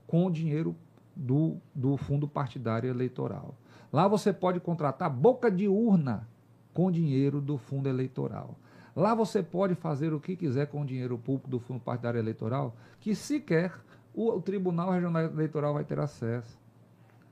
com 0.07 0.27
o 0.27 0.31
dinheiro 0.31 0.75
do, 1.15 1.57
do 1.75 1.97
fundo 1.97 2.27
partidário 2.27 2.89
eleitoral. 2.89 3.55
Lá 3.93 4.09
você 4.09 4.33
pode 4.33 4.61
contratar 4.61 5.11
boca 5.11 5.51
de 5.51 5.69
urna 5.69 6.27
com 6.73 6.91
dinheiro 6.91 7.41
do 7.41 7.59
fundo 7.59 7.89
eleitoral. 7.89 8.57
Lá 8.95 9.15
você 9.15 9.43
pode 9.43 9.75
fazer 9.75 10.15
o 10.15 10.21
que 10.21 10.37
quiser 10.37 10.67
com 10.67 10.81
o 10.81 10.85
dinheiro 10.87 11.19
público 11.19 11.49
do 11.49 11.61
fundo 11.61 11.81
partidário 11.81 12.19
eleitoral, 12.19 12.75
que 12.99 13.15
sequer 13.15 13.73
o, 14.17 14.31
o 14.31 14.41
Tribunal 14.41 14.91
Regional 14.91 15.23
Eleitoral 15.25 15.75
vai 15.75 15.85
ter 15.85 16.01
acesso. 16.01 16.59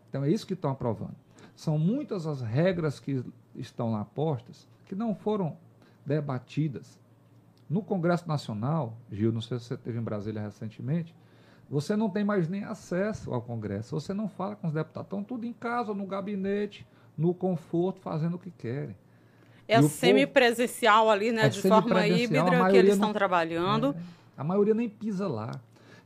Então 0.09 0.22
é 0.22 0.30
isso 0.30 0.47
que 0.47 0.53
estão 0.53 0.70
aprovando. 0.70 1.16
São 1.57 1.78
muitas 1.78 2.26
as 2.26 2.41
regras 2.43 3.01
que 3.01 3.24
estão 3.57 3.91
lá 3.93 4.05
postas 4.05 4.68
que 4.85 4.95
não 4.95 5.14
foram 5.14 5.57
debatidas. 6.05 7.01
No 7.68 7.82
Congresso 7.82 8.28
Nacional, 8.28 8.95
Gil, 9.11 9.32
não 9.32 9.41
sei 9.41 9.59
se 9.59 9.64
você 9.64 9.74
esteve 9.74 9.99
em 9.99 10.03
Brasília 10.03 10.43
recentemente, 10.43 11.14
você 11.68 11.97
não 11.97 12.11
tem 12.11 12.22
mais 12.22 12.49
nem 12.49 12.62
acesso 12.62 13.32
ao 13.32 13.41
Congresso, 13.41 13.99
você 13.99 14.12
não 14.12 14.28
fala 14.28 14.55
com 14.55 14.66
os 14.66 14.74
deputados, 14.74 15.07
estão 15.07 15.24
tudo 15.24 15.47
em 15.47 15.53
casa, 15.53 15.95
no 15.95 16.07
gabinete, 16.07 16.87
no 17.16 17.32
conforto, 17.32 18.01
fazendo 18.01 18.35
o 18.35 18.39
que 18.39 18.51
querem. 18.51 18.95
É 19.66 19.80
semipresencial 19.80 21.11
ali, 21.11 21.32
né, 21.32 21.47
é 21.47 21.49
de 21.49 21.62
forma 21.62 22.07
híbrida 22.07 22.68
que 22.70 22.76
eles 22.76 22.95
estão 22.95 23.14
trabalhando. 23.14 23.97
É, 24.37 24.41
a 24.41 24.45
maioria 24.45 24.74
nem 24.74 24.89
pisa 24.89 25.26
lá. 25.26 25.53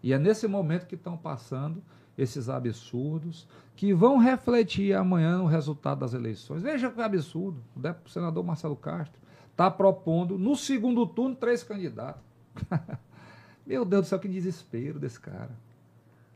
E 0.02 0.12
é 0.12 0.18
nesse 0.18 0.46
momento 0.46 0.86
que 0.86 0.94
estão 0.94 1.16
passando 1.16 1.82
esses 2.16 2.48
absurdos 2.48 3.46
que 3.76 3.94
vão 3.94 4.18
refletir 4.18 4.92
amanhã 4.92 5.38
no 5.38 5.46
resultado 5.46 6.00
das 6.00 6.14
eleições. 6.14 6.62
Veja 6.62 6.90
que 6.90 7.00
absurdo. 7.00 7.62
O 8.04 8.08
senador 8.08 8.44
Marcelo 8.44 8.74
Castro 8.74 9.20
está 9.50 9.70
propondo, 9.70 10.38
no 10.38 10.56
segundo 10.56 11.06
turno, 11.06 11.36
três 11.36 11.62
candidatos. 11.62 12.22
Meu 13.66 13.84
Deus 13.84 14.06
do 14.06 14.08
céu, 14.08 14.18
que 14.18 14.28
desespero 14.28 14.98
desse 14.98 15.20
cara. 15.20 15.50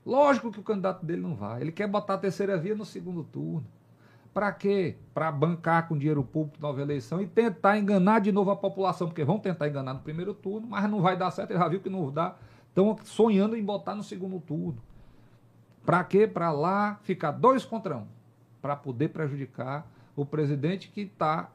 Lógico 0.05 0.51
que 0.53 0.61
o 0.61 0.63
candidato 0.63 1.05
dele 1.05 1.23
não 1.23 1.35
vai. 1.35 1.61
Ele 1.61 1.73
quer 1.73 1.87
botar 1.87 2.15
a 2.15 2.19
terceira 2.19 2.57
via 2.57 2.75
no 2.75 2.85
segundo 2.85 3.25
turno. 3.25 3.65
Para 4.35 4.51
quê? 4.51 4.97
Para 5.13 5.31
bancar 5.31 5.89
com 5.89 5.97
dinheiro 5.97 6.25
público 6.25 6.59
nova 6.61 6.81
eleição 6.81 7.21
e 7.21 7.27
tentar 7.27 7.79
enganar 7.79 8.21
de 8.21 8.33
novo 8.33 8.51
a 8.51 8.57
população, 8.57 9.07
porque 9.07 9.25
vão 9.25 9.39
tentar 9.39 9.69
enganar 9.69 9.95
no 9.95 10.01
primeiro 10.01 10.33
turno, 10.33 10.67
mas 10.67 10.91
não 10.91 11.01
vai 11.01 11.17
dar 11.17 11.31
certo, 11.31 11.51
ele 11.51 11.59
já 11.59 11.69
viu 11.69 11.81
que 11.81 11.91
não 11.91 12.11
dá. 12.11 12.37
Estão 12.73 12.97
sonhando 13.05 13.55
em 13.55 13.62
botar 13.62 13.95
no 13.95 14.03
segundo 14.03 14.41
turno. 14.41 14.79
Para 15.85 16.03
quê? 16.03 16.27
Para 16.27 16.51
lá 16.51 16.99
ficar 17.03 17.31
dois 17.31 17.66
contra 17.66 17.99
um. 17.99 18.07
Para 18.62 18.75
poder 18.75 19.09
prejudicar 19.09 19.87
o 20.16 20.25
presidente 20.25 20.89
que 20.89 21.03
está 21.03 21.51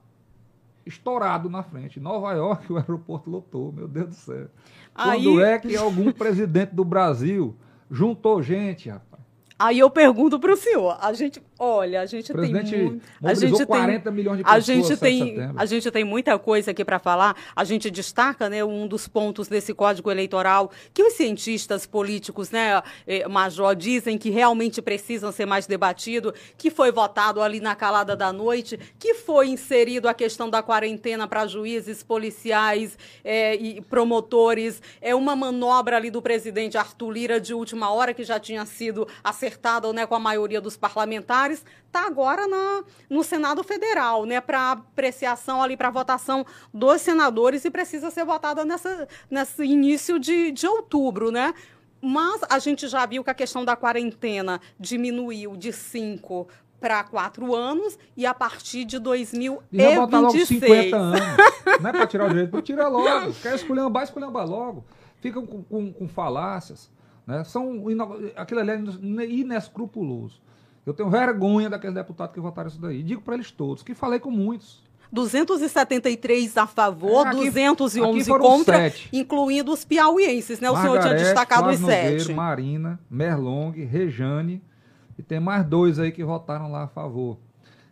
estourado 0.85 1.49
na 1.49 1.63
frente. 1.63 1.99
Nova 1.99 2.33
York, 2.33 2.69
o 2.71 2.77
aeroporto 2.77 3.31
lotou, 3.31 3.71
meu 3.71 3.87
Deus 3.87 4.09
do 4.09 4.15
céu. 4.15 4.47
Aí... 4.93 5.23
Quando 5.23 5.41
é 5.41 5.57
que 5.57 5.75
algum 5.75 6.11
presidente 6.11 6.75
do 6.75 6.85
Brasil 6.85 7.55
juntou 7.89 8.43
gente, 8.43 8.87
rapaz? 8.87 9.23
Aí 9.57 9.79
eu 9.79 9.89
pergunto 9.89 10.39
para 10.39 10.53
o 10.53 10.57
senhor, 10.57 10.99
a 11.01 11.11
gente, 11.13 11.41
olha, 11.59 12.01
a 12.01 12.05
gente 12.05 12.33
tem 12.33 12.51
muito, 12.51 13.01
a 13.23 13.33
gente 13.33 13.65
40 13.65 14.03
tem, 14.03 14.13
milhões 14.13 14.37
de 14.37 14.43
pessoas 14.43 14.57
a 14.57 14.73
gente 14.73 14.97
tem, 14.97 15.37
a 15.55 15.65
gente 15.65 15.91
tem 15.91 16.03
muita 16.03 16.37
coisa 16.39 16.71
aqui 16.71 16.83
para 16.83 16.99
falar. 16.99 17.35
A 17.55 17.63
gente 17.63 17.89
destaca, 17.89 18.49
né, 18.49 18.63
um 18.63 18.87
dos 18.87 19.07
pontos 19.07 19.47
desse 19.47 19.73
Código 19.73 20.09
Eleitoral 20.09 20.71
que 20.93 21.03
os 21.03 21.13
cientistas 21.13 21.85
políticos, 21.85 22.51
né, 22.51 22.81
eh, 23.05 23.27
Major, 23.27 23.75
dizem 23.75 24.17
que 24.17 24.29
realmente 24.29 24.81
precisam 24.81 25.31
ser 25.31 25.45
mais 25.45 25.67
debatido, 25.67 26.33
que 26.57 26.69
foi 26.69 26.91
votado 26.91 27.41
ali 27.41 27.59
na 27.59 27.75
calada 27.75 28.15
da 28.15 28.31
noite, 28.31 28.79
que 28.99 29.13
foi 29.13 29.47
inserido 29.47 30.07
a 30.07 30.13
questão 30.13 30.49
da 30.49 30.63
quarentena 30.63 31.27
para 31.27 31.45
juízes, 31.47 32.03
policiais 32.03 32.97
é, 33.23 33.55
e 33.55 33.81
promotores, 33.81 34.81
é 35.01 35.13
uma 35.13 35.35
manobra 35.35 35.97
ali 35.97 36.09
do 36.09 36.21
presidente 36.21 36.77
Arthur 36.77 37.11
Lira 37.11 37.39
de 37.39 37.53
última 37.53 37.91
hora 37.91 38.13
que 38.13 38.23
já 38.23 38.39
tinha 38.39 38.65
sido 38.65 39.07
acertada 39.23 39.57
acertada 39.57 39.93
né, 39.93 40.05
com 40.05 40.15
a 40.15 40.19
maioria 40.19 40.61
dos 40.61 40.77
parlamentares, 40.77 41.46
está 41.51 42.05
agora 42.05 42.47
na, 42.47 42.83
no 43.09 43.23
Senado 43.23 43.63
Federal, 43.63 44.25
né, 44.25 44.39
para 44.39 44.71
apreciação 44.71 45.61
ali, 45.61 45.75
para 45.75 45.89
votação 45.89 46.45
dos 46.73 47.01
senadores 47.01 47.65
e 47.65 47.71
precisa 47.71 48.11
ser 48.11 48.25
votada 48.25 48.63
nessa, 48.65 49.07
nesse 49.29 49.63
início 49.63 50.19
de, 50.19 50.51
de 50.51 50.67
outubro, 50.67 51.31
né? 51.31 51.53
Mas 52.01 52.41
a 52.49 52.59
gente 52.59 52.87
já 52.87 53.05
viu 53.05 53.23
que 53.23 53.29
a 53.29 53.33
questão 53.33 53.65
da 53.65 53.75
quarentena 53.75 54.61
diminuiu 54.79 55.57
de 55.57 55.73
cinco 55.73 56.47
para 56.79 57.03
quatro 57.03 57.55
anos 57.55 57.97
e 58.15 58.25
a 58.25 58.33
partir 58.33 58.85
de 58.85 58.99
2026. 58.99 59.71
E 59.71 59.95
botar 59.95 60.19
logo 60.19 60.45
50 60.45 60.95
anos. 60.95 61.19
Não 61.81 61.89
é 61.89 61.93
para 61.93 62.07
tirar 62.07 62.25
o 62.25 62.29
direito, 62.29 62.61
tira 62.61 62.87
logo. 62.87 63.33
Quer 63.41 63.55
escolher 63.55 63.81
escolher 64.03 64.25
logo. 64.27 64.85
Ficam 65.19 65.45
com, 65.45 65.63
com, 65.63 65.91
com 65.91 66.07
falácias. 66.07 66.91
Né? 67.25 67.43
São, 67.43 67.83
aquilo 68.35 68.59
ali 68.59 68.71
é 68.71 69.25
inescrupuloso. 69.25 70.39
Eu 70.87 70.93
tenho 70.93 71.09
vergonha 71.09 71.69
daqueles 71.69 71.93
deputados 71.93 72.33
que 72.33 72.39
votaram 72.39 72.69
isso 72.69 72.79
daí. 72.79 73.03
Digo 73.03 73.21
para 73.21 73.33
eles 73.33 73.51
todos, 73.51 73.83
que 73.83 73.93
falei 73.93 74.21
com 74.21 74.31
muitos. 74.31 74.81
273 75.11 76.55
a 76.55 76.65
favor, 76.65 77.27
é, 77.27 77.29
aqui, 77.29 77.51
211 77.51 77.99
aqui 78.01 78.39
contra, 78.39 78.77
sete. 78.77 79.09
incluindo 79.11 79.73
os 79.73 79.83
piauienses, 79.83 80.61
né? 80.61 80.69
O 80.69 80.73
Margarete, 80.73 81.03
senhor 81.03 81.15
tinha 81.15 81.25
destacado 81.25 81.69
os 81.69 81.79
sete. 81.79 82.33
Marina, 82.33 82.97
Merlong, 83.09 83.73
Rejane, 83.83 84.63
e 85.19 85.23
tem 85.23 85.41
mais 85.41 85.65
dois 85.65 85.99
aí 85.99 86.09
que 86.09 86.23
votaram 86.23 86.71
lá 86.71 86.83
a 86.83 86.87
favor. 86.87 87.37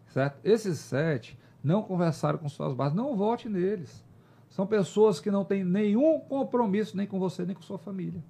Certo? 0.07 0.39
Esses 0.41 0.79
sete 0.79 1.37
não 1.61 1.81
conversaram 1.81 2.39
com 2.39 2.47
suas 2.47 2.73
bases, 2.73 2.95
não 2.95 3.17
vote 3.17 3.49
neles. 3.49 4.05
São 4.49 4.65
pessoas 4.65 5.19
que 5.19 5.29
não 5.29 5.43
têm 5.43 5.65
nenhum 5.65 6.17
compromisso 6.21 6.95
nem 6.95 7.05
com 7.05 7.19
você, 7.19 7.43
nem 7.43 7.55
com 7.55 7.61
sua 7.61 7.77
família. 7.77 8.23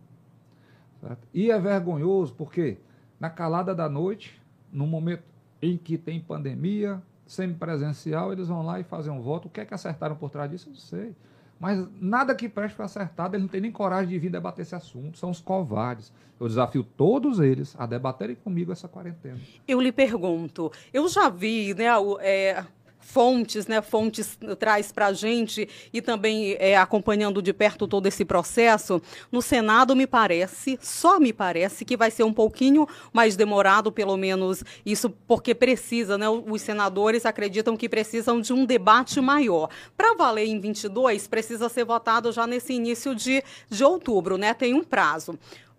Certo? 1.02 1.28
E 1.32 1.52
é 1.52 1.60
vergonhoso 1.60 2.34
porque 2.34 2.80
na 3.20 3.30
calada 3.30 3.76
da 3.76 3.88
noite, 3.88 4.42
no 4.76 4.86
momento 4.86 5.24
em 5.62 5.78
que 5.78 5.98
tem 5.98 6.20
pandemia, 6.20 7.02
semipresencial, 7.26 8.32
eles 8.32 8.48
vão 8.48 8.64
lá 8.64 8.80
e 8.80 8.84
fazem 8.84 9.12
um 9.12 9.22
voto. 9.22 9.48
O 9.48 9.52
que 9.52 9.62
é 9.62 9.66
que 9.66 9.74
acertaram 9.74 10.16
por 10.16 10.30
trás 10.30 10.52
disso? 10.52 10.68
Eu 10.68 10.74
não 10.74 10.80
sei. 10.80 11.16
Mas 11.60 11.88
nada 12.02 12.36
que 12.36 12.50
preste 12.50 12.76
para 12.76 12.86
acertado, 12.86 13.36
eles 13.36 13.44
não 13.44 13.48
têm 13.48 13.62
nem 13.62 13.72
coragem 13.72 14.10
de 14.10 14.20
vir 14.20 14.30
debater 14.30 14.64
esse 14.64 14.76
assunto. 14.76 15.18
São 15.18 15.30
os 15.30 15.40
covardes. 15.40 16.12
Eu 16.40 16.48
desafio 16.48 16.84
todos 16.84 17.40
eles 17.40 17.74
a 17.80 17.86
debaterem 17.86 18.36
comigo 18.36 18.72
essa 18.74 18.90
quarentena. 18.90 19.40
Eu 19.66 19.80
lhe 19.80 19.92
pergunto, 19.92 20.72
eu 20.94 21.08
já 21.08 21.30
vi, 21.30 21.74
né, 21.74 21.86
é, 22.20 22.66
fontes, 23.06 23.68
né, 23.68 23.82
fontes 23.84 24.38
traz 24.60 24.92
para 24.92 25.08
a 25.08 25.14
gente 25.14 25.70
e 25.94 26.02
também 26.02 26.58
é, 26.60 26.76
acompanhando 26.76 27.40
de 27.40 27.54
perto 27.54 27.88
todo 27.88 28.08
esse 28.08 28.26
processo, 28.26 29.00
no 29.32 29.44
Senado 29.44 29.96
me 29.96 30.08
parece, 30.08 30.78
só 30.82 31.20
me 31.20 31.32
parece 31.32 31.86
que 31.86 31.96
vai 31.96 32.10
ser 32.10 32.24
um 32.24 32.34
pouquinho 32.34 32.88
mais 33.14 33.36
demorado, 33.36 33.92
pelo 33.92 34.18
menos 34.18 34.64
isso 34.84 35.10
porque 35.28 35.54
precisa, 35.54 36.18
né, 36.18 36.28
os 36.28 36.62
senadores 36.62 37.26
acreditam 37.26 37.78
que 37.78 37.88
precisam 37.88 38.42
de 38.42 38.52
um 38.52 38.66
debate 38.66 39.22
maior. 39.22 39.70
Para 39.96 40.16
valer 40.16 40.48
em 40.48 40.60
22, 40.60 41.28
precisa 41.28 41.70
ser 41.70 41.86
votado 41.86 42.32
já 42.32 42.48
nesse 42.48 42.74
início 42.74 43.14
de, 43.14 43.44
de 43.70 43.84
outubro, 43.84 44.36
né, 44.36 44.54
tem 44.54 44.74
um 44.74 44.84
prazo 44.84 45.38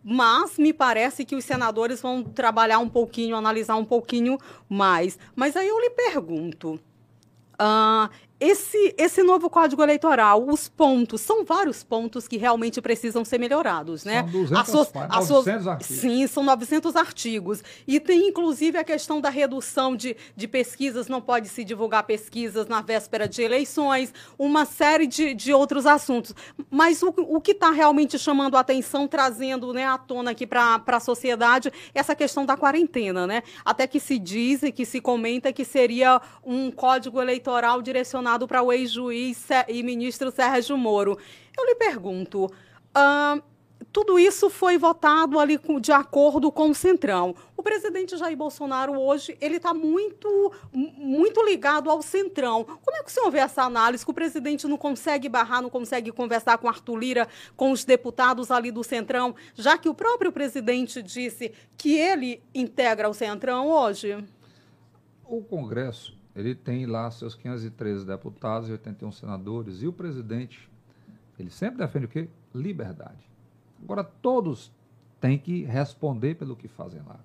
mas 0.08 0.56
me 0.56 0.72
parece 0.72 1.24
que 1.24 1.34
os 1.34 1.44
senadores 1.44 2.00
vão 2.00 2.22
trabalhar 2.22 2.78
um 2.78 2.88
pouquinho, 2.88 3.34
analisar 3.34 3.74
um 3.74 3.84
pouquinho 3.84 4.38
mais. 4.68 5.18
Mas 5.34 5.56
aí 5.56 5.66
eu 5.66 5.80
lhe 5.80 5.90
pergunto, 5.90 6.78
Uh, 7.58 8.08
esse, 8.38 8.94
esse 8.98 9.22
novo 9.22 9.48
Código 9.48 9.82
Eleitoral, 9.82 10.46
os 10.46 10.68
pontos, 10.68 11.22
são 11.22 11.42
vários 11.42 11.82
pontos 11.82 12.28
que 12.28 12.36
realmente 12.36 12.82
precisam 12.82 13.24
ser 13.24 13.38
melhorados, 13.38 14.04
né? 14.04 14.22
São 14.22 14.30
200, 14.42 14.70
so, 14.70 15.34
900 15.34 15.68
artigos. 15.68 15.96
Sim, 15.96 16.26
são 16.26 16.42
900 16.42 16.96
artigos. 16.96 17.64
E 17.86 17.98
tem, 17.98 18.28
inclusive, 18.28 18.76
a 18.76 18.84
questão 18.84 19.22
da 19.22 19.30
redução 19.30 19.96
de, 19.96 20.14
de 20.36 20.46
pesquisas, 20.46 21.08
não 21.08 21.20
pode 21.20 21.48
se 21.48 21.64
divulgar 21.64 22.02
pesquisas 22.02 22.66
na 22.66 22.82
véspera 22.82 23.26
de 23.26 23.40
eleições, 23.40 24.12
uma 24.38 24.66
série 24.66 25.06
de, 25.06 25.32
de 25.32 25.54
outros 25.54 25.86
assuntos. 25.86 26.34
Mas 26.70 27.02
o, 27.02 27.14
o 27.16 27.40
que 27.40 27.52
está 27.52 27.70
realmente 27.70 28.18
chamando 28.18 28.56
a 28.56 28.60
atenção, 28.60 29.08
trazendo 29.08 29.72
né, 29.72 29.86
à 29.86 29.96
tona 29.96 30.32
aqui 30.32 30.46
para 30.46 30.82
a 30.86 31.00
sociedade, 31.00 31.72
é 31.94 32.00
essa 32.00 32.14
questão 32.14 32.44
da 32.44 32.54
quarentena, 32.54 33.26
né? 33.26 33.42
Até 33.64 33.86
que 33.86 33.98
se 33.98 34.18
diz 34.18 34.62
e 34.62 34.70
que 34.70 34.84
se 34.84 35.00
comenta 35.00 35.52
que 35.54 35.64
seria 35.64 36.20
um 36.44 36.70
código 36.70 37.20
eleitoral 37.20 37.80
direcionado 37.80 38.25
direcionado 38.26 38.48
para 38.48 38.62
o 38.62 38.72
ex-juiz 38.72 39.48
e 39.68 39.82
ministro 39.82 40.30
Sérgio 40.30 40.76
Moro. 40.76 41.16
Eu 41.56 41.64
lhe 41.64 41.76
pergunto, 41.76 42.46
uh, 42.46 43.42
tudo 43.92 44.18
isso 44.18 44.50
foi 44.50 44.76
votado 44.76 45.38
ali 45.38 45.58
de 45.80 45.92
acordo 45.92 46.50
com 46.50 46.70
o 46.70 46.74
Centrão. 46.74 47.34
O 47.56 47.62
presidente 47.62 48.16
Jair 48.16 48.36
Bolsonaro 48.36 48.98
hoje 48.98 49.36
ele 49.40 49.56
está 49.56 49.72
muito, 49.72 50.52
muito 50.72 51.42
ligado 51.44 51.88
ao 51.88 52.02
Centrão. 52.02 52.64
Como 52.64 52.96
é 52.96 53.02
que 53.02 53.10
o 53.10 53.12
senhor 53.12 53.30
vê 53.30 53.38
essa 53.38 53.62
análise? 53.62 54.04
Que 54.04 54.10
o 54.10 54.14
presidente 54.14 54.66
não 54.66 54.76
consegue 54.76 55.28
barrar, 55.28 55.62
não 55.62 55.70
consegue 55.70 56.10
conversar 56.10 56.58
com 56.58 56.68
Arthur 56.68 56.96
Lira, 56.96 57.28
com 57.56 57.70
os 57.70 57.84
deputados 57.84 58.50
ali 58.50 58.70
do 58.70 58.82
Centrão, 58.82 59.34
já 59.54 59.78
que 59.78 59.88
o 59.88 59.94
próprio 59.94 60.32
presidente 60.32 61.00
disse 61.00 61.52
que 61.76 61.94
ele 61.94 62.42
integra 62.54 63.08
o 63.08 63.14
Centrão 63.14 63.68
hoje? 63.68 64.16
O 65.24 65.42
Congresso 65.42 66.15
ele 66.36 66.54
tem 66.54 66.84
lá 66.84 67.10
seus 67.10 67.34
513 67.34 68.04
deputados 68.04 68.68
e 68.68 68.72
81 68.72 69.10
senadores, 69.10 69.82
e 69.82 69.86
o 69.86 69.92
presidente, 69.92 70.68
ele 71.38 71.50
sempre 71.50 71.78
defende 71.78 72.04
o 72.04 72.08
quê? 72.08 72.28
Liberdade. 72.54 73.26
Agora, 73.82 74.04
todos 74.04 74.70
têm 75.20 75.38
que 75.38 75.64
responder 75.64 76.34
pelo 76.34 76.54
que 76.54 76.68
fazem 76.68 77.00
lá. 77.06 77.18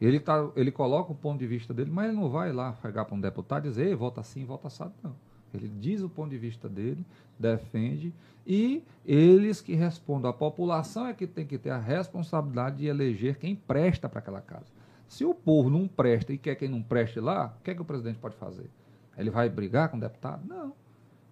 Ele, 0.00 0.20
tá, 0.20 0.48
ele 0.54 0.70
coloca 0.70 1.12
o 1.12 1.14
ponto 1.14 1.38
de 1.38 1.46
vista 1.46 1.74
dele, 1.74 1.90
mas 1.90 2.08
ele 2.08 2.16
não 2.16 2.30
vai 2.30 2.52
lá 2.52 2.72
pegar 2.72 3.04
para 3.04 3.14
um 3.14 3.20
deputado 3.20 3.66
e 3.66 3.70
dizer, 3.70 3.88
Ei, 3.88 3.94
vota 3.94 4.20
assim, 4.20 4.44
vota 4.44 4.68
assado, 4.68 4.92
não. 5.02 5.14
Ele 5.52 5.68
diz 5.68 6.02
o 6.02 6.08
ponto 6.08 6.30
de 6.30 6.38
vista 6.38 6.68
dele, 6.68 7.04
defende, 7.38 8.12
e 8.46 8.82
eles 9.04 9.60
que 9.60 9.74
respondem. 9.74 10.28
A 10.28 10.32
população 10.32 11.06
é 11.06 11.14
que 11.14 11.26
tem 11.26 11.46
que 11.46 11.58
ter 11.58 11.70
a 11.70 11.78
responsabilidade 11.78 12.78
de 12.78 12.86
eleger 12.86 13.38
quem 13.38 13.54
presta 13.54 14.08
para 14.08 14.18
aquela 14.18 14.40
casa. 14.40 14.66
Se 15.08 15.24
o 15.24 15.34
povo 15.34 15.70
não 15.70 15.86
presta 15.86 16.32
e 16.32 16.38
quer 16.38 16.54
quem 16.54 16.68
não 16.68 16.82
preste 16.82 17.20
lá, 17.20 17.54
o 17.58 17.62
que 17.62 17.70
é 17.70 17.74
que 17.74 17.82
o 17.82 17.84
presidente 17.84 18.18
pode 18.18 18.36
fazer? 18.36 18.70
Ele 19.16 19.30
vai 19.30 19.48
brigar 19.48 19.88
com 19.88 19.96
o 19.96 20.00
deputado? 20.00 20.46
Não. 20.46 20.72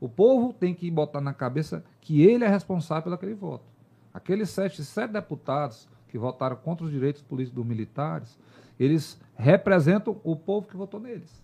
O 0.01 0.09
povo 0.09 0.53
tem 0.53 0.75
que 0.75 0.91
botar 0.91 1.21
na 1.21 1.33
cabeça 1.33 1.85
que 2.01 2.23
ele 2.23 2.45
é 2.45 2.49
responsável 2.49 3.05
pelo 3.05 3.15
aquele 3.15 3.35
voto. 3.35 3.65
Aqueles 4.13 4.51
sete, 4.51 4.85
sete 4.85 5.13
deputados 5.13 5.89
que 6.09 6.19
votaram 6.19 6.57
contra 6.57 6.85
os 6.85 6.93
direitos 6.93 7.23
políticos 7.23 7.57
dos 7.57 7.67
militares, 7.67 8.39
eles 8.79 9.21
representam 9.35 10.21
o 10.23 10.37
povo 10.37 10.69
que 10.69 10.77
votou 10.77 11.01
neles. 11.01 11.43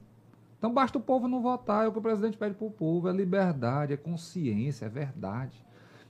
Então 0.58 0.74
basta 0.74 0.98
o 0.98 1.00
povo 1.00 1.28
não 1.28 1.40
votar, 1.40 1.84
é 1.84 1.88
o 1.88 1.92
que 1.92 1.98
o 1.98 2.02
presidente 2.02 2.36
pede 2.36 2.54
para 2.54 2.66
o 2.66 2.70
povo, 2.70 3.08
é 3.08 3.12
liberdade, 3.12 3.92
é 3.92 3.96
consciência, 3.96 4.86
é 4.86 4.88
verdade. 4.88 5.64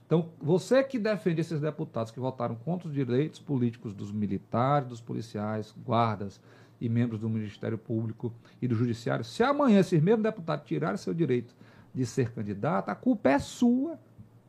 Então, 0.09 0.31
você 0.41 0.83
que 0.83 0.97
defende 0.97 1.41
esses 1.41 1.61
deputados 1.61 2.11
que 2.11 2.19
votaram 2.19 2.55
contra 2.55 2.87
os 2.87 2.93
direitos 2.95 3.39
políticos 3.39 3.93
dos 3.93 4.11
militares, 4.11 4.89
dos 4.89 4.99
policiais, 4.99 5.71
guardas 5.85 6.41
e 6.81 6.89
membros 6.89 7.19
do 7.19 7.29
Ministério 7.29 7.77
Público 7.77 8.33
e 8.59 8.67
do 8.67 8.73
Judiciário, 8.73 9.23
se 9.23 9.43
amanhã 9.43 9.81
esses 9.81 10.01
mesmos 10.01 10.23
deputados 10.23 10.65
tirarem 10.65 10.97
seu 10.97 11.13
direito 11.13 11.53
de 11.93 12.07
ser 12.07 12.31
candidato, 12.31 12.89
a 12.89 12.95
culpa 12.95 13.29
é 13.29 13.37
sua, 13.37 13.99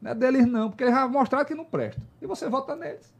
não 0.01 0.13
é 0.13 0.15
deles 0.15 0.47
não, 0.47 0.71
porque 0.71 0.83
eles 0.83 0.95
já 0.95 1.07
mostraram 1.07 1.45
que 1.45 1.55
não 1.55 1.67
prestam. 1.67 2.03
E 2.23 2.27
você 2.27 2.49
vota 2.49 2.75
neles. 2.75 3.13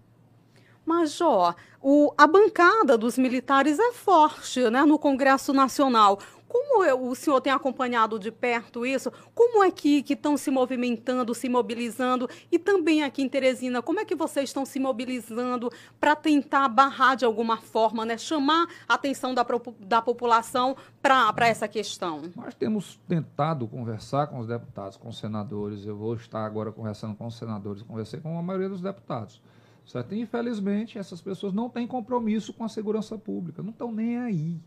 Major, 0.87 1.55
o, 1.79 2.11
a 2.17 2.27
bancada 2.27 2.97
dos 2.97 3.19
militares 3.19 3.79
é 3.79 3.93
forte 3.93 4.71
né, 4.71 4.83
no 4.87 4.99
Congresso 4.99 5.53
Nacional. 5.53 6.19
Como 6.51 7.09
o 7.09 7.15
senhor 7.15 7.41
tem 7.41 7.53
acompanhado 7.53 8.19
de 8.19 8.33
perto 8.33 8.85
isso? 8.85 9.13
Como 9.37 9.63
é 9.63 9.71
que 9.71 10.05
estão 10.09 10.37
se 10.37 10.51
movimentando, 10.51 11.33
se 11.33 11.49
mobilizando? 11.49 12.29
E 12.51 12.59
também 12.59 13.05
aqui 13.05 13.23
em 13.23 13.29
Teresina, 13.29 13.81
como 13.81 14.01
é 14.01 14.05
que 14.05 14.17
vocês 14.17 14.51
estão 14.51 14.67
se 14.67 14.81
mobilizando 14.81 15.71
para 16.01 16.17
tentar 16.17 16.69
barrar 16.69 17.15
de 17.15 17.25
alguma 17.25 17.59
forma, 17.59 18.05
né? 18.05 18.19
chamar 18.19 18.67
a 18.89 18.95
atenção 18.95 19.33
da, 19.33 19.47
da 19.79 20.03
população 20.03 20.77
para 21.01 21.47
essa 21.47 21.69
questão? 21.69 22.23
Nós 22.35 22.53
temos 22.53 22.99
tentado 23.07 23.69
conversar 23.69 24.27
com 24.27 24.41
os 24.41 24.49
deputados, 24.49 24.97
com 24.97 25.09
os 25.09 25.19
senadores. 25.21 25.87
Eu 25.87 25.97
vou 25.97 26.15
estar 26.15 26.45
agora 26.45 26.73
conversando 26.73 27.15
com 27.15 27.29
os 27.29 27.37
senadores, 27.37 27.85
conversei 27.85 28.19
com 28.19 28.37
a 28.37 28.43
maioria 28.43 28.69
dos 28.69 28.81
deputados. 28.81 29.41
Certo? 29.87 30.17
Infelizmente, 30.17 30.99
essas 30.99 31.21
pessoas 31.21 31.53
não 31.53 31.71
têm 31.71 31.87
compromisso 31.87 32.53
com 32.53 32.65
a 32.65 32.69
segurança 32.69 33.17
pública, 33.17 33.63
não 33.63 33.71
estão 33.71 33.93
nem 33.93 34.19
aí 34.19 34.61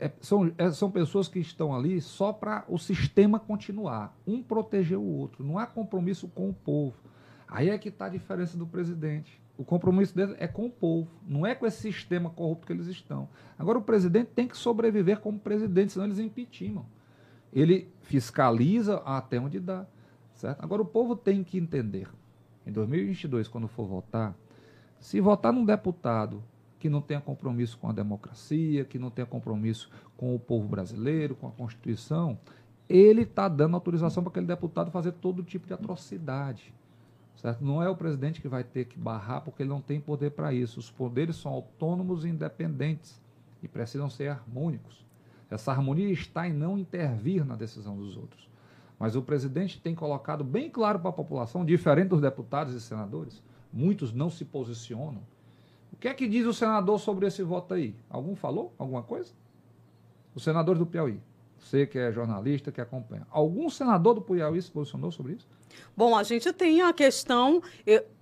é, 0.00 0.10
são, 0.20 0.52
é, 0.56 0.70
são 0.70 0.90
pessoas 0.90 1.26
que 1.26 1.38
estão 1.38 1.74
ali 1.74 2.00
só 2.00 2.32
para 2.32 2.64
o 2.68 2.78
sistema 2.78 3.38
continuar, 3.40 4.16
um 4.26 4.42
proteger 4.42 4.98
o 4.98 5.04
outro. 5.04 5.44
Não 5.44 5.58
há 5.58 5.66
compromisso 5.66 6.28
com 6.28 6.48
o 6.48 6.54
povo. 6.54 6.96
Aí 7.48 7.70
é 7.70 7.78
que 7.78 7.88
está 7.88 8.06
a 8.06 8.10
diferença 8.10 8.56
do 8.56 8.66
presidente. 8.66 9.40
O 9.56 9.64
compromisso 9.64 10.14
dele 10.14 10.36
é 10.38 10.46
com 10.46 10.66
o 10.66 10.70
povo, 10.70 11.10
não 11.26 11.44
é 11.44 11.52
com 11.52 11.66
esse 11.66 11.80
sistema 11.80 12.30
corrupto 12.30 12.66
que 12.66 12.72
eles 12.72 12.86
estão. 12.86 13.28
Agora, 13.58 13.78
o 13.78 13.82
presidente 13.82 14.30
tem 14.32 14.46
que 14.46 14.56
sobreviver 14.56 15.18
como 15.18 15.38
presidente, 15.38 15.92
senão 15.92 16.06
eles 16.06 16.20
impeachment. 16.20 16.86
Ele 17.52 17.92
fiscaliza 18.02 18.98
até 18.98 19.40
onde 19.40 19.58
dá. 19.58 19.84
Certo? 20.34 20.62
Agora, 20.62 20.82
o 20.82 20.86
povo 20.86 21.16
tem 21.16 21.42
que 21.42 21.58
entender. 21.58 22.08
Em 22.64 22.70
2022, 22.70 23.48
quando 23.48 23.66
for 23.66 23.88
votar, 23.88 24.36
se 25.00 25.20
votar 25.20 25.52
num 25.52 25.64
deputado 25.64 26.44
que 26.78 26.88
não 26.88 27.00
tenha 27.00 27.20
compromisso 27.20 27.76
com 27.78 27.88
a 27.88 27.92
democracia, 27.92 28.84
que 28.84 28.98
não 28.98 29.10
tenha 29.10 29.26
compromisso 29.26 29.90
com 30.16 30.34
o 30.34 30.38
povo 30.38 30.68
brasileiro, 30.68 31.34
com 31.34 31.48
a 31.48 31.50
Constituição, 31.50 32.38
ele 32.88 33.22
está 33.22 33.48
dando 33.48 33.74
autorização 33.74 34.22
para 34.22 34.30
aquele 34.30 34.46
deputado 34.46 34.90
fazer 34.90 35.12
todo 35.12 35.42
tipo 35.42 35.66
de 35.66 35.74
atrocidade. 35.74 36.72
Certo? 37.36 37.64
Não 37.64 37.82
é 37.82 37.88
o 37.88 37.94
presidente 37.94 38.40
que 38.40 38.48
vai 38.48 38.64
ter 38.64 38.86
que 38.86 38.98
barrar, 38.98 39.42
porque 39.42 39.62
ele 39.62 39.70
não 39.70 39.80
tem 39.80 40.00
poder 40.00 40.30
para 40.30 40.52
isso. 40.52 40.80
Os 40.80 40.90
poderes 40.90 41.36
são 41.36 41.52
autônomos 41.52 42.24
e 42.24 42.28
independentes 42.28 43.20
e 43.62 43.68
precisam 43.68 44.10
ser 44.10 44.28
harmônicos. 44.28 45.06
Essa 45.50 45.70
harmonia 45.70 46.10
está 46.10 46.48
em 46.48 46.52
não 46.52 46.76
intervir 46.76 47.44
na 47.44 47.54
decisão 47.54 47.96
dos 47.96 48.16
outros. 48.16 48.48
Mas 48.98 49.14
o 49.14 49.22
presidente 49.22 49.80
tem 49.80 49.94
colocado 49.94 50.42
bem 50.42 50.68
claro 50.68 50.98
para 50.98 51.10
a 51.10 51.12
população, 51.12 51.64
diferente 51.64 52.08
dos 52.08 52.20
deputados 52.20 52.74
e 52.74 52.80
senadores, 52.80 53.42
muitos 53.72 54.12
não 54.12 54.28
se 54.28 54.44
posicionam 54.44 55.22
o 55.92 55.96
que 55.96 56.08
é 56.08 56.14
que 56.14 56.28
diz 56.28 56.46
o 56.46 56.52
senador 56.52 56.98
sobre 56.98 57.26
esse 57.26 57.42
voto 57.42 57.74
aí? 57.74 57.94
Algum 58.08 58.34
falou? 58.34 58.72
Alguma 58.78 59.02
coisa? 59.02 59.32
Os 60.34 60.44
senadores 60.44 60.78
do 60.78 60.86
Piauí. 60.86 61.20
Você 61.58 61.86
que 61.86 61.98
é 61.98 62.12
jornalista, 62.12 62.70
que 62.70 62.80
acompanha. 62.80 63.26
Algum 63.30 63.68
senador 63.68 64.14
do 64.14 64.22
Piauí 64.22 64.60
se 64.62 64.70
posicionou 64.70 65.10
sobre 65.10 65.34
isso? 65.34 65.48
Bom, 65.96 66.16
a 66.16 66.22
gente 66.22 66.52
tem 66.52 66.80
a 66.80 66.92
questão 66.92 67.60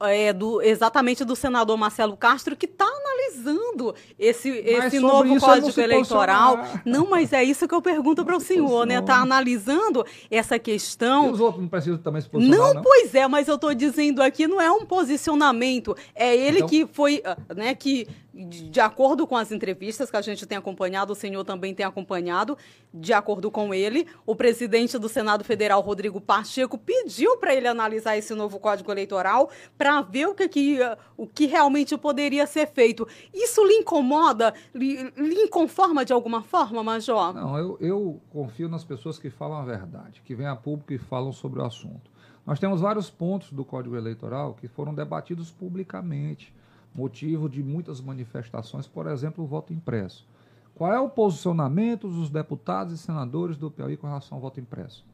é, 0.01 0.33
do, 0.33 0.63
exatamente 0.63 1.25
do 1.25 1.37
senador 1.37 1.77
Marcelo 1.77 2.17
Castro, 2.17 2.57
que 2.57 2.67
está 2.67 2.87
analisando 2.87 3.95
esse, 4.19 4.49
esse 4.49 4.99
novo 4.99 5.39
código 5.39 5.81
eleitoral. 5.81 6.59
Não, 6.85 7.09
mas 7.09 7.33
é 7.33 7.45
isso 7.45 7.69
que 7.69 7.75
eu 7.75 7.83
pergunto 7.83 8.25
para 8.25 8.37
o 8.37 8.41
senhor, 8.41 8.87
né? 8.87 8.99
Está 8.99 9.17
analisando 9.17 10.07
essa 10.31 10.59
questão. 10.59 11.29
E 11.29 11.33
os 11.33 11.41
outros 11.41 11.61
não 11.61 11.69
precisam 11.69 11.99
também 11.99 12.23
se 12.23 12.29
posicionar? 12.29 12.59
Não, 12.59 12.75
não? 12.75 12.83
pois 12.83 13.15
é, 13.15 13.29
mas 13.29 13.47
eu 13.47 13.57
estou 13.57 13.75
dizendo 13.75 14.23
aqui, 14.23 14.47
não 14.47 14.61
é 14.61 14.71
um 14.71 14.87
posicionamento. 14.87 15.95
É 16.15 16.35
ele 16.35 16.59
então... 16.59 16.69
que 16.69 16.87
foi, 16.87 17.23
ah, 17.25 17.37
né, 17.55 17.75
que 17.75 18.07
de 18.37 18.81
acordo 18.81 19.27
com 19.27 19.37
as 19.37 19.51
entrevistas 19.51 20.11
que 20.11 20.17
a 20.17 20.21
gente 20.21 20.45
tem 20.45 20.59
acompanhado, 20.59 21.13
o 21.13 21.17
senhor 21.17 21.43
também 21.43 21.75
tem 21.75 21.87
acompanhado, 21.87 22.57
de 22.93 23.13
acordo 23.13 23.51
com 23.51 23.73
ele, 23.73 24.07
o 24.27 24.37
presidente 24.37 24.99
do 24.99 25.09
Senado 25.09 25.43
Federal, 25.43 25.81
Rodrigo 25.81 26.21
Pacheco, 26.21 26.77
pediu 26.77 27.36
para 27.37 27.55
ele 27.55 27.69
analisar 27.69 28.17
esse 28.17 28.35
novo 28.35 28.59
Código 28.59 28.91
Eleitoral 28.91 29.51
para 29.77 30.01
ver 30.03 30.27
o 30.27 30.35
que, 30.35 30.49
que, 30.49 30.79
o 31.17 31.27
que 31.27 31.47
realmente 31.47 31.97
poderia 31.97 32.47
ser 32.47 32.67
feito. 32.67 33.07
Isso 33.33 33.65
lhe 33.65 33.75
incomoda? 33.75 34.55
Lhe, 34.75 35.11
lhe 35.17 35.43
inconforma 35.43 36.05
de 36.05 36.13
alguma 36.13 36.43
forma, 36.43 36.83
Major? 36.83 37.35
Não, 37.35 37.59
eu, 37.59 37.77
eu 37.81 38.21
confio 38.31 38.69
nas 38.69 38.85
pessoas 38.85 39.19
que 39.19 39.31
falam 39.31 39.59
a 39.59 39.65
verdade, 39.65 40.23
que 40.25 40.35
vêm 40.35 40.47
a 40.47 40.57
público 40.57 40.93
e 40.93 40.99
falam 40.99 41.33
sobre 41.33 41.61
o 41.61 41.65
assunto. 41.65 42.11
Nós 42.47 42.61
temos 42.61 42.81
vários 42.81 43.11
pontos 43.11 43.53
do 43.53 43.65
Código 43.65 43.97
Eleitoral 43.97 44.55
que 44.55 44.69
foram 44.69 44.95
debatidos 44.95 45.51
publicamente 45.51 46.55
motivo 46.97 47.49
de 47.49 47.63
muitas 47.63 48.01
manifestações, 48.01 48.87
por 48.87 49.07
exemplo, 49.07 49.45
o 49.45 49.47
voto 49.47 49.73
impresso. 49.73 50.27
Qual 50.75 50.93
é 50.93 50.99
o 50.99 51.09
posicionamento 51.09 52.09
dos 52.09 52.31
deputados 52.31 52.95
e 52.95 52.99
senadores 52.99 53.57
do 53.57 53.71
Piauí 53.71 53.97
com 53.97 54.07
relação 54.07 54.37
ao 54.37 54.43
voto 54.43 54.61
impresso? 54.61 55.05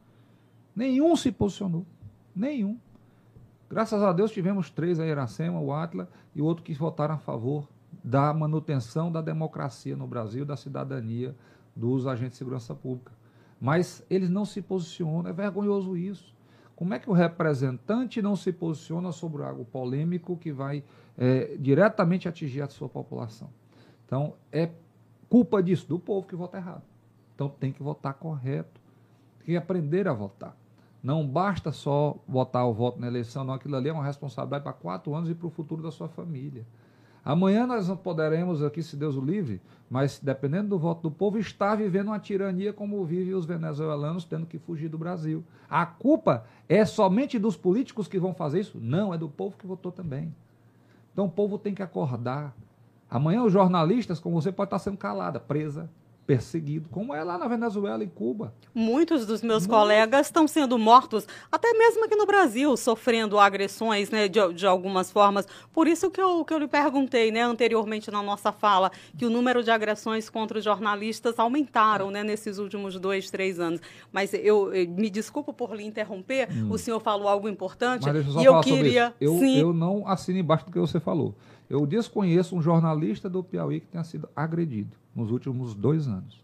Nenhum 0.75 1.15
se 1.15 1.31
posicionou. 1.31 1.85
Nenhum. 2.35 2.77
Graças 3.69 4.01
a 4.03 4.11
Deus 4.13 4.31
tivemos 4.31 4.69
três, 4.69 4.99
a 4.99 5.05
Iracema, 5.05 5.59
o 5.59 5.73
Atla 5.73 6.07
e 6.35 6.41
outro 6.41 6.63
que 6.63 6.73
votaram 6.73 7.15
a 7.15 7.17
favor 7.17 7.67
da 8.03 8.33
manutenção 8.33 9.11
da 9.11 9.21
democracia 9.21 9.95
no 9.95 10.07
Brasil, 10.07 10.45
da 10.45 10.55
cidadania 10.55 11.35
dos 11.75 12.05
agentes 12.05 12.33
de 12.33 12.37
segurança 12.37 12.75
pública. 12.75 13.11
Mas 13.59 14.05
eles 14.09 14.29
não 14.29 14.45
se 14.45 14.61
posicionam, 14.61 15.27
é 15.27 15.33
vergonhoso 15.33 15.95
isso. 15.95 16.33
Como 16.75 16.93
é 16.93 16.99
que 16.99 17.09
o 17.09 17.13
representante 17.13 18.21
não 18.21 18.35
se 18.35 18.51
posiciona 18.51 19.11
sobre 19.11 19.43
algo 19.43 19.63
polêmico 19.63 20.35
que 20.35 20.51
vai 20.51 20.83
é, 21.17 21.55
diretamente 21.57 22.27
atingir 22.27 22.61
a 22.61 22.67
sua 22.67 22.89
população? 22.89 23.49
Então, 24.05 24.33
é 24.51 24.69
culpa 25.29 25.63
disso, 25.63 25.87
do 25.87 25.97
povo 25.97 26.27
que 26.27 26.35
vota 26.35 26.57
errado. 26.57 26.83
Então, 27.33 27.47
tem 27.47 27.71
que 27.71 27.81
votar 27.81 28.15
correto, 28.15 28.81
tem 29.39 29.47
que 29.47 29.57
aprender 29.57 30.07
a 30.07 30.13
votar. 30.13 30.55
Não 31.03 31.27
basta 31.27 31.73
só 31.73 32.15
votar 32.25 32.65
o 32.65 32.73
voto 32.73 32.97
na 32.99 33.07
eleição, 33.07 33.43
não. 33.43 33.53
Aquilo 33.53 33.75
ali 33.75 33.89
é 33.89 33.93
uma 33.93 34.05
responsabilidade 34.05 34.63
para 34.63 34.71
quatro 34.71 35.13
anos 35.13 35.29
e 35.29 35.35
para 35.35 35.47
o 35.47 35.49
futuro 35.49 35.83
da 35.83 35.91
sua 35.91 36.07
família. 36.07 36.65
Amanhã 37.25 37.67
nós 37.67 37.87
não 37.87 37.97
poderemos 37.97 38.63
aqui, 38.63 38.81
se 38.81 38.95
Deus 38.95 39.15
o 39.15 39.21
livre, 39.21 39.61
mas 39.89 40.19
dependendo 40.19 40.69
do 40.69 40.79
voto 40.79 41.03
do 41.03 41.11
povo, 41.11 41.37
estar 41.37 41.75
vivendo 41.75 42.07
uma 42.07 42.19
tirania 42.19 42.73
como 42.73 43.03
vivem 43.05 43.33
os 43.33 43.45
venezuelanos, 43.45 44.25
tendo 44.25 44.45
que 44.45 44.57
fugir 44.57 44.89
do 44.89 44.97
Brasil. 44.97 45.43
A 45.69 45.85
culpa 45.85 46.45
é 46.67 46.83
somente 46.85 47.37
dos 47.37 47.55
políticos 47.55 48.07
que 48.07 48.19
vão 48.19 48.33
fazer 48.33 48.61
isso? 48.61 48.77
Não, 48.81 49.13
é 49.13 49.17
do 49.17 49.29
povo 49.29 49.57
que 49.57 49.67
votou 49.67 49.91
também. 49.91 50.33
Então 51.11 51.25
o 51.25 51.29
povo 51.29 51.57
tem 51.57 51.73
que 51.73 51.83
acordar. 51.83 52.53
Amanhã 53.09 53.43
os 53.43 53.53
jornalistas, 53.53 54.19
como 54.19 54.41
você, 54.41 54.51
pode 54.51 54.67
estar 54.67 54.79
sendo 54.79 54.97
calada, 54.97 55.39
presa, 55.39 55.89
perseguido, 56.25 56.87
como 56.89 57.13
é 57.13 57.23
lá 57.23 57.37
na 57.37 57.47
Venezuela 57.47 58.03
e 58.03 58.07
Cuba. 58.07 58.53
Muitos 58.73 59.25
dos 59.25 59.41
meus 59.41 59.67
colegas 59.67 60.27
estão 60.27 60.47
sendo 60.47 60.77
mortos, 60.79 61.27
até 61.51 61.73
mesmo 61.73 62.05
aqui 62.05 62.15
no 62.15 62.25
Brasil, 62.25 62.75
sofrendo 62.77 63.37
agressões 63.37 64.09
né, 64.09 64.27
de, 64.27 64.53
de 64.53 64.65
algumas 64.65 65.11
formas. 65.11 65.45
Por 65.71 65.87
isso 65.87 66.09
que 66.09 66.21
eu, 66.21 66.43
que 66.45 66.53
eu 66.53 66.57
lhe 66.57 66.67
perguntei 66.67 67.31
né, 67.31 67.41
anteriormente 67.41 68.09
na 68.09 68.23
nossa 68.23 68.51
fala, 68.51 68.91
que 69.17 69.25
o 69.25 69.29
número 69.29 69.63
de 69.63 69.69
agressões 69.69 70.29
contra 70.29 70.57
os 70.57 70.63
jornalistas 70.63 71.37
aumentaram 71.37 72.09
né, 72.09 72.23
nesses 72.23 72.57
últimos 72.57 72.97
dois, 72.99 73.29
três 73.29 73.59
anos. 73.59 73.81
Mas 74.11 74.33
eu, 74.33 74.73
eu 74.73 74.89
me 74.89 75.09
desculpo 75.09 75.53
por 75.53 75.75
lhe 75.75 75.83
interromper, 75.83 76.47
hum. 76.51 76.71
o 76.71 76.77
senhor 76.77 76.99
falou 76.99 77.27
algo 77.27 77.49
importante 77.49 78.05
Mas 78.05 78.13
deixa 78.13 78.29
eu 78.29 78.33
só 78.33 78.41
e 78.41 78.45
eu 78.45 78.61
queria. 78.61 79.13
Eu, 79.19 79.37
Sim. 79.39 79.59
eu 79.59 79.73
não 79.73 80.07
assino 80.07 80.39
embaixo 80.39 80.65
do 80.65 80.71
que 80.71 80.79
você 80.79 80.99
falou. 80.99 81.35
Eu 81.69 81.85
desconheço 81.85 82.55
um 82.55 82.61
jornalista 82.61 83.29
do 83.29 83.43
Piauí 83.43 83.79
que 83.79 83.87
tenha 83.87 84.03
sido 84.03 84.29
agredido 84.35 84.95
nos 85.15 85.31
últimos 85.31 85.73
dois 85.73 86.07
anos. 86.07 86.43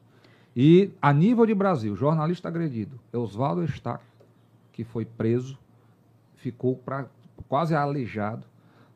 E, 0.56 0.92
a 1.02 1.14
nível 1.14 1.46
de 1.46 1.54
Brasil, 1.54 1.96
jornalista 1.96 2.48
agredido, 2.48 3.00
Oswaldo 3.14 3.64
Estac, 3.64 4.02
que 4.74 4.84
foi 4.84 5.06
preso, 5.06 5.58
ficou 6.36 6.76
pra, 6.76 7.06
quase 7.48 7.76
aleijado. 7.76 8.44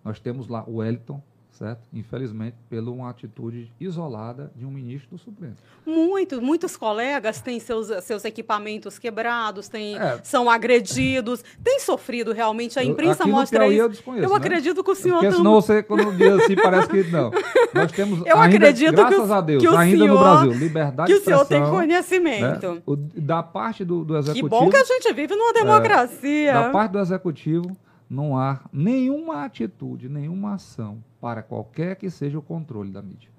Nós 0.03 0.19
temos 0.19 0.47
lá 0.47 0.63
o 0.67 0.77
Wellington, 0.77 1.21
certo? 1.53 1.81
Infelizmente, 1.93 2.55
pela 2.69 2.91
uma 2.91 3.09
atitude 3.09 3.71
isolada 3.79 4.51
de 4.55 4.65
um 4.65 4.71
ministro 4.71 5.11
do 5.11 5.17
Supremo. 5.17 5.55
Muitos, 5.85 6.39
muitos 6.39 6.75
colegas 6.75 7.41
têm 7.41 7.59
seus, 7.59 7.87
seus 8.03 8.25
equipamentos 8.25 8.97
quebrados, 8.97 9.67
têm, 9.67 9.97
é. 9.97 10.19
são 10.23 10.49
agredidos, 10.49 11.43
têm 11.63 11.79
sofrido 11.79 12.31
realmente. 12.31 12.79
A 12.79 12.83
imprensa 12.83 13.23
eu, 13.23 13.27
mostra 13.27 13.59
Piauí, 13.59 13.75
isso. 13.75 13.83
Eu, 13.83 13.89
desconheço, 13.89 14.25
eu 14.25 14.29
né? 14.29 14.35
acredito 14.35 14.83
que 14.83 14.91
o 14.91 14.95
senhor... 14.95 15.19
Porque 15.19 15.35
senão 15.35 15.53
você, 15.53 15.83
quando 15.83 16.11
diz 16.17 16.31
assim, 16.33 16.55
parece 16.55 16.87
que 16.87 17.03
não. 17.03 17.31
Nós 17.73 17.91
temos 17.91 18.25
eu 18.25 18.37
ainda, 18.37 18.55
acredito 18.55 18.95
graças 18.95 19.15
que 19.15 19.21
o, 19.21 19.33
a 19.33 19.41
Deus, 19.41 19.63
que 19.63 19.69
o 19.69 19.77
ainda 19.77 19.97
senhor, 19.97 20.13
no 20.13 20.19
Brasil, 20.19 20.51
liberdade 20.53 21.11
que 21.11 21.13
de 21.13 21.19
expressão. 21.19 21.45
Que 21.45 21.53
o 21.53 21.57
senhor 21.57 21.65
tem 21.65 21.71
conhecimento. 21.71 22.73
Né? 22.73 22.81
O, 22.85 22.95
da 22.95 23.43
parte 23.43 23.85
do, 23.85 24.03
do 24.03 24.17
executivo... 24.17 24.49
Que 24.49 24.49
bom 24.49 24.69
que 24.69 24.77
a 24.77 24.83
gente 24.83 25.13
vive 25.13 25.35
numa 25.35 25.53
democracia. 25.53 26.51
É, 26.51 26.53
da 26.53 26.69
parte 26.69 26.91
do 26.91 26.99
executivo, 26.99 27.77
não 28.13 28.37
há 28.37 28.61
nenhuma 28.71 29.43
atitude, 29.43 30.07
nenhuma 30.07 30.53
ação 30.53 31.03
para 31.19 31.41
qualquer 31.41 31.95
que 31.95 32.09
seja 32.09 32.37
o 32.37 32.41
controle 32.41 32.91
da 32.91 33.01
mídia. 33.01 33.33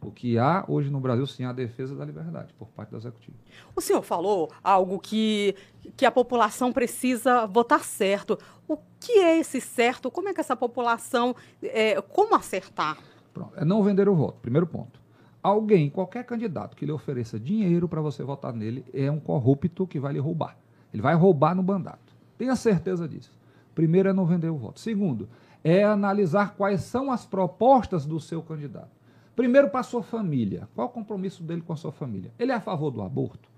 O 0.00 0.12
que 0.12 0.38
há 0.38 0.64
hoje 0.68 0.90
no 0.90 1.00
Brasil, 1.00 1.26
sim, 1.26 1.42
é 1.42 1.46
a 1.46 1.52
defesa 1.52 1.96
da 1.96 2.04
liberdade 2.04 2.54
por 2.56 2.68
parte 2.68 2.90
do 2.90 2.96
Executivo. 2.96 3.36
O 3.74 3.80
senhor 3.80 4.02
falou 4.02 4.48
algo 4.62 4.98
que, 4.98 5.56
que 5.96 6.06
a 6.06 6.10
população 6.10 6.72
precisa 6.72 7.46
votar 7.46 7.82
certo. 7.82 8.38
O 8.68 8.76
que 9.00 9.12
é 9.12 9.38
esse 9.38 9.60
certo? 9.60 10.10
Como 10.10 10.28
é 10.28 10.34
que 10.34 10.40
essa 10.40 10.54
população. 10.54 11.34
É, 11.60 12.00
como 12.00 12.34
acertar? 12.36 12.98
Pronto. 13.34 13.52
É 13.56 13.64
não 13.64 13.82
vender 13.82 14.08
o 14.08 14.14
voto, 14.14 14.38
primeiro 14.40 14.66
ponto. 14.66 15.00
Alguém, 15.42 15.88
qualquer 15.90 16.24
candidato 16.24 16.76
que 16.76 16.84
lhe 16.84 16.92
ofereça 16.92 17.40
dinheiro 17.40 17.88
para 17.88 18.00
você 18.00 18.22
votar 18.22 18.52
nele, 18.52 18.84
é 18.92 19.10
um 19.10 19.18
corrupto 19.18 19.86
que 19.86 19.98
vai 19.98 20.12
lhe 20.12 20.20
roubar. 20.20 20.56
Ele 20.92 21.02
vai 21.02 21.14
roubar 21.14 21.54
no 21.56 21.62
mandato. 21.62 22.14
Tenha 22.36 22.54
certeza 22.54 23.08
disso. 23.08 23.37
Primeiro 23.78 24.08
é 24.08 24.12
não 24.12 24.26
vender 24.26 24.50
o 24.50 24.56
voto. 24.56 24.80
Segundo, 24.80 25.28
é 25.62 25.84
analisar 25.84 26.56
quais 26.56 26.80
são 26.80 27.12
as 27.12 27.24
propostas 27.24 28.04
do 28.04 28.18
seu 28.18 28.42
candidato. 28.42 28.90
Primeiro, 29.36 29.70
para 29.70 29.78
a 29.78 29.84
sua 29.84 30.02
família. 30.02 30.68
Qual 30.74 30.88
o 30.88 30.90
compromisso 30.90 31.44
dele 31.44 31.62
com 31.62 31.72
a 31.72 31.76
sua 31.76 31.92
família? 31.92 32.32
Ele 32.40 32.50
é 32.50 32.56
a 32.56 32.60
favor 32.60 32.90
do 32.90 33.00
aborto? 33.00 33.48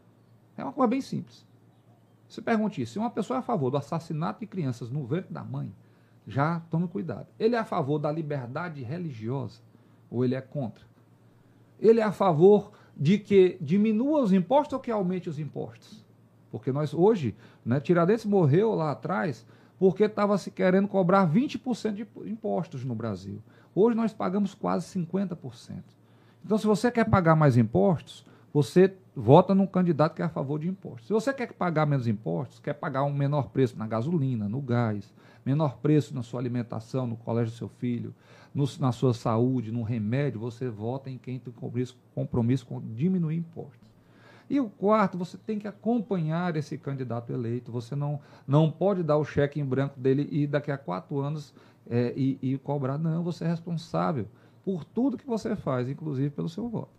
É 0.58 0.62
uma 0.62 0.74
coisa 0.74 0.88
bem 0.88 1.00
simples. 1.00 1.46
Se 2.28 2.42
pergunte 2.42 2.82
isso. 2.82 2.92
Se 2.92 2.98
uma 2.98 3.08
pessoa 3.08 3.38
é 3.38 3.40
a 3.40 3.42
favor 3.42 3.70
do 3.70 3.78
assassinato 3.78 4.40
de 4.40 4.46
crianças 4.46 4.90
no 4.90 5.06
ventre 5.06 5.32
da 5.32 5.42
mãe, 5.42 5.74
já 6.26 6.60
tome 6.70 6.86
cuidado. 6.86 7.28
Ele 7.38 7.56
é 7.56 7.58
a 7.58 7.64
favor 7.64 7.98
da 7.98 8.12
liberdade 8.12 8.82
religiosa 8.82 9.62
ou 10.10 10.22
ele 10.22 10.34
é 10.34 10.42
contra? 10.42 10.84
Ele 11.80 11.98
é 11.98 12.04
a 12.04 12.12
favor 12.12 12.72
de 12.94 13.18
que 13.18 13.56
diminua 13.58 14.20
os 14.20 14.34
impostos 14.34 14.74
ou 14.74 14.80
que 14.80 14.90
aumente 14.90 15.30
os 15.30 15.38
impostos? 15.38 16.04
Porque 16.50 16.70
nós 16.70 16.92
hoje, 16.92 17.34
né, 17.64 17.80
Tiradentes 17.80 18.26
morreu 18.26 18.74
lá 18.74 18.90
atrás 18.90 19.46
porque 19.80 20.04
estava 20.04 20.36
se 20.36 20.50
querendo 20.50 20.86
cobrar 20.86 21.26
20% 21.26 21.94
de 21.94 22.06
impostos 22.30 22.84
no 22.84 22.94
Brasil. 22.94 23.42
Hoje 23.74 23.96
nós 23.96 24.12
pagamos 24.12 24.54
quase 24.54 24.86
50%. 25.00 25.82
Então, 26.44 26.58
se 26.58 26.66
você 26.66 26.90
quer 26.90 27.08
pagar 27.08 27.34
mais 27.34 27.56
impostos, 27.56 28.26
você 28.52 28.94
vota 29.16 29.54
num 29.54 29.66
candidato 29.66 30.14
que 30.14 30.20
é 30.20 30.26
a 30.26 30.28
favor 30.28 30.58
de 30.58 30.68
impostos. 30.68 31.06
Se 31.06 31.14
você 31.14 31.32
quer 31.32 31.54
pagar 31.54 31.86
menos 31.86 32.06
impostos, 32.06 32.60
quer 32.60 32.74
pagar 32.74 33.04
um 33.04 33.12
menor 33.12 33.48
preço 33.48 33.78
na 33.78 33.86
gasolina, 33.86 34.50
no 34.50 34.60
gás, 34.60 35.14
menor 35.46 35.78
preço 35.78 36.14
na 36.14 36.22
sua 36.22 36.40
alimentação, 36.40 37.06
no 37.06 37.16
colégio 37.16 37.54
do 37.54 37.56
seu 37.56 37.68
filho, 37.68 38.14
no, 38.54 38.66
na 38.80 38.92
sua 38.92 39.14
saúde, 39.14 39.72
no 39.72 39.82
remédio, 39.82 40.38
você 40.38 40.68
vota 40.68 41.08
em 41.08 41.16
quem 41.16 41.38
tem 41.38 41.54
compromisso, 42.14 42.66
com 42.66 42.82
diminuir 42.82 43.36
impostos. 43.36 43.79
E 44.50 44.58
o 44.58 44.68
quarto, 44.68 45.16
você 45.16 45.38
tem 45.38 45.60
que 45.60 45.68
acompanhar 45.68 46.56
esse 46.56 46.76
candidato 46.76 47.32
eleito. 47.32 47.70
Você 47.70 47.94
não, 47.94 48.18
não 48.44 48.68
pode 48.68 49.00
dar 49.04 49.16
o 49.16 49.24
cheque 49.24 49.60
em 49.60 49.64
branco 49.64 49.98
dele 49.98 50.28
e 50.28 50.44
daqui 50.44 50.72
a 50.72 50.76
quatro 50.76 51.20
anos 51.20 51.54
é, 51.88 52.12
e, 52.16 52.36
e 52.42 52.58
cobrar. 52.58 52.98
Não, 52.98 53.22
você 53.22 53.44
é 53.44 53.46
responsável 53.46 54.26
por 54.64 54.84
tudo 54.84 55.16
que 55.16 55.24
você 55.24 55.54
faz, 55.54 55.88
inclusive 55.88 56.30
pelo 56.30 56.48
seu 56.48 56.68
voto. 56.68 56.90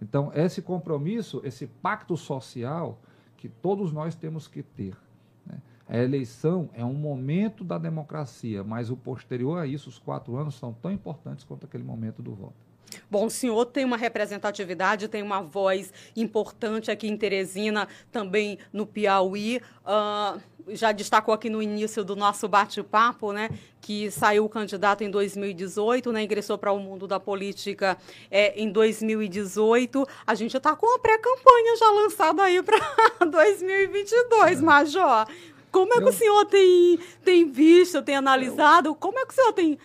Então, 0.00 0.30
esse 0.36 0.62
compromisso, 0.62 1.40
esse 1.44 1.66
pacto 1.66 2.16
social 2.16 3.00
que 3.36 3.48
todos 3.48 3.92
nós 3.92 4.14
temos 4.14 4.46
que 4.46 4.62
ter. 4.62 4.96
Né? 5.44 5.60
A 5.88 5.98
eleição 5.98 6.70
é 6.72 6.84
um 6.84 6.94
momento 6.94 7.64
da 7.64 7.76
democracia, 7.76 8.62
mas 8.62 8.88
o 8.88 8.96
posterior 8.96 9.58
a 9.58 9.66
isso, 9.66 9.88
os 9.88 9.98
quatro 9.98 10.36
anos, 10.36 10.54
são 10.54 10.72
tão 10.72 10.92
importantes 10.92 11.44
quanto 11.44 11.66
aquele 11.66 11.82
momento 11.82 12.22
do 12.22 12.32
voto. 12.32 12.69
Bom, 13.10 13.26
o 13.26 13.30
senhor 13.30 13.66
tem 13.66 13.84
uma 13.84 13.96
representatividade, 13.96 15.08
tem 15.08 15.22
uma 15.22 15.40
voz 15.40 15.92
importante 16.16 16.90
aqui 16.90 17.08
em 17.08 17.16
Teresina, 17.16 17.88
também 18.10 18.58
no 18.72 18.86
Piauí. 18.86 19.60
Uh, 19.84 20.40
já 20.68 20.92
destacou 20.92 21.34
aqui 21.34 21.48
no 21.48 21.62
início 21.62 22.04
do 22.04 22.14
nosso 22.14 22.46
bate-papo, 22.48 23.32
né, 23.32 23.48
que 23.80 24.10
saiu 24.10 24.48
candidato 24.48 25.02
em 25.02 25.10
2018, 25.10 26.12
né, 26.12 26.22
ingressou 26.22 26.58
para 26.58 26.72
o 26.72 26.78
mundo 26.78 27.06
da 27.06 27.18
política 27.18 27.96
é, 28.30 28.60
em 28.60 28.70
2018. 28.70 30.06
A 30.26 30.34
gente 30.34 30.56
está 30.56 30.76
com 30.76 30.94
a 30.94 30.98
pré-campanha 30.98 31.76
já 31.76 31.90
lançada 31.90 32.42
aí 32.42 32.62
para 32.62 32.78
2022, 33.26 34.58
é. 34.60 34.62
Major. 34.62 35.26
Como 35.70 35.94
é 35.94 35.98
que 35.98 36.04
Eu... 36.04 36.08
o 36.08 36.12
senhor 36.12 36.44
tem, 36.46 36.98
tem 37.24 37.50
visto, 37.50 38.02
tem 38.02 38.16
analisado? 38.16 38.94
Como 38.94 39.18
é 39.18 39.24
que 39.24 39.32
o 39.32 39.34
senhor 39.34 39.52
tem 39.52 39.78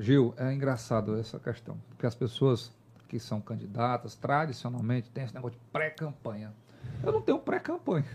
Gil, 0.00 0.32
é 0.38 0.50
engraçado 0.50 1.18
essa 1.18 1.38
questão, 1.38 1.78
porque 2.00 2.06
as 2.06 2.14
pessoas 2.14 2.72
que 3.08 3.20
são 3.20 3.42
candidatas, 3.42 4.14
tradicionalmente, 4.14 5.10
têm 5.10 5.24
esse 5.24 5.34
negócio 5.34 5.58
de 5.58 5.64
pré-campanha. 5.70 6.54
Eu 7.02 7.12
não 7.12 7.20
tenho 7.20 7.38
pré-campanha. 7.38 8.06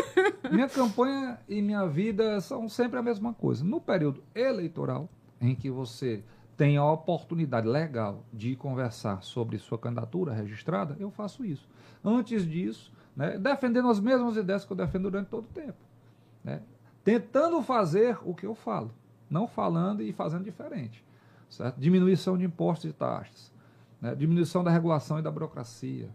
minha 0.50 0.66
campanha 0.70 1.38
e 1.46 1.60
minha 1.60 1.86
vida 1.86 2.40
são 2.40 2.66
sempre 2.66 2.98
a 2.98 3.02
mesma 3.02 3.34
coisa. 3.34 3.62
No 3.62 3.78
período 3.78 4.24
eleitoral, 4.34 5.06
em 5.38 5.54
que 5.54 5.70
você 5.70 6.24
tem 6.56 6.78
a 6.78 6.90
oportunidade 6.90 7.68
legal 7.68 8.24
de 8.32 8.56
conversar 8.56 9.22
sobre 9.22 9.58
sua 9.58 9.76
candidatura 9.76 10.32
registrada, 10.32 10.96
eu 10.98 11.10
faço 11.10 11.44
isso. 11.44 11.68
Antes 12.02 12.48
disso, 12.48 12.90
né, 13.14 13.36
defendendo 13.36 13.90
as 13.90 14.00
mesmas 14.00 14.38
ideias 14.38 14.64
que 14.64 14.72
eu 14.72 14.76
defendo 14.78 15.10
durante 15.10 15.28
todo 15.28 15.44
o 15.44 15.52
tempo. 15.52 15.76
Né, 16.42 16.62
tentando 17.04 17.60
fazer 17.60 18.16
o 18.24 18.34
que 18.34 18.46
eu 18.46 18.54
falo, 18.54 18.94
não 19.28 19.46
falando 19.46 20.02
e 20.02 20.10
fazendo 20.10 20.44
diferente. 20.44 21.04
Certo? 21.48 21.78
Diminuição 21.78 22.36
de 22.36 22.44
impostos 22.44 22.90
e 22.90 22.92
taxas, 22.92 23.52
né? 24.00 24.14
diminuição 24.14 24.62
da 24.64 24.70
regulação 24.70 25.18
e 25.18 25.22
da 25.22 25.30
burocracia, 25.30 26.10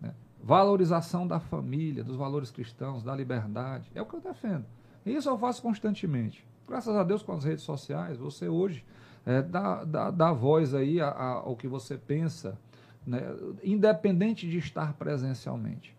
né? 0.00 0.12
valorização 0.42 1.26
da 1.26 1.38
família, 1.38 2.02
dos 2.02 2.16
valores 2.16 2.50
cristãos, 2.50 3.02
da 3.02 3.14
liberdade. 3.14 3.90
É 3.94 4.02
o 4.02 4.06
que 4.06 4.14
eu 4.14 4.20
defendo. 4.20 4.64
E 5.04 5.14
isso 5.14 5.28
eu 5.28 5.38
faço 5.38 5.62
constantemente. 5.62 6.44
Graças 6.68 6.94
a 6.96 7.04
Deus, 7.04 7.22
com 7.22 7.32
as 7.32 7.44
redes 7.44 7.62
sociais, 7.62 8.18
você 8.18 8.48
hoje 8.48 8.84
é, 9.24 9.40
dá, 9.40 9.84
dá, 9.84 10.10
dá 10.10 10.32
voz 10.32 10.74
aí 10.74 11.00
a, 11.00 11.08
a, 11.08 11.32
ao 11.34 11.56
que 11.56 11.68
você 11.68 11.96
pensa, 11.96 12.58
né? 13.06 13.22
independente 13.62 14.48
de 14.48 14.58
estar 14.58 14.94
presencialmente. 14.94 15.96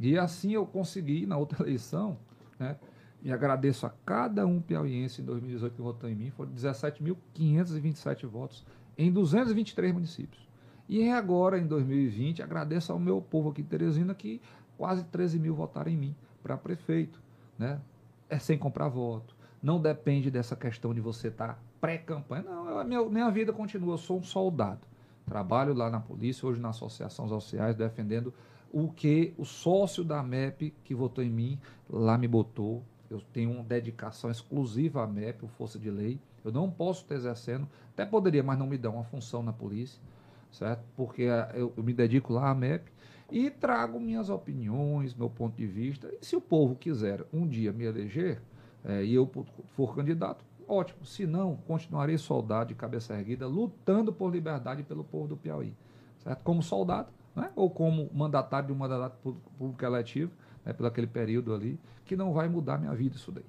E 0.00 0.18
assim 0.18 0.52
eu 0.52 0.66
consegui, 0.66 1.26
na 1.26 1.36
outra 1.36 1.62
eleição, 1.64 2.18
né? 2.58 2.76
E 3.24 3.32
agradeço 3.32 3.86
a 3.86 3.90
cada 4.04 4.46
um 4.46 4.60
piauiense 4.60 5.22
em 5.22 5.24
2018 5.24 5.74
que 5.74 5.80
votou 5.80 6.10
em 6.10 6.14
mim. 6.14 6.30
Foram 6.30 6.52
17.527 6.52 8.26
votos 8.26 8.66
em 8.98 9.10
223 9.10 9.94
municípios. 9.94 10.46
E 10.86 11.08
agora, 11.08 11.58
em 11.58 11.66
2020, 11.66 12.42
agradeço 12.42 12.92
ao 12.92 12.98
meu 12.98 13.22
povo 13.22 13.48
aqui 13.48 13.62
de 13.62 13.68
Teresina 13.68 14.14
que 14.14 14.42
quase 14.76 15.04
13 15.04 15.38
mil 15.38 15.54
votaram 15.54 15.90
em 15.90 15.96
mim 15.96 16.14
para 16.42 16.58
prefeito. 16.58 17.18
Né? 17.58 17.80
É 18.28 18.38
sem 18.38 18.58
comprar 18.58 18.88
voto. 18.88 19.34
Não 19.62 19.80
depende 19.80 20.30
dessa 20.30 20.54
questão 20.54 20.92
de 20.92 21.00
você 21.00 21.28
estar 21.28 21.54
tá 21.54 21.58
pré-campanha. 21.80 22.42
Não, 22.42 22.84
minha, 22.84 23.02
minha 23.06 23.30
vida 23.30 23.54
continua. 23.54 23.94
Eu 23.94 23.98
sou 23.98 24.18
um 24.18 24.22
soldado. 24.22 24.86
Trabalho 25.24 25.72
lá 25.72 25.88
na 25.88 25.98
polícia, 25.98 26.46
hoje 26.46 26.60
na 26.60 26.68
Associação 26.68 27.26
Sociais, 27.26 27.74
defendendo 27.74 28.34
o 28.70 28.92
que 28.92 29.32
o 29.38 29.46
sócio 29.46 30.04
da 30.04 30.22
MEP 30.22 30.74
que 30.84 30.94
votou 30.94 31.24
em 31.24 31.30
mim 31.30 31.58
lá 31.88 32.18
me 32.18 32.28
botou 32.28 32.84
eu 33.10 33.20
tenho 33.32 33.50
uma 33.50 33.62
dedicação 33.62 34.30
exclusiva 34.30 35.02
à 35.02 35.06
MEP, 35.06 35.44
o 35.44 35.48
Força 35.48 35.78
de 35.78 35.90
Lei. 35.90 36.20
Eu 36.44 36.52
não 36.52 36.70
posso 36.70 37.02
estar 37.02 37.14
exercendo, 37.14 37.68
até 37.92 38.04
poderia, 38.04 38.42
mas 38.42 38.58
não 38.58 38.66
me 38.66 38.76
dão 38.76 38.94
uma 38.94 39.04
função 39.04 39.42
na 39.42 39.52
polícia, 39.52 40.00
certo? 40.50 40.84
Porque 40.96 41.22
eh, 41.22 41.52
eu, 41.54 41.72
eu 41.76 41.82
me 41.82 41.92
dedico 41.92 42.32
lá 42.32 42.50
à 42.50 42.54
MEP 42.54 42.90
e 43.30 43.50
trago 43.50 43.98
minhas 43.98 44.28
opiniões, 44.28 45.14
meu 45.14 45.30
ponto 45.30 45.56
de 45.56 45.66
vista. 45.66 46.12
E 46.20 46.24
se 46.24 46.36
o 46.36 46.40
povo 46.40 46.76
quiser 46.76 47.24
um 47.32 47.46
dia 47.46 47.72
me 47.72 47.84
eleger 47.84 48.40
é, 48.84 49.02
e 49.02 49.14
eu 49.14 49.30
for 49.68 49.94
candidato, 49.94 50.44
ótimo. 50.68 51.04
Se 51.04 51.26
não, 51.26 51.56
continuarei 51.66 52.18
soldado 52.18 52.68
de 52.68 52.74
cabeça 52.74 53.14
erguida, 53.14 53.46
lutando 53.46 54.12
por 54.12 54.30
liberdade 54.30 54.82
pelo 54.82 55.02
povo 55.02 55.28
do 55.28 55.36
Piauí, 55.36 55.74
certo? 56.18 56.42
Como 56.42 56.62
soldado, 56.62 57.08
né? 57.34 57.50
ou 57.56 57.70
como 57.70 58.10
mandatário 58.12 58.68
de 58.68 58.72
um 58.72 58.76
mandato 58.76 59.16
público 59.58 59.84
eletivo, 59.84 60.32
né, 60.64 60.72
pelo 60.72 60.88
aquele 60.88 61.06
período 61.06 61.54
ali, 61.54 61.78
que 62.04 62.16
não 62.16 62.32
vai 62.32 62.48
mudar 62.48 62.78
minha 62.78 62.94
vida 62.94 63.16
isso 63.16 63.30
daí. 63.30 63.44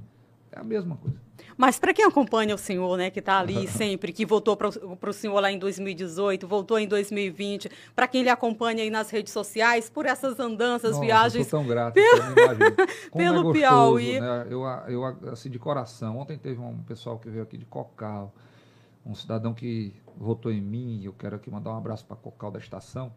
É 0.51 0.59
a 0.59 0.63
mesma 0.63 0.95
coisa. 0.95 1.17
Mas 1.57 1.77
para 1.77 1.93
quem 1.93 2.05
acompanha 2.05 2.55
o 2.55 2.57
senhor, 2.57 2.97
né, 2.97 3.09
que 3.09 3.19
está 3.19 3.39
ali 3.39 3.67
sempre, 3.67 4.13
que 4.13 4.25
voltou 4.25 4.55
para 4.55 5.09
o 5.09 5.13
senhor 5.13 5.37
lá 5.39 5.51
em 5.51 5.59
2018, 5.59 6.47
voltou 6.47 6.79
em 6.79 6.87
2020, 6.87 7.69
para 7.93 8.07
quem 8.07 8.23
lhe 8.23 8.29
acompanha 8.29 8.81
aí 8.81 8.89
nas 8.89 9.09
redes 9.09 9.33
sociais, 9.33 9.89
por 9.89 10.05
essas 10.05 10.39
andanças, 10.39 10.91
Nossa, 10.91 11.05
viagens. 11.05 11.45
Eu 11.45 11.59
tão 11.59 11.67
grato, 11.67 11.93
pelo, 11.99 12.35
pelo 13.11 13.39
é 13.39 13.43
gostoso, 13.43 13.53
Piauí. 13.53 14.19
Né? 14.19 14.47
Eu, 14.49 14.63
eu, 14.87 15.05
assim, 15.29 15.49
de 15.49 15.59
coração. 15.59 16.17
Ontem 16.17 16.37
teve 16.37 16.59
um 16.59 16.77
pessoal 16.83 17.19
que 17.19 17.29
veio 17.29 17.43
aqui 17.43 17.57
de 17.57 17.65
Cocal, 17.65 18.33
um 19.05 19.13
cidadão 19.13 19.53
que 19.53 19.93
votou 20.17 20.51
em 20.51 20.61
mim, 20.61 21.03
eu 21.03 21.13
quero 21.13 21.35
aqui 21.35 21.51
mandar 21.51 21.71
um 21.71 21.77
abraço 21.77 22.05
para 22.05 22.15
Cocal 22.15 22.49
da 22.49 22.59
estação. 22.59 23.11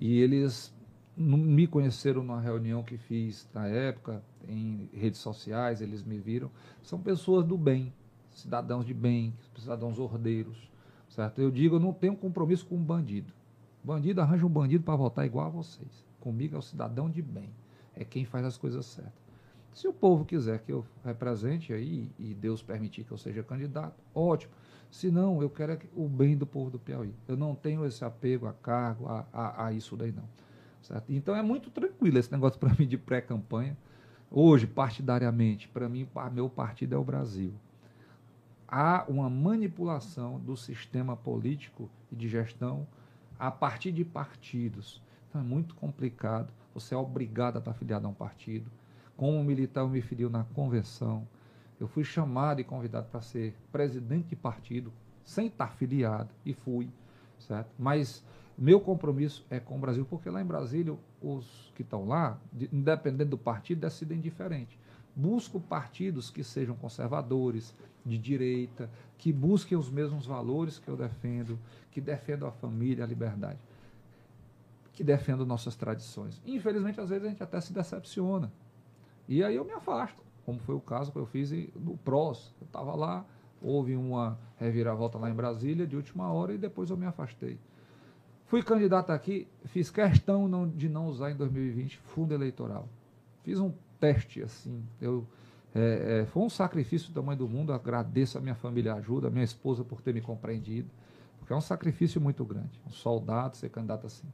E 0.00 0.20
eles 0.20 0.74
me 1.16 1.66
conheceram 1.66 2.22
numa 2.22 2.40
reunião 2.40 2.82
que 2.82 2.98
fiz 2.98 3.48
na 3.54 3.66
época, 3.66 4.22
em 4.46 4.88
redes 4.92 5.20
sociais, 5.20 5.80
eles 5.80 6.02
me 6.02 6.18
viram. 6.18 6.50
São 6.82 7.00
pessoas 7.00 7.44
do 7.44 7.56
bem, 7.56 7.92
cidadãos 8.30 8.84
de 8.84 8.92
bem, 8.92 9.32
cidadãos 9.56 9.98
ordeiros, 9.98 10.70
certo? 11.08 11.40
Eu 11.40 11.50
digo, 11.50 11.76
eu 11.76 11.80
não 11.80 11.92
tenho 11.92 12.16
compromisso 12.16 12.66
com 12.66 12.76
um 12.76 12.84
bandido. 12.84 13.32
Bandido 13.82 14.20
arranja 14.20 14.44
um 14.44 14.50
bandido 14.50 14.84
para 14.84 14.96
votar 14.96 15.24
igual 15.24 15.46
a 15.46 15.50
vocês. 15.50 16.04
Comigo 16.20 16.56
é 16.56 16.58
o 16.58 16.62
cidadão 16.62 17.08
de 17.08 17.22
bem, 17.22 17.48
é 17.94 18.04
quem 18.04 18.24
faz 18.24 18.44
as 18.44 18.56
coisas 18.58 18.84
certas. 18.84 19.26
Se 19.72 19.86
o 19.86 19.92
povo 19.92 20.24
quiser 20.24 20.60
que 20.60 20.72
eu 20.72 20.84
represente 21.04 21.72
aí 21.72 22.10
e 22.18 22.34
Deus 22.34 22.62
permitir 22.62 23.04
que 23.04 23.12
eu 23.12 23.18
seja 23.18 23.42
candidato, 23.42 23.94
ótimo. 24.14 24.52
Se 24.90 25.10
não, 25.10 25.42
eu 25.42 25.50
quero 25.50 25.72
é 25.72 25.78
o 25.94 26.08
bem 26.08 26.36
do 26.36 26.46
povo 26.46 26.70
do 26.70 26.78
Piauí. 26.78 27.12
Eu 27.28 27.36
não 27.36 27.54
tenho 27.54 27.84
esse 27.84 28.04
apego 28.04 28.46
a 28.46 28.52
cargo, 28.54 29.06
a, 29.06 29.26
a, 29.32 29.66
a 29.66 29.72
isso 29.72 29.94
daí 29.96 30.12
não. 30.12 30.24
Certo? 30.86 31.12
Então 31.12 31.34
é 31.34 31.42
muito 31.42 31.68
tranquilo 31.68 32.16
esse 32.16 32.30
negócio 32.30 32.60
para 32.60 32.72
mim 32.78 32.86
de 32.86 32.96
pré-campanha. 32.96 33.76
Hoje, 34.30 34.66
partidariamente, 34.66 35.68
para 35.68 35.88
mim, 35.88 36.08
meu 36.32 36.48
partido 36.48 36.94
é 36.94 36.98
o 36.98 37.02
Brasil. 37.02 37.52
Há 38.68 39.04
uma 39.08 39.28
manipulação 39.28 40.38
do 40.38 40.56
sistema 40.56 41.16
político 41.16 41.90
e 42.10 42.16
de 42.16 42.28
gestão 42.28 42.86
a 43.38 43.50
partir 43.50 43.90
de 43.90 44.04
partidos. 44.04 45.02
Então 45.28 45.40
é 45.40 45.44
muito 45.44 45.74
complicado. 45.74 46.52
Você 46.72 46.94
é 46.94 46.96
obrigado 46.96 47.56
a 47.56 47.58
estar 47.58 47.72
afiliado 47.72 48.06
a 48.06 48.10
um 48.10 48.14
partido. 48.14 48.70
Como 49.16 49.42
militar, 49.42 49.80
eu 49.80 49.88
me 49.88 50.00
filiu 50.00 50.30
na 50.30 50.44
convenção. 50.44 51.26
Eu 51.80 51.88
fui 51.88 52.04
chamado 52.04 52.60
e 52.60 52.64
convidado 52.64 53.08
para 53.10 53.20
ser 53.22 53.56
presidente 53.72 54.28
de 54.28 54.36
partido, 54.36 54.92
sem 55.24 55.48
estar 55.48 55.72
filiado, 55.74 56.30
e 56.44 56.54
fui, 56.54 56.88
certo? 57.38 57.70
Mas 57.78 58.24
meu 58.56 58.80
compromisso 58.80 59.44
é 59.50 59.60
com 59.60 59.76
o 59.76 59.78
Brasil, 59.78 60.06
porque 60.08 60.30
lá 60.30 60.40
em 60.40 60.44
Brasília, 60.44 60.96
os 61.20 61.72
que 61.74 61.82
estão 61.82 62.06
lá, 62.06 62.38
independente 62.72 63.28
do 63.28 63.38
partido, 63.38 63.80
decidem 63.80 64.20
diferente. 64.20 64.78
Busco 65.14 65.60
partidos 65.60 66.30
que 66.30 66.42
sejam 66.42 66.74
conservadores, 66.74 67.74
de 68.04 68.16
direita, 68.18 68.88
que 69.18 69.32
busquem 69.32 69.76
os 69.76 69.90
mesmos 69.90 70.26
valores 70.26 70.78
que 70.78 70.88
eu 70.88 70.96
defendo, 70.96 71.58
que 71.90 72.00
defendam 72.00 72.48
a 72.48 72.52
família, 72.52 73.04
a 73.04 73.06
liberdade, 73.06 73.58
que 74.92 75.02
defendam 75.02 75.44
nossas 75.44 75.74
tradições. 75.74 76.40
Infelizmente, 76.46 77.00
às 77.00 77.08
vezes, 77.08 77.24
a 77.24 77.28
gente 77.30 77.42
até 77.42 77.60
se 77.60 77.72
decepciona. 77.72 78.52
E 79.28 79.42
aí 79.42 79.56
eu 79.56 79.64
me 79.64 79.72
afasto 79.72 80.26
como 80.46 80.60
foi 80.60 80.76
o 80.76 80.80
caso 80.80 81.10
que 81.10 81.18
eu 81.18 81.26
fiz 81.26 81.50
no 81.74 81.98
PROS. 81.98 82.54
Eu 82.60 82.66
estava 82.66 82.94
lá, 82.94 83.26
houve 83.60 83.96
uma 83.96 84.38
reviravolta 84.56 85.18
lá 85.18 85.28
em 85.28 85.34
Brasília 85.34 85.84
de 85.84 85.96
última 85.96 86.32
hora 86.32 86.54
e 86.54 86.58
depois 86.58 86.88
eu 86.88 86.96
me 86.96 87.04
afastei. 87.04 87.58
Fui 88.46 88.62
candidato 88.62 89.10
aqui, 89.10 89.48
fiz 89.66 89.90
questão 89.90 90.46
não, 90.46 90.68
de 90.68 90.88
não 90.88 91.06
usar 91.06 91.32
em 91.32 91.36
2020 91.36 91.98
fundo 91.98 92.32
eleitoral. 92.32 92.88
Fiz 93.42 93.58
um 93.58 93.72
teste 93.98 94.40
assim. 94.40 94.84
Eu, 95.00 95.26
é, 95.74 96.20
é, 96.22 96.26
foi 96.26 96.44
um 96.44 96.48
sacrifício 96.48 97.08
do 97.08 97.14
tamanho 97.14 97.38
do 97.38 97.48
mundo. 97.48 97.72
Agradeço 97.72 98.38
a 98.38 98.40
minha 98.40 98.54
família 98.54 98.94
ajuda, 98.94 99.26
a 99.26 99.30
minha 99.30 99.44
esposa 99.44 99.84
por 99.84 100.00
ter 100.00 100.14
me 100.14 100.20
compreendido. 100.20 100.88
Porque 101.40 101.52
é 101.52 101.56
um 101.56 101.60
sacrifício 101.60 102.20
muito 102.20 102.44
grande. 102.44 102.80
Um 102.86 102.90
soldado 102.90 103.56
ser 103.56 103.68
candidato 103.68 104.06
assim. 104.06 104.28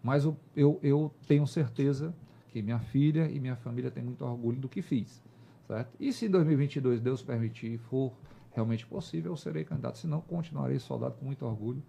Mas 0.00 0.24
eu, 0.24 0.36
eu, 0.56 0.78
eu 0.80 1.12
tenho 1.26 1.44
certeza 1.44 2.14
que 2.48 2.62
minha 2.62 2.78
filha 2.78 3.28
e 3.28 3.40
minha 3.40 3.56
família 3.56 3.90
têm 3.90 4.04
muito 4.04 4.24
orgulho 4.24 4.60
do 4.60 4.68
que 4.68 4.80
fiz. 4.80 5.20
Certo? 5.66 5.90
E 5.98 6.12
se 6.12 6.26
em 6.26 6.30
2022 6.30 7.00
Deus 7.00 7.20
permitir 7.20 7.78
for 7.78 8.12
realmente 8.52 8.86
possível, 8.86 9.32
eu 9.32 9.36
serei 9.36 9.64
candidato. 9.64 9.98
Se 9.98 10.06
não, 10.06 10.20
continuarei 10.20 10.78
soldado 10.78 11.16
com 11.16 11.24
muito 11.24 11.44
orgulho, 11.44 11.82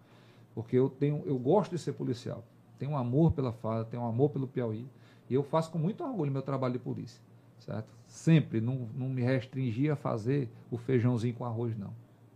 porque 0.58 0.76
eu 0.76 0.89
tenho, 0.89 1.22
eu 1.28 1.38
gosto 1.38 1.70
de 1.70 1.78
ser 1.78 1.93
policial. 1.93 2.43
Tenho 2.80 2.93
um 2.93 2.97
amor 2.97 3.32
pela 3.32 3.51
FADA, 3.51 3.86
tenho 3.86 4.01
um 4.01 4.08
amor 4.08 4.32
pelo 4.32 4.47
Piauí, 4.47 4.89
e 5.30 5.36
eu 5.36 5.43
faço 5.43 5.70
com 5.70 5.78
muito 5.78 6.03
orgulho 6.03 6.32
meu 6.32 6.41
trabalho 6.41 6.74
de 6.74 6.80
polícia. 6.80 7.22
Certo? 7.60 7.93
Sempre 8.08 8.60
não, 8.60 8.89
não 8.95 9.08
me 9.08 9.22
restringi 9.22 9.88
a 9.88 9.95
fazer 9.95 10.49
o 10.72 10.78
feijãozinho 10.80 11.36
com 11.36 11.45
arroz, 11.45 11.78
não. 11.78 11.93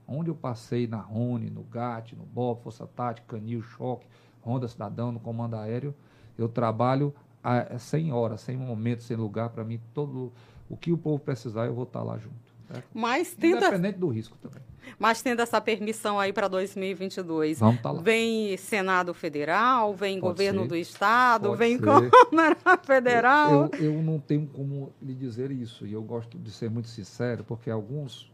Onde 0.08 0.30
eu 0.30 0.36
passei 0.36 0.86
na 0.86 1.00
Rony, 1.00 1.50
no 1.50 1.64
GAT, 1.64 2.16
no 2.16 2.24
BOB, 2.24 2.62
Força 2.62 2.86
Tática, 2.86 3.26
Canil, 3.28 3.64
Choque, 3.64 4.06
Ronda 4.40 4.68
Cidadão, 4.68 5.12
no 5.12 5.20
Comando 5.20 5.56
Aéreo, 5.56 5.96
eu 6.38 6.48
trabalho 6.48 7.16
a, 7.44 7.80
sem 7.80 8.14
hora, 8.14 8.38
sem 8.38 8.56
momento, 8.56 9.02
sem 9.02 9.18
lugar, 9.18 9.50
para 9.50 9.64
mim, 9.64 9.82
todo 9.96 10.32
o 10.70 10.78
que 10.78 10.92
o 10.92 10.98
povo 10.98 11.24
precisar, 11.24 11.66
eu 11.66 11.74
vou 11.74 11.86
estar 11.86 12.04
lá 12.04 12.20
junto. 12.20 12.51
Mas 12.94 13.34
tenta... 13.34 13.68
Independente 13.68 13.98
do 13.98 14.08
risco 14.08 14.38
também. 14.38 14.62
Mas 14.98 15.22
tendo 15.22 15.42
essa 15.42 15.60
permissão 15.62 16.20
aí 16.20 16.34
para 16.34 16.48
2022, 16.48 17.60
Vamos 17.60 17.76
estar 17.76 17.92
lá. 17.92 18.02
vem 18.02 18.56
Senado 18.58 19.14
Federal, 19.14 19.94
vem 19.94 20.20
Pode 20.20 20.32
governo 20.34 20.62
ser. 20.64 20.68
do 20.68 20.76
Estado, 20.76 21.50
Pode 21.50 21.60
vem 21.60 21.78
ser. 21.78 21.84
Câmara 21.84 22.58
Federal. 22.84 23.70
Eu, 23.74 23.80
eu, 23.80 23.94
eu 23.96 24.04
não 24.04 24.20
tenho 24.20 24.48
como 24.48 24.92
lhe 25.02 25.14
dizer 25.14 25.52
isso, 25.52 25.86
e 25.86 25.94
eu 25.94 26.02
gosto 26.04 26.38
de 26.38 26.52
ser 26.52 26.70
muito 26.70 26.88
sincero, 26.88 27.44
porque 27.44 27.70
alguns 27.70 28.32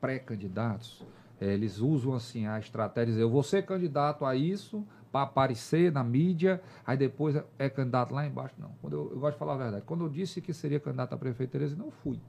pré-candidatos, 0.00 1.04
eles 1.40 1.78
usam 1.78 2.14
assim 2.14 2.46
a 2.46 2.58
estratégia 2.58 3.20
eu 3.20 3.30
vou 3.30 3.42
ser 3.42 3.64
candidato 3.64 4.24
a 4.24 4.34
isso, 4.34 4.84
para 5.12 5.22
aparecer 5.22 5.90
na 5.90 6.04
mídia, 6.04 6.62
aí 6.86 6.96
depois 6.96 7.34
é, 7.34 7.44
é 7.58 7.68
candidato 7.68 8.14
lá 8.14 8.26
embaixo. 8.26 8.54
Não. 8.58 8.70
Quando 8.80 8.92
eu, 8.94 9.10
eu, 9.12 9.18
gosto 9.18 9.34
de 9.34 9.38
falar 9.38 9.54
a 9.54 9.58
verdade. 9.58 9.84
Quando 9.84 10.04
eu 10.04 10.08
disse 10.08 10.40
que 10.40 10.52
seria 10.52 10.78
candidato 10.78 11.14
a 11.14 11.18
prefeito 11.18 11.50
Tereza, 11.50 11.76
não 11.76 11.90
fui. 11.90 12.20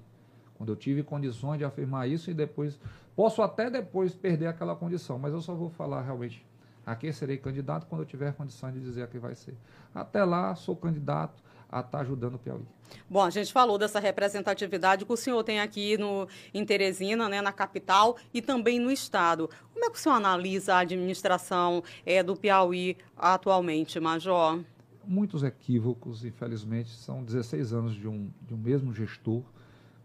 Quando 0.61 0.69
eu 0.69 0.75
tive 0.75 1.01
condições 1.01 1.57
de 1.57 1.65
afirmar 1.65 2.07
isso 2.07 2.29
e 2.29 2.35
depois. 2.35 2.79
Posso 3.15 3.41
até 3.41 3.67
depois 3.67 4.13
perder 4.13 4.45
aquela 4.45 4.75
condição, 4.75 5.17
mas 5.17 5.33
eu 5.33 5.41
só 5.41 5.55
vou 5.55 5.71
falar 5.71 6.03
realmente 6.03 6.45
a 6.85 6.95
quem 6.95 7.11
serei 7.11 7.37
candidato 7.37 7.87
quando 7.87 8.01
eu 8.01 8.05
tiver 8.05 8.31
condições 8.33 8.75
de 8.75 8.79
dizer 8.79 9.01
a 9.01 9.07
quem 9.07 9.19
vai 9.19 9.33
ser. 9.33 9.55
Até 9.93 10.23
lá, 10.23 10.53
sou 10.53 10.75
candidato 10.75 11.41
a 11.67 11.79
estar 11.79 12.01
ajudando 12.01 12.35
o 12.35 12.37
Piauí. 12.37 12.61
Bom, 13.09 13.23
a 13.23 13.31
gente 13.31 13.51
falou 13.51 13.79
dessa 13.79 13.99
representatividade 13.99 15.03
que 15.03 15.11
o 15.11 15.17
senhor 15.17 15.43
tem 15.43 15.59
aqui 15.59 15.97
no, 15.97 16.27
em 16.53 16.63
Teresina, 16.63 17.27
né, 17.27 17.41
na 17.41 17.51
capital, 17.51 18.15
e 18.31 18.39
também 18.39 18.79
no 18.79 18.91
Estado. 18.91 19.49
Como 19.73 19.83
é 19.83 19.89
que 19.89 19.97
o 19.97 19.99
senhor 19.99 20.13
analisa 20.13 20.75
a 20.75 20.79
administração 20.81 21.83
é, 22.05 22.21
do 22.21 22.35
Piauí 22.35 22.95
atualmente, 23.17 23.99
Major? 23.99 24.59
Muitos 25.03 25.41
equívocos, 25.41 26.23
infelizmente, 26.23 26.91
são 26.91 27.23
16 27.23 27.73
anos 27.73 27.95
de 27.95 28.07
um, 28.07 28.29
de 28.47 28.53
um 28.53 28.57
mesmo 28.57 28.93
gestor 28.93 29.41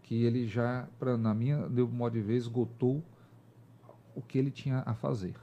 que 0.07 0.23
ele 0.23 0.47
já, 0.47 0.87
pra, 0.97 1.17
na 1.17 1.33
minha 1.33 1.67
meu 1.67 1.85
modo 1.85 2.13
de 2.13 2.21
ver, 2.21 2.37
esgotou 2.37 3.03
o 4.15 4.21
que 4.21 4.37
ele 4.37 4.49
tinha 4.49 4.81
a 4.85 4.93
fazer. 4.93 5.35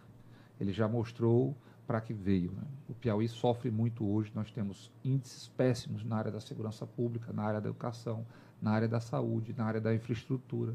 Ele 0.59 0.73
já 0.73 0.89
mostrou 0.89 1.55
para 1.87 2.01
que 2.01 2.15
veio. 2.15 2.51
Né? 2.51 2.63
O 2.89 2.95
Piauí 2.95 3.29
sofre 3.29 3.71
muito 3.71 4.07
hoje, 4.11 4.33
nós 4.35 4.51
temos 4.51 4.91
índices 5.05 5.49
péssimos 5.49 6.03
na 6.03 6.17
área 6.17 6.33
da 6.33 6.41
segurança 6.41 6.87
pública, 6.87 7.31
na 7.31 7.43
área 7.43 7.61
da 7.61 7.69
educação, 7.69 8.25
na 8.61 8.71
área 8.71 8.89
da 8.89 9.01
saúde, 9.01 9.55
na 9.55 9.67
área 9.67 9.83
da 9.83 9.95
infraestrutura. 9.95 10.75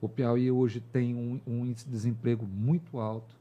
O 0.00 0.08
Piauí 0.08 0.50
hoje 0.50 0.80
tem 0.80 1.14
um, 1.14 1.40
um 1.46 1.64
índice 1.64 1.84
de 1.84 1.92
desemprego 1.92 2.44
muito 2.44 2.98
alto 2.98 3.36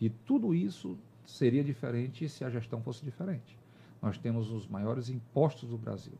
e 0.00 0.08
tudo 0.08 0.54
isso 0.54 0.96
seria 1.26 1.62
diferente 1.62 2.30
se 2.30 2.46
a 2.46 2.50
gestão 2.50 2.80
fosse 2.80 3.04
diferente. 3.04 3.58
Nós 4.00 4.16
temos 4.16 4.50
os 4.50 4.66
maiores 4.66 5.10
impostos 5.10 5.68
do 5.68 5.76
Brasil. 5.76 6.14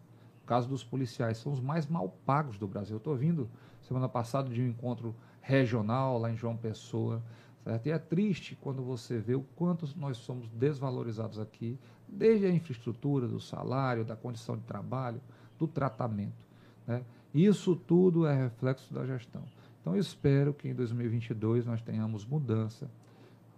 O 0.44 0.46
caso 0.46 0.68
dos 0.68 0.84
policiais 0.84 1.38
são 1.38 1.52
os 1.52 1.60
mais 1.60 1.86
mal 1.86 2.08
pagos 2.24 2.58
do 2.58 2.68
Brasil. 2.68 2.98
Estou 2.98 3.16
vindo 3.16 3.50
semana 3.82 4.08
passada 4.08 4.48
de 4.48 4.62
um 4.62 4.68
encontro 4.68 5.14
regional 5.40 6.18
lá 6.18 6.30
em 6.30 6.36
João 6.36 6.56
Pessoa 6.56 7.22
Certo? 7.64 7.86
E 7.86 7.90
é 7.90 7.98
triste 7.98 8.56
quando 8.60 8.82
você 8.82 9.18
vê 9.18 9.34
o 9.34 9.40
quanto 9.56 9.88
nós 9.98 10.18
somos 10.18 10.48
desvalorizados 10.50 11.38
aqui, 11.38 11.78
desde 12.06 12.44
a 12.44 12.50
infraestrutura, 12.50 13.26
do 13.26 13.40
salário, 13.40 14.04
da 14.04 14.14
condição 14.14 14.54
de 14.54 14.62
trabalho, 14.64 15.20
do 15.58 15.66
tratamento. 15.66 16.44
Né? 16.86 17.02
Isso 17.32 17.74
tudo 17.74 18.26
é 18.26 18.36
reflexo 18.36 18.92
da 18.92 19.06
gestão. 19.06 19.42
Então, 19.80 19.94
eu 19.94 20.00
espero 20.00 20.52
que 20.52 20.68
em 20.68 20.74
2022 20.74 21.64
nós 21.64 21.80
tenhamos 21.80 22.26
mudança. 22.26 22.90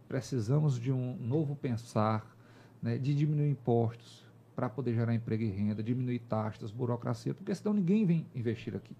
Precisamos 0.08 0.78
de 0.78 0.92
um 0.92 1.16
novo 1.16 1.56
pensar, 1.56 2.24
né? 2.80 2.96
de 2.98 3.12
diminuir 3.12 3.50
impostos 3.50 4.24
para 4.56 4.70
poder 4.70 4.94
gerar 4.94 5.14
emprego 5.14 5.42
e 5.42 5.50
renda, 5.50 5.82
diminuir 5.82 6.20
taxas, 6.20 6.70
burocracia, 6.70 7.34
porque 7.34 7.54
senão 7.54 7.74
ninguém 7.74 8.06
vem 8.06 8.26
investir 8.34 8.74
aqui. 8.74 8.96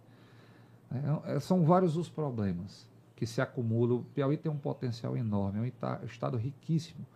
É, 1.25 1.41
são 1.41 1.65
vários 1.65 1.97
os 1.97 2.11
problemas 2.11 2.87
que 3.17 3.27
se 3.27 3.41
acumulam. 3.41 3.99
O 4.01 4.05
Piauí 4.05 4.37
tem 4.37 4.53
um 4.53 4.59
potencial 4.59 5.17
enorme, 5.17 5.59
é 5.59 6.03
um 6.03 6.07
estado 6.07 6.37
riquíssimo, 6.37 7.07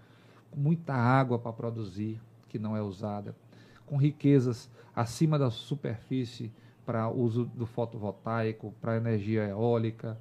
com 0.51 0.59
muita 0.59 0.95
água 0.95 1.39
para 1.39 1.53
produzir, 1.53 2.19
que 2.49 2.59
não 2.59 2.75
é 2.75 2.83
usada, 2.83 3.37
com 3.85 3.99
riquezas 3.99 4.71
acima 4.97 5.39
da 5.39 5.51
superfície 5.51 6.51
para 6.87 7.11
uso 7.11 7.45
do 7.45 7.67
fotovoltaico, 7.67 8.75
para 8.81 8.97
energia 8.97 9.47
eólica, 9.47 10.19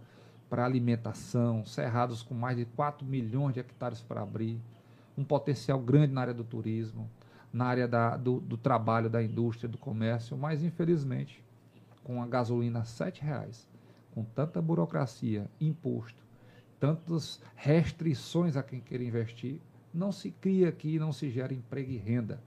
para 0.50 0.66
alimentação, 0.66 1.66
cerrados 1.66 2.22
com 2.22 2.34
mais 2.34 2.58
de 2.58 2.66
4 2.66 3.08
milhões 3.08 3.54
de 3.54 3.62
hectares 3.62 4.02
para 4.02 4.22
abrir, 4.22 4.60
um 5.18 5.24
potencial 5.24 5.80
grande 5.80 6.14
na 6.14 6.22
área 6.22 6.34
do 6.34 6.44
turismo, 6.44 7.10
na 7.52 7.66
área 7.66 7.88
da, 7.88 8.16
do, 8.16 8.40
do 8.40 8.58
trabalho, 8.58 9.10
da 9.10 9.24
indústria, 9.24 9.68
do 9.68 9.78
comércio, 9.78 10.38
mas 10.38 10.64
infelizmente, 10.64 11.44
com 12.04 12.22
a 12.22 12.28
gasolina 12.28 12.82
R$ 12.82 13.14
reais, 13.20 13.68
com 14.12 14.24
tanta 14.24 14.62
burocracia, 14.62 15.50
imposto, 15.60 16.24
tantas 16.80 17.42
restrições 17.56 18.56
a 18.56 18.64
quem 18.64 18.80
quer 18.80 19.02
investir, 19.02 19.60
não 19.94 20.12
se 20.12 20.32
cria 20.32 20.70
aqui, 20.70 21.00
não 21.00 21.12
se 21.12 21.30
gera 21.30 21.54
emprego 21.54 21.92
e 21.92 21.98
renda. 21.98 22.40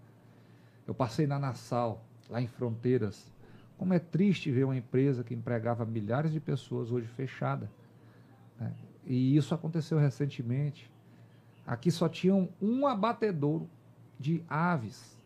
Eu 0.86 0.94
passei 0.94 1.26
na 1.26 1.38
Nassau, 1.38 2.04
lá 2.28 2.40
em 2.40 2.46
Fronteiras. 2.46 3.30
Como 3.76 3.92
é 3.92 3.98
triste 3.98 4.50
ver 4.50 4.64
uma 4.64 4.76
empresa 4.76 5.24
que 5.24 5.34
empregava 5.34 5.84
milhares 5.84 6.32
de 6.32 6.40
pessoas 6.40 6.92
hoje 6.92 7.06
fechada. 7.06 7.70
Né? 8.58 8.72
E 9.04 9.36
isso 9.36 9.54
aconteceu 9.54 9.98
recentemente. 9.98 10.90
Aqui 11.66 11.90
só 11.90 12.08
tinham 12.08 12.48
um 12.60 12.86
abatedouro 12.86 13.68
de 14.22 14.42
aves 14.48 15.18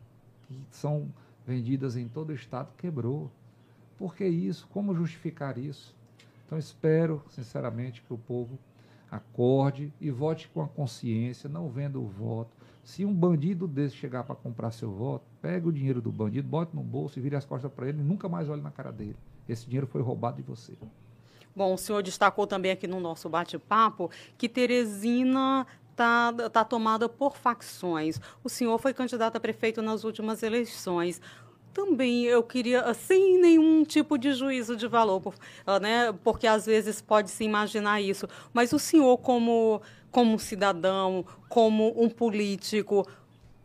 que 0.49 0.59
são 0.71 1.09
vendidas 1.47 1.97
em 1.97 2.09
todo 2.09 2.31
o 2.31 2.35
estado, 2.35 2.71
quebrou. 2.77 3.31
Por 3.99 4.15
que 4.15 4.27
isso? 4.27 4.67
Como 4.73 4.95
justificar 4.95 5.59
isso? 5.59 5.95
Então 6.47 6.59
espero, 6.59 7.23
sinceramente, 7.31 8.03
que 8.03 8.13
o 8.13 8.19
povo 8.19 8.59
acorde 9.11 9.93
e 10.01 10.11
vote 10.11 10.49
com 10.49 10.63
a 10.63 10.69
consciência, 10.69 11.49
não 11.49 11.69
venda 11.69 11.99
o 11.99 12.07
voto. 12.07 12.51
Se 12.83 13.05
um 13.05 13.13
bandido 13.13 13.67
desse 13.67 13.97
chegar 13.97 14.25
para 14.25 14.35
comprar 14.35 14.71
seu 14.71 14.91
voto, 14.91 15.25
pega 15.43 15.69
o 15.69 15.73
dinheiro 15.73 16.01
do 16.01 16.11
bandido, 16.13 16.49
bote 16.49 16.75
no 16.75 16.83
bolso 16.83 17.19
e 17.19 17.23
vire 17.23 17.37
as 17.37 17.45
costas 17.45 17.71
para 17.73 17.89
ele 17.89 18.01
e 18.01 18.05
nunca 18.05 18.29
mais 18.29 18.49
olhe 18.49 18.63
na 18.63 18.71
cara 18.71 18.93
dele. 18.93 19.17
Esse 19.49 19.67
dinheiro 19.67 19.87
foi 19.87 20.01
roubado 20.03 20.37
de 20.37 20.43
você. 20.43 20.73
Bom, 21.55 21.75
o 21.75 21.79
senhor 21.79 22.03
destacou 22.03 22.47
também 22.47 22.71
aqui 22.71 22.87
no 22.87 23.01
nosso 23.01 23.29
bate-papo 23.29 24.11
que 24.37 24.49
Teresina 24.49 25.67
está 25.97 26.51
tá 26.51 26.63
tomada 26.63 27.09
por 27.09 27.37
facções. 27.39 28.21
O 28.45 28.51
senhor 28.51 28.79
foi 28.79 28.93
candidato 28.93 29.37
a 29.37 29.41
prefeito 29.41 29.81
nas 29.81 30.05
últimas 30.05 30.43
eleições 30.43 31.21
também 31.73 32.25
eu 32.25 32.43
queria, 32.43 32.95
sem 32.95 33.39
nenhum 33.39 33.85
tipo 33.85 34.17
de 34.17 34.33
juízo 34.33 34.75
de 34.75 34.89
valor, 34.89 35.35
ah, 35.67 35.79
né? 35.79 36.11
porque 36.25 36.47
às 36.47 36.65
vezes 36.65 37.03
pode 37.03 37.31
se 37.31 37.45
imaginar 37.45 38.01
isso, 38.01 38.27
mas 38.51 38.73
o 38.73 38.79
senhor, 38.79 39.19
como, 39.19 39.83
como 40.11 40.39
cidadão, 40.39 41.23
como 41.51 41.93
um 42.03 42.09
político, 42.09 43.07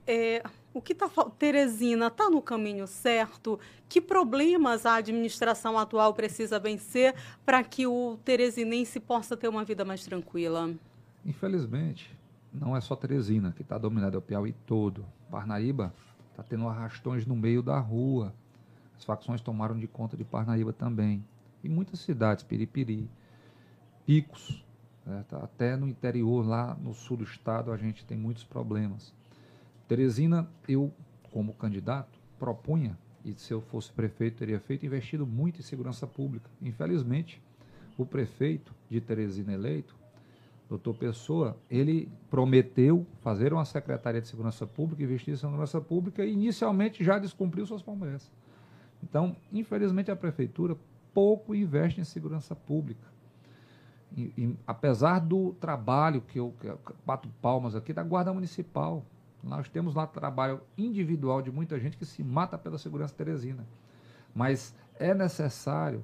é, 0.05 0.43
o 0.73 0.82
que 0.82 0.91
está 0.91 1.09
Teresina 1.39 2.07
está 2.07 2.29
no 2.29 2.41
caminho 2.41 2.86
certo? 2.86 3.57
Que 3.88 4.01
problemas 4.01 4.86
a 4.86 4.95
administração 4.95 5.79
atual 5.79 6.13
precisa 6.13 6.59
vencer 6.59 7.15
para 7.45 7.63
que 7.63 7.88
o 7.88 8.19
teresinense 8.25 8.99
possa 8.99 9.38
ter 9.38 9.47
uma 9.47 9.63
vida 9.63 9.86
mais 9.86 10.03
tranquila? 10.03 10.73
Infelizmente, 11.25 12.11
não 12.53 12.75
é 12.75 12.81
só 12.81 12.95
Teresina 12.95 13.51
que 13.51 13.61
está 13.61 13.77
dominada, 13.77 14.15
é 14.15 14.19
o 14.19 14.21
Piauí 14.21 14.53
todo. 14.65 15.05
Parnaíba 15.29 15.93
Está 16.31 16.43
tendo 16.43 16.67
arrastões 16.67 17.25
no 17.25 17.35
meio 17.35 17.61
da 17.61 17.77
rua. 17.77 18.33
As 18.97 19.03
facções 19.03 19.41
tomaram 19.41 19.77
de 19.77 19.87
conta 19.87 20.15
de 20.15 20.23
Parnaíba 20.23 20.71
também. 20.71 21.23
E 21.63 21.69
muitas 21.69 21.99
cidades, 21.99 22.43
Piripiri, 22.43 23.09
Picos, 24.05 24.65
né, 25.05 25.23
tá 25.29 25.37
até 25.37 25.75
no 25.75 25.87
interior, 25.87 26.45
lá 26.45 26.75
no 26.75 26.93
sul 26.93 27.17
do 27.17 27.23
estado, 27.23 27.71
a 27.71 27.77
gente 27.77 28.03
tem 28.05 28.17
muitos 28.17 28.43
problemas. 28.43 29.13
Teresina, 29.87 30.49
eu, 30.67 30.91
como 31.31 31.53
candidato, 31.53 32.17
propunha, 32.39 32.97
e 33.23 33.33
se 33.33 33.53
eu 33.53 33.61
fosse 33.61 33.91
prefeito, 33.91 34.37
teria 34.37 34.59
feito, 34.59 34.85
investido 34.85 35.27
muito 35.27 35.59
em 35.59 35.63
segurança 35.63 36.07
pública. 36.07 36.49
Infelizmente, 36.61 37.39
o 37.97 38.05
prefeito 38.05 38.73
de 38.89 38.99
Teresina 38.99 39.53
eleito 39.53 39.95
doutor 40.72 40.95
Pessoa, 40.95 41.57
ele 41.69 42.09
prometeu 42.30 43.05
fazer 43.19 43.51
uma 43.51 43.65
Secretaria 43.65 44.22
de 44.22 44.28
Segurança 44.30 44.65
Pública, 44.65 45.03
investir 45.03 45.34
em 45.34 45.38
segurança 45.38 45.82
pública 45.82 46.24
e 46.24 46.32
inicialmente 46.32 47.03
já 47.03 47.19
descumpriu 47.19 47.65
suas 47.65 47.82
promessas. 47.82 48.32
Então, 49.03 49.36
infelizmente, 49.51 50.09
a 50.09 50.15
Prefeitura 50.15 50.78
pouco 51.13 51.53
investe 51.53 51.99
em 51.99 52.05
segurança 52.05 52.55
pública. 52.55 53.05
E, 54.15 54.34
e, 54.38 54.57
apesar 54.65 55.19
do 55.19 55.51
trabalho 55.59 56.22
que 56.22 56.39
eu, 56.39 56.53
que 56.61 56.67
eu 56.67 56.80
bato 57.05 57.28
palmas 57.41 57.76
aqui 57.76 57.91
da 57.91 58.03
Guarda 58.03 58.34
Municipal, 58.34 59.03
nós 59.43 59.67
temos 59.67 59.93
lá 59.93 60.07
trabalho 60.07 60.61
individual 60.78 61.41
de 61.41 61.51
muita 61.51 61.78
gente 61.80 61.97
que 61.97 62.05
se 62.05 62.24
mata 62.24 62.57
pela 62.57 62.78
segurança 62.78 63.13
teresina. 63.13 63.67
Mas 64.34 64.74
é 64.97 65.13
necessário 65.13 66.01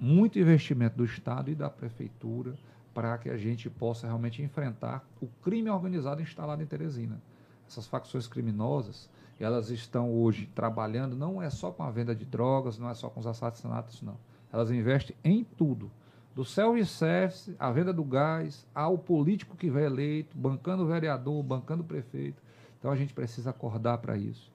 muito 0.00 0.38
investimento 0.38 0.96
do 0.96 1.04
Estado 1.04 1.50
e 1.50 1.54
da 1.54 1.68
Prefeitura 1.68 2.54
para 2.96 3.18
que 3.18 3.28
a 3.28 3.36
gente 3.36 3.68
possa 3.68 4.06
realmente 4.06 4.42
enfrentar 4.42 5.06
o 5.20 5.26
crime 5.42 5.68
organizado 5.68 6.22
instalado 6.22 6.62
em 6.62 6.66
Teresina. 6.66 7.20
Essas 7.68 7.86
facções 7.86 8.26
criminosas, 8.26 9.10
elas 9.38 9.68
estão 9.68 10.10
hoje 10.10 10.50
trabalhando, 10.54 11.14
não 11.14 11.42
é 11.42 11.50
só 11.50 11.70
com 11.70 11.82
a 11.82 11.90
venda 11.90 12.14
de 12.14 12.24
drogas, 12.24 12.78
não 12.78 12.88
é 12.88 12.94
só 12.94 13.10
com 13.10 13.20
os 13.20 13.26
assassinatos, 13.26 14.00
não. 14.00 14.16
Elas 14.50 14.70
investem 14.70 15.14
em 15.22 15.44
tudo. 15.44 15.90
Do 16.34 16.42
self-service, 16.42 17.54
a 17.58 17.70
venda 17.70 17.92
do 17.92 18.02
gás, 18.02 18.66
ao 18.74 18.96
político 18.96 19.58
que 19.58 19.68
vem 19.68 19.84
eleito, 19.84 20.34
bancando 20.34 20.82
o 20.82 20.86
vereador, 20.86 21.42
bancando 21.42 21.82
o 21.82 21.86
prefeito. 21.86 22.42
Então 22.78 22.90
a 22.90 22.96
gente 22.96 23.12
precisa 23.12 23.50
acordar 23.50 23.98
para 23.98 24.16
isso. 24.16 24.50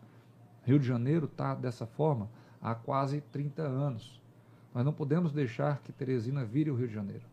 Rio 0.63 0.79
de 0.79 0.87
Janeiro 0.87 1.27
está 1.27 1.53
dessa 1.53 1.85
forma 1.85 2.27
há 2.59 2.73
quase 2.73 3.21
30 3.21 3.61
anos. 3.61 4.19
Nós 4.73 4.83
não 4.83 4.93
podemos 4.93 5.31
deixar 5.31 5.79
que 5.83 5.91
Teresina 5.91 6.43
vire 6.43 6.71
o 6.71 6.75
Rio 6.75 6.87
de 6.87 6.93
Janeiro 6.95 7.30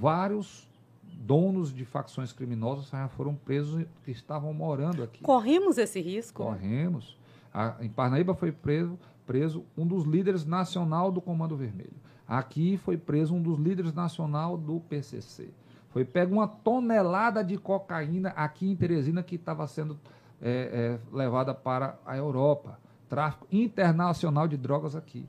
vários 0.00 0.68
donos 1.02 1.72
de 1.72 1.84
facções 1.84 2.32
criminosas 2.32 2.88
já 2.88 3.08
foram 3.08 3.34
presos 3.34 3.86
que 4.04 4.10
estavam 4.10 4.52
morando 4.52 5.02
aqui. 5.02 5.22
Corremos 5.22 5.78
esse 5.78 6.00
risco? 6.00 6.42
Corremos. 6.42 7.16
A, 7.54 7.76
em 7.80 7.88
Parnaíba 7.88 8.34
foi 8.34 8.50
preso, 8.50 8.98
preso 9.26 9.64
um 9.76 9.86
dos 9.86 10.04
líderes 10.04 10.44
nacional 10.44 11.12
do 11.12 11.20
Comando 11.20 11.56
Vermelho. 11.56 11.92
Aqui 12.26 12.76
foi 12.76 12.96
preso 12.96 13.34
um 13.34 13.42
dos 13.42 13.58
líderes 13.58 13.92
nacional 13.92 14.56
do 14.56 14.80
PCC. 14.80 15.50
Foi 15.90 16.04
pego 16.04 16.34
uma 16.34 16.48
tonelada 16.48 17.44
de 17.44 17.58
cocaína 17.58 18.30
aqui 18.30 18.70
em 18.70 18.74
Teresina 18.74 19.22
que 19.22 19.34
estava 19.34 19.66
sendo 19.66 19.98
é, 20.40 20.98
é, 21.12 21.14
levada 21.14 21.54
para 21.54 21.98
a 22.06 22.16
Europa. 22.16 22.80
Tráfico 23.08 23.46
internacional 23.52 24.48
de 24.48 24.56
drogas 24.56 24.96
aqui. 24.96 25.28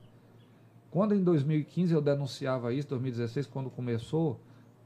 Quando 0.90 1.14
em 1.14 1.22
2015 1.22 1.92
eu 1.92 2.00
denunciava 2.00 2.72
isso, 2.72 2.88
2016, 2.88 3.46
quando 3.46 3.68
começou, 3.68 4.40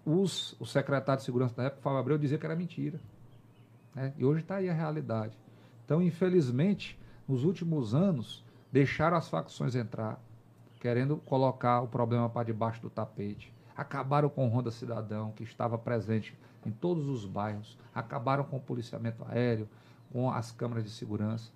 os, 0.05 0.55
o 0.59 0.67
secretário 0.67 1.21
de 1.21 1.25
segurança 1.25 1.55
da 1.55 1.65
época, 1.65 1.83
Fábio 1.83 1.99
Abreu, 1.99 2.19
dizia 2.19 2.39
que 2.39 2.47
era 2.47 2.57
mentira. 2.57 3.01
Né? 3.95 4.13
E 4.17 4.25
hoje 4.25 4.41
está 4.41 4.57
aí 4.57 4.69
a 4.69 4.73
realidade. 4.73 5.37
Então, 5.85 6.03
infelizmente, 6.03 6.99
nos 7.27 7.45
últimos 7.45 7.95
anos, 7.95 8.45
deixaram 8.73 9.17
as 9.17 9.29
facções 9.29 9.75
entrar, 9.75 10.21
querendo 10.81 11.17
colocar 11.19 11.81
o 11.81 11.89
problema 11.89 12.29
para 12.29 12.47
debaixo 12.47 12.81
do 12.81 12.91
tapete. 12.91 13.53
Acabaram 13.77 14.29
com 14.29 14.47
o 14.47 14.51
Ronda 14.51 14.71
Cidadão, 14.71 15.33
que 15.33 15.43
estava 15.43 15.79
presente 15.79 16.37
em 16.65 16.71
todos 16.71 17.09
os 17.09 17.25
bairros. 17.25 17.79
Acabaram 17.95 18.45
com 18.45 18.57
o 18.57 18.61
policiamento 18.61 19.25
aéreo, 19.29 19.69
com 20.13 20.31
as 20.31 20.51
câmaras 20.51 20.85
de 20.85 20.91
segurança. 20.91 21.51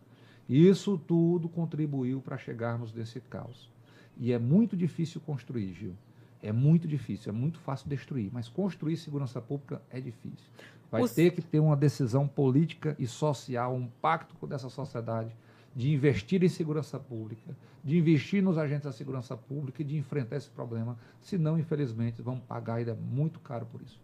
E 0.49 0.68
isso 0.68 0.99
tudo 0.99 1.49
contribuiu 1.49 2.20
para 2.20 2.36
chegarmos 2.36 2.93
nesse 2.93 3.20
caos. 3.20 3.70
E 4.16 4.32
é 4.32 4.38
muito 4.38 4.76
difícil 4.76 5.20
construir, 5.20 5.72
Gil. 5.72 5.95
É 6.43 6.51
muito 6.51 6.88
difícil, 6.88 7.30
é 7.30 7.32
muito 7.32 7.59
fácil 7.61 7.88
destruir, 7.88 8.30
mas 8.32 8.49
construir 8.49 8.97
segurança 8.97 9.40
pública 9.40 9.80
é 9.90 10.01
difícil. 10.01 10.47
Vai 10.90 11.03
Os... 11.03 11.14
ter 11.14 11.30
que 11.30 11.40
ter 11.40 11.61
uma 11.61 11.76
decisão 11.76 12.26
política 12.26 12.97
e 12.99 13.07
social, 13.07 13.74
um 13.74 13.86
pacto 13.86 14.34
com 14.34 14.53
essa 14.53 14.68
sociedade 14.68 15.34
de 15.74 15.93
investir 15.93 16.43
em 16.45 16.49
segurança 16.49 16.99
pública, 16.99 17.57
de 17.82 17.97
investir 17.97 18.43
nos 18.43 18.59
agentes 18.59 18.84
da 18.84 18.93
segurança 18.93 19.36
pública 19.36 19.80
e 19.80 19.84
de 19.84 19.97
enfrentar 19.97 20.36
esse 20.36 20.51
problema. 20.51 20.99
Senão, 21.20 21.59
infelizmente, 21.59 22.20
vamos 22.20 22.43
pagar 22.45 22.74
ainda 22.74 22.95
muito 22.95 23.40
caro 23.40 23.66
por 23.66 23.80
isso. 23.80 23.99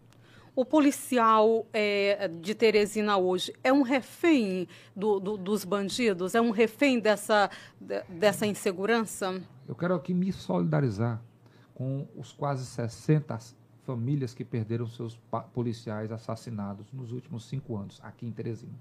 O 0.55 0.65
policial 0.65 1.65
é, 1.71 2.27
de 2.27 2.55
Teresina 2.55 3.17
hoje 3.17 3.53
é 3.63 3.71
um 3.71 3.81
refém 3.81 4.67
do, 4.95 5.19
do, 5.19 5.37
dos 5.37 5.63
bandidos? 5.63 6.35
É 6.35 6.41
um 6.41 6.49
refém 6.49 6.99
dessa, 6.99 7.49
dessa 8.09 8.45
insegurança? 8.47 9.41
Eu 9.67 9.75
quero 9.75 9.93
aqui 9.93 10.13
me 10.13 10.33
solidarizar 10.33 11.21
com 11.79 12.05
os 12.13 12.33
quase 12.33 12.65
60 12.65 13.39
famílias 13.85 14.33
que 14.33 14.43
perderam 14.43 14.85
seus 14.85 15.17
policiais 15.53 16.11
assassinados 16.11 16.91
nos 16.91 17.13
últimos 17.13 17.45
cinco 17.45 17.77
anos 17.77 18.01
aqui 18.03 18.25
em 18.25 18.31
Teresina. 18.33 18.77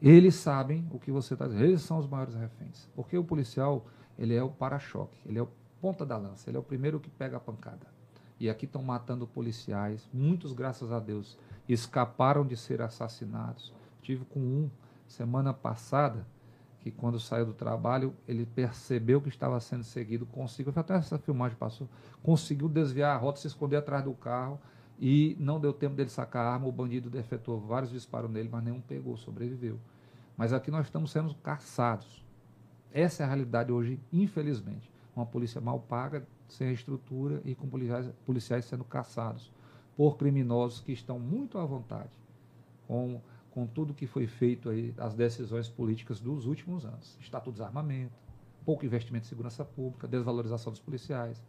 Eles 0.00 0.36
sabem 0.36 0.86
o 0.92 1.00
que 1.00 1.10
você 1.10 1.34
está 1.34 1.48
dizendo. 1.48 1.64
Eles 1.64 1.82
são 1.82 1.98
os 1.98 2.06
maiores 2.06 2.36
reféns. 2.36 2.88
Porque 2.94 3.18
o 3.18 3.24
policial, 3.24 3.84
ele 4.16 4.32
é 4.32 4.42
o 4.44 4.48
para-choque, 4.48 5.18
ele 5.26 5.40
é 5.40 5.42
o 5.42 5.48
ponta 5.80 6.06
da 6.06 6.16
lança, 6.16 6.48
ele 6.48 6.56
é 6.56 6.60
o 6.60 6.62
primeiro 6.62 7.00
que 7.00 7.10
pega 7.10 7.38
a 7.38 7.40
pancada. 7.40 7.88
E 8.38 8.48
aqui 8.48 8.64
estão 8.64 8.80
matando 8.80 9.26
policiais. 9.26 10.08
Muitos, 10.12 10.52
graças 10.52 10.92
a 10.92 11.00
Deus, 11.00 11.36
escaparam 11.68 12.46
de 12.46 12.56
ser 12.56 12.80
assassinados. 12.80 13.74
Tive 14.02 14.24
com 14.26 14.38
um 14.38 14.70
semana 15.08 15.52
passada 15.52 16.24
que 16.82 16.90
quando 16.90 17.18
saiu 17.20 17.46
do 17.46 17.54
trabalho, 17.54 18.12
ele 18.26 18.44
percebeu 18.44 19.20
que 19.20 19.28
estava 19.28 19.58
sendo 19.60 19.84
seguido, 19.84 20.26
conseguiu, 20.26 20.72
até 20.74 20.94
essa 20.94 21.16
filmagem 21.16 21.56
passou, 21.56 21.88
conseguiu 22.22 22.68
desviar 22.68 23.14
a 23.14 23.18
rota, 23.18 23.38
se 23.38 23.46
esconder 23.46 23.76
atrás 23.76 24.02
do 24.04 24.12
carro 24.12 24.60
e 24.98 25.36
não 25.38 25.60
deu 25.60 25.72
tempo 25.72 25.94
dele 25.94 26.10
sacar 26.10 26.44
a 26.44 26.54
arma, 26.54 26.66
o 26.66 26.72
bandido 26.72 27.08
defetou 27.08 27.60
vários 27.60 27.92
disparos 27.92 28.28
nele, 28.28 28.48
mas 28.50 28.64
nenhum 28.64 28.80
pegou, 28.80 29.16
sobreviveu. 29.16 29.78
Mas 30.36 30.52
aqui 30.52 30.70
nós 30.72 30.86
estamos 30.86 31.12
sendo 31.12 31.32
caçados. 31.36 32.24
Essa 32.92 33.22
é 33.22 33.26
a 33.26 33.28
realidade 33.28 33.70
hoje, 33.70 34.00
infelizmente. 34.12 34.90
Uma 35.14 35.24
polícia 35.24 35.60
mal 35.60 35.78
paga, 35.78 36.26
sem 36.48 36.72
estrutura 36.72 37.40
e 37.44 37.54
com 37.54 37.68
policiais, 37.68 38.10
policiais 38.26 38.64
sendo 38.64 38.82
caçados 38.82 39.52
por 39.96 40.16
criminosos 40.16 40.80
que 40.80 40.92
estão 40.92 41.18
muito 41.18 41.58
à 41.58 41.64
vontade 41.64 42.10
com 42.88 43.20
com 43.52 43.66
tudo 43.66 43.94
que 43.94 44.06
foi 44.06 44.26
feito 44.26 44.68
aí, 44.70 44.94
as 44.98 45.14
decisões 45.14 45.68
políticas 45.68 46.18
dos 46.20 46.46
últimos 46.46 46.84
anos. 46.84 47.16
Estatuto 47.20 47.52
de 47.52 47.58
desarmamento, 47.58 48.14
pouco 48.64 48.84
investimento 48.84 49.26
em 49.26 49.28
segurança 49.28 49.64
pública, 49.64 50.08
desvalorização 50.08 50.72
dos 50.72 50.80
policiais, 50.80 51.42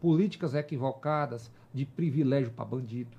políticas 0.00 0.54
equivocadas 0.54 1.50
de 1.72 1.86
privilégio 1.86 2.52
para 2.52 2.64
bandido. 2.64 3.16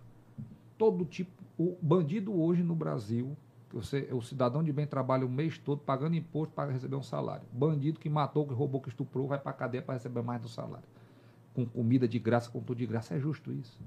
Todo 0.78 1.04
tipo. 1.04 1.32
O 1.58 1.76
bandido 1.82 2.40
hoje 2.40 2.62
no 2.62 2.76
Brasil, 2.76 3.36
Você, 3.74 4.08
o 4.12 4.22
cidadão 4.22 4.64
de 4.64 4.72
bem 4.72 4.86
trabalha 4.86 5.26
o 5.26 5.30
mês 5.30 5.58
todo 5.58 5.80
pagando 5.80 6.16
imposto 6.16 6.54
para 6.54 6.72
receber 6.72 6.96
um 6.96 7.04
salário. 7.04 7.46
Bandido 7.52 8.00
que 8.00 8.10
matou, 8.10 8.48
que 8.48 8.54
roubou, 8.54 8.80
que 8.80 8.90
estuprou, 8.90 9.28
vai 9.28 9.40
para 9.40 9.52
a 9.52 9.54
cadeia 9.54 9.82
para 9.82 9.96
receber 9.96 10.22
mais 10.22 10.42
do 10.42 10.48
salário. 10.48 10.88
Com 11.54 11.66
comida 11.66 12.08
de 12.08 12.20
graça, 12.20 12.50
com 12.50 12.62
tudo 12.62 12.78
de 12.78 12.86
graça. 12.86 13.16
É 13.16 13.20
justo 13.20 13.52
isso. 13.52 13.80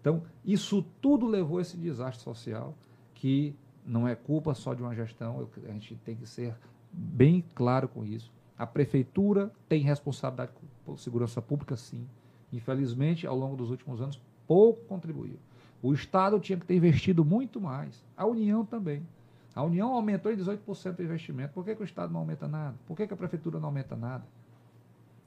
Então, 0.00 0.22
isso 0.44 0.82
tudo 1.00 1.26
levou 1.26 1.58
a 1.58 1.62
esse 1.62 1.76
desastre 1.76 2.24
social 2.24 2.74
que 3.14 3.54
não 3.84 4.08
é 4.08 4.14
culpa 4.14 4.54
só 4.54 4.74
de 4.74 4.82
uma 4.82 4.94
gestão, 4.94 5.48
a 5.66 5.72
gente 5.72 5.96
tem 5.96 6.16
que 6.16 6.26
ser 6.26 6.54
bem 6.92 7.44
claro 7.54 7.88
com 7.88 8.04
isso. 8.04 8.32
A 8.56 8.66
prefeitura 8.66 9.52
tem 9.68 9.82
responsabilidade 9.82 10.52
por 10.84 10.98
segurança 10.98 11.42
pública, 11.42 11.76
sim. 11.76 12.06
Infelizmente, 12.52 13.26
ao 13.26 13.36
longo 13.36 13.56
dos 13.56 13.70
últimos 13.70 14.00
anos, 14.00 14.20
pouco 14.46 14.84
contribuiu. 14.84 15.38
O 15.82 15.92
Estado 15.92 16.38
tinha 16.38 16.58
que 16.58 16.64
ter 16.64 16.76
investido 16.76 17.24
muito 17.24 17.60
mais. 17.60 18.02
A 18.16 18.24
União 18.24 18.64
também. 18.64 19.06
A 19.54 19.62
União 19.62 19.92
aumentou 19.92 20.32
em 20.32 20.36
18% 20.36 20.98
o 20.98 21.02
investimento. 21.02 21.52
Por 21.52 21.64
que, 21.64 21.74
que, 21.74 21.82
o 21.82 21.84
Estado 21.84 22.12
não 22.12 22.20
aumenta 22.20 22.48
nada? 22.48 22.74
Por 22.86 22.96
que, 22.96 23.06
que 23.06 23.14
a 23.14 23.16
Prefeitura 23.16 23.58
não 23.58 23.66
aumenta 23.66 23.94
nada? 23.94 24.24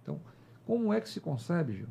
Então, 0.01 0.19
como 0.65 0.91
é 0.91 0.99
que 0.99 1.07
se 1.07 1.19
concebe, 1.19 1.73
Gil? 1.73 1.87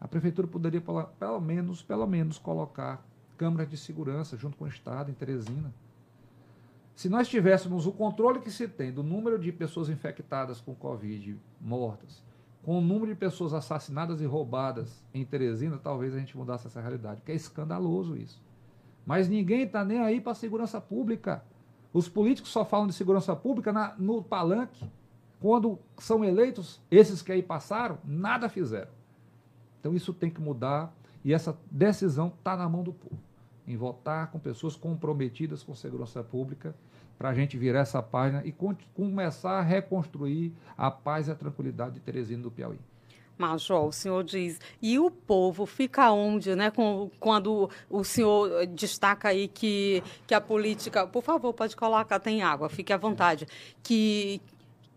A 0.00 0.06
Prefeitura 0.06 0.46
poderia, 0.46 0.80
pelo 0.80 1.40
menos, 1.40 1.82
pelo 1.82 2.06
menos, 2.06 2.38
colocar 2.38 3.04
câmeras 3.36 3.70
de 3.70 3.76
segurança 3.76 4.36
junto 4.36 4.56
com 4.56 4.64
o 4.64 4.68
Estado 4.68 5.10
em 5.10 5.14
Teresina. 5.14 5.72
Se 6.98 7.08
nós 7.08 7.28
tivéssemos 7.28 7.86
o 7.86 7.92
controle 7.92 8.40
que 8.40 8.50
se 8.50 8.66
tem 8.66 8.90
do 8.90 9.04
número 9.04 9.38
de 9.38 9.52
pessoas 9.52 9.88
infectadas 9.88 10.60
com 10.60 10.74
Covid 10.74 11.38
mortas, 11.60 12.24
com 12.60 12.76
o 12.76 12.80
número 12.80 13.12
de 13.12 13.14
pessoas 13.14 13.54
assassinadas 13.54 14.20
e 14.20 14.24
roubadas 14.24 15.00
em 15.14 15.24
Teresina, 15.24 15.78
talvez 15.78 16.12
a 16.12 16.18
gente 16.18 16.36
mudasse 16.36 16.66
essa 16.66 16.80
realidade, 16.80 17.20
porque 17.20 17.30
é 17.30 17.36
escandaloso 17.36 18.16
isso. 18.16 18.42
Mas 19.06 19.28
ninguém 19.28 19.62
está 19.62 19.84
nem 19.84 20.00
aí 20.00 20.20
para 20.20 20.32
a 20.32 20.34
segurança 20.34 20.80
pública. 20.80 21.44
Os 21.92 22.08
políticos 22.08 22.50
só 22.50 22.64
falam 22.64 22.88
de 22.88 22.94
segurança 22.94 23.36
pública 23.36 23.72
na, 23.72 23.94
no 23.96 24.20
palanque. 24.20 24.84
Quando 25.38 25.78
são 25.98 26.24
eleitos, 26.24 26.80
esses 26.90 27.22
que 27.22 27.30
aí 27.30 27.44
passaram, 27.44 27.98
nada 28.04 28.48
fizeram. 28.48 28.90
Então 29.78 29.94
isso 29.94 30.12
tem 30.12 30.30
que 30.30 30.40
mudar 30.40 30.92
e 31.24 31.32
essa 31.32 31.56
decisão 31.70 32.26
está 32.36 32.56
na 32.56 32.68
mão 32.68 32.82
do 32.82 32.92
povo, 32.92 33.22
em 33.68 33.76
votar 33.76 34.32
com 34.32 34.40
pessoas 34.40 34.74
comprometidas 34.74 35.62
com 35.62 35.76
segurança 35.76 36.24
pública 36.24 36.74
para 37.18 37.30
a 37.30 37.34
gente 37.34 37.58
virar 37.58 37.80
essa 37.80 38.00
página 38.00 38.42
e 38.44 38.54
começar 38.94 39.58
a 39.58 39.62
reconstruir 39.62 40.52
a 40.76 40.90
paz 40.90 41.26
e 41.26 41.32
a 41.32 41.34
tranquilidade 41.34 41.94
de 41.94 42.00
Teresina 42.00 42.44
do 42.44 42.50
Piauí. 42.50 42.78
Major, 43.36 43.86
o 43.86 43.92
senhor 43.92 44.24
diz, 44.24 44.60
e 44.82 44.98
o 44.98 45.10
povo 45.10 45.64
fica 45.64 46.10
onde, 46.10 46.54
né? 46.56 46.72
quando 47.20 47.70
o 47.88 48.02
senhor 48.02 48.66
destaca 48.66 49.28
aí 49.28 49.46
que, 49.46 50.02
que 50.26 50.34
a 50.34 50.40
política. 50.40 51.06
Por 51.06 51.22
favor, 51.22 51.52
pode 51.52 51.76
colocar, 51.76 52.18
tem 52.18 52.42
água, 52.42 52.68
fique 52.68 52.92
à 52.92 52.96
vontade. 52.96 53.46
Que, 53.80 54.40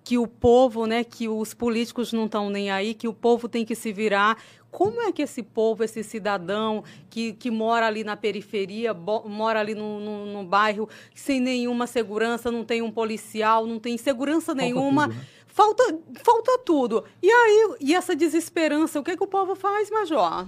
que 0.03 0.17
o 0.17 0.25
povo, 0.25 0.87
né, 0.87 1.03
que 1.03 1.29
os 1.29 1.53
políticos 1.53 2.11
não 2.11 2.25
estão 2.25 2.49
nem 2.49 2.71
aí, 2.71 2.95
que 2.95 3.07
o 3.07 3.13
povo 3.13 3.47
tem 3.47 3.63
que 3.63 3.75
se 3.75 3.93
virar. 3.93 4.37
Como 4.71 5.01
é 5.01 5.11
que 5.11 5.21
esse 5.21 5.43
povo, 5.43 5.83
esse 5.83 6.01
cidadão 6.01 6.83
que, 7.09 7.33
que 7.33 7.51
mora 7.51 7.85
ali 7.85 8.05
na 8.05 8.15
periferia, 8.15 8.93
bo, 8.93 9.27
mora 9.27 9.59
ali 9.59 9.75
no, 9.75 9.99
no, 9.99 10.25
no, 10.25 10.43
bairro, 10.45 10.87
sem 11.13 11.41
nenhuma 11.41 11.85
segurança, 11.85 12.49
não 12.49 12.63
tem 12.63 12.81
um 12.81 12.89
policial, 12.89 13.67
não 13.67 13.79
tem 13.79 13.97
segurança 13.97 14.53
falta 14.53 14.61
nenhuma, 14.61 15.07
tudo, 15.09 15.17
né? 15.17 15.27
falta, 15.45 15.99
falta 16.23 16.59
tudo. 16.59 17.03
E 17.21 17.29
aí, 17.29 17.75
e 17.81 17.93
essa 17.93 18.15
desesperança, 18.15 18.97
o 18.97 19.03
que, 19.03 19.17
que 19.17 19.23
o 19.23 19.27
povo 19.27 19.55
faz, 19.55 19.91
Major? 19.91 20.47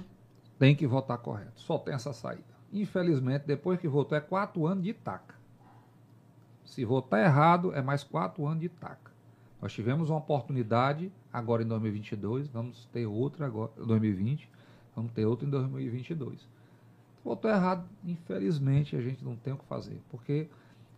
Tem 0.58 0.74
que 0.74 0.88
votar 0.88 1.18
correto, 1.18 1.60
só 1.60 1.78
tem 1.78 1.94
essa 1.94 2.14
saída. 2.14 2.54
Infelizmente, 2.72 3.44
depois 3.46 3.78
que 3.78 3.90
votou, 3.90 4.18
é 4.18 4.22
quatro 4.22 4.66
anos 4.66 4.86
de 4.86 4.94
taca. 4.94 5.36
Se 6.64 6.86
votar 6.86 7.20
errado, 7.24 7.74
é 7.76 7.82
mais 7.82 8.04
quatro 8.04 8.48
anos 8.48 8.62
de 8.62 8.70
taca. 8.70 9.03
Nós 9.64 9.72
tivemos 9.72 10.10
uma 10.10 10.20
oportunidade 10.20 11.10
agora 11.32 11.64
em 11.64 11.66
2022, 11.66 12.50
vamos 12.50 12.86
ter 12.88 13.06
outra 13.06 13.46
agora 13.46 13.72
em 13.78 13.86
2020, 13.86 14.50
vamos 14.94 15.14
ter 15.14 15.26
outra 15.26 15.48
em 15.48 15.50
2022. 15.50 16.46
Votou 17.24 17.50
errado, 17.50 17.88
infelizmente 18.04 18.94
a 18.98 19.00
gente 19.00 19.24
não 19.24 19.38
tem 19.38 19.54
o 19.54 19.58
que 19.58 19.64
fazer, 19.64 20.02
porque 20.10 20.50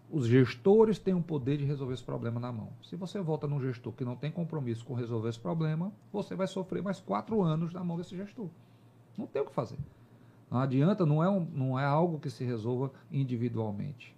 os 0.09 0.25
gestores 0.25 0.97
têm 0.97 1.13
o 1.13 1.21
poder 1.21 1.57
de 1.57 1.63
resolver 1.63 1.93
esse 1.93 2.03
problema 2.03 2.39
na 2.39 2.51
mão. 2.51 2.69
Se 2.81 2.95
você 2.95 3.21
vota 3.21 3.45
num 3.45 3.61
gestor 3.61 3.93
que 3.93 4.03
não 4.03 4.15
tem 4.15 4.31
compromisso 4.31 4.83
com 4.83 4.95
resolver 4.95 5.29
esse 5.29 5.39
problema, 5.39 5.91
você 6.11 6.33
vai 6.33 6.47
sofrer 6.47 6.81
mais 6.81 6.99
quatro 6.99 7.43
anos 7.43 7.71
na 7.71 7.83
mão 7.83 7.97
desse 7.97 8.17
gestor. 8.17 8.49
Não 9.15 9.27
tem 9.27 9.43
o 9.43 9.45
que 9.45 9.53
fazer. 9.53 9.77
Não 10.49 10.57
adianta, 10.57 11.05
não 11.05 11.23
é, 11.23 11.29
um, 11.29 11.47
não 11.53 11.79
é 11.79 11.85
algo 11.85 12.19
que 12.19 12.31
se 12.31 12.43
resolva 12.43 12.91
individualmente. 13.11 14.15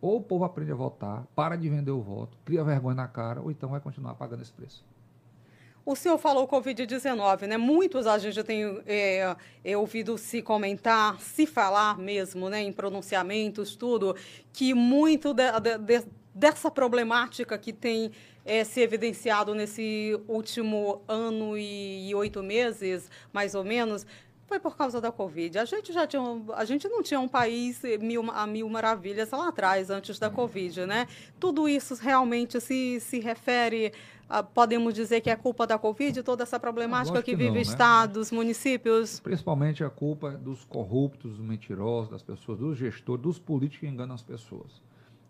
Ou 0.00 0.16
o 0.16 0.22
povo 0.22 0.44
aprende 0.44 0.72
a 0.72 0.74
votar, 0.74 1.26
para 1.34 1.56
de 1.56 1.68
vender 1.68 1.90
o 1.90 2.00
voto, 2.00 2.38
cria 2.44 2.64
vergonha 2.64 2.94
na 2.94 3.08
cara, 3.08 3.40
ou 3.40 3.50
então 3.50 3.68
vai 3.68 3.80
continuar 3.80 4.14
pagando 4.14 4.42
esse 4.42 4.52
preço. 4.52 4.84
O 5.84 5.96
senhor 5.96 6.18
falou 6.18 6.46
Covid-19, 6.46 7.46
né? 7.46 7.56
Muitos 7.56 8.06
a 8.06 8.18
gente 8.18 8.42
tem 8.44 8.80
é, 8.86 9.34
é, 9.64 9.76
ouvido 9.76 10.16
se 10.18 10.42
comentar, 10.42 11.18
se 11.20 11.46
falar 11.46 11.98
mesmo, 11.98 12.48
né, 12.48 12.62
em 12.62 12.72
pronunciamentos, 12.72 13.74
tudo, 13.74 14.14
que 14.52 14.74
muito 14.74 15.32
de, 15.32 15.50
de, 15.60 15.78
de, 15.78 16.06
dessa 16.34 16.70
problemática 16.70 17.58
que 17.58 17.72
tem 17.72 18.12
é, 18.44 18.62
se 18.62 18.80
evidenciado 18.80 19.54
nesse 19.54 20.20
último 20.28 21.02
ano 21.08 21.56
e 21.56 22.14
oito 22.14 22.42
meses, 22.42 23.10
mais 23.32 23.54
ou 23.54 23.64
menos, 23.64 24.06
foi 24.50 24.58
por 24.58 24.76
causa 24.76 25.00
da 25.00 25.12
Covid. 25.12 25.60
A 25.60 25.64
gente 25.64 25.92
já 25.92 26.08
tinha, 26.08 26.22
a 26.56 26.64
gente 26.64 26.88
não 26.88 27.04
tinha 27.04 27.20
um 27.20 27.28
país 27.28 27.82
mil, 28.00 28.28
a 28.32 28.48
mil 28.48 28.68
maravilhas 28.68 29.30
lá 29.30 29.46
atrás, 29.46 29.90
antes 29.90 30.18
da 30.18 30.28
Covid, 30.28 30.86
né? 30.86 31.06
Tudo 31.38 31.68
isso 31.68 31.94
realmente 31.94 32.60
se, 32.60 32.98
se 32.98 33.20
refere, 33.20 33.92
a, 34.28 34.42
podemos 34.42 34.92
dizer 34.92 35.20
que 35.20 35.30
é 35.30 35.36
culpa 35.36 35.68
da 35.68 35.78
Covid, 35.78 36.24
toda 36.24 36.42
essa 36.42 36.58
problemática 36.58 37.22
que, 37.22 37.30
que, 37.30 37.36
vive 37.36 37.50
não, 37.50 37.54
né? 37.54 37.60
estados, 37.62 38.32
municípios? 38.32 39.20
Principalmente 39.20 39.84
a 39.84 39.88
culpa 39.88 40.32
dos 40.32 40.64
corruptos, 40.64 41.36
dos 41.36 41.46
mentirosos, 41.46 42.10
das 42.10 42.22
pessoas, 42.24 42.58
dos 42.58 42.76
gestores, 42.76 43.22
dos 43.22 43.38
políticos 43.38 43.78
que 43.78 43.86
enganam 43.86 44.16
as 44.16 44.22
pessoas. 44.24 44.82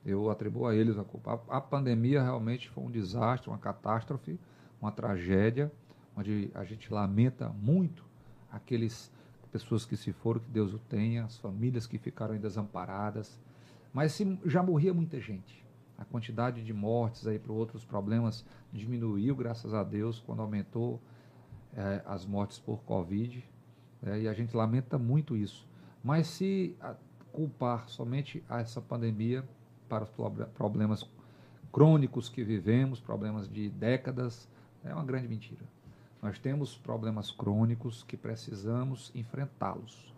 Eu 0.03 0.31
atribuo 0.31 0.67
a 0.67 0.75
eles 0.75 0.97
a 0.97 1.05
culpa. 1.05 1.39
A, 1.47 1.59
a 1.59 1.61
pandemia 1.61 2.23
realmente 2.23 2.71
foi 2.71 2.83
um 2.83 2.91
desastre, 2.91 3.51
uma 3.51 3.59
catástrofe, 3.59 4.41
uma 4.81 4.91
tragédia, 4.91 5.71
onde 6.17 6.51
a 6.55 6.65
gente 6.65 6.91
lamenta 6.91 7.51
muito 7.51 8.09
aqueles 8.51 9.11
pessoas 9.51 9.85
que 9.85 9.97
se 9.97 10.13
foram, 10.13 10.41
que 10.41 10.51
Deus 10.51 10.73
o 10.73 10.79
tenha, 10.79 11.25
as 11.25 11.39
famílias 11.39 11.87
que 11.87 11.99
ficaram 11.99 12.37
desamparadas. 12.39 13.39
Mas 13.93 14.13
se, 14.13 14.39
já 14.45 14.63
morria 14.63 14.95
muita 14.95 15.21
gente. 15.21 15.65
A 15.99 16.05
quantidade 16.05 16.65
de 16.65 16.73
mortes 16.73 17.27
aí 17.27 17.39
para 17.39 17.53
outros 17.53 17.85
problemas 17.85 18.45
diminuiu, 18.73 19.35
graças 19.37 19.75
a 19.75 19.83
Deus, 19.83 20.19
quando 20.21 20.41
aumentou 20.41 21.01
é, 21.75 22.03
as 22.07 22.25
mortes 22.25 22.59
por 22.59 22.81
Covid. 22.85 23.45
É, 24.03 24.21
e 24.21 24.29
a 24.29 24.33
gente 24.33 24.57
lamenta 24.57 24.99
muito 24.99 25.37
isso. 25.37 25.69
Mas 26.03 26.27
se 26.29 26.77
culpar 27.33 27.89
somente 27.89 28.43
a 28.49 28.61
essa 28.61 28.81
pandemia 28.81 29.45
para 29.89 30.05
os 30.05 30.11
problemas 30.55 31.09
crônicos 31.73 32.29
que 32.29 32.43
vivemos, 32.43 33.01
problemas 33.01 33.49
de 33.49 33.69
décadas, 33.69 34.49
é 34.85 34.95
uma 34.95 35.05
grande 35.05 35.29
mentira. 35.29 35.65
Nós 36.23 36.39
temos 36.39 36.77
problemas 36.77 37.31
crônicos 37.31 38.03
que 38.03 38.17
precisamos 38.17 39.11
enfrentá-los 39.15 40.15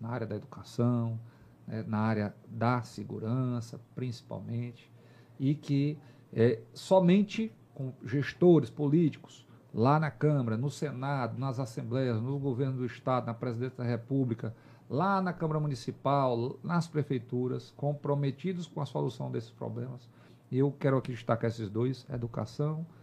na 0.00 0.08
área 0.08 0.26
da 0.26 0.36
educação, 0.36 1.18
né, 1.66 1.84
na 1.86 1.98
área 1.98 2.34
da 2.46 2.82
segurança, 2.82 3.80
principalmente, 3.94 4.90
e 5.38 5.54
que 5.54 5.98
é, 6.32 6.60
somente 6.72 7.52
com 7.74 7.92
gestores 8.04 8.70
políticos 8.70 9.46
lá 9.74 9.98
na 9.98 10.10
Câmara, 10.10 10.56
no 10.56 10.70
Senado, 10.70 11.38
nas 11.38 11.58
assembleias, 11.58 12.20
no 12.20 12.38
governo 12.38 12.78
do 12.78 12.86
Estado, 12.86 13.26
na 13.26 13.34
Presidência 13.34 13.78
da 13.78 13.84
República, 13.84 14.54
lá 14.88 15.20
na 15.20 15.32
Câmara 15.32 15.58
Municipal, 15.58 16.58
nas 16.62 16.86
prefeituras, 16.86 17.72
comprometidos 17.76 18.66
com 18.66 18.80
a 18.80 18.86
solução 18.86 19.30
desses 19.30 19.50
problemas. 19.50 20.08
E 20.50 20.58
eu 20.58 20.70
quero 20.70 20.98
aqui 20.98 21.12
destacar 21.12 21.48
esses 21.48 21.70
dois: 21.70 22.06
educação 22.10 22.86
e 22.86 23.01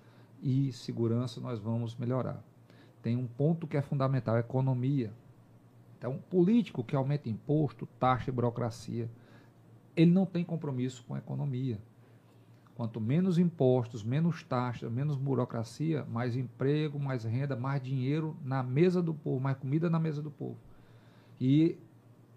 segurança 0.72 1.42
nós 1.42 1.60
vamos 1.60 1.96
melhorar. 1.96 2.44
Tem 3.02 3.16
um 3.16 3.28
ponto 3.28 3.68
que 3.68 3.78
é 3.78 3.82
fundamental, 3.82 4.38
economia. 4.38 5.14
Então, 5.98 6.18
político 6.30 6.84
que 6.84 6.96
aumenta 6.96 7.30
imposto, 7.30 7.86
taxa 8.00 8.30
e 8.30 8.34
burocracia, 8.34 9.10
ele 9.96 10.12
não 10.12 10.26
tem 10.26 10.44
compromisso 10.44 11.04
com 11.06 11.14
a 11.14 11.18
economia. 11.18 11.80
Quanto 12.76 13.02
menos 13.02 13.38
impostos, 13.38 14.04
menos 14.04 14.42
taxas, 14.44 14.90
menos 14.90 15.18
burocracia, 15.18 16.06
mais 16.06 16.38
emprego, 16.38 16.98
mais 16.98 17.26
renda, 17.26 17.56
mais 17.56 17.82
dinheiro 17.82 18.38
na 18.42 18.64
mesa 18.64 19.02
do 19.02 19.14
povo, 19.14 19.42
mais 19.42 19.58
comida 19.58 19.90
na 19.90 20.00
mesa 20.00 20.22
do 20.22 20.32
povo. 20.32 20.58
E, 21.42 21.78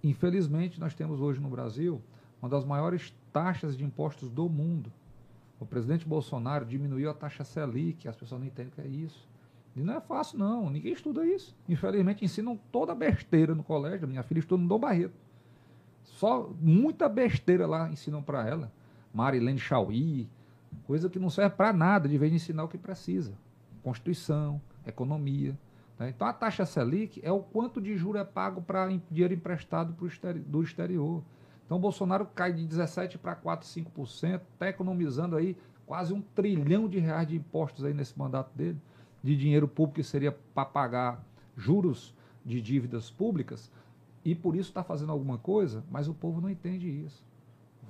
infelizmente, 0.02 0.80
nós 0.80 0.94
temos 0.94 1.20
hoje 1.20 1.40
no 1.40 1.48
Brasil 1.48 2.02
uma 2.40 2.48
das 2.48 2.64
maiores 2.64 3.14
taxas 3.32 3.76
de 3.76 3.84
impostos 3.84 4.28
do 4.28 4.48
mundo. 4.48 4.92
O 5.62 5.66
presidente 5.66 6.04
Bolsonaro 6.04 6.64
diminuiu 6.64 7.08
a 7.08 7.14
taxa 7.14 7.44
Selic, 7.44 8.08
as 8.08 8.16
pessoas 8.16 8.40
não 8.40 8.48
entendem 8.48 8.72
o 8.72 8.74
que 8.74 8.80
é 8.80 8.86
isso. 8.86 9.28
E 9.76 9.80
não 9.80 9.94
é 9.94 10.00
fácil, 10.00 10.36
não. 10.36 10.68
Ninguém 10.68 10.92
estuda 10.92 11.24
isso. 11.24 11.56
Infelizmente, 11.68 12.24
ensinam 12.24 12.58
toda 12.72 12.92
besteira 12.96 13.54
no 13.54 13.62
colégio. 13.62 14.08
Minha 14.08 14.24
filha 14.24 14.40
estuda 14.40 14.60
no 14.60 14.68
Dom 14.68 14.80
Barreto. 14.80 15.14
Só 16.02 16.50
muita 16.60 17.08
besteira 17.08 17.64
lá 17.64 17.88
ensinam 17.88 18.20
para 18.20 18.44
ela. 18.44 18.72
Marilene 19.14 19.58
Chauí, 19.58 20.28
coisa 20.84 21.08
que 21.08 21.20
não 21.20 21.30
serve 21.30 21.54
para 21.54 21.72
nada, 21.72 22.08
de 22.08 22.18
vez 22.18 22.32
de 22.32 22.36
ensinar 22.36 22.64
o 22.64 22.68
que 22.68 22.76
precisa. 22.76 23.32
Constituição, 23.84 24.60
economia. 24.84 25.56
Né? 25.96 26.08
Então 26.08 26.26
a 26.26 26.32
taxa 26.32 26.66
Selic 26.66 27.20
é 27.22 27.30
o 27.30 27.38
quanto 27.38 27.80
de 27.80 27.96
juro 27.96 28.18
é 28.18 28.24
pago 28.24 28.60
para 28.60 28.88
dinheiro 29.08 29.32
emprestado 29.32 29.94
pro 29.94 30.10
do 30.40 30.60
exterior. 30.60 31.22
Então 31.72 31.80
Bolsonaro 31.80 32.26
cai 32.26 32.52
de 32.52 32.66
17% 32.66 33.16
para 33.16 33.34
4, 33.34 33.66
5%, 33.66 34.42
está 34.52 34.68
economizando 34.68 35.36
aí 35.36 35.56
quase 35.86 36.12
um 36.12 36.20
trilhão 36.20 36.86
de 36.86 36.98
reais 36.98 37.26
de 37.26 37.34
impostos 37.34 37.82
aí 37.82 37.94
nesse 37.94 38.18
mandato 38.18 38.54
dele, 38.54 38.78
de 39.22 39.34
dinheiro 39.34 39.66
público 39.66 39.94
que 39.94 40.02
seria 40.02 40.32
para 40.32 40.66
pagar 40.66 41.24
juros 41.56 42.14
de 42.44 42.60
dívidas 42.60 43.10
públicas, 43.10 43.72
e 44.22 44.34
por 44.34 44.54
isso 44.54 44.68
está 44.68 44.84
fazendo 44.84 45.12
alguma 45.12 45.38
coisa, 45.38 45.82
mas 45.90 46.08
o 46.08 46.12
povo 46.12 46.42
não 46.42 46.50
entende 46.50 46.90
isso. 46.90 47.24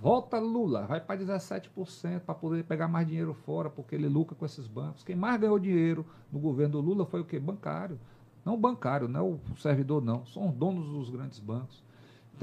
Volta 0.01 0.39
Lula, 0.39 0.87
vai 0.87 1.01
para 1.01 1.21
17% 1.21 2.21
para 2.21 2.37
poder 2.37 2.63
pegar 2.63 2.87
mais 2.87 3.09
dinheiro 3.09 3.35
fora, 3.35 3.69
porque 3.69 3.97
ele 3.97 4.09
lucra 4.09 4.37
com 4.37 4.47
esses 4.47 4.69
bancos. 4.69 5.03
Quem 5.03 5.17
mais 5.17 5.41
ganhou 5.41 5.59
dinheiro 5.59 6.07
no 6.31 6.39
governo 6.39 6.81
do 6.81 6.81
Lula 6.81 7.05
foi 7.05 7.21
o 7.21 7.25
quê? 7.25 7.41
Bancário. 7.41 7.99
Não 8.45 8.57
bancário, 8.57 9.09
não 9.09 9.19
é 9.19 9.23
o 9.25 9.57
servidor, 9.57 10.01
não. 10.01 10.25
São 10.27 10.51
os 10.51 10.55
donos 10.55 10.89
dos 10.89 11.11
grandes 11.11 11.41
bancos. 11.41 11.83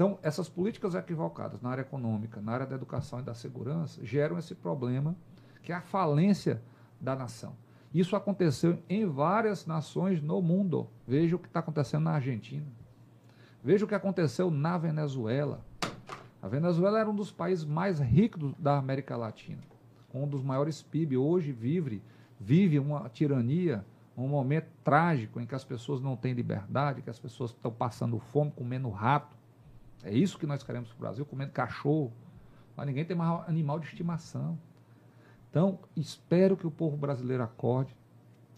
Então, 0.00 0.18
essas 0.22 0.48
políticas 0.48 0.94
equivocadas 0.94 1.60
na 1.60 1.68
área 1.68 1.82
econômica, 1.82 2.40
na 2.40 2.52
área 2.52 2.66
da 2.66 2.74
educação 2.74 3.20
e 3.20 3.22
da 3.22 3.34
segurança 3.34 4.02
geram 4.02 4.38
esse 4.38 4.54
problema 4.54 5.14
que 5.62 5.72
é 5.72 5.74
a 5.74 5.82
falência 5.82 6.62
da 6.98 7.14
nação. 7.14 7.54
Isso 7.92 8.16
aconteceu 8.16 8.78
em 8.88 9.04
várias 9.04 9.66
nações 9.66 10.22
no 10.22 10.40
mundo. 10.40 10.88
Veja 11.06 11.36
o 11.36 11.38
que 11.38 11.48
está 11.48 11.60
acontecendo 11.60 12.04
na 12.04 12.12
Argentina. 12.12 12.64
Veja 13.62 13.84
o 13.84 13.88
que 13.88 13.94
aconteceu 13.94 14.50
na 14.50 14.78
Venezuela. 14.78 15.60
A 16.40 16.48
Venezuela 16.48 16.98
era 16.98 17.10
um 17.10 17.14
dos 17.14 17.30
países 17.30 17.66
mais 17.66 18.00
ricos 18.00 18.54
da 18.58 18.78
América 18.78 19.18
Latina, 19.18 19.60
um 20.14 20.26
dos 20.26 20.42
maiores 20.42 20.80
PIB. 20.80 21.18
Hoje 21.18 21.52
vive, 21.52 22.02
vive 22.40 22.78
uma 22.78 23.06
tirania, 23.10 23.84
um 24.16 24.28
momento 24.28 24.70
trágico 24.82 25.38
em 25.38 25.44
que 25.44 25.54
as 25.54 25.62
pessoas 25.62 26.00
não 26.00 26.16
têm 26.16 26.32
liberdade, 26.32 27.02
que 27.02 27.10
as 27.10 27.18
pessoas 27.18 27.50
estão 27.50 27.70
passando 27.70 28.18
fome, 28.18 28.50
comendo 28.50 28.88
rato. 28.88 29.38
É 30.02 30.12
isso 30.12 30.38
que 30.38 30.46
nós 30.46 30.62
queremos 30.62 30.88
para 30.88 30.96
o 30.96 31.00
Brasil, 31.00 31.26
comendo 31.26 31.52
cachorro. 31.52 32.12
Mas 32.76 32.86
ninguém 32.86 33.04
tem 33.04 33.16
mais 33.16 33.48
animal 33.48 33.78
de 33.78 33.86
estimação. 33.86 34.58
Então, 35.50 35.78
espero 35.96 36.56
que 36.56 36.66
o 36.66 36.70
povo 36.70 36.96
brasileiro 36.96 37.42
acorde, 37.42 37.94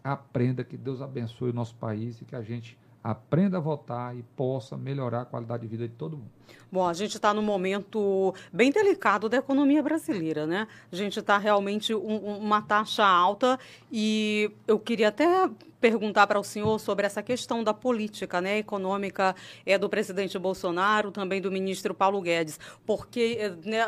aprenda 0.04 0.62
que 0.62 0.76
Deus 0.76 1.00
abençoe 1.00 1.50
o 1.50 1.54
nosso 1.54 1.74
país 1.76 2.20
e 2.20 2.24
que 2.24 2.36
a 2.36 2.42
gente 2.42 2.78
aprenda 3.02 3.56
a 3.56 3.60
votar 3.60 4.16
e 4.16 4.22
possa 4.22 4.76
melhorar 4.76 5.22
a 5.22 5.24
qualidade 5.24 5.62
de 5.62 5.68
vida 5.68 5.88
de 5.88 5.94
todo 5.94 6.16
mundo. 6.16 6.30
Bom, 6.70 6.86
a 6.86 6.92
gente 6.92 7.16
está 7.16 7.34
num 7.34 7.42
momento 7.42 8.34
bem 8.52 8.70
delicado 8.70 9.28
da 9.28 9.36
economia 9.36 9.82
brasileira, 9.82 10.46
né? 10.46 10.66
A 10.90 10.96
gente 10.96 11.18
está 11.18 11.38
realmente 11.38 11.94
um, 11.94 12.38
uma 12.38 12.62
taxa 12.62 13.04
alta 13.04 13.58
e 13.90 14.50
eu 14.66 14.78
queria 14.78 15.08
até 15.08 15.48
perguntar 15.82 16.28
para 16.28 16.38
o 16.38 16.44
senhor 16.44 16.78
sobre 16.78 17.04
essa 17.04 17.20
questão 17.22 17.64
da 17.64 17.74
política 17.74 18.40
né, 18.40 18.58
econômica 18.58 19.34
é, 19.66 19.76
do 19.76 19.88
presidente 19.88 20.38
Bolsonaro, 20.38 21.10
também 21.10 21.40
do 21.40 21.50
ministro 21.50 21.92
Paulo 21.92 22.20
Guedes, 22.20 22.58
porque 22.86 23.36
eh, 23.40 23.52
né, 23.64 23.84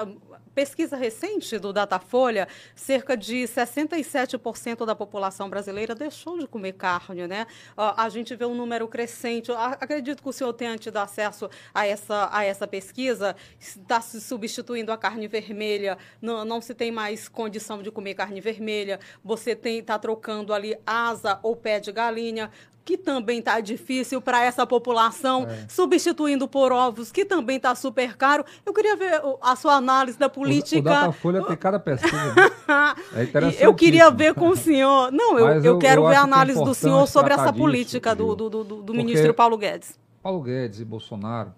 pesquisa 0.55 0.97
recente 0.97 1.59
do 1.59 1.73
Datafolha, 1.73 2.47
cerca 2.75 3.17
de 3.17 3.43
67% 3.45 4.87
da 4.87 4.95
população 4.95 5.51
brasileira 5.51 5.95
deixou 5.95 6.39
de 6.39 6.47
comer 6.47 6.75
carne, 6.75 7.27
né? 7.27 7.47
A 7.77 8.09
gente 8.09 8.35
vê 8.37 8.45
um 8.45 8.55
número 8.55 8.87
crescente. 8.87 9.51
Acredito 9.53 10.23
que 10.23 10.29
o 10.29 10.33
senhor 10.33 10.53
tenha 10.53 10.79
tido 10.79 10.97
acesso 10.99 11.51
a 11.75 11.87
essa, 11.87 12.29
a 12.33 12.45
essa 12.45 12.54
pesquisa. 12.67 13.35
Está 13.59 14.01
se 14.01 14.21
substituindo 14.21 14.93
a 14.93 14.97
carne 14.97 15.27
vermelha, 15.27 15.99
não, 16.23 16.45
não 16.45 16.61
se 16.61 16.75
tem 16.75 16.93
mais 16.93 17.29
condição 17.29 17.83
de 17.83 17.91
comer 17.91 18.15
carne 18.15 18.41
vermelha. 18.41 19.01
Você 19.25 19.59
está 19.65 19.99
trocando 19.99 20.53
ali 20.53 20.77
asa 20.87 21.39
ou 21.43 21.57
pé 21.57 21.81
de 21.81 21.91
galinha 21.91 22.51
que 22.85 22.99
também 22.99 23.39
está 23.39 23.61
difícil 23.61 24.21
para 24.21 24.45
essa 24.45 24.67
população, 24.67 25.47
é. 25.49 25.67
substituindo 25.69 26.47
por 26.47 26.71
ovos, 26.71 27.11
que 27.11 27.25
também 27.25 27.57
está 27.57 27.75
super 27.75 28.17
caro. 28.17 28.45
Eu 28.65 28.75
queria 28.75 28.95
ver 28.95 29.23
a 29.41 29.57
sua 29.57 29.75
análise 29.75 30.19
da 30.19 30.29
política. 30.29 30.77
O, 30.77 30.81
o 30.81 31.01
Datafolha 31.01 31.43
tem 31.45 31.57
cada 31.57 31.81
pesquisa. 31.81 32.35
Né? 32.35 32.51
é 33.59 33.67
eu 33.67 33.75
queria 33.75 34.11
ver 34.11 34.35
com 34.35 34.49
o 34.49 34.57
senhor. 34.57 35.11
Não, 35.11 35.39
eu, 35.39 35.49
eu, 35.49 35.65
eu 35.65 35.79
quero 35.79 36.03
eu 36.03 36.09
ver 36.09 36.17
a 36.17 36.21
é 36.21 36.23
análise 36.23 36.61
é 36.61 36.65
do 36.65 36.75
senhor 36.75 37.07
sobre 37.09 37.33
essa 37.33 37.53
política 37.53 38.15
do, 38.15 38.35
do, 38.37 38.51
do, 38.51 38.65
do 38.65 38.95
ministro 38.95 39.33
Paulo 39.33 39.57
Guedes. 39.57 39.99
Paulo 40.23 40.43
Guedes 40.43 40.81
e 40.81 40.85
Bolsonaro 40.85 41.55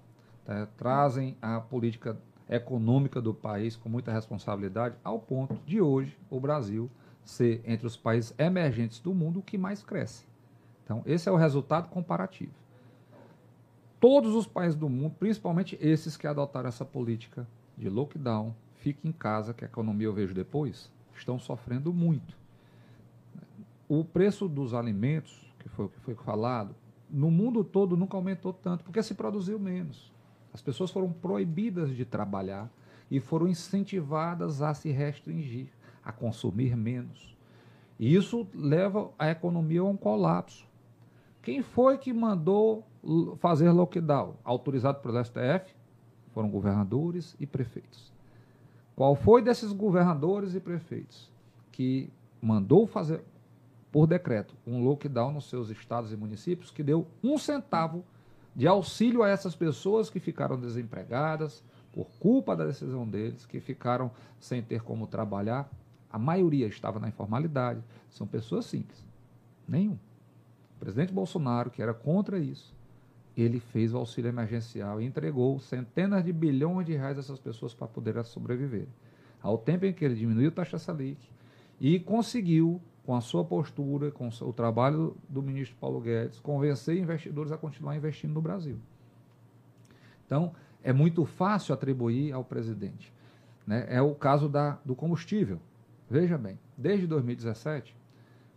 tá, 0.46 0.66
trazem 0.76 1.36
a 1.42 1.60
política 1.60 2.16
econômica 2.48 3.20
do 3.20 3.34
país 3.34 3.76
com 3.76 3.88
muita 3.88 4.12
responsabilidade, 4.12 4.94
ao 5.02 5.18
ponto 5.18 5.58
de 5.66 5.80
hoje 5.80 6.16
o 6.30 6.38
Brasil 6.38 6.90
ser 7.24 7.60
entre 7.64 7.86
os 7.86 7.96
países 7.96 8.32
emergentes 8.38 9.00
do 9.00 9.12
mundo 9.12 9.40
o 9.40 9.42
que 9.42 9.58
mais 9.58 9.82
cresce. 9.82 10.24
Então, 10.84 11.02
esse 11.04 11.28
é 11.28 11.32
o 11.32 11.36
resultado 11.36 11.88
comparativo. 11.88 12.52
Todos 13.98 14.34
os 14.34 14.46
países 14.46 14.76
do 14.76 14.88
mundo, 14.88 15.16
principalmente 15.18 15.76
esses 15.80 16.16
que 16.16 16.28
adotaram 16.28 16.68
essa 16.68 16.84
política 16.84 17.46
de 17.76 17.88
lockdown, 17.88 18.54
fique 18.76 19.08
em 19.08 19.12
casa, 19.12 19.52
que 19.52 19.64
a 19.64 19.68
economia 19.68 20.06
eu 20.06 20.12
vejo 20.12 20.32
depois, 20.32 20.88
estão 21.16 21.40
sofrendo 21.40 21.92
muito. 21.92 22.36
O 23.88 24.04
preço 24.04 24.48
dos 24.48 24.74
alimentos, 24.74 25.52
que 25.58 25.68
foi 25.68 25.86
o 25.86 25.88
que 25.88 25.98
foi 26.00 26.14
falado, 26.14 26.74
no 27.10 27.30
mundo 27.30 27.64
todo 27.64 27.96
nunca 27.96 28.16
aumentou 28.16 28.52
tanto, 28.52 28.84
porque 28.84 29.02
se 29.02 29.14
produziu 29.14 29.58
menos. 29.58 30.12
As 30.56 30.62
pessoas 30.62 30.90
foram 30.90 31.12
proibidas 31.12 31.94
de 31.94 32.06
trabalhar 32.06 32.70
e 33.10 33.20
foram 33.20 33.46
incentivadas 33.46 34.62
a 34.62 34.72
se 34.72 34.90
restringir, 34.90 35.66
a 36.02 36.10
consumir 36.10 36.74
menos. 36.74 37.36
E 38.00 38.14
isso 38.14 38.48
leva 38.54 39.10
a 39.18 39.28
economia 39.28 39.82
a 39.82 39.84
um 39.84 39.98
colapso. 39.98 40.66
Quem 41.42 41.60
foi 41.60 41.98
que 41.98 42.10
mandou 42.10 42.86
fazer 43.36 43.70
lockdown? 43.70 44.36
Autorizado 44.42 45.00
pelo 45.00 45.22
STF? 45.22 45.74
Foram 46.32 46.48
governadores 46.48 47.36
e 47.38 47.44
prefeitos. 47.44 48.10
Qual 48.96 49.14
foi 49.14 49.42
desses 49.42 49.72
governadores 49.72 50.54
e 50.54 50.60
prefeitos 50.60 51.30
que 51.70 52.10
mandou 52.40 52.86
fazer 52.86 53.22
por 53.92 54.06
decreto 54.06 54.54
um 54.66 54.82
lockdown 54.82 55.32
nos 55.32 55.50
seus 55.50 55.68
estados 55.68 56.14
e 56.14 56.16
municípios 56.16 56.70
que 56.70 56.82
deu 56.82 57.06
um 57.22 57.36
centavo 57.36 58.02
de 58.56 58.66
auxílio 58.66 59.22
a 59.22 59.28
essas 59.28 59.54
pessoas 59.54 60.08
que 60.08 60.18
ficaram 60.18 60.58
desempregadas 60.58 61.62
por 61.92 62.06
culpa 62.18 62.56
da 62.56 62.64
decisão 62.64 63.06
deles, 63.06 63.44
que 63.44 63.60
ficaram 63.60 64.10
sem 64.40 64.62
ter 64.62 64.80
como 64.80 65.06
trabalhar? 65.06 65.70
A 66.10 66.18
maioria 66.18 66.66
estava 66.66 66.98
na 66.98 67.08
informalidade. 67.08 67.82
São 68.08 68.26
pessoas 68.26 68.64
simples. 68.64 69.04
Nenhum. 69.68 69.98
O 70.74 70.80
presidente 70.80 71.12
Bolsonaro, 71.12 71.70
que 71.70 71.82
era 71.82 71.92
contra 71.92 72.38
isso, 72.38 72.74
ele 73.36 73.60
fez 73.60 73.92
o 73.92 73.98
auxílio 73.98 74.30
emergencial 74.30 75.02
e 75.02 75.04
entregou 75.04 75.60
centenas 75.60 76.24
de 76.24 76.32
bilhões 76.32 76.86
de 76.86 76.94
reais 76.96 77.18
a 77.18 77.20
essas 77.20 77.38
pessoas 77.38 77.74
para 77.74 77.86
poderem 77.86 78.24
sobreviver. 78.24 78.88
Ao 79.42 79.58
tempo 79.58 79.84
em 79.84 79.92
que 79.92 80.02
ele 80.02 80.14
diminuiu 80.14 80.48
a 80.48 80.52
taxa 80.52 80.78
Selic 80.78 81.28
e 81.78 82.00
conseguiu, 82.00 82.80
com 83.06 83.14
a 83.14 83.20
sua 83.20 83.44
postura, 83.44 84.10
com 84.10 84.28
o 84.28 84.52
trabalho 84.52 85.16
do 85.28 85.40
ministro 85.40 85.76
Paulo 85.80 86.00
Guedes, 86.00 86.40
convencer 86.40 86.98
investidores 86.98 87.52
a 87.52 87.56
continuar 87.56 87.96
investindo 87.96 88.34
no 88.34 88.42
Brasil. 88.42 88.78
Então, 90.26 90.52
é 90.82 90.92
muito 90.92 91.24
fácil 91.24 91.72
atribuir 91.72 92.32
ao 92.32 92.44
presidente. 92.44 93.14
Né? 93.64 93.86
É 93.88 94.02
o 94.02 94.12
caso 94.12 94.48
da, 94.48 94.78
do 94.84 94.96
combustível. 94.96 95.60
Veja 96.10 96.36
bem, 96.36 96.58
desde 96.76 97.06
2017, 97.06 97.96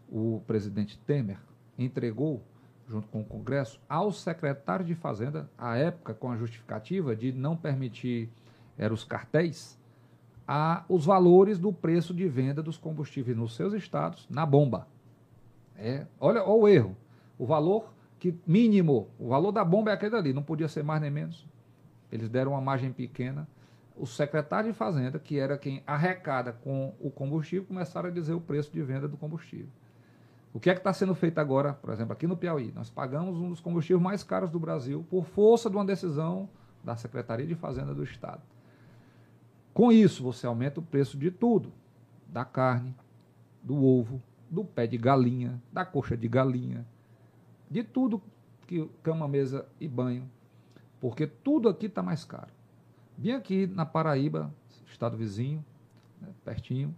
o 0.09 0.41
presidente 0.47 0.97
Temer 0.97 1.39
entregou, 1.77 2.43
junto 2.87 3.07
com 3.07 3.21
o 3.21 3.25
Congresso, 3.25 3.79
ao 3.87 4.11
secretário 4.11 4.83
de 4.83 4.95
Fazenda, 4.95 5.47
à 5.55 5.77
época, 5.77 6.15
com 6.15 6.31
a 6.31 6.37
justificativa 6.37 7.15
de 7.15 7.31
não 7.31 7.55
permitir 7.55 8.29
eram 8.75 8.95
os 8.95 9.03
cartéis, 9.03 9.78
a, 10.51 10.83
os 10.89 11.05
valores 11.05 11.59
do 11.59 11.71
preço 11.71 12.11
de 12.11 12.27
venda 12.27 12.63
dos 12.63 12.75
combustíveis 12.75 13.37
nos 13.37 13.55
seus 13.55 13.71
estados 13.71 14.27
na 14.31 14.47
bomba. 14.47 14.87
É, 15.77 16.07
olha, 16.19 16.43
olha 16.43 16.61
o 16.61 16.67
erro. 16.67 16.97
O 17.37 17.45
valor 17.45 17.93
que 18.17 18.35
mínimo, 18.47 19.09
o 19.19 19.29
valor 19.29 19.51
da 19.51 19.63
bomba 19.63 19.91
é 19.91 19.93
aquele 19.93 20.15
ali, 20.15 20.33
não 20.33 20.41
podia 20.41 20.67
ser 20.67 20.83
mais 20.83 20.99
nem 20.99 21.11
menos. 21.11 21.47
Eles 22.11 22.27
deram 22.29 22.53
uma 22.53 22.61
margem 22.61 22.91
pequena. 22.91 23.47
O 23.95 24.07
secretário 24.07 24.71
de 24.71 24.75
Fazenda, 24.75 25.19
que 25.19 25.37
era 25.37 25.55
quem 25.55 25.83
arrecada 25.85 26.51
com 26.51 26.95
o 26.99 27.11
combustível, 27.11 27.67
começaram 27.67 28.09
a 28.09 28.11
dizer 28.11 28.33
o 28.33 28.41
preço 28.41 28.71
de 28.73 28.81
venda 28.81 29.07
do 29.07 29.17
combustível. 29.17 29.69
O 30.51 30.59
que 30.59 30.71
é 30.71 30.73
que 30.73 30.79
está 30.79 30.91
sendo 30.91 31.13
feito 31.13 31.37
agora, 31.37 31.73
por 31.73 31.91
exemplo, 31.91 32.13
aqui 32.13 32.25
no 32.25 32.35
Piauí? 32.35 32.71
Nós 32.73 32.89
pagamos 32.89 33.37
um 33.37 33.49
dos 33.49 33.59
combustíveis 33.59 34.01
mais 34.01 34.23
caros 34.23 34.49
do 34.49 34.59
Brasil 34.59 35.05
por 35.11 35.25
força 35.25 35.69
de 35.69 35.75
uma 35.75 35.85
decisão 35.85 36.49
da 36.83 36.95
Secretaria 36.95 37.45
de 37.45 37.53
Fazenda 37.53 37.93
do 37.93 38.03
Estado. 38.03 38.41
Com 39.79 39.93
isso, 39.93 40.21
você 40.21 40.45
aumenta 40.45 40.81
o 40.81 40.83
preço 40.83 41.17
de 41.17 41.31
tudo: 41.31 41.71
da 42.27 42.43
carne, 42.43 42.93
do 43.63 43.81
ovo, 43.81 44.21
do 44.49 44.65
pé 44.65 44.85
de 44.85 44.97
galinha, 44.97 45.63
da 45.71 45.85
coxa 45.85 46.17
de 46.17 46.27
galinha, 46.27 46.85
de 47.71 47.81
tudo 47.81 48.21
que 48.67 48.91
cama, 49.01 49.25
mesa 49.25 49.65
e 49.79 49.87
banho, 49.87 50.29
porque 50.99 51.25
tudo 51.25 51.69
aqui 51.69 51.85
está 51.85 52.03
mais 52.03 52.25
caro. 52.25 52.51
Bem 53.15 53.31
aqui 53.31 53.67
na 53.67 53.85
Paraíba, 53.85 54.53
estado 54.85 55.15
vizinho, 55.15 55.63
né, 56.19 56.27
pertinho, 56.43 56.93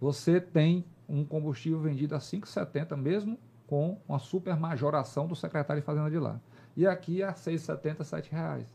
você 0.00 0.40
tem 0.40 0.86
um 1.06 1.22
combustível 1.22 1.80
vendido 1.80 2.14
a 2.14 2.18
5,70 2.18 2.96
mesmo 2.96 3.38
com 3.66 4.00
uma 4.08 4.18
super 4.18 4.56
majoração 4.56 5.26
do 5.26 5.36
secretário 5.36 5.82
de 5.82 5.86
Fazenda 5.86 6.10
de 6.10 6.18
lá. 6.18 6.40
E 6.74 6.86
aqui 6.86 7.22
a 7.22 7.34
6,70, 7.34 8.04
7 8.04 8.32
reais. 8.32 8.66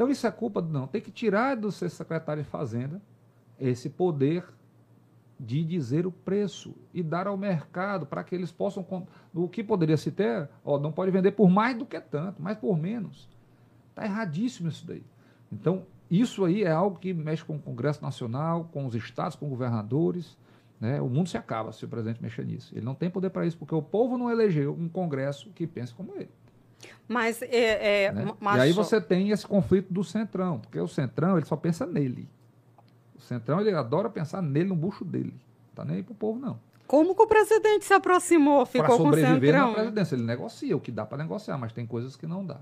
Então 0.00 0.08
isso 0.10 0.26
é 0.26 0.30
culpa, 0.30 0.62
não, 0.62 0.86
tem 0.86 0.98
que 0.98 1.10
tirar 1.10 1.54
do 1.54 1.70
seu 1.70 1.90
secretário 1.90 2.42
de 2.42 2.48
Fazenda 2.48 3.02
esse 3.60 3.90
poder 3.90 4.42
de 5.38 5.62
dizer 5.62 6.06
o 6.06 6.10
preço 6.10 6.74
e 6.94 7.02
dar 7.02 7.26
ao 7.26 7.36
mercado 7.36 8.06
para 8.06 8.24
que 8.24 8.34
eles 8.34 8.50
possam. 8.50 8.82
O 9.34 9.46
que 9.46 9.62
poderia 9.62 9.98
se 9.98 10.10
ter, 10.10 10.48
ó, 10.64 10.78
não 10.78 10.90
pode 10.90 11.10
vender 11.10 11.32
por 11.32 11.50
mais 11.50 11.76
do 11.76 11.84
que 11.84 12.00
tanto, 12.00 12.40
mas 12.40 12.56
por 12.56 12.78
menos. 12.78 13.28
Está 13.90 14.06
erradíssimo 14.06 14.70
isso 14.70 14.86
daí. 14.86 15.04
Então, 15.52 15.84
isso 16.10 16.46
aí 16.46 16.62
é 16.62 16.72
algo 16.72 16.98
que 16.98 17.12
mexe 17.12 17.44
com 17.44 17.56
o 17.56 17.60
Congresso 17.60 18.00
Nacional, 18.00 18.70
com 18.72 18.86
os 18.86 18.94
estados, 18.94 19.36
com 19.36 19.50
governadores. 19.50 20.34
Né? 20.80 20.98
O 20.98 21.10
mundo 21.10 21.28
se 21.28 21.36
acaba 21.36 21.72
se 21.72 21.84
o 21.84 21.88
presidente 21.88 22.22
mexer 22.22 22.46
nisso. 22.46 22.74
Ele 22.74 22.86
não 22.86 22.94
tem 22.94 23.10
poder 23.10 23.28
para 23.28 23.44
isso, 23.44 23.58
porque 23.58 23.74
o 23.74 23.82
povo 23.82 24.16
não 24.16 24.30
elegeu 24.30 24.72
um 24.72 24.88
Congresso 24.88 25.50
que 25.50 25.66
pense 25.66 25.92
como 25.92 26.14
ele. 26.14 26.30
Mas, 27.08 27.42
é, 27.42 28.04
é 28.04 28.12
né? 28.12 28.32
mas... 28.38 28.56
E 28.56 28.60
aí 28.60 28.72
você 28.72 29.00
tem 29.00 29.30
esse 29.30 29.46
conflito 29.46 29.92
do 29.92 30.04
Centrão, 30.04 30.60
porque 30.60 30.78
o 30.78 30.88
Centrão 30.88 31.36
ele 31.36 31.46
só 31.46 31.56
pensa 31.56 31.84
nele. 31.84 32.28
O 33.16 33.20
Centrão 33.20 33.60
ele 33.60 33.72
adora 33.74 34.08
pensar 34.08 34.40
nele, 34.40 34.68
no 34.68 34.76
bucho 34.76 35.04
dele. 35.04 35.34
Não 35.68 35.74
tá 35.74 35.84
nem 35.84 35.96
aí 35.96 36.02
pro 36.02 36.14
povo, 36.14 36.38
não. 36.38 36.58
Como 36.86 37.14
que 37.14 37.22
o 37.22 37.26
presidente 37.26 37.84
se 37.84 37.94
aproximou, 37.94 38.66
ficou 38.66 38.96
com 38.96 39.08
o 39.10 39.14
Centrão? 39.14 39.68
na 39.68 39.74
presidência. 39.74 40.14
Ele 40.16 40.24
negocia 40.24 40.76
o 40.76 40.80
que 40.80 40.90
dá 40.90 41.06
para 41.06 41.18
negociar, 41.18 41.56
mas 41.56 41.72
tem 41.72 41.86
coisas 41.86 42.16
que 42.16 42.26
não 42.26 42.44
dá. 42.44 42.60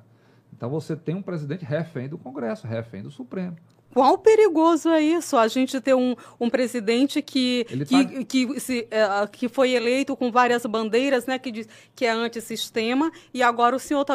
Então 0.53 0.69
você 0.69 0.97
tem 0.97 1.15
um 1.15 1.23
presidente 1.23 1.65
refém 1.65 2.09
do 2.09 2.19
Congresso, 2.19 2.67
refém 2.67 3.03
do 3.03 3.11
Supremo. 3.11 3.57
Qual 3.93 4.19
perigoso 4.19 4.91
é 4.91 5.01
isso? 5.01 5.37
A 5.37 5.49
gente 5.49 5.81
ter 5.81 5.95
um, 5.95 6.15
um 6.39 6.51
presidente 6.51 7.23
que, 7.23 7.65
que, 7.65 7.85
tá... 7.85 8.25
que, 8.25 8.61
se, 8.61 8.81
uh, 8.83 9.29
que 9.31 9.49
foi 9.49 9.73
eleito 9.73 10.17
com 10.17 10.31
várias 10.31 10.65
bandeiras, 10.67 11.27
né, 11.27 11.39
que, 11.39 11.51
diz, 11.51 11.69
que 11.95 12.05
é 12.05 12.11
antissistema, 12.11 13.11
e 13.33 13.43
agora 13.43 13.75
o 13.75 13.79
senhor 13.79 14.03
está 14.03 14.15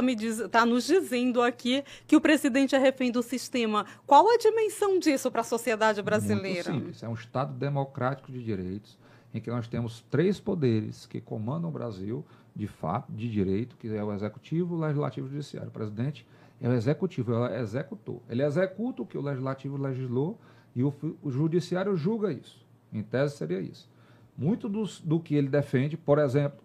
tá 0.49 0.65
nos 0.65 0.85
dizendo 0.85 1.41
aqui 1.41 1.83
que 2.07 2.15
o 2.15 2.21
presidente 2.21 2.75
é 2.75 2.77
refém 2.77 3.11
do 3.11 3.23
sistema. 3.23 3.85
Qual 4.05 4.29
a 4.29 4.37
dimensão 4.37 4.99
disso 4.99 5.29
para 5.31 5.41
a 5.41 5.43
sociedade 5.43 6.01
brasileira? 6.01 6.71
Muito 6.71 6.85
simples. 6.85 7.03
É 7.03 7.09
um 7.09 7.13
Estado 7.13 7.53
democrático 7.53 8.31
de 8.31 8.43
direitos, 8.43 8.97
em 9.33 9.41
que 9.41 9.49
nós 9.49 9.67
temos 9.67 10.05
três 10.11 10.39
poderes 10.39 11.05
que 11.07 11.19
comandam 11.19 11.69
o 11.69 11.73
Brasil, 11.73 12.23
de 12.55 12.67
fato, 12.67 13.11
de 13.11 13.29
direito, 13.29 13.75
que 13.77 13.87
é 13.87 14.03
o 14.03 14.13
executivo, 14.13 14.75
o 14.75 14.79
legislativo 14.79 15.25
e 15.25 15.29
o 15.29 15.31
judiciário. 15.31 15.69
O 15.69 15.71
presidente 15.71 16.25
é 16.63 16.69
o 16.69 16.73
executivo, 16.73 17.33
é 17.33 17.61
o. 17.61 18.21
Ele 18.29 18.41
executa 18.41 19.01
o 19.01 19.05
que 19.05 19.17
o 19.17 19.21
legislativo 19.21 19.75
legislou 19.75 20.39
e 20.73 20.81
o, 20.81 20.93
o 21.21 21.29
judiciário 21.29 21.93
julga 21.97 22.31
isso. 22.31 22.65
Em 22.91 23.03
tese 23.03 23.35
seria 23.35 23.59
isso. 23.59 23.91
Muito 24.37 24.69
dos, 24.69 25.01
do 25.01 25.19
que 25.19 25.35
ele 25.35 25.49
defende, 25.49 25.97
por 25.97 26.19
exemplo, 26.19 26.63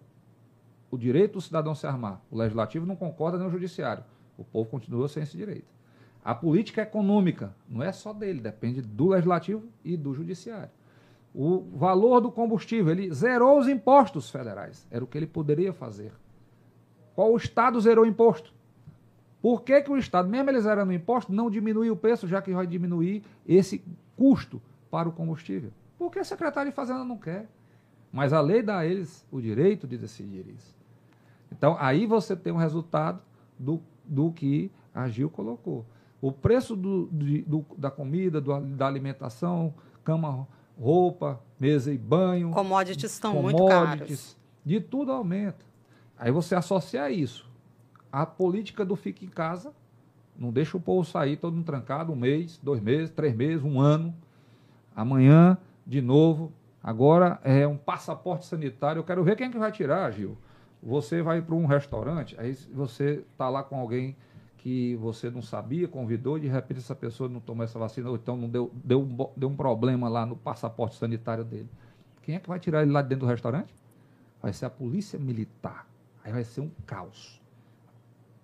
o 0.89 0.97
direito 0.97 1.33
do 1.33 1.41
cidadão 1.41 1.75
se 1.75 1.85
armar. 1.85 2.21
O 2.31 2.37
legislativo 2.37 2.85
não 2.85 2.95
concorda 2.95 3.37
nem 3.37 3.45
o 3.45 3.51
judiciário. 3.51 4.05
O 4.37 4.43
povo 4.45 4.69
continua 4.69 5.09
sem 5.09 5.21
esse 5.21 5.35
direito. 5.35 5.67
A 6.23 6.33
política 6.33 6.81
econômica 6.81 7.53
não 7.67 7.83
é 7.83 7.91
só 7.91 8.13
dele, 8.13 8.39
depende 8.39 8.81
do 8.81 9.09
legislativo 9.09 9.67
e 9.83 9.97
do 9.97 10.13
judiciário. 10.13 10.71
O 11.35 11.59
valor 11.77 12.21
do 12.21 12.31
combustível, 12.31 12.93
ele 12.93 13.13
zerou 13.13 13.59
os 13.59 13.67
impostos 13.67 14.29
federais. 14.29 14.87
Era 14.89 15.03
o 15.03 15.07
que 15.07 15.17
ele 15.17 15.27
poderia 15.27 15.73
fazer. 15.73 16.13
Qual 17.13 17.33
o 17.33 17.37
Estado 17.37 17.81
zerou 17.81 18.05
imposto? 18.05 18.57
Por 19.41 19.61
que, 19.61 19.81
que 19.81 19.91
o 19.91 19.97
Estado, 19.97 20.27
mesmo 20.27 20.49
ele 20.49 20.59
zerando 20.59 20.91
o 20.91 20.93
imposto, 20.93 21.31
não 21.31 21.49
diminui 21.49 21.89
o 21.89 21.95
preço, 21.95 22.27
já 22.27 22.41
que 22.41 22.51
vai 22.53 22.67
diminuir 22.67 23.23
esse 23.47 23.83
custo 24.17 24.61
para 24.91 25.07
o 25.07 25.11
combustível? 25.11 25.71
Porque 25.97 26.19
a 26.19 26.23
Secretaria 26.23 26.71
de 26.71 26.75
Fazenda 26.75 27.03
não 27.03 27.17
quer. 27.17 27.47
Mas 28.11 28.33
a 28.33 28.41
lei 28.41 28.61
dá 28.61 28.79
a 28.79 28.85
eles 28.85 29.25
o 29.31 29.39
direito 29.39 29.87
de 29.87 29.97
decidir 29.97 30.45
isso. 30.47 30.75
Então, 31.51 31.77
aí 31.79 32.05
você 32.05 32.35
tem 32.35 32.51
um 32.51 32.57
resultado 32.57 33.21
do, 33.57 33.81
do 34.03 34.31
que 34.31 34.71
a 34.93 35.07
Gil 35.07 35.29
colocou. 35.29 35.85
O 36.21 36.31
preço 36.31 36.75
do, 36.75 37.05
do, 37.05 37.65
da 37.77 37.89
comida, 37.89 38.41
da 38.41 38.87
alimentação, 38.87 39.73
cama, 40.03 40.47
roupa, 40.79 41.41
mesa 41.59 41.93
e 41.93 41.97
banho. 41.97 42.51
Commodities 42.51 43.13
estão 43.13 43.41
muito 43.41 43.65
caros. 43.65 44.37
De 44.65 44.81
tudo 44.81 45.11
aumenta. 45.11 45.65
Aí 46.17 46.31
você 46.31 46.55
associa 46.55 47.09
isso. 47.09 47.48
A 48.11 48.25
política 48.25 48.83
do 48.83 48.95
fica 48.95 49.23
em 49.23 49.29
casa, 49.29 49.73
não 50.37 50.51
deixa 50.51 50.77
o 50.77 50.79
povo 50.79 51.07
sair 51.07 51.37
todo 51.37 51.61
trancado, 51.63 52.13
um 52.13 52.15
mês, 52.15 52.59
dois 52.63 52.81
meses, 52.81 53.09
três 53.09 53.35
meses, 53.35 53.63
um 53.63 53.79
ano. 53.79 54.15
Amanhã, 54.95 55.57
de 55.85 56.01
novo. 56.01 56.51
Agora 56.81 57.39
é 57.43 57.67
um 57.67 57.77
passaporte 57.77 58.45
sanitário. 58.45 58.99
Eu 58.99 59.03
quero 59.03 59.23
ver 59.23 59.35
quem 59.35 59.47
é 59.47 59.49
que 59.49 59.57
vai 59.57 59.71
tirar, 59.71 60.11
Gil. 60.11 60.37
Você 60.81 61.21
vai 61.21 61.41
para 61.41 61.55
um 61.55 61.65
restaurante, 61.65 62.39
aí 62.39 62.53
você 62.73 63.23
está 63.31 63.49
lá 63.49 63.61
com 63.61 63.77
alguém 63.77 64.15
que 64.59 64.95
você 64.95 65.29
não 65.29 65.41
sabia, 65.41 65.87
convidou, 65.87 66.37
e 66.37 66.41
de 66.41 66.47
repente 66.47 66.79
essa 66.79 66.95
pessoa 66.95 67.29
não 67.29 67.39
tomou 67.41 67.63
essa 67.63 67.77
vacina, 67.77 68.09
ou 68.09 68.15
então 68.15 68.37
não 68.37 68.49
deu, 68.49 68.71
deu, 68.73 69.01
um, 69.01 69.29
deu 69.35 69.49
um 69.49 69.55
problema 69.55 70.07
lá 70.07 70.25
no 70.25 70.37
passaporte 70.37 70.95
sanitário 70.95 71.43
dele. 71.43 71.69
Quem 72.21 72.35
é 72.35 72.39
que 72.39 72.47
vai 72.47 72.59
tirar 72.59 72.81
ele 72.81 72.91
lá 72.91 73.01
dentro 73.01 73.25
do 73.25 73.29
restaurante? 73.29 73.73
Vai 74.41 74.53
ser 74.53 74.65
a 74.65 74.69
polícia 74.69 75.19
militar. 75.19 75.85
Aí 76.23 76.31
vai 76.31 76.43
ser 76.43 76.61
um 76.61 76.69
caos. 76.85 77.38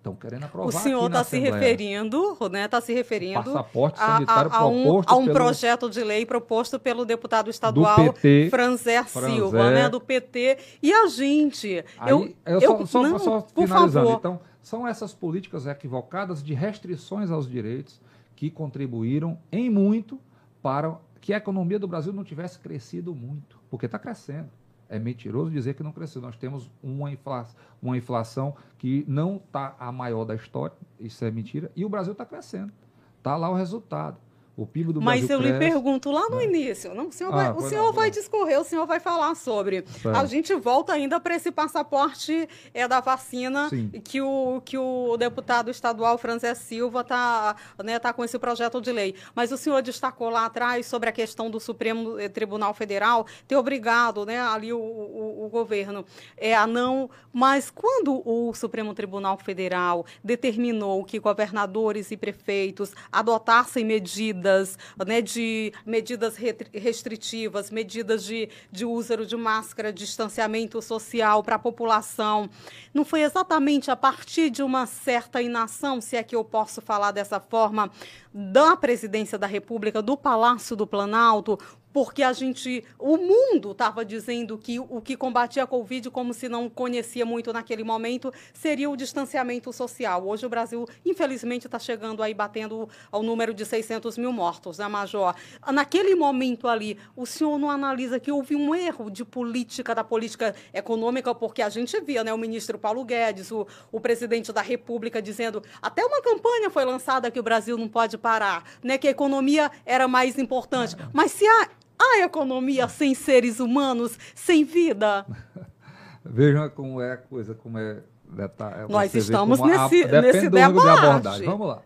Estão 0.06 0.14
querendo 0.14 0.44
aprovar. 0.44 0.68
O 0.68 0.72
senhor 0.72 1.06
está 1.06 1.24
se 1.24 1.38
referindo, 1.38 2.36
né? 2.50 2.66
Está 2.66 2.80
se 2.80 2.94
referindo 2.94 3.42
passaporte 3.42 3.98
sanitário 3.98 4.52
a, 4.52 4.56
a, 4.56 4.60
a 4.60 4.68
um, 4.68 5.02
a 5.04 5.16
um 5.16 5.24
pelo... 5.24 5.34
projeto 5.34 5.90
de 5.90 6.04
lei 6.04 6.24
proposto 6.24 6.78
pelo 6.78 7.04
deputado 7.04 7.50
estadual 7.50 8.12
PT, 8.12 8.48
Franzer, 8.50 9.04
Franzer 9.04 9.34
Silva, 9.34 9.70
né? 9.72 9.88
Do 9.88 10.00
PT. 10.00 10.58
E 10.80 10.92
a 10.92 11.08
gente. 11.08 11.84
Aí, 11.98 12.10
eu, 12.10 12.34
eu, 12.46 12.60
eu 12.60 12.86
só, 12.86 13.02
não, 13.02 13.18
só 13.18 13.46
finalizando. 13.54 14.12
Então, 14.12 14.40
são 14.62 14.86
essas 14.86 15.12
políticas 15.12 15.66
equivocadas 15.66 16.42
de 16.42 16.54
restrições 16.54 17.30
aos 17.30 17.48
direitos 17.48 18.00
que 18.36 18.50
contribuíram 18.50 19.38
em 19.50 19.68
muito 19.68 20.20
para 20.62 20.96
que 21.20 21.32
a 21.32 21.38
economia 21.38 21.78
do 21.78 21.88
Brasil 21.88 22.12
não 22.12 22.22
tivesse 22.22 22.60
crescido 22.60 23.12
muito, 23.12 23.58
porque 23.68 23.86
está 23.86 23.98
crescendo. 23.98 24.50
É 24.88 24.98
mentiroso 24.98 25.50
dizer 25.50 25.74
que 25.74 25.82
não 25.82 25.92
cresceu. 25.92 26.22
Nós 26.22 26.36
temos 26.36 26.70
uma 26.82 27.10
inflação, 27.10 27.56
uma 27.82 27.96
inflação 27.96 28.56
que 28.78 29.04
não 29.08 29.36
está 29.36 29.74
a 29.78 29.90
maior 29.90 30.24
da 30.24 30.34
história, 30.34 30.76
isso 31.00 31.24
é 31.24 31.30
mentira, 31.30 31.70
e 31.74 31.84
o 31.84 31.88
Brasil 31.88 32.12
está 32.12 32.24
crescendo. 32.24 32.72
Está 33.18 33.36
lá 33.36 33.50
o 33.50 33.54
resultado. 33.54 34.18
O 34.56 34.66
PIB 34.66 34.94
do 34.94 35.02
Mas 35.02 35.20
Brasil 35.20 35.36
eu 35.36 35.40
cresce, 35.42 35.52
lhe 35.52 35.70
pergunto 35.70 36.10
lá 36.10 36.30
no 36.30 36.36
né? 36.36 36.44
início, 36.44 36.94
não, 36.94 37.08
o 37.08 37.12
senhor, 37.12 37.30
ah, 37.34 37.52
vai, 37.52 37.52
o 37.52 37.68
senhor 37.68 37.92
vai 37.92 38.10
discorrer, 38.10 38.58
o 38.58 38.64
senhor 38.64 38.86
vai 38.86 38.98
falar 38.98 39.34
sobre. 39.34 39.84
A 40.14 40.24
gente 40.24 40.54
volta 40.54 40.94
ainda 40.94 41.20
para 41.20 41.36
esse 41.36 41.52
passaporte 41.52 42.48
é, 42.72 42.88
da 42.88 43.00
vacina 43.00 43.68
que 44.02 44.22
o, 44.22 44.62
que 44.64 44.78
o 44.78 45.14
deputado 45.18 45.70
estadual 45.70 46.16
Franzé 46.16 46.54
Silva 46.54 47.02
está 47.02 47.54
né, 47.84 47.98
tá 47.98 48.14
com 48.14 48.24
esse 48.24 48.38
projeto 48.38 48.80
de 48.80 48.90
lei. 48.90 49.14
Mas 49.34 49.52
o 49.52 49.58
senhor 49.58 49.82
destacou 49.82 50.30
lá 50.30 50.46
atrás 50.46 50.86
sobre 50.86 51.10
a 51.10 51.12
questão 51.12 51.50
do 51.50 51.60
Supremo 51.60 52.18
eh, 52.18 52.30
Tribunal 52.30 52.72
Federal 52.72 53.26
ter 53.46 53.56
obrigado 53.56 54.24
né, 54.24 54.40
ali 54.40 54.72
o, 54.72 54.78
o, 54.78 55.44
o 55.44 55.48
governo 55.50 56.02
é, 56.34 56.54
a 56.54 56.66
não. 56.66 57.10
Mas 57.30 57.70
quando 57.70 58.22
o 58.24 58.54
Supremo 58.54 58.94
Tribunal 58.94 59.36
Federal 59.36 60.06
determinou 60.24 61.04
que 61.04 61.18
governadores 61.18 62.10
e 62.10 62.16
prefeitos 62.16 62.92
adotassem 63.12 63.84
medidas 63.84 64.45
medidas, 64.46 64.78
né, 65.04 65.20
de 65.20 65.72
medidas 65.84 66.36
restritivas, 66.72 67.70
medidas 67.70 68.24
de, 68.24 68.48
de 68.70 68.84
uso 68.84 69.26
de 69.26 69.36
máscara, 69.36 69.92
distanciamento 69.92 70.80
social 70.80 71.42
para 71.42 71.56
a 71.56 71.58
população. 71.58 72.48
Não 72.94 73.04
foi 73.04 73.22
exatamente 73.22 73.90
a 73.90 73.96
partir 73.96 74.50
de 74.50 74.62
uma 74.62 74.86
certa 74.86 75.42
inação, 75.42 76.00
se 76.00 76.16
é 76.16 76.22
que 76.22 76.36
eu 76.36 76.44
posso 76.44 76.80
falar 76.80 77.10
dessa 77.10 77.40
forma, 77.40 77.90
da 78.32 78.76
presidência 78.76 79.38
da 79.38 79.46
República, 79.46 80.00
do 80.02 80.16
Palácio 80.16 80.76
do 80.76 80.86
Planalto, 80.86 81.58
porque 81.96 82.22
a 82.22 82.34
gente, 82.34 82.84
o 82.98 83.16
mundo 83.16 83.70
estava 83.70 84.04
dizendo 84.04 84.58
que 84.58 84.78
o 84.78 85.00
que 85.00 85.16
combatia 85.16 85.62
a 85.62 85.66
Covid, 85.66 86.10
como 86.10 86.34
se 86.34 86.46
não 86.46 86.68
conhecia 86.68 87.24
muito 87.24 87.54
naquele 87.54 87.82
momento, 87.82 88.30
seria 88.52 88.90
o 88.90 88.94
distanciamento 88.94 89.72
social. 89.72 90.28
Hoje 90.28 90.44
o 90.44 90.48
Brasil, 90.50 90.86
infelizmente, 91.06 91.64
está 91.64 91.78
chegando 91.78 92.22
aí, 92.22 92.34
batendo 92.34 92.86
ao 93.10 93.22
número 93.22 93.54
de 93.54 93.64
600 93.64 94.18
mil 94.18 94.30
mortos, 94.30 94.76
né, 94.76 94.86
Major? 94.86 95.34
Naquele 95.72 96.14
momento 96.14 96.68
ali, 96.68 96.98
o 97.16 97.24
senhor 97.24 97.58
não 97.58 97.70
analisa 97.70 98.20
que 98.20 98.30
houve 98.30 98.54
um 98.54 98.74
erro 98.74 99.10
de 99.10 99.24
política, 99.24 99.94
da 99.94 100.04
política 100.04 100.54
econômica, 100.74 101.34
porque 101.34 101.62
a 101.62 101.70
gente 101.70 101.98
via, 102.02 102.22
né, 102.22 102.30
o 102.30 102.36
ministro 102.36 102.78
Paulo 102.78 103.06
Guedes, 103.06 103.50
o, 103.50 103.66
o 103.90 103.98
presidente 104.02 104.52
da 104.52 104.60
República 104.60 105.22
dizendo, 105.22 105.62
até 105.80 106.04
uma 106.04 106.20
campanha 106.20 106.68
foi 106.68 106.84
lançada 106.84 107.30
que 107.30 107.40
o 107.40 107.42
Brasil 107.42 107.78
não 107.78 107.88
pode 107.88 108.18
parar, 108.18 108.64
né, 108.82 108.98
que 108.98 109.08
a 109.08 109.10
economia 109.12 109.70
era 109.86 110.06
mais 110.06 110.38
importante. 110.38 110.94
Mas 111.10 111.32
se 111.32 111.46
a 111.46 111.70
a 111.98 112.24
economia 112.24 112.88
sem 112.88 113.14
seres 113.14 113.60
humanos, 113.60 114.18
sem 114.34 114.64
vida? 114.64 115.26
Vejam 116.24 116.68
como 116.70 117.00
é 117.00 117.12
a 117.12 117.16
coisa, 117.16 117.54
como 117.54 117.78
é. 117.78 118.02
Detalhe, 118.28 118.90
Nós 118.90 119.14
estamos 119.14 119.60
nesse, 119.60 120.02
a, 120.02 120.20
nesse 120.20 120.50
debate. 120.50 120.72
De 120.72 120.88
abordagem. 120.88 121.46
Vamos 121.46 121.68
lá. 121.68 121.82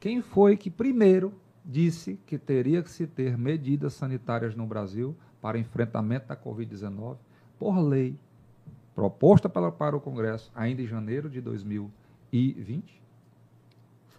Quem 0.00 0.20
foi 0.20 0.56
que 0.56 0.68
primeiro 0.68 1.32
disse 1.64 2.18
que 2.26 2.38
teria 2.38 2.82
que 2.82 2.90
se 2.90 3.06
ter 3.06 3.38
medidas 3.38 3.94
sanitárias 3.94 4.54
no 4.54 4.66
Brasil 4.66 5.16
para 5.40 5.58
enfrentamento 5.58 6.26
da 6.26 6.36
Covid-19 6.36 7.16
por 7.58 7.78
lei, 7.78 8.18
proposta 8.94 9.48
para, 9.48 9.70
para 9.70 9.96
o 9.96 10.00
Congresso 10.00 10.50
ainda 10.54 10.82
em 10.82 10.86
janeiro 10.86 11.28
de 11.28 11.40
2020. 11.40 13.02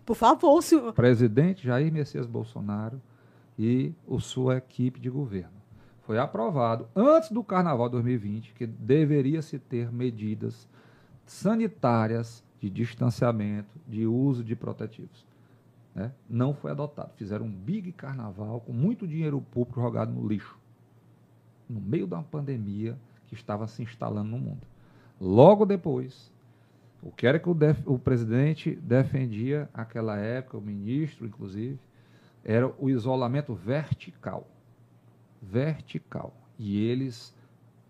Por 0.05 0.15
favor, 0.15 0.61
senhor. 0.61 0.93
Presidente 0.93 1.65
Jair 1.65 1.91
Messias 1.91 2.25
Bolsonaro 2.25 3.01
e 3.57 3.93
a 4.09 4.19
sua 4.19 4.57
equipe 4.57 4.99
de 4.99 5.09
governo. 5.09 5.57
Foi 6.01 6.17
aprovado 6.17 6.87
antes 6.95 7.31
do 7.31 7.43
Carnaval 7.43 7.89
2020 7.89 8.53
que 8.53 8.65
deveria 8.65 9.41
se 9.41 9.59
ter 9.59 9.91
medidas 9.91 10.67
sanitárias 11.25 12.43
de 12.59 12.69
distanciamento, 12.69 13.69
de 13.87 14.05
uso 14.05 14.43
de 14.43 14.55
protetivos. 14.55 15.25
Né? 15.93 16.11
Não 16.29 16.53
foi 16.53 16.71
adotado. 16.71 17.11
Fizeram 17.15 17.45
um 17.45 17.51
big 17.51 17.91
carnaval 17.91 18.61
com 18.61 18.71
muito 18.71 19.07
dinheiro 19.07 19.41
público 19.41 19.81
jogado 19.81 20.13
no 20.13 20.27
lixo, 20.27 20.57
no 21.69 21.81
meio 21.81 22.05
uma 22.05 22.23
pandemia 22.23 22.97
que 23.27 23.33
estava 23.33 23.67
se 23.67 23.83
instalando 23.83 24.29
no 24.29 24.37
mundo. 24.37 24.61
Logo 25.19 25.65
depois, 25.65 26.31
o 27.01 27.11
que 27.11 27.27
era 27.27 27.39
que 27.39 27.49
o, 27.49 27.53
def, 27.53 27.81
o 27.85 27.99
presidente 27.99 28.75
defendia 28.75 29.69
naquela 29.75 30.17
época, 30.17 30.57
o 30.57 30.61
ministro, 30.61 31.25
inclusive, 31.25 31.79
era 32.47 32.73
o 32.79 32.89
isolamento 32.89 33.53
vertical. 33.53 34.47
Vertical. 35.41 36.33
E 36.57 36.81
eles 36.81 37.35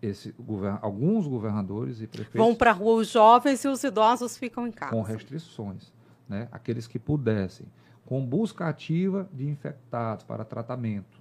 esse, 0.02 0.32
govern, 0.32 0.78
alguns 0.82 1.26
governadores 1.26 2.00
e 2.00 2.06
prefeitos. 2.08 2.38
Vão 2.38 2.54
para 2.54 2.70
a 2.70 2.74
rua 2.74 3.00
os 3.00 3.08
jovens 3.08 3.64
e 3.64 3.68
os 3.68 3.82
idosos 3.84 4.36
ficam 4.36 4.66
em 4.66 4.72
casa. 4.72 4.92
Com 4.92 5.02
restrições. 5.02 5.92
Né? 6.28 6.48
Aqueles 6.50 6.86
que 6.88 6.98
pudessem, 6.98 7.66
com 8.04 8.24
busca 8.24 8.68
ativa 8.68 9.28
de 9.32 9.48
infectados 9.48 10.24
para 10.24 10.44
tratamento, 10.44 11.20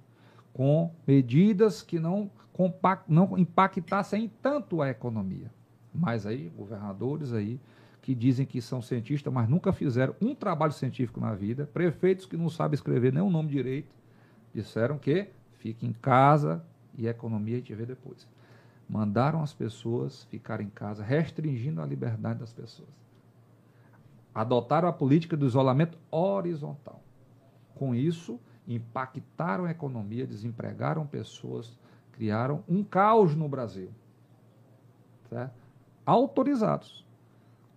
com 0.52 0.92
medidas 1.06 1.82
que 1.84 2.00
não, 2.00 2.30
compact, 2.52 3.06
não 3.08 3.38
impactassem 3.38 4.32
tanto 4.42 4.82
a 4.82 4.90
economia. 4.90 5.52
Mas 5.94 6.26
aí, 6.26 6.52
governadores 6.56 7.34
aí, 7.34 7.60
que 8.08 8.16
dizem 8.16 8.46
que 8.46 8.62
são 8.62 8.82
cientistas, 8.82 9.34
mas 9.34 9.50
nunca 9.50 9.74
fizeram 9.74 10.16
um 10.22 10.34
trabalho 10.34 10.72
científico 10.72 11.20
na 11.20 11.36
vida, 11.36 11.70
prefeitos 11.74 12.26
que 12.26 12.38
não 12.38 12.50
sabem 12.50 12.76
escrever 12.76 13.12
nem 13.12 13.22
o 13.22 13.30
nome 13.30 13.50
direito, 13.50 13.94
disseram 14.56 14.98
que 14.98 15.28
fique 15.58 15.86
em 15.86 15.92
casa 15.92 16.64
e 16.98 17.06
a 17.06 17.12
economia 17.12 17.56
a 17.56 17.60
gente 17.60 17.76
vê 17.76 17.86
depois 17.86 18.26
mandaram 18.88 19.44
as 19.44 19.52
pessoas 19.52 20.24
ficar 20.32 20.62
em 20.62 20.70
casa, 20.70 21.04
restringindo 21.04 21.82
a 21.82 21.86
liberdade 21.86 22.40
das 22.40 22.54
pessoas. 22.54 22.88
Adotaram 24.34 24.88
a 24.88 24.94
política 24.94 25.36
do 25.36 25.46
isolamento 25.46 25.98
horizontal. 26.10 27.02
Com 27.76 27.94
isso, 27.94 28.40
impactaram 28.66 29.66
a 29.66 29.72
economia, 29.72 30.26
desempregaram 30.26 31.06
pessoas, 31.06 31.78
criaram 32.14 32.64
um 32.70 32.86
caos 32.86 33.36
no 33.36 33.50
Brasil. 33.50 33.90
Certo? 35.30 35.54
Autorizados. 36.06 37.06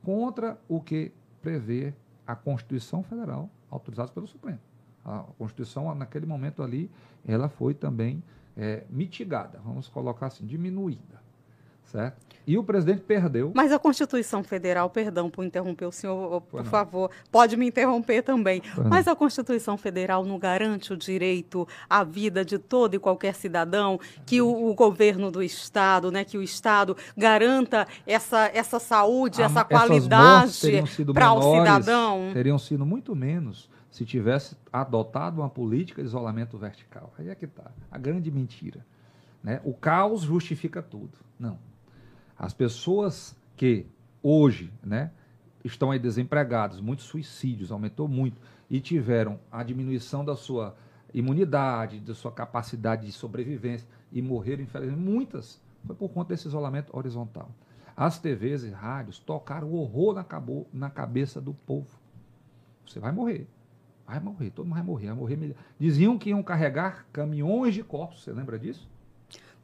Contra 0.02 0.58
o 0.68 0.80
que 0.80 1.12
prevê 1.42 1.94
a 2.26 2.34
Constituição 2.34 3.02
Federal, 3.02 3.50
autorizados 3.70 4.12
pelo 4.12 4.26
Supremo. 4.26 4.60
A 5.04 5.24
Constituição, 5.38 5.94
naquele 5.94 6.26
momento 6.26 6.62
ali, 6.62 6.90
ela 7.26 7.48
foi 7.48 7.74
também 7.74 8.22
é, 8.56 8.84
mitigada, 8.90 9.60
vamos 9.64 9.88
colocar 9.88 10.26
assim, 10.26 10.46
diminuída. 10.46 11.19
Certo? 11.90 12.30
E 12.46 12.56
o 12.56 12.64
presidente 12.64 13.02
perdeu. 13.02 13.52
Mas 13.54 13.70
a 13.70 13.78
Constituição 13.78 14.42
Federal, 14.42 14.88
perdão 14.90 15.28
por 15.28 15.44
interromper 15.44 15.84
o 15.84 15.92
senhor, 15.92 16.40
por 16.40 16.64
favor, 16.64 17.10
pode 17.30 17.56
me 17.56 17.66
interromper 17.66 18.22
também. 18.22 18.62
Mas 18.88 19.06
a 19.06 19.14
Constituição 19.14 19.76
Federal 19.76 20.24
não 20.24 20.38
garante 20.38 20.92
o 20.92 20.96
direito 20.96 21.68
à 21.88 22.02
vida 22.02 22.44
de 22.44 22.58
todo 22.58 22.94
e 22.94 22.98
qualquer 22.98 23.34
cidadão, 23.34 24.00
que 24.24 24.40
o, 24.40 24.70
o 24.70 24.74
governo 24.74 25.30
do 25.30 25.42
Estado, 25.42 26.10
né, 26.10 26.24
que 26.24 26.38
o 26.38 26.42
Estado 26.42 26.96
garanta 27.16 27.86
essa, 28.06 28.50
essa 28.54 28.80
saúde, 28.80 29.42
a, 29.42 29.46
essa 29.46 29.64
qualidade 29.64 30.82
para 31.12 31.32
o 31.32 31.56
cidadão. 31.56 32.30
Teriam 32.32 32.58
sido 32.58 32.86
muito 32.86 33.14
menos 33.14 33.68
se 33.90 34.04
tivesse 34.04 34.56
adotado 34.72 35.40
uma 35.40 35.50
política 35.50 36.02
de 36.02 36.08
isolamento 36.08 36.56
vertical. 36.56 37.12
Aí 37.18 37.28
é 37.28 37.34
que 37.34 37.44
está 37.44 37.70
a 37.90 37.98
grande 37.98 38.30
mentira. 38.30 38.84
Né? 39.42 39.60
O 39.64 39.72
caos 39.72 40.22
justifica 40.22 40.82
tudo. 40.82 41.12
Não. 41.38 41.69
As 42.40 42.54
pessoas 42.54 43.36
que 43.54 43.86
hoje 44.22 44.72
né, 44.82 45.10
estão 45.62 45.90
aí 45.90 45.98
desempregadas, 45.98 46.80
muitos 46.80 47.04
suicídios, 47.04 47.70
aumentou 47.70 48.08
muito, 48.08 48.40
e 48.70 48.80
tiveram 48.80 49.38
a 49.52 49.62
diminuição 49.62 50.24
da 50.24 50.34
sua 50.34 50.74
imunidade, 51.12 52.00
da 52.00 52.14
sua 52.14 52.32
capacidade 52.32 53.04
de 53.04 53.12
sobrevivência 53.12 53.86
e 54.10 54.22
morreram, 54.22 54.62
infelizmente, 54.62 54.98
muitas, 54.98 55.60
foi 55.84 55.94
por 55.94 56.08
conta 56.08 56.30
desse 56.30 56.48
isolamento 56.48 56.96
horizontal. 56.96 57.50
As 57.94 58.18
TVs 58.18 58.64
e 58.64 58.70
rádios 58.70 59.18
tocaram 59.18 59.74
horror 59.74 60.14
na, 60.14 60.24
cabo, 60.24 60.66
na 60.72 60.88
cabeça 60.88 61.42
do 61.42 61.52
povo. 61.52 62.00
Você 62.86 62.98
vai 62.98 63.12
morrer. 63.12 63.46
Vai 64.06 64.18
morrer, 64.18 64.48
todo 64.50 64.64
mundo 64.64 64.76
vai 64.76 64.82
morrer, 64.82 65.06
vai 65.08 65.16
morrer. 65.16 65.56
Diziam 65.78 66.18
que 66.18 66.30
iam 66.30 66.42
carregar 66.42 67.06
caminhões 67.12 67.74
de 67.74 67.82
corpos, 67.82 68.24
você 68.24 68.32
lembra 68.32 68.58
disso? 68.58 68.88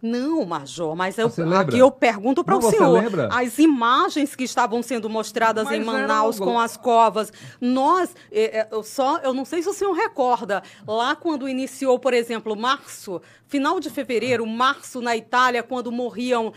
Não, 0.00 0.44
Major, 0.44 0.94
mas 0.94 1.16
eu, 1.16 1.32
aqui 1.58 1.78
eu 1.78 1.90
pergunto 1.90 2.44
para 2.44 2.56
o 2.56 2.62
senhor. 2.62 3.02
Lembra? 3.02 3.28
As 3.32 3.58
imagens 3.58 4.36
que 4.36 4.44
estavam 4.44 4.82
sendo 4.82 5.08
mostradas 5.08 5.64
mas 5.64 5.74
em 5.74 5.84
Manaus 5.84 6.38
com 6.38 6.58
as 6.58 6.76
covas, 6.76 7.32
nós, 7.60 8.14
é, 8.30 8.60
é, 8.60 8.68
eu 8.70 8.82
só, 8.82 9.18
eu 9.18 9.32
não 9.32 9.44
sei 9.44 9.62
se 9.62 9.68
o 9.68 9.72
senhor 9.72 9.94
recorda, 9.94 10.62
lá 10.86 11.16
quando 11.16 11.48
iniciou, 11.48 11.98
por 11.98 12.12
exemplo, 12.12 12.54
março, 12.54 13.20
final 13.46 13.80
de 13.80 13.88
fevereiro, 13.88 14.46
março 14.46 15.00
na 15.00 15.16
Itália, 15.16 15.62
quando 15.62 15.90
morriam 15.90 16.52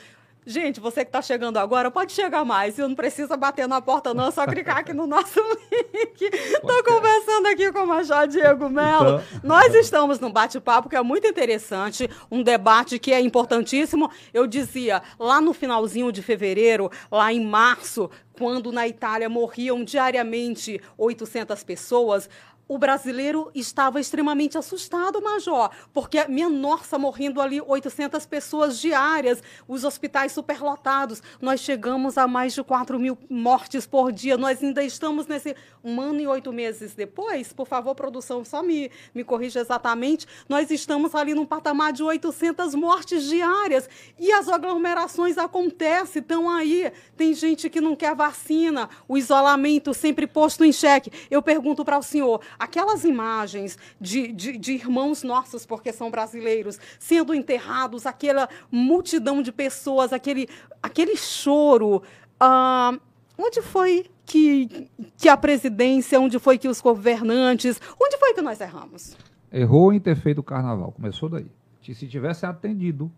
Gente, 0.49 0.80
você 0.80 1.06
que 1.06 1.10
está 1.10 1.22
chegando 1.22 1.57
agora, 1.57 1.91
pode 1.91 2.11
chegar 2.11 2.44
mais. 2.44 2.74
Você 2.74 2.82
não 2.82 2.95
precisa 2.95 3.38
bater 3.38 3.68
na 3.68 3.80
porta, 3.80 4.16
não. 4.16 4.30
É 4.30 4.32
só 4.32 4.48
clicar 4.48 4.78
aqui 4.78 4.94
no 4.94 5.06
nosso 5.06 5.40
link. 5.72 6.22
Estou 6.22 6.84
conversando 6.84 7.45
aqui 7.48 7.72
com 7.72 7.82
o 7.82 7.86
Major 7.99 8.27
Diego 8.27 8.69
Mello. 8.69 9.21
Então... 9.34 9.39
Nós 9.43 9.73
estamos 9.76 10.19
num 10.19 10.31
bate-papo 10.31 10.89
que 10.89 10.95
é 10.95 11.01
muito 11.01 11.27
interessante, 11.27 12.09
um 12.31 12.41
debate 12.41 12.97
que 12.97 13.11
é 13.11 13.19
importantíssimo. 13.19 14.09
Eu 14.34 14.47
dizia, 14.47 15.01
lá 15.19 15.41
no 15.41 15.53
finalzinho 15.53 16.11
de 16.11 16.21
fevereiro, 16.21 16.89
lá 17.11 17.31
em 17.34 17.43
março, 17.45 18.09
quando 18.34 18.71
na 18.71 18.88
Itália 18.88 19.27
morriam 19.27 19.84
diariamente 19.84 20.81
800 20.97 21.63
pessoas, 21.63 22.30
o 22.69 22.77
brasileiro 22.77 23.49
estava 23.55 23.99
extremamente 23.99 24.55
assustado, 24.55 25.19
Major, 25.19 25.71
porque, 25.91 26.23
minha 26.25 26.47
nossa, 26.47 26.99
morrendo 26.99 27.41
ali 27.41 27.59
800 27.59 28.27
pessoas 28.27 28.79
diárias, 28.79 29.41
os 29.67 29.83
hospitais 29.83 30.31
superlotados. 30.31 31.21
Nós 31.41 31.61
chegamos 31.61 32.15
a 32.15 32.27
mais 32.27 32.53
de 32.53 32.63
4 32.63 32.99
mil 32.99 33.17
mortes 33.27 33.87
por 33.87 34.11
dia. 34.11 34.37
Nós 34.37 34.63
ainda 34.63 34.83
estamos 34.83 35.25
nesse 35.25 35.55
um 35.83 35.99
ano 35.99 36.21
e 36.21 36.27
oito 36.27 36.53
meses 36.53 36.93
depois. 36.93 37.51
Por 37.51 37.65
favor, 37.65 37.95
produção, 37.95 38.45
só 38.45 38.61
me, 38.61 38.91
me 39.15 39.23
corrija 39.23 39.59
exatamente. 39.59 40.27
Nós 40.47 40.69
estamos 40.69 41.15
ali 41.15 41.33
num 41.33 41.47
patamar 41.47 41.91
de 41.91 42.03
800 42.03 42.75
mortes 42.75 43.23
diárias. 43.23 43.89
E 44.19 44.31
as 44.31 44.47
aglomerações 44.47 45.39
acontecem, 45.39 46.21
estão 46.21 46.47
aí. 46.47 46.91
Tem 47.17 47.33
gente 47.33 47.67
que 47.67 47.81
não 47.81 47.95
quer 47.95 48.13
vacina, 48.13 48.87
o 49.07 49.17
isolamento 49.17 49.91
sempre 49.91 50.27
posto 50.27 50.63
em 50.63 50.71
xeque. 50.71 51.11
Eu 51.31 51.41
pergunto 51.41 51.83
para 51.83 51.97
o 51.97 52.03
senhor 52.03 52.41
aquelas 52.60 53.06
imagens 53.06 53.77
de, 53.99 54.31
de, 54.31 54.57
de, 54.57 54.73
irmãos 54.73 55.23
nossos, 55.23 55.65
porque 55.65 55.94
são 55.94 56.11
brasileiros, 56.11 56.77
sendo 56.99 57.34
enterrados, 57.34 58.06
aquela 58.06 58.49
multidão 58.69 59.41
de 59.41 59.52
pessoas, 59.52 60.11
aquele, 60.11 60.48
aquele 60.84 61.15
choro. 61.15 62.03
Uh, 62.41 62.99
onde 63.38 63.61
foi 63.61 64.06
que, 64.26 64.90
que 65.18 65.30
a 65.30 65.38
presidência, 65.38 66.19
onde 66.19 66.38
foi 66.38 66.57
que 66.57 66.68
os 66.68 66.81
governantes, 66.81 67.81
onde 67.99 68.18
foi 68.18 68.34
que 68.34 68.41
nós 68.41 68.60
erramos? 68.60 69.15
Errou 69.52 69.91
em 69.94 69.99
ter 69.99 70.15
feito 70.15 70.40
o 70.40 70.44
carnaval, 70.44 70.91
começou 70.91 71.30
daí. 71.30 71.48
Se 71.81 72.07
tivesse 72.07 72.45
atendido 72.45 73.11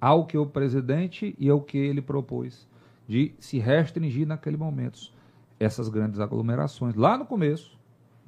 ao 0.00 0.26
que 0.26 0.36
o 0.36 0.44
presidente 0.44 1.36
e 1.38 1.48
ao 1.48 1.60
que 1.60 1.78
ele 1.78 2.02
propôs, 2.02 2.66
de 3.06 3.32
se 3.38 3.58
restringir 3.58 4.26
naquele 4.26 4.56
momento 4.56 5.12
essas 5.58 5.88
grandes 5.88 6.18
aglomerações. 6.18 6.94
Lá 6.94 7.16
no 7.16 7.24
começo, 7.24 7.77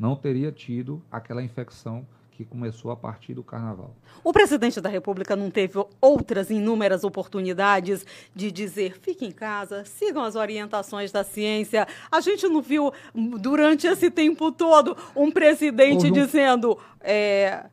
não 0.01 0.17
teria 0.17 0.51
tido 0.51 1.03
aquela 1.13 1.43
infecção 1.43 2.07
que 2.31 2.43
começou 2.43 2.91
a 2.91 2.97
partir 2.97 3.35
do 3.35 3.45
carnaval. 3.45 3.95
O 4.25 4.33
presidente 4.33 4.81
da 4.81 4.89
República 4.89 5.37
não 5.37 5.51
teve 5.51 5.75
outras 6.01 6.49
inúmeras 6.49 7.05
oportunidades 7.05 8.07
de 8.35 8.51
dizer: 8.51 8.99
fique 8.99 9.27
em 9.27 9.31
casa, 9.31 9.85
sigam 9.85 10.25
as 10.25 10.37
orientações 10.37 11.13
da 11.13 11.23
ciência. 11.23 11.87
A 12.11 12.19
gente 12.23 12.49
não 12.49 12.63
viu 12.63 12.91
durante 13.39 13.87
esse 13.87 14.11
tempo 14.11 14.51
todo 14.51 14.97
um 15.15 15.31
presidente 15.31 16.07
um... 16.07 16.13
dizendo: 16.13 16.79
é, 17.03 17.67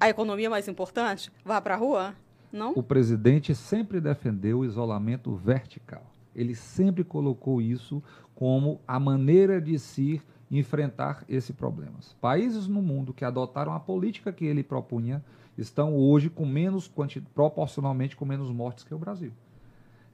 a 0.00 0.08
economia 0.08 0.46
é 0.46 0.48
mais 0.48 0.66
importante, 0.66 1.30
vá 1.44 1.60
para 1.60 1.74
a 1.74 1.76
rua. 1.76 2.14
Não? 2.50 2.72
O 2.74 2.82
presidente 2.82 3.54
sempre 3.54 4.00
defendeu 4.00 4.60
o 4.60 4.64
isolamento 4.64 5.36
vertical. 5.36 6.10
Ele 6.34 6.54
sempre 6.54 7.04
colocou 7.04 7.60
isso 7.60 8.02
como 8.34 8.80
a 8.88 8.98
maneira 8.98 9.60
de 9.60 9.78
se 9.78 10.22
enfrentar 10.50 11.24
esse 11.28 11.52
problema. 11.52 11.98
Países 12.20 12.66
no 12.66 12.82
mundo 12.82 13.12
que 13.12 13.24
adotaram 13.24 13.72
a 13.72 13.80
política 13.80 14.32
que 14.32 14.44
ele 14.44 14.62
propunha 14.62 15.22
estão 15.56 15.94
hoje 15.94 16.28
com 16.28 16.44
menos 16.44 16.90
proporcionalmente 17.34 18.16
com 18.16 18.24
menos 18.24 18.50
mortes 18.50 18.82
que 18.82 18.94
o 18.94 18.98
Brasil. 18.98 19.32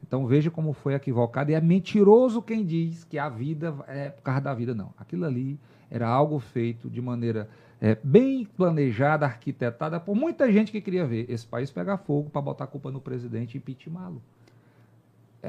Então 0.02 0.26
veja 0.26 0.50
como 0.50 0.72
foi 0.72 0.94
equivocado 0.94 1.50
e 1.50 1.54
é 1.54 1.60
mentiroso 1.60 2.42
quem 2.42 2.64
diz 2.64 3.04
que 3.04 3.18
a 3.18 3.28
vida 3.28 3.74
é 3.88 4.10
por 4.10 4.22
causa 4.22 4.40
da 4.40 4.54
vida 4.54 4.74
não. 4.74 4.92
Aquilo 4.98 5.24
ali 5.24 5.58
era 5.90 6.06
algo 6.06 6.38
feito 6.38 6.90
de 6.90 7.00
maneira 7.00 7.48
é, 7.80 7.96
bem 8.02 8.44
planejada, 8.44 9.26
arquitetada 9.26 9.98
por 9.98 10.14
muita 10.14 10.50
gente 10.50 10.70
que 10.70 10.80
queria 10.80 11.06
ver 11.06 11.30
esse 11.30 11.46
país 11.46 11.70
pegar 11.70 11.98
fogo 11.98 12.30
para 12.30 12.42
botar 12.42 12.64
a 12.64 12.68
culpa 12.68 12.90
no 12.90 13.00
presidente 13.00 13.54
e 13.54 13.58
impeachmá-lo. 13.58 14.22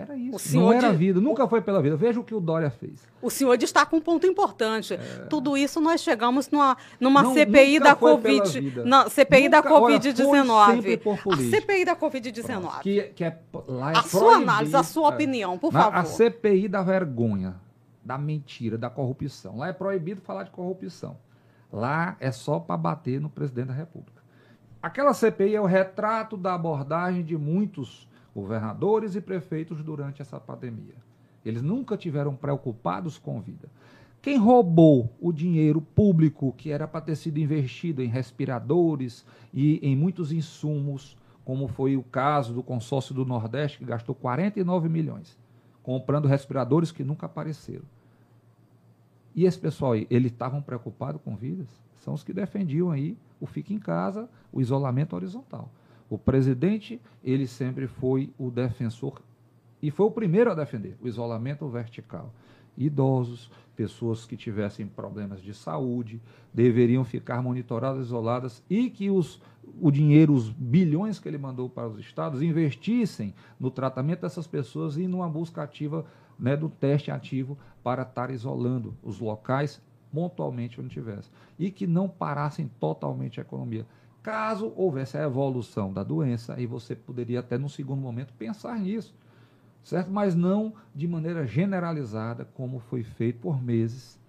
Era 0.01 0.15
isso. 0.15 0.57
Não 0.57 0.71
era 0.71 0.91
de... 0.91 0.97
vida, 0.97 1.21
nunca 1.21 1.47
foi 1.47 1.61
pela 1.61 1.81
vida. 1.81 1.95
Veja 1.95 2.19
o 2.19 2.23
que 2.23 2.33
o 2.33 2.39
Dória 2.39 2.69
fez. 2.69 3.07
O 3.21 3.29
senhor 3.29 3.57
destaca 3.57 3.95
um 3.95 4.01
ponto 4.01 4.25
importante. 4.25 4.93
É... 4.93 4.97
Tudo 5.29 5.57
isso 5.57 5.79
nós 5.79 6.01
chegamos 6.01 6.49
numa, 6.49 6.77
numa 6.99 7.23
não, 7.23 7.33
CPI 7.33 7.79
da 7.79 7.95
Covid. 7.95 8.83
Na 8.85 9.09
CPI 9.09 9.43
nunca, 9.43 9.61
da 9.61 9.69
Covid-19. 9.69 11.33
A 11.33 11.37
CPI 11.37 11.85
da 11.85 11.95
Covid-19. 11.95 12.79
Que, 12.81 13.03
que 13.15 13.23
é, 13.23 13.37
lá 13.67 13.93
é 13.93 13.97
a 13.97 14.03
sua 14.03 14.35
análise, 14.35 14.75
a 14.75 14.83
sua 14.83 15.09
opinião, 15.09 15.57
por 15.57 15.71
favor. 15.71 15.97
A 15.97 16.03
CPI 16.03 16.67
da 16.67 16.81
vergonha, 16.81 17.55
da 18.03 18.17
mentira, 18.17 18.77
da 18.77 18.89
corrupção. 18.89 19.57
Lá 19.57 19.69
é 19.69 19.73
proibido 19.73 20.21
falar 20.21 20.43
de 20.43 20.51
corrupção. 20.51 21.17
Lá 21.71 22.15
é 22.19 22.31
só 22.31 22.59
para 22.59 22.77
bater 22.77 23.19
no 23.19 23.29
presidente 23.29 23.67
da 23.67 23.73
República. 23.73 24.17
Aquela 24.81 25.13
CPI 25.13 25.55
é 25.55 25.61
o 25.61 25.65
retrato 25.65 26.37
da 26.37 26.53
abordagem 26.53 27.23
de 27.23 27.37
muitos 27.37 28.07
governadores 28.37 29.15
e 29.15 29.21
prefeitos 29.21 29.83
durante 29.83 30.21
essa 30.21 30.39
pandemia. 30.39 30.93
Eles 31.43 31.63
nunca 31.63 31.97
tiveram 31.97 32.35
preocupados 32.35 33.17
com 33.17 33.41
vida. 33.41 33.67
Quem 34.21 34.37
roubou 34.37 35.11
o 35.19 35.31
dinheiro 35.33 35.81
público 35.81 36.53
que 36.55 36.69
era 36.69 36.87
para 36.87 37.01
ter 37.01 37.15
sido 37.15 37.39
investido 37.39 38.03
em 38.03 38.07
respiradores 38.07 39.25
e 39.51 39.79
em 39.81 39.95
muitos 39.95 40.31
insumos, 40.31 41.17
como 41.43 41.67
foi 41.67 41.97
o 41.97 42.03
caso 42.03 42.53
do 42.53 42.61
consórcio 42.61 43.15
do 43.15 43.25
Nordeste, 43.25 43.79
que 43.79 43.85
gastou 43.85 44.13
49 44.13 44.87
milhões 44.87 45.37
comprando 45.81 46.27
respiradores 46.27 46.91
que 46.91 47.01
nunca 47.01 47.27
apareceram. 47.27 47.85
E 49.33 49.45
esse 49.45 49.57
pessoal 49.57 49.93
aí, 49.93 50.05
eles 50.09 50.33
estavam 50.33 50.61
preocupados 50.61 51.21
com 51.23 51.33
vidas? 51.33 51.69
São 51.95 52.13
os 52.13 52.25
que 52.25 52.33
defendiam 52.33 52.91
aí 52.91 53.17
o 53.39 53.45
fique 53.45 53.73
em 53.73 53.79
casa, 53.79 54.29
o 54.51 54.59
isolamento 54.59 55.15
horizontal. 55.15 55.71
O 56.09 56.17
presidente, 56.17 57.01
ele 57.23 57.47
sempre 57.47 57.87
foi 57.87 58.31
o 58.37 58.49
defensor 58.49 59.21
e 59.81 59.91
foi 59.91 60.05
o 60.05 60.11
primeiro 60.11 60.51
a 60.51 60.55
defender 60.55 60.97
o 61.01 61.07
isolamento 61.07 61.67
vertical. 61.67 62.33
Idosos, 62.77 63.51
pessoas 63.75 64.25
que 64.25 64.37
tivessem 64.37 64.87
problemas 64.87 65.41
de 65.41 65.53
saúde, 65.53 66.21
deveriam 66.53 67.03
ficar 67.03 67.41
monitoradas, 67.41 68.05
isoladas 68.05 68.63
e 68.69 68.89
que 68.89 69.09
os, 69.09 69.41
o 69.81 69.91
dinheiro, 69.91 70.33
os 70.33 70.49
bilhões 70.49 71.19
que 71.19 71.27
ele 71.27 71.37
mandou 71.37 71.69
para 71.69 71.87
os 71.87 71.99
estados, 71.99 72.41
investissem 72.41 73.33
no 73.59 73.69
tratamento 73.69 74.21
dessas 74.21 74.47
pessoas 74.47 74.97
e 74.97 75.07
numa 75.07 75.27
busca 75.27 75.61
ativa 75.61 76.05
né, 76.39 76.55
do 76.55 76.69
teste 76.69 77.11
ativo 77.11 77.57
para 77.83 78.03
estar 78.03 78.31
isolando 78.31 78.95
os 79.03 79.19
locais 79.19 79.81
pontualmente 80.11 80.79
onde 80.79 80.89
tivesse. 80.89 81.29
E 81.59 81.69
que 81.69 81.85
não 81.85 82.07
parassem 82.07 82.69
totalmente 82.79 83.39
a 83.39 83.43
economia. 83.43 83.85
Caso 84.27 84.73
houvesse 84.75 85.17
a 85.17 85.23
evolução 85.23 85.93
da 85.93 86.03
doença, 86.03 86.53
aí 86.53 86.65
você 86.65 86.93
poderia 86.93 87.39
até 87.39 87.57
num 87.57 87.69
segundo 87.69 88.01
momento 88.01 88.33
pensar 88.33 88.77
nisso, 88.77 89.15
certo? 89.81 90.11
Mas 90.11 90.35
não 90.35 90.73
de 90.93 91.07
maneira 91.07 91.47
generalizada, 91.47 92.43
como 92.43 92.77
foi 92.77 93.03
feito 93.03 93.39
por 93.39 93.63
meses, 93.63 94.19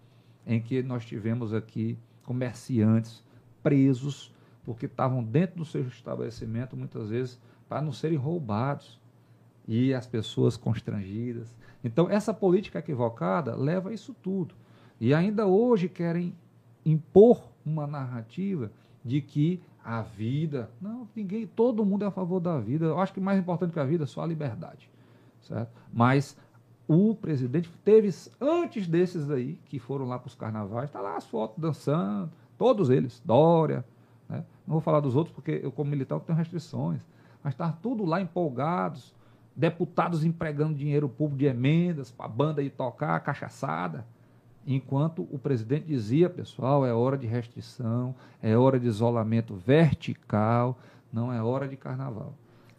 em 0.47 0.62
que 0.62 0.85
nós 0.85 1.05
tivemos 1.05 1.53
aqui 1.53 1.99
comerciantes 2.25 3.25
presos 3.61 4.33
porque 4.62 4.87
estavam 4.87 5.20
dentro 5.20 5.57
do 5.57 5.65
seu 5.65 5.83
estabelecimento, 5.89 6.77
muitas 6.77 7.09
vezes, 7.09 7.41
para 7.69 7.83
não 7.83 7.91
serem 7.91 8.16
roubados, 8.16 9.01
e 9.66 9.93
as 9.93 10.07
pessoas 10.07 10.57
constrangidas. 10.57 11.53
Então, 11.83 12.09
essa 12.09 12.33
política 12.33 12.79
equivocada 12.79 13.57
leva 13.57 13.91
a 13.91 13.93
isso 13.93 14.15
tudo. 14.23 14.55
E 15.01 15.12
ainda 15.12 15.49
hoje 15.49 15.89
querem 15.89 16.37
impor 16.87 17.51
uma 17.66 17.85
narrativa 17.85 18.70
de 19.05 19.20
que 19.20 19.61
a 19.89 20.02
vida. 20.02 20.70
Não, 20.82 21.09
ninguém, 21.16 21.47
todo 21.47 21.82
mundo 21.82 22.05
é 22.05 22.09
a 22.09 22.10
favor 22.10 22.40
da 22.40 22.59
vida. 22.60 22.85
Eu 22.85 23.01
acho 23.01 23.10
que 23.10 23.20
mais 23.20 23.39
importante 23.39 23.73
que 23.73 23.81
a 23.81 23.85
vida 23.85 24.05
é 24.05 24.06
só 24.06 24.23
a 24.23 24.27
liberdade. 24.27 24.90
Certo? 25.40 25.70
Mas 25.90 26.36
o 26.86 27.15
presidente 27.15 27.70
teve, 27.82 28.10
antes 28.39 28.86
desses 28.86 29.31
aí, 29.31 29.59
que 29.65 29.78
foram 29.78 30.06
lá 30.06 30.19
para 30.19 30.27
os 30.27 30.35
carnavais, 30.35 30.90
está 30.90 31.01
lá 31.01 31.16
as 31.16 31.24
fotos 31.27 31.56
dançando, 31.59 32.31
todos 32.59 32.90
eles, 32.90 33.23
Dória. 33.24 33.82
Né? 34.28 34.44
Não 34.66 34.74
vou 34.74 34.81
falar 34.82 35.01
dos 35.01 35.16
outros 35.16 35.35
porque 35.35 35.59
eu, 35.62 35.73
como 35.73 35.90
militar, 35.90 36.20
tenho 36.20 36.36
restrições. 36.36 37.01
Mas 37.43 37.55
está 37.55 37.73
tudo 37.73 38.05
lá 38.05 38.20
empolgados, 38.20 39.15
deputados 39.56 40.23
empregando 40.23 40.74
dinheiro 40.74 41.09
público 41.09 41.39
de 41.39 41.47
emendas 41.47 42.10
para 42.10 42.27
a 42.27 42.28
banda 42.28 42.62
ir 42.62 42.70
tocar, 42.70 43.19
cachaçada. 43.20 44.05
Enquanto 44.67 45.27
o 45.31 45.39
presidente 45.39 45.87
dizia, 45.87 46.29
pessoal, 46.29 46.85
é 46.85 46.93
hora 46.93 47.17
de 47.17 47.27
restrição, 47.27 48.15
é 48.43 48.57
hora 48.57 48.79
de 48.79 48.87
isolamento 48.87 49.55
vertical, 49.55 50.79
não 51.13 51.33
é 51.33 51.43
hora 51.43 51.67
de 51.67 51.77
carnaval. 51.77 52.35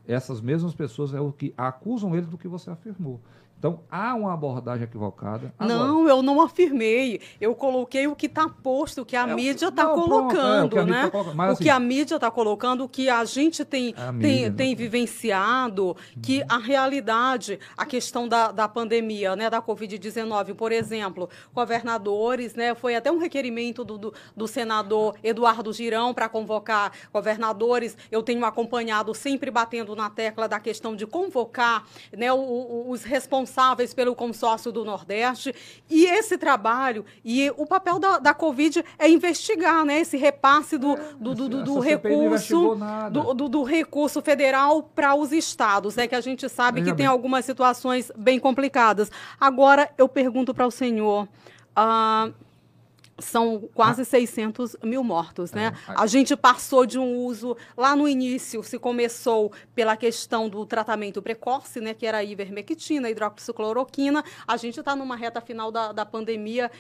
Essas 0.08 0.42
mesmas 0.42 0.74
pessoas 0.74 1.14
é 1.14 1.20
o 1.20 1.32
que 1.32 1.54
acusam 1.58 2.16
ele 2.16 2.26
do 2.26 2.38
que 2.38 2.48
você 2.48 2.70
afirmou. 2.70 3.20
Então, 3.60 3.82
há 3.92 4.16
uma 4.16 4.34
abordagem 4.34 4.86
equivocada. 4.86 5.54
Agora, 5.60 5.78
não, 5.78 6.08
eu 6.08 6.24
não 6.24 6.42
afirmei. 6.42 7.20
Eu 7.42 7.54
coloquei 7.54 8.08
o 8.08 8.16
que 8.16 8.28
está 8.28 8.48
posto, 8.48 9.02
o 9.02 9.06
que 9.06 9.18
a 9.18 9.28
é, 9.28 9.36
mídia 9.36 9.68
está 9.68 9.86
colocando, 9.86 10.70
pronto, 10.70 10.88
é, 10.88 10.92
né? 10.92 11.10
Tá 11.10 11.24
Mas, 11.36 11.50
o 11.50 11.52
assim, 11.52 11.64
que 11.64 11.70
a 11.70 11.78
mídia 11.78 12.16
está 12.16 12.32
colocando, 12.32 12.86
o 12.86 12.90
que 12.90 13.10
a 13.10 13.26
gente 13.26 13.66
tem, 13.66 13.94
a 13.98 14.14
tem, 14.14 14.14
mídia, 14.14 14.52
tem 14.54 14.76
vivenciado, 14.76 15.98
que 16.24 16.42
a 16.48 16.58
realidade, 16.58 17.60
a 17.76 17.86
questão 17.86 18.30
da, 18.30 18.54
da 18.54 18.66
pandemia, 18.66 19.36
né, 19.36 19.50
da 19.50 19.62
Covid-19, 19.62 20.56
por 20.56 20.72
exemplo, 20.72 21.30
governadores, 21.54 22.56
né, 22.56 22.74
foi 22.74 22.96
até 22.96 23.12
um 23.12 23.18
requerimento 23.18 23.84
do, 23.84 23.98
do, 23.98 24.14
do 24.38 24.48
senador 24.48 25.16
Eduardo 25.22 25.74
Girão 25.74 26.14
para 26.14 26.30
convocar 26.30 26.94
governadores. 27.12 27.98
Eu 28.10 28.24
tenho 28.24 28.46
acompanhado, 28.46 29.14
sempre 29.14 29.52
batendo 29.52 29.98
na 29.98 30.10
tecla 30.10 30.48
da 30.48 30.62
questão 30.62 30.96
de 30.96 31.06
convocar 31.06 31.84
né, 32.16 32.32
os 32.32 33.04
responsáveis 33.04 33.49
responsáveis 33.50 33.94
pelo 33.94 34.16
consórcio 34.16 34.72
do 34.72 34.86
Nordeste. 34.86 35.54
E 35.90 36.06
esse 36.06 36.38
trabalho 36.38 37.04
e 37.26 37.52
o 37.58 37.66
papel 37.66 38.00
da, 38.00 38.20
da 38.20 38.34
Covid 38.34 38.84
é 38.98 39.10
investigar 39.10 39.84
né, 39.84 40.00
esse 40.00 40.16
repasse 40.16 40.78
do, 40.78 40.94
é, 40.94 41.14
do, 41.20 41.36
do, 41.36 41.50
do, 41.50 41.64
do 41.64 41.80
recurso 41.80 42.78
do, 43.12 43.50
do, 43.50 43.64
recurso 43.64 44.22
federal 44.22 44.84
para 44.84 45.16
os 45.16 45.32
estados, 45.32 45.96
né, 45.96 46.08
que 46.08 46.16
a 46.16 46.22
gente 46.22 46.48
sabe 46.48 46.84
que 46.84 46.94
tem 46.94 47.06
algumas 47.06 47.44
situações 47.44 48.12
bem 48.16 48.40
complicadas. 48.40 49.12
Agora 49.40 49.90
eu 49.98 50.08
pergunto 50.08 50.54
para 50.54 50.68
o 50.68 50.72
senhor. 50.72 51.28
Uh, 51.78 52.34
são 53.22 53.70
quase 53.74 54.02
ah. 54.02 54.06
600 54.06 54.76
mil 54.84 55.04
mortos, 55.04 55.52
né? 55.52 55.74
É. 55.88 55.94
A 55.96 56.08
gente 56.08 56.36
passou 56.36 56.86
de 56.86 56.98
um 56.98 57.18
uso, 57.18 57.56
lá 57.76 57.96
no 57.96 58.08
início, 58.08 58.64
se 58.64 58.78
começou 58.78 59.52
pela 59.74 59.96
questão 59.96 60.50
do 60.50 60.66
tratamento 60.66 61.22
precoce, 61.22 61.80
né? 61.80 61.94
Que 61.94 62.06
era 62.06 62.20
a 62.20 62.24
ivermectina, 62.24 63.10
hidroxicloroquina. 63.10 64.24
A 64.48 64.58
gente 64.58 64.80
está 64.80 64.96
numa 64.96 65.16
reta 65.16 65.42
final 65.42 65.72
da, 65.72 65.92
da 65.92 66.06
pandemia 66.06 66.72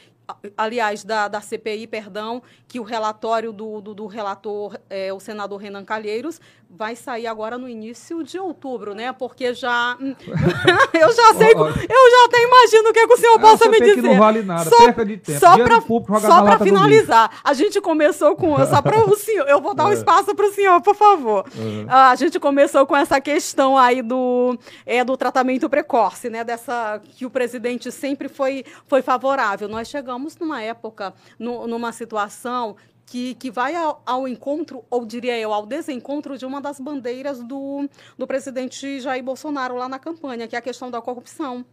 aliás, 0.55 1.03
da, 1.03 1.27
da 1.27 1.41
CPI, 1.41 1.87
perdão, 1.87 2.41
que 2.67 2.79
o 2.79 2.83
relatório 2.83 3.51
do, 3.51 3.81
do, 3.81 3.93
do 3.93 4.07
relator, 4.07 4.77
é, 4.89 5.11
o 5.11 5.19
senador 5.19 5.59
Renan 5.59 5.83
Calheiros, 5.83 6.39
vai 6.69 6.95
sair 6.95 7.25
agora 7.25 7.57
no 7.57 7.67
início 7.67 8.23
de 8.23 8.37
outubro, 8.37 8.93
né? 8.93 9.11
Porque 9.11 9.53
já. 9.53 9.97
Hum, 9.99 10.15
eu 10.93 11.13
já 11.13 11.33
sei, 11.33 11.51
eu 11.51 12.11
já 12.11 12.25
até 12.25 12.43
imagino 12.43 12.89
o 12.89 12.93
que, 12.93 12.99
é 12.99 13.07
que 13.07 13.13
o 13.13 13.17
senhor 13.17 13.35
é, 13.37 13.39
possa 13.39 13.67
me 13.69 13.79
dizer. 13.79 13.95
Que 13.95 14.01
não 14.01 14.17
vale 14.17 14.43
nada, 14.43 14.69
só, 14.69 14.77
perca 14.77 15.05
de 15.05 15.17
tempo. 15.17 15.39
Só 15.39 16.43
para 16.43 16.59
finalizar, 16.59 17.39
a 17.43 17.53
gente 17.53 17.81
começou 17.81 18.35
com. 18.35 18.55
Só 18.67 18.81
para 18.81 19.03
o 19.03 19.15
senhor, 19.15 19.47
eu 19.47 19.59
vou 19.59 19.73
dar 19.73 19.87
um 19.87 19.91
é. 19.91 19.95
espaço 19.95 20.35
para 20.35 20.45
o 20.45 20.53
senhor, 20.53 20.79
por 20.81 20.95
favor. 20.95 21.45
Uhum. 21.55 21.85
a 21.89 22.15
gente 22.15 22.39
começou 22.39 22.85
com 22.85 22.95
essa 22.95 23.19
questão 23.19 23.77
aí 23.77 24.01
do, 24.01 24.57
é, 24.85 25.03
do 25.03 25.17
tratamento 25.17 25.67
precoce, 25.69 26.29
né? 26.29 26.43
Dessa 26.43 27.01
que 27.15 27.25
o 27.25 27.29
presidente 27.29 27.91
sempre 27.91 28.29
foi, 28.29 28.63
foi 28.85 29.01
favorável. 29.01 29.67
Nós 29.67 29.87
chegamos 29.87 30.37
numa 30.37 30.61
época, 30.61 31.13
no, 31.39 31.67
numa 31.67 31.91
situação 31.91 32.75
que, 33.09 33.33
que 33.33 33.49
vai 33.49 33.75
ao, 33.75 34.01
ao, 34.05 34.27
encontro, 34.27 34.85
ou 34.87 35.03
diria 35.03 35.37
eu, 35.37 35.51
ao 35.51 35.65
desencontro 35.65 36.37
de 36.37 36.45
uma 36.45 36.61
das 36.61 36.79
bandeiras 36.79 37.39
do, 37.43 37.89
do 38.15 38.27
presidente 38.27 39.01
Jair 39.01 39.23
Bolsonaro 39.23 39.75
lá 39.75 39.89
na 39.89 39.97
campanha, 39.97 40.47
que 40.47 40.55
é 40.55 40.59
a 40.59 40.61
questão 40.61 40.91
da 40.91 41.01
corrupção. 41.01 41.65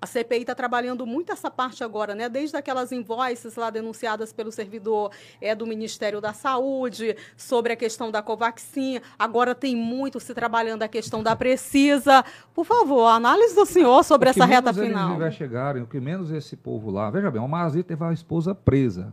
A 0.00 0.06
CPI 0.06 0.42
está 0.42 0.54
trabalhando 0.54 1.04
muito 1.04 1.30
essa 1.30 1.50
parte 1.50 1.84
agora, 1.84 2.14
né? 2.14 2.26
Desde 2.26 2.56
aquelas 2.56 2.90
invoices 2.90 3.54
lá 3.56 3.68
denunciadas 3.68 4.32
pelo 4.32 4.50
servidor 4.50 5.10
é, 5.42 5.54
do 5.54 5.66
Ministério 5.66 6.22
da 6.22 6.32
Saúde 6.32 7.14
sobre 7.36 7.74
a 7.74 7.76
questão 7.76 8.10
da 8.10 8.22
Covaxin. 8.22 9.00
Agora 9.18 9.54
tem 9.54 9.76
muito 9.76 10.18
se 10.18 10.32
trabalhando 10.32 10.84
a 10.84 10.88
questão 10.88 11.22
da 11.22 11.36
Precisa. 11.36 12.24
Por 12.54 12.64
favor, 12.64 13.08
análise 13.08 13.54
do 13.54 13.66
senhor 13.66 14.02
sobre 14.02 14.30
essa 14.30 14.46
reta 14.46 14.72
final. 14.72 15.10
Eles 15.10 15.16
investigarem, 15.16 15.82
o 15.82 15.86
que 15.86 16.00
menos 16.00 16.30
esse 16.30 16.56
povo 16.56 16.90
lá. 16.90 17.10
Veja 17.10 17.30
bem, 17.30 17.42
o 17.42 17.48
Mazzi 17.48 17.82
teve 17.82 18.02
a 18.02 18.12
esposa 18.12 18.54
presa. 18.54 19.12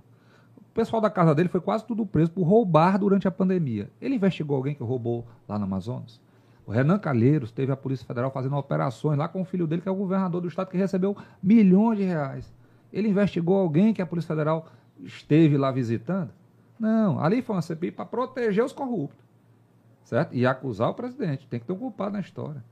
Pessoal 0.77 1.01
da 1.01 1.09
casa 1.09 1.33
dele 1.33 1.49
foi 1.49 1.59
quase 1.59 1.83
tudo 1.83 2.05
preso 2.05 2.29
por 2.29 2.43
roubar 2.43 2.99
durante 2.99 3.27
a 3.27 3.31
pandemia. 3.31 3.89
Ele 3.99 4.13
investigou 4.13 4.55
alguém 4.55 4.75
que 4.75 4.83
roubou 4.83 5.25
lá 5.49 5.57
no 5.57 5.65
Amazonas? 5.65 6.21
O 6.67 6.71
Renan 6.71 6.99
Calheiros 6.99 7.51
teve 7.51 7.71
a 7.71 7.75
Polícia 7.75 8.05
Federal 8.05 8.29
fazendo 8.29 8.55
operações 8.55 9.17
lá 9.17 9.27
com 9.27 9.41
o 9.41 9.43
filho 9.43 9.65
dele, 9.65 9.81
que 9.81 9.89
é 9.89 9.91
o 9.91 9.95
governador 9.95 10.39
do 10.39 10.47
estado, 10.47 10.69
que 10.69 10.77
recebeu 10.77 11.17
milhões 11.41 11.97
de 11.97 12.03
reais. 12.03 12.53
Ele 12.93 13.07
investigou 13.07 13.57
alguém 13.57 13.91
que 13.91 14.03
a 14.03 14.05
Polícia 14.05 14.27
Federal 14.27 14.67
esteve 14.99 15.57
lá 15.57 15.71
visitando? 15.71 16.29
Não, 16.79 17.19
ali 17.19 17.41
foi 17.41 17.55
uma 17.55 17.61
CPI 17.63 17.89
para 17.89 18.05
proteger 18.05 18.63
os 18.63 18.71
corruptos. 18.71 19.25
Certo? 20.03 20.35
E 20.35 20.45
acusar 20.45 20.91
o 20.91 20.93
presidente. 20.93 21.47
Tem 21.47 21.59
que 21.59 21.65
ter 21.65 21.73
um 21.73 21.77
culpado 21.77 22.11
na 22.11 22.19
história. 22.19 22.63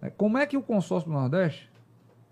É, 0.00 0.08
como 0.08 0.38
é 0.38 0.46
que 0.46 0.56
o 0.56 0.62
consórcio 0.62 1.10
do 1.10 1.14
Nordeste 1.14 1.70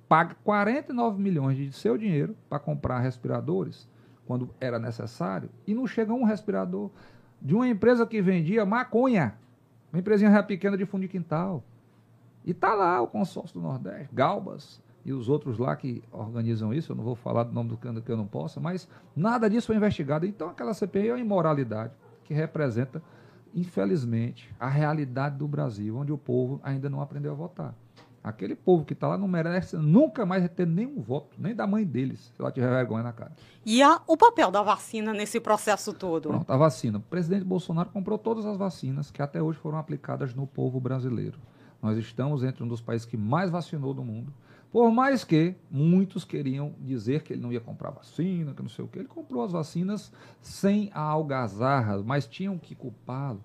paga 0.08 0.34
49 0.42 1.20
milhões 1.20 1.58
de 1.58 1.70
seu 1.72 1.98
dinheiro 1.98 2.34
para 2.48 2.58
comprar 2.58 3.00
respiradores 3.00 3.86
quando 4.30 4.48
era 4.60 4.78
necessário 4.78 5.50
e 5.66 5.74
não 5.74 5.88
chega 5.88 6.12
um 6.12 6.22
respirador 6.22 6.88
de 7.42 7.52
uma 7.52 7.66
empresa 7.66 8.06
que 8.06 8.22
vendia 8.22 8.64
maconha? 8.64 9.34
Uma 9.92 9.98
empresinha 9.98 10.40
pequena 10.44 10.76
de 10.76 10.86
fundo 10.86 11.02
de 11.02 11.08
quintal. 11.08 11.64
E 12.44 12.54
tá 12.54 12.72
lá 12.72 13.02
o 13.02 13.08
consórcio 13.08 13.58
do 13.58 13.66
Nordeste, 13.66 14.08
Galbas 14.14 14.80
e 15.04 15.12
os 15.12 15.28
outros 15.28 15.58
lá 15.58 15.74
que 15.74 16.00
organizam 16.12 16.72
isso, 16.72 16.92
eu 16.92 16.96
não 16.96 17.02
vou 17.02 17.16
falar 17.16 17.42
do 17.42 17.52
nome 17.52 17.70
do 17.70 17.76
canto 17.76 18.00
que 18.00 18.12
eu 18.12 18.16
não 18.16 18.24
possa, 18.24 18.60
mas 18.60 18.88
nada 19.16 19.50
disso 19.50 19.66
foi 19.66 19.74
investigado. 19.74 20.24
Então 20.24 20.48
aquela 20.48 20.72
CPI 20.74 21.08
é 21.08 21.12
uma 21.14 21.18
imoralidade 21.18 21.92
que 22.22 22.32
representa, 22.32 23.02
infelizmente, 23.52 24.48
a 24.60 24.68
realidade 24.68 25.38
do 25.38 25.48
Brasil, 25.48 25.96
onde 25.96 26.12
o 26.12 26.18
povo 26.18 26.60
ainda 26.62 26.88
não 26.88 27.00
aprendeu 27.00 27.32
a 27.32 27.34
votar. 27.34 27.74
Aquele 28.22 28.54
povo 28.54 28.84
que 28.84 28.92
está 28.92 29.08
lá 29.08 29.16
não 29.16 29.26
merece 29.26 29.76
nunca 29.76 30.26
mais 30.26 30.46
ter 30.50 30.66
nenhum 30.66 31.00
voto, 31.00 31.36
nem 31.38 31.54
da 31.54 31.66
mãe 31.66 31.86
deles, 31.86 32.30
se 32.34 32.40
ela 32.40 32.52
tiver 32.52 32.68
vergonha 32.68 33.02
na 33.02 33.12
cara. 33.14 33.32
E 33.64 33.82
a, 33.82 34.02
o 34.06 34.14
papel 34.14 34.50
da 34.50 34.62
vacina 34.62 35.14
nesse 35.14 35.40
processo 35.40 35.94
todo? 35.94 36.28
Pronto, 36.28 36.50
a 36.50 36.56
vacina. 36.56 36.98
O 36.98 37.00
presidente 37.00 37.44
Bolsonaro 37.44 37.88
comprou 37.88 38.18
todas 38.18 38.44
as 38.44 38.58
vacinas 38.58 39.10
que 39.10 39.22
até 39.22 39.40
hoje 39.40 39.58
foram 39.58 39.78
aplicadas 39.78 40.34
no 40.34 40.46
povo 40.46 40.78
brasileiro. 40.78 41.38
Nós 41.80 41.96
estamos 41.96 42.44
entre 42.44 42.62
um 42.62 42.68
dos 42.68 42.82
países 42.82 43.06
que 43.06 43.16
mais 43.16 43.50
vacinou 43.50 43.94
do 43.94 44.04
mundo. 44.04 44.30
Por 44.70 44.90
mais 44.92 45.24
que 45.24 45.56
muitos 45.70 46.22
queriam 46.22 46.74
dizer 46.78 47.22
que 47.22 47.32
ele 47.32 47.42
não 47.42 47.50
ia 47.50 47.60
comprar 47.60 47.90
vacina, 47.90 48.52
que 48.52 48.62
não 48.62 48.68
sei 48.68 48.84
o 48.84 48.88
que, 48.88 48.98
ele 48.98 49.08
comprou 49.08 49.42
as 49.42 49.50
vacinas 49.50 50.12
sem 50.42 50.90
a 50.92 51.00
algazarra, 51.00 52.02
mas 52.04 52.26
tinham 52.26 52.58
que 52.58 52.74
culpá-lo. 52.74 53.42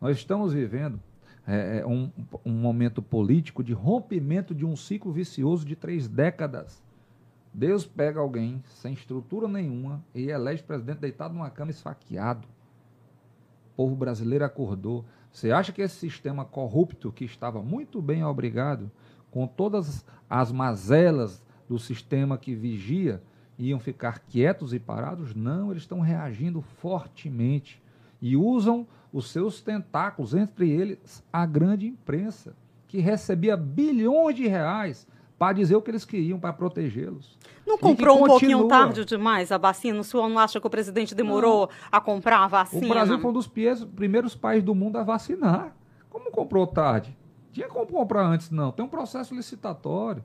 Nós 0.00 0.18
estamos 0.18 0.52
vivendo 0.52 1.00
é, 1.48 1.78
é, 1.78 1.86
um, 1.86 2.12
um 2.44 2.52
momento 2.52 3.00
político 3.00 3.64
de 3.64 3.72
rompimento 3.72 4.54
de 4.54 4.66
um 4.66 4.76
ciclo 4.76 5.10
vicioso 5.10 5.64
de 5.64 5.74
três 5.74 6.06
décadas. 6.06 6.82
Deus 7.54 7.86
pega 7.86 8.20
alguém 8.20 8.62
sem 8.66 8.92
estrutura 8.92 9.48
nenhuma 9.48 10.04
e 10.14 10.28
elege 10.28 10.62
presidente 10.62 10.98
deitado 10.98 11.32
numa 11.32 11.48
cama 11.48 11.70
esfaqueado. 11.70 12.46
O 13.72 13.76
povo 13.76 13.96
brasileiro 13.96 14.44
acordou. 14.44 15.06
Você 15.32 15.50
acha 15.50 15.72
que 15.72 15.80
esse 15.80 15.96
sistema 15.96 16.44
corrupto, 16.44 17.10
que 17.10 17.24
estava 17.24 17.62
muito 17.62 18.02
bem 18.02 18.22
obrigado, 18.22 18.90
com 19.30 19.46
todas 19.46 20.04
as 20.28 20.52
mazelas 20.52 21.42
do 21.66 21.78
sistema 21.78 22.36
que 22.36 22.54
vigia, 22.54 23.22
iam 23.58 23.80
ficar 23.80 24.18
quietos 24.18 24.74
e 24.74 24.78
parados? 24.78 25.34
Não, 25.34 25.70
eles 25.70 25.84
estão 25.84 26.00
reagindo 26.00 26.60
fortemente 26.60 27.82
e 28.20 28.36
usam 28.36 28.86
os 29.12 29.30
seus 29.30 29.60
tentáculos, 29.60 30.34
entre 30.34 30.70
eles 30.70 31.24
a 31.32 31.46
grande 31.46 31.86
imprensa, 31.86 32.54
que 32.86 32.98
recebia 32.98 33.56
bilhões 33.56 34.36
de 34.36 34.46
reais 34.46 35.06
para 35.38 35.52
dizer 35.52 35.76
o 35.76 35.82
que 35.82 35.90
eles 35.90 36.04
queriam 36.04 36.38
para 36.38 36.52
protegê-los. 36.52 37.38
Não 37.66 37.78
comprou 37.78 38.16
um 38.16 38.20
continua. 38.20 38.40
pouquinho 38.40 38.68
tarde 38.68 39.04
demais 39.04 39.52
a 39.52 39.58
vacina? 39.58 40.00
O 40.00 40.04
senhor 40.04 40.28
não 40.28 40.38
acha 40.38 40.60
que 40.60 40.66
o 40.66 40.70
presidente 40.70 41.14
demorou 41.14 41.66
não. 41.66 41.74
a 41.92 42.00
comprar 42.00 42.40
a 42.40 42.48
vacina? 42.48 42.86
O 42.86 42.88
Brasil 42.88 43.18
foi 43.20 43.30
um 43.30 43.34
dos 43.34 43.46
primeiros 43.46 44.34
países 44.34 44.64
do 44.64 44.74
mundo 44.74 44.96
a 44.96 45.04
vacinar. 45.04 45.76
Como 46.10 46.30
comprou 46.30 46.66
tarde? 46.66 47.16
Tinha 47.52 47.68
como 47.68 47.86
comprar 47.86 48.26
antes, 48.26 48.50
não. 48.50 48.72
Tem 48.72 48.84
um 48.84 48.88
processo 48.88 49.34
licitatório. 49.34 50.24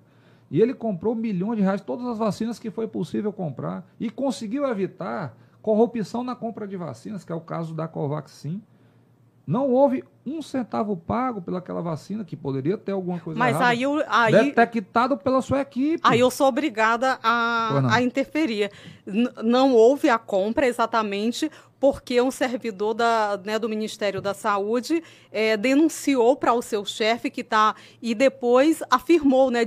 E 0.49 0.61
ele 0.61 0.73
comprou 0.73 1.15
milhões 1.15 1.57
de 1.57 1.63
reais, 1.63 1.81
todas 1.81 2.05
as 2.05 2.17
vacinas 2.17 2.57
que 2.57 2.71
foi 2.71 2.87
possível 2.87 3.31
comprar. 3.31 3.85
E 3.99 4.09
conseguiu 4.09 4.65
evitar 4.65 5.37
corrupção 5.61 6.23
na 6.23 6.35
compra 6.35 6.67
de 6.67 6.75
vacinas, 6.75 7.23
que 7.23 7.31
é 7.31 7.35
o 7.35 7.41
caso 7.41 7.73
da 7.73 7.87
Covaxin. 7.87 8.61
Não 9.45 9.69
houve 9.69 10.03
um 10.25 10.41
centavo 10.41 10.95
pago 10.95 11.41
pelaquela 11.41 11.81
vacina, 11.81 12.23
que 12.23 12.35
poderia 12.35 12.77
ter 12.77 12.93
alguma 12.93 13.19
coisa 13.19 13.37
Mas 13.37 13.55
errada, 13.55 13.67
aí, 13.67 13.81
eu, 13.81 14.03
aí 14.07 14.31
detectado 14.31 15.17
pela 15.17 15.41
sua 15.41 15.61
equipe. 15.61 15.99
Aí 16.01 16.19
eu 16.19 16.31
sou 16.31 16.47
obrigada 16.47 17.19
a, 17.21 17.95
a 17.95 18.01
interferir. 18.01 18.71
N 19.05 19.29
não 19.43 19.73
houve 19.73 20.09
a 20.09 20.17
compra 20.17 20.65
exatamente 20.65 21.51
porque 21.83 22.21
um 22.21 22.31
servidor 22.31 22.93
da, 22.93 23.37
né, 23.43 23.59
do 23.59 23.67
Ministério 23.67 24.21
da 24.21 24.33
Saúde 24.33 25.03
é, 25.29 25.57
denunciou 25.57 26.37
para 26.37 26.53
o 26.53 26.61
seu 26.61 26.85
chefe 26.85 27.29
que 27.29 27.41
está 27.41 27.75
e 28.01 28.15
depois 28.15 28.81
afirmou, 28.89 29.51
né, 29.51 29.65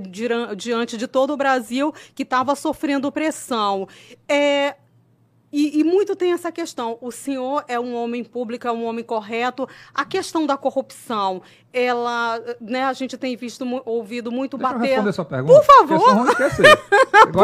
diante 0.57 0.97
de 0.97 1.07
todo 1.07 1.35
o 1.35 1.36
Brasil, 1.36 1.93
que 2.15 2.23
estava 2.23 2.55
sofrendo 2.55 3.12
pressão. 3.12 3.86
É, 4.27 4.77
e, 5.57 5.81
e, 5.81 5.85
muito 5.85 6.15
tem 6.15 6.33
essa 6.33 6.53
questão. 6.53 6.99
O 7.01 7.11
senhor 7.11 7.65
é 7.66 7.81
um 7.81 7.95
homem 7.95 8.23
público, 8.23 8.69
é 8.69 8.73
um 8.73 8.85
homem 8.85 9.03
correto. 9.03 9.66
A 9.95 10.05
questão 10.05 10.47
da 10.47 10.55
corrupção, 10.55 11.41
ela, 11.73 12.39
né, 12.61 12.85
a 12.85 12.93
gente 12.93 13.16
tem 13.16 13.35
visto, 13.37 13.65
ouvido 13.87 14.31
muito 14.31 14.59
Deixa 14.59 14.74
bater. 14.74 14.85
Eu 14.85 14.89
responder 14.89 15.09
essa 15.09 15.24
pergunta. 15.24 15.55
Por 15.55 15.65
favor. 15.65 16.15
Vamos 16.15 16.28
esquecer. 16.28 16.78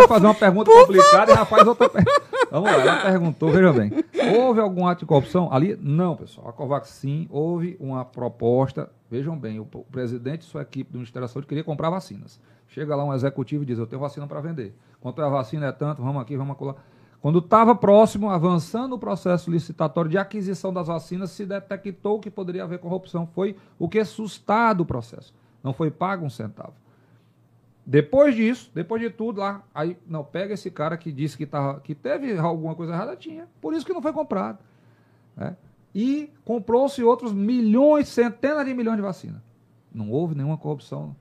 Fazer 0.07 0.27
uma 0.27 0.35
pergunta 0.35 0.71
complicada 0.71 1.33
e 1.33 1.35
já 1.35 1.45
faz 1.47 1.67
outra 1.67 1.89
pergunta. 1.89 2.23
Vamos 2.51 2.71
lá, 2.71 2.83
ela 2.83 3.01
perguntou, 3.01 3.51
veja 3.51 3.73
bem. 3.73 3.91
Houve 4.37 4.61
algum 4.61 4.87
ato 4.87 5.01
de 5.01 5.07
corrupção 5.07 5.51
ali? 5.51 5.75
Não, 5.81 6.15
pessoal. 6.15 6.51
A 6.51 6.53
Covax 6.53 6.91
sim, 6.91 7.27
houve 7.31 7.79
uma 7.81 8.05
proposta. 8.05 8.91
Vejam 9.11 9.39
bem, 9.39 9.59
o, 9.59 9.65
presidente 9.65 10.43
e 10.43 10.45
sua 10.45 10.61
equipe 10.61 10.93
do 10.93 10.99
Ministério 10.99 11.27
da 11.27 11.33
Saúde 11.33 11.47
queria 11.47 11.65
comprar 11.65 11.89
vacinas. 11.89 12.39
Chega 12.69 12.95
lá 12.95 13.05
um 13.07 13.15
executivo 13.15 13.63
e 13.63 13.67
diz: 13.67 13.79
Eu 13.79 13.87
tenho 13.87 14.01
vacina 14.01 14.27
para 14.27 14.41
vender. 14.43 14.75
Quanto 15.01 15.23
é 15.23 15.25
a 15.25 15.29
vacina? 15.31 15.67
É 15.67 15.73
tanto, 15.73 16.03
vamos 16.03 16.21
aqui, 16.21 16.37
vamos 16.37 16.53
acolá. 16.53 16.77
Quando 17.23 17.39
estava 17.39 17.73
próximo, 17.73 18.29
avançando 18.29 18.95
o 18.95 18.99
processo 18.99 19.49
licitatório 19.49 20.11
de 20.11 20.19
aquisição 20.19 20.75
das 20.75 20.89
vacinas, 20.89 21.31
se 21.31 21.47
detectou 21.47 22.19
que 22.19 22.29
poderia 22.29 22.65
haver 22.65 22.81
corrupção. 22.81 23.29
Foi 23.29 23.57
o 23.79 23.89
que 23.89 24.05
sustado 24.05 24.81
o 24.81 24.85
processo. 24.85 25.33
Não 25.63 25.73
foi 25.73 25.89
pago 25.89 26.27
um 26.27 26.29
centavo. 26.29 26.75
Depois 27.87 28.35
disso, 28.35 28.73
depois 28.75 29.01
de 29.01 29.09
tudo 29.09 29.41
lá, 29.41 29.63
aí 29.73 29.97
não 30.05 30.25
pega 30.25 30.55
esse 30.55 30.69
cara 30.69 30.97
que 30.97 31.13
disse 31.13 31.37
que, 31.37 31.47
tava, 31.47 31.79
que 31.79 31.95
teve 31.95 32.37
alguma 32.37 32.75
coisa 32.75 32.93
errada, 32.93 33.15
tinha. 33.15 33.49
Por 33.61 33.73
isso 33.73 33.87
que 33.87 33.93
não 33.93 34.03
foi 34.03 34.13
comprado. 34.13 34.59
Né? 35.37 35.57
E 35.95 36.29
comprou-se 36.45 37.05
outros 37.05 37.33
milhões, 37.33 38.09
centenas 38.09 38.67
de 38.67 38.75
milhões 38.75 38.97
de 38.97 39.03
vacinas. 39.03 39.41
Não 39.95 40.11
houve 40.11 40.35
nenhuma 40.35 40.59
corrupção. 40.59 41.15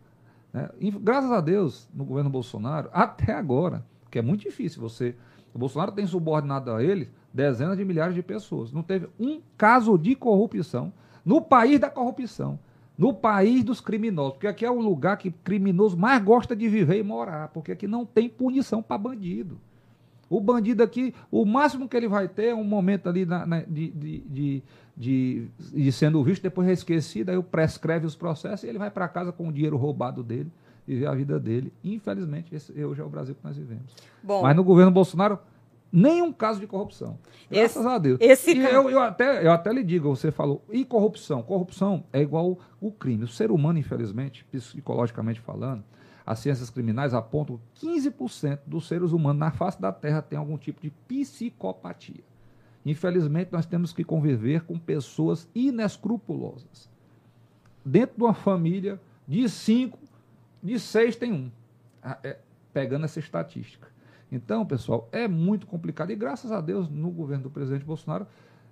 Né? 0.51 0.67
E, 0.79 0.89
graças 0.89 1.31
a 1.31 1.41
Deus, 1.41 1.87
no 1.93 2.03
governo 2.05 2.29
Bolsonaro, 2.31 2.89
até 2.93 3.33
agora, 3.33 3.85
que 4.09 4.17
é 4.17 4.21
muito 4.23 4.41
difícil 4.41 4.81
você 4.81 5.15
o 5.53 5.59
Bolsonaro 5.59 5.91
tem 5.91 6.05
subordinado 6.05 6.71
a 6.71 6.83
ele 6.83 7.09
dezenas 7.33 7.77
de 7.77 7.85
milhares 7.85 8.15
de 8.15 8.21
pessoas. 8.21 8.71
Não 8.71 8.83
teve 8.83 9.07
um 9.19 9.41
caso 9.57 9.97
de 9.97 10.15
corrupção 10.15 10.93
no 11.25 11.41
país 11.41 11.79
da 11.79 11.89
corrupção, 11.89 12.59
no 12.97 13.13
país 13.13 13.63
dos 13.63 13.79
criminosos, 13.79 14.33
porque 14.33 14.47
aqui 14.47 14.65
é 14.65 14.71
o 14.71 14.79
lugar 14.79 15.17
que 15.17 15.31
criminoso 15.31 15.97
mais 15.97 16.21
gosta 16.23 16.55
de 16.55 16.67
viver 16.67 16.97
e 16.97 17.03
morar, 17.03 17.49
porque 17.49 17.71
aqui 17.71 17.87
não 17.87 18.05
tem 18.05 18.27
punição 18.27 18.81
para 18.81 18.97
bandido. 18.97 19.59
O 20.29 20.39
bandido 20.39 20.81
aqui, 20.81 21.13
o 21.29 21.45
máximo 21.45 21.89
que 21.89 21.97
ele 21.97 22.07
vai 22.07 22.27
ter 22.27 22.47
é 22.47 22.55
um 22.55 22.63
momento 22.63 23.09
ali 23.09 23.25
na, 23.25 23.45
na, 23.45 23.59
de, 23.61 23.91
de, 23.91 24.63
de, 24.95 25.47
de, 25.75 25.91
sendo 25.91 26.23
visto, 26.23 26.41
depois 26.41 26.67
é 26.67 26.71
esquecido, 26.71 27.29
aí 27.29 27.43
prescreve 27.43 28.05
os 28.05 28.15
processos 28.15 28.63
e 28.63 28.69
ele 28.69 28.77
vai 28.77 28.89
para 28.89 29.07
casa 29.09 29.31
com 29.31 29.49
o 29.49 29.51
dinheiro 29.51 29.75
roubado 29.77 30.23
dele 30.23 30.49
viver 30.93 31.07
a 31.07 31.13
vida 31.13 31.39
dele. 31.39 31.73
Infelizmente, 31.83 32.53
esse 32.53 32.71
hoje 32.83 33.01
é 33.01 33.03
o 33.03 33.09
Brasil 33.09 33.35
que 33.35 33.43
nós 33.43 33.57
vivemos. 33.57 33.93
Bom, 34.21 34.41
Mas 34.41 34.55
no 34.55 34.63
governo 34.63 34.91
Bolsonaro, 34.91 35.39
nenhum 35.91 36.31
caso 36.31 36.59
de 36.59 36.67
corrupção. 36.67 37.17
Graças 37.49 37.77
esse, 37.77 37.87
a 37.87 37.97
Deus. 37.97 38.17
Esse 38.19 38.53
e 38.53 38.59
eu, 38.59 38.89
eu, 38.89 38.99
até, 38.99 39.45
eu 39.45 39.51
até 39.51 39.71
lhe 39.71 39.83
digo, 39.83 40.13
você 40.13 40.31
falou, 40.31 40.63
e 40.69 40.83
corrupção? 40.83 41.41
Corrupção 41.41 42.03
é 42.11 42.21
igual 42.21 42.57
o 42.79 42.91
crime. 42.91 43.23
O 43.23 43.27
ser 43.27 43.51
humano, 43.51 43.79
infelizmente, 43.79 44.45
psicologicamente 44.45 45.39
falando, 45.39 45.83
as 46.25 46.39
ciências 46.39 46.69
criminais 46.69 47.13
apontam 47.13 47.59
que 47.73 47.87
15% 47.87 48.59
dos 48.65 48.87
seres 48.87 49.11
humanos 49.11 49.39
na 49.39 49.51
face 49.51 49.81
da 49.81 49.91
Terra 49.91 50.21
tem 50.21 50.37
algum 50.37 50.57
tipo 50.57 50.81
de 50.81 50.91
psicopatia. 51.07 52.23
Infelizmente, 52.85 53.51
nós 53.51 53.65
temos 53.65 53.93
que 53.93 54.03
conviver 54.03 54.61
com 54.61 54.77
pessoas 54.77 55.47
inescrupulosas. 55.53 56.89
Dentro 57.83 58.17
de 58.17 58.23
uma 58.23 58.33
família 58.33 58.99
de 59.27 59.47
cinco, 59.47 59.99
de 60.61 60.79
seis 60.79 61.15
tem 61.15 61.31
um. 61.31 61.51
Ah, 62.03 62.17
é, 62.23 62.37
pegando 62.73 63.05
essa 63.05 63.19
estatística. 63.19 63.87
Então, 64.31 64.65
pessoal, 64.65 65.09
é 65.11 65.27
muito 65.27 65.67
complicado. 65.67 66.11
E 66.11 66.15
graças 66.15 66.51
a 66.51 66.61
Deus, 66.61 66.89
no 66.89 67.11
governo 67.11 67.43
do 67.43 67.49
presidente 67.49 67.83
Bolsonaro, 67.83 68.25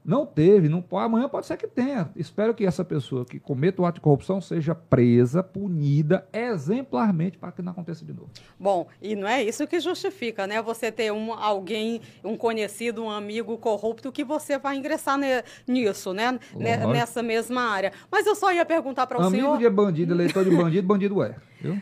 não 0.03 0.25
teve, 0.25 0.69
não, 0.69 0.83
amanhã 0.91 1.27
pode 1.29 1.45
ser 1.45 1.57
que 1.57 1.67
tenha. 1.67 2.09
Espero 2.15 2.53
que 2.53 2.65
essa 2.65 2.83
pessoa 2.83 3.25
que 3.25 3.39
cometa 3.39 3.81
o 3.81 3.85
ato 3.85 3.95
de 3.95 4.01
corrupção 4.01 4.41
seja 4.41 4.73
presa, 4.73 5.43
punida 5.43 6.27
exemplarmente 6.33 7.37
para 7.37 7.51
que 7.51 7.61
não 7.61 7.71
aconteça 7.71 8.03
de 8.05 8.13
novo. 8.13 8.29
Bom, 8.59 8.87
e 9.01 9.15
não 9.15 9.27
é 9.27 9.43
isso 9.43 9.67
que 9.67 9.79
justifica, 9.79 10.47
né? 10.47 10.61
Você 10.61 10.91
ter 10.91 11.11
um, 11.11 11.33
alguém, 11.33 12.01
um 12.23 12.35
conhecido, 12.35 13.03
um 13.03 13.09
amigo 13.09 13.57
corrupto 13.57 14.11
que 14.11 14.23
você 14.23 14.57
vai 14.57 14.77
ingressar 14.77 15.17
ne, 15.17 15.43
nisso, 15.67 16.13
né? 16.13 16.39
Nessa 16.55 17.21
mesma 17.21 17.61
área. 17.61 17.91
Mas 18.11 18.25
eu 18.25 18.35
só 18.35 18.51
ia 18.51 18.65
perguntar 18.65 19.05
para 19.07 19.17
o 19.17 19.21
amigo 19.21 19.35
senhor. 19.35 19.55
Amigo 19.55 19.69
de 19.69 19.75
bandido, 19.75 20.13
eleitor 20.13 20.43
de 20.43 20.55
bandido, 20.55 20.87
bandido 20.87 21.23
é. 21.23 21.35
Viu? 21.61 21.81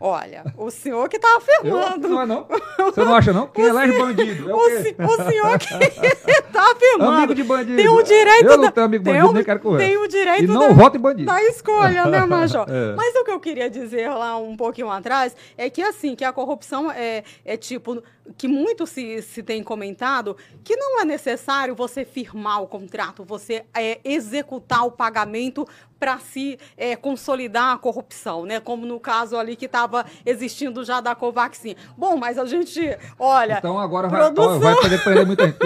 Olha, 0.00 0.44
o 0.56 0.70
senhor 0.70 1.08
que 1.08 1.16
está 1.16 1.36
afirmando. 1.36 2.06
Eu, 2.06 2.10
não 2.10 2.22
é 2.22 2.26
não? 2.26 2.46
Você 2.78 3.04
não 3.04 3.14
acha 3.14 3.32
não? 3.32 3.46
Quem 3.46 3.64
elege 3.64 3.98
bandido? 3.98 4.50
É 4.50 4.54
o, 4.54 4.56
o, 4.56 4.60
o, 4.60 5.30
senhor 5.30 5.58
que 5.58 5.74
está 5.74 6.62
afirmando. 6.72 7.12
Amigo 7.12 7.34
de 7.34 7.44
bandido. 7.44 7.76
Tem 7.76 7.88
o 7.88 8.02
direito 8.02 8.46
Eu 8.46 8.58
não 8.58 8.70
tenho 8.70 8.86
amigo 8.86 9.04
bandido, 9.04 9.28
um, 9.28 9.32
nem 9.32 9.44
quero 9.44 9.60
correr. 9.60 9.78
Tem 9.78 9.96
o 9.96 10.06
direito 10.06 10.44
e 10.44 10.46
não 10.46 10.68
da, 10.68 10.74
voto 10.74 10.96
em 10.96 11.00
bandido. 11.00 11.26
da 11.26 11.42
escolha, 11.44 12.06
né, 12.06 12.24
Major? 12.26 12.66
é. 12.68 12.94
Mas 12.94 13.14
o 13.14 13.24
que 13.24 13.30
eu 13.30 13.40
queria 13.40 13.70
dizer 13.70 14.08
lá 14.10 14.36
um 14.36 14.56
pouquinho 14.56 14.90
atrás 14.90 15.34
é 15.56 15.70
que, 15.70 15.82
assim, 15.82 16.14
que 16.14 16.24
a 16.24 16.32
corrupção 16.32 16.90
é, 16.90 17.22
é 17.44 17.56
tipo, 17.56 18.02
que 18.36 18.48
muito 18.48 18.86
se, 18.86 19.20
se 19.22 19.42
tem 19.42 19.62
comentado, 19.62 20.36
que 20.62 20.76
não 20.76 21.00
é 21.00 21.04
necessário 21.04 21.74
você 21.74 22.04
firmar 22.04 22.62
o 22.62 22.66
contrato, 22.66 23.24
você 23.24 23.64
é, 23.74 24.00
executar 24.04 24.86
o 24.86 24.90
pagamento 24.90 25.66
para 25.98 26.18
se 26.18 26.58
é, 26.76 26.96
consolidar 26.96 27.74
a 27.74 27.78
corrupção, 27.78 28.44
né? 28.44 28.60
Como 28.60 28.86
no 28.86 28.98
caso 28.98 29.36
ali 29.36 29.56
que 29.56 29.66
estava 29.66 30.04
existindo 30.24 30.84
já 30.84 31.00
da 31.00 31.14
Covaxin. 31.14 31.76
Bom, 31.96 32.16
mas 32.16 32.38
a 32.38 32.44
gente, 32.44 32.80
olha. 33.18 33.58
Então 33.58 33.78
agora 33.78 34.08
produção... 34.08 34.60
vai, 34.60 34.74
vai 34.74 34.90
depender 34.90 35.24
muita 35.24 35.46
gente. 35.46 35.58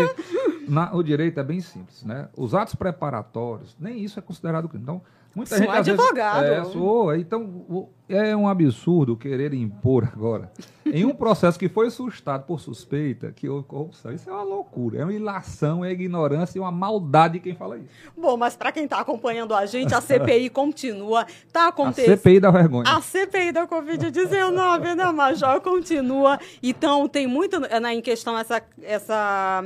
Na, 0.69 0.95
o 0.95 1.03
direito 1.03 1.41
é 1.41 1.43
bem 1.43 1.61
simples, 1.61 2.05
né? 2.05 2.29
Os 2.37 2.55
atos 2.55 2.75
preparatórios, 2.75 3.75
nem 3.81 4.05
isso 4.05 4.19
é 4.19 4.23
considerado 4.23 4.69
crime. 4.69 4.83
Então, 4.83 5.03
Muita 5.35 5.57
sou 5.57 5.67
gente, 5.67 5.77
advogado. 5.77 6.47
Vezes, 6.47 6.69
é, 6.69 6.73
sou. 6.73 7.15
Então, 7.15 7.89
é 8.09 8.35
um 8.35 8.49
absurdo 8.49 9.17
querer 9.17 9.53
impor 9.53 10.09
agora, 10.13 10.51
em 10.87 11.05
um 11.05 11.15
processo 11.15 11.59
que 11.59 11.69
foi 11.69 11.91
sustado 11.91 12.47
por 12.47 12.59
suspeita, 12.59 13.31
que 13.33 13.49
houve 13.49 13.67
corrupção. 13.67 14.13
Isso 14.13 14.29
é 14.29 14.33
uma 14.33 14.43
loucura. 14.43 15.01
É 15.01 15.05
uma 15.05 15.13
ilação, 15.13 15.85
é 15.85 15.93
ignorância 15.93 16.59
e 16.59 16.61
uma 16.61 16.73
maldade 16.73 17.35
de 17.35 17.41
quem 17.41 17.55
fala 17.55 17.77
isso. 17.77 17.89
Bom, 18.17 18.37
mas 18.37 18.57
para 18.57 18.73
quem 18.73 18.85
está 18.85 19.01
acompanhando 19.01 19.55
a 19.55 19.67
gente, 19.67 19.95
a 19.95 20.01
CPI 20.01 20.49
continua. 20.51 21.27
Está 21.47 21.69
acontecendo. 21.69 22.15
A 22.15 22.17
CPI 22.17 22.41
da 22.41 22.51
vergonha. 22.51 22.91
A 22.91 23.01
CPI 23.01 23.53
da 23.53 23.67
Covid-19, 23.69 24.95
né, 24.95 25.13
Major? 25.13 25.61
Continua. 25.61 26.39
Então, 26.63 27.07
tem 27.07 27.27
muito 27.27 27.61
né, 27.61 27.95
em 27.95 28.01
questão 28.01 28.39
essa. 28.39 28.63
essa 28.83 29.65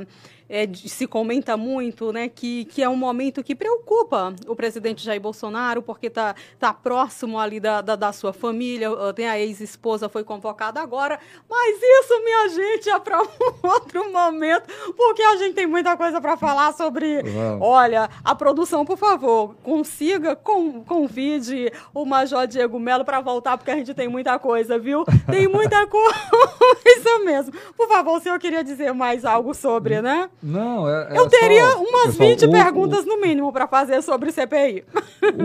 é, 0.49 0.67
se 0.73 1.07
comenta 1.07 1.57
muito, 1.57 2.11
né, 2.11 2.29
que, 2.29 2.65
que 2.65 2.81
é 2.83 2.89
um 2.89 2.95
momento 2.95 3.43
que 3.43 3.55
preocupa 3.55 4.33
o 4.47 4.55
presidente 4.55 5.03
Jair 5.03 5.21
Bolsonaro, 5.21 5.81
porque 5.81 6.07
está 6.07 6.35
tá 6.59 6.73
próximo 6.73 7.39
ali 7.39 7.59
da, 7.59 7.81
da, 7.81 7.95
da 7.95 8.11
sua 8.11 8.33
família, 8.33 8.89
tem 9.15 9.27
a 9.27 9.39
ex-esposa 9.39 10.09
foi 10.09 10.23
convocada 10.23 10.79
agora, 10.79 11.19
mas 11.49 11.79
isso, 11.81 12.23
minha 12.23 12.49
gente, 12.49 12.89
é 12.89 12.99
para 12.99 13.21
um 13.23 13.67
outro 13.67 14.11
momento, 14.11 14.65
porque 14.95 15.21
a 15.21 15.37
gente 15.37 15.55
tem 15.55 15.67
muita 15.67 15.95
coisa 15.97 16.21
para 16.21 16.37
falar 16.37 16.73
sobre. 16.73 17.21
Uau. 17.21 17.61
Olha, 17.61 18.09
a 18.23 18.35
produção, 18.35 18.85
por 18.85 18.97
favor, 18.97 19.55
consiga, 19.63 20.35
com, 20.35 20.83
convide 20.83 21.71
o 21.93 22.05
Major 22.05 22.47
Diego 22.47 22.79
Melo 22.79 23.05
para 23.05 23.19
voltar, 23.21 23.57
porque 23.57 23.71
a 23.71 23.75
gente 23.75 23.93
tem 23.93 24.07
muita 24.07 24.37
coisa, 24.39 24.77
viu? 24.77 25.03
Tem 25.29 25.47
muita 25.47 25.85
coisa 25.87 27.19
mesmo. 27.25 27.53
Por 27.75 27.87
favor, 27.87 28.17
o 28.17 28.21
senhor 28.21 28.39
queria 28.39 28.63
dizer 28.63 28.93
mais 28.93 29.25
algo 29.25 29.53
sobre, 29.53 30.01
né? 30.01 30.29
Não, 30.41 30.89
é, 30.89 31.13
é 31.13 31.19
Eu 31.19 31.29
teria 31.29 31.71
só, 31.71 31.81
umas 31.81 32.05
pessoal, 32.07 32.29
20 32.29 32.45
o, 32.45 32.51
perguntas 32.51 33.05
o, 33.05 33.07
no 33.07 33.21
mínimo 33.21 33.51
para 33.51 33.67
fazer 33.67 34.01
sobre 34.01 34.31
CPI. 34.31 34.83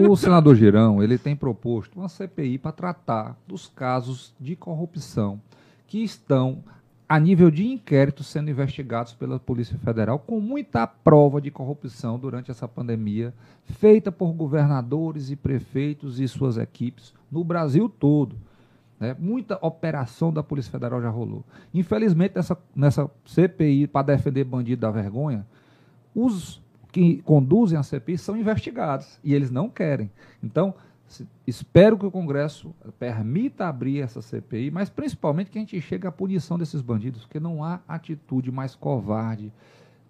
O 0.09 0.17
senador 0.17 0.57
Girão, 0.57 1.03
ele 1.03 1.19
tem 1.19 1.37
proposto 1.37 1.99
uma 1.99 2.09
CPI 2.09 2.59
para 2.59 2.73
tratar 2.73 3.37
dos 3.47 3.69
casos 3.69 4.35
de 4.41 4.57
corrupção 4.57 5.41
que 5.87 6.03
estão 6.03 6.63
a 7.09 7.19
nível 7.19 7.51
de 7.51 7.67
inquérito 7.67 8.23
sendo 8.23 8.51
investigados 8.51 9.15
pela 9.15 9.39
Polícia 9.39 9.79
Federal 9.79 10.19
com 10.19 10.41
muita 10.41 10.87
prova 10.87 11.41
de 11.41 11.51
corrupção 11.51 12.19
durante 12.19 12.51
essa 12.51 12.69
pandemia, 12.69 13.33
feita 13.65 14.13
por 14.13 14.33
governadores 14.33 15.31
e 15.31 15.37
prefeitos 15.37 16.21
e 16.21 16.29
suas 16.29 16.59
equipes 16.59 17.15
no 17.31 17.43
Brasil 17.43 17.89
todo. 17.89 18.37
Né? 18.99 19.17
Muita 19.19 19.59
operação 19.65 20.33
da 20.33 20.43
Polícia 20.43 20.71
Federal 20.71 21.01
já 21.01 21.09
rolou. 21.09 21.45
Infelizmente, 21.73 22.35
nessa, 22.37 22.59
nessa 22.75 23.11
CPI 23.25 23.87
para 23.87 24.07
defender 24.07 24.45
bandido 24.45 24.83
da 24.83 24.91
vergonha, 24.91 25.47
os 26.15 26.61
que 26.91 27.23
conduzem 27.23 27.79
a 27.79 27.83
CPI 27.83 28.19
são 28.19 28.37
investigados 28.37 29.21
e 29.23 29.35
eles 29.35 29.51
não 29.51 29.69
querem. 29.69 30.11
Então, 30.43 30.75
espero 31.47 31.99
que 31.99 32.07
o 32.07 32.11
Congresso 32.11 32.75
permita 32.99 33.67
abrir 33.67 34.01
essa 34.01 34.21
CPI, 34.21 34.71
mas 34.71 34.89
principalmente 34.89 35.51
que 35.51 35.59
a 35.59 35.61
gente 35.61 35.81
chegue 35.81 36.07
à 36.07 36.13
punição 36.13 36.59
desses 36.59 36.81
bandidos, 36.81 37.23
porque 37.23 37.41
não 37.41 37.63
há 37.63 37.81
atitude 37.87 38.51
mais 38.51 38.75
covarde. 38.75 39.53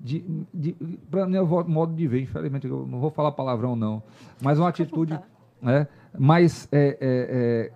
De, 0.01 0.25
de, 0.55 0.77
para 1.11 1.27
meu 1.27 1.45
modo 1.65 1.93
de 1.93 2.07
ver, 2.07 2.23
infelizmente, 2.23 2.67
eu 2.69 2.87
não 2.87 3.01
vou 3.01 3.11
falar 3.11 3.33
palavrão, 3.33 3.75
não, 3.75 4.01
mas 4.41 4.59
uma 4.59 4.69
atitude 4.69 5.19
né, 5.61 5.89
mais 6.17 6.69
é, 6.71 6.79
é, 6.79 6.97
é, 7.01 7.73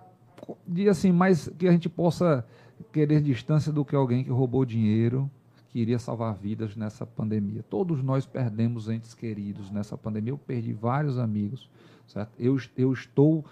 de 0.67 0.89
assim, 0.89 1.11
mais 1.11 1.49
que 1.57 1.67
a 1.67 1.71
gente 1.71 1.89
possa 1.89 2.45
querer 2.91 3.21
distância 3.21 3.71
do 3.71 3.85
que 3.85 3.95
alguém 3.95 4.23
que 4.23 4.29
roubou 4.29 4.65
dinheiro, 4.65 5.29
que 5.69 5.79
iria 5.79 5.97
salvar 5.97 6.35
vidas 6.35 6.75
nessa 6.75 7.05
pandemia. 7.05 7.63
Todos 7.69 8.03
nós 8.03 8.25
perdemos 8.25 8.89
entes 8.89 9.13
queridos 9.13 9.71
nessa 9.71 9.97
pandemia. 9.97 10.31
Eu 10.31 10.37
perdi 10.37 10.73
vários 10.73 11.17
amigos, 11.17 11.69
certo? 12.07 12.31
Eu, 12.39 12.57
eu 12.77 12.93
estou 12.93 13.43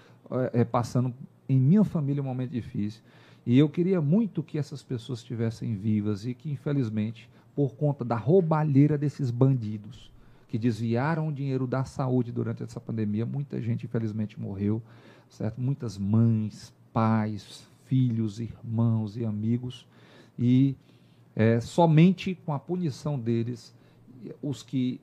é, 0.54 0.64
passando 0.64 1.14
em 1.50 1.60
minha 1.60 1.84
família 1.84 2.22
um 2.22 2.26
momento 2.26 2.52
difícil 2.52 3.02
e 3.46 3.58
eu 3.58 3.68
queria 3.68 4.00
muito 4.00 4.44
que 4.44 4.58
essas 4.58 4.84
pessoas 4.84 5.20
estivessem 5.20 5.76
vivas 5.76 6.26
e 6.26 6.34
que, 6.34 6.52
infelizmente, 6.52 7.28
por 7.56 7.76
conta 7.76 8.06
da 8.06 8.16
roubalheira 8.16 8.98
desses 8.98 9.32
bandidos 9.32 10.12
que 10.48 10.58
desviaram 10.58 11.30
o 11.30 11.34
dinheiro 11.34 11.66
da 11.66 11.84
saúde 11.84 12.32
durante 12.32 12.62
essa 12.62 12.80
pandemia, 12.80 13.26
muita 13.26 13.60
gente, 13.62 13.86
infelizmente, 13.86 14.40
morreu, 14.40 14.82
certo? 15.30 15.60
Muitas 15.60 15.98
mães, 15.98 16.74
pais, 16.94 17.68
filhos, 17.86 18.40
irmãos 18.40 19.18
e 19.18 19.26
amigos, 19.26 19.86
e 20.38 20.76
é, 21.36 21.60
somente 21.60 22.36
com 22.46 22.54
a 22.54 22.60
punição 22.60 23.20
deles, 23.20 23.74
os 24.42 24.64
que 24.64 25.00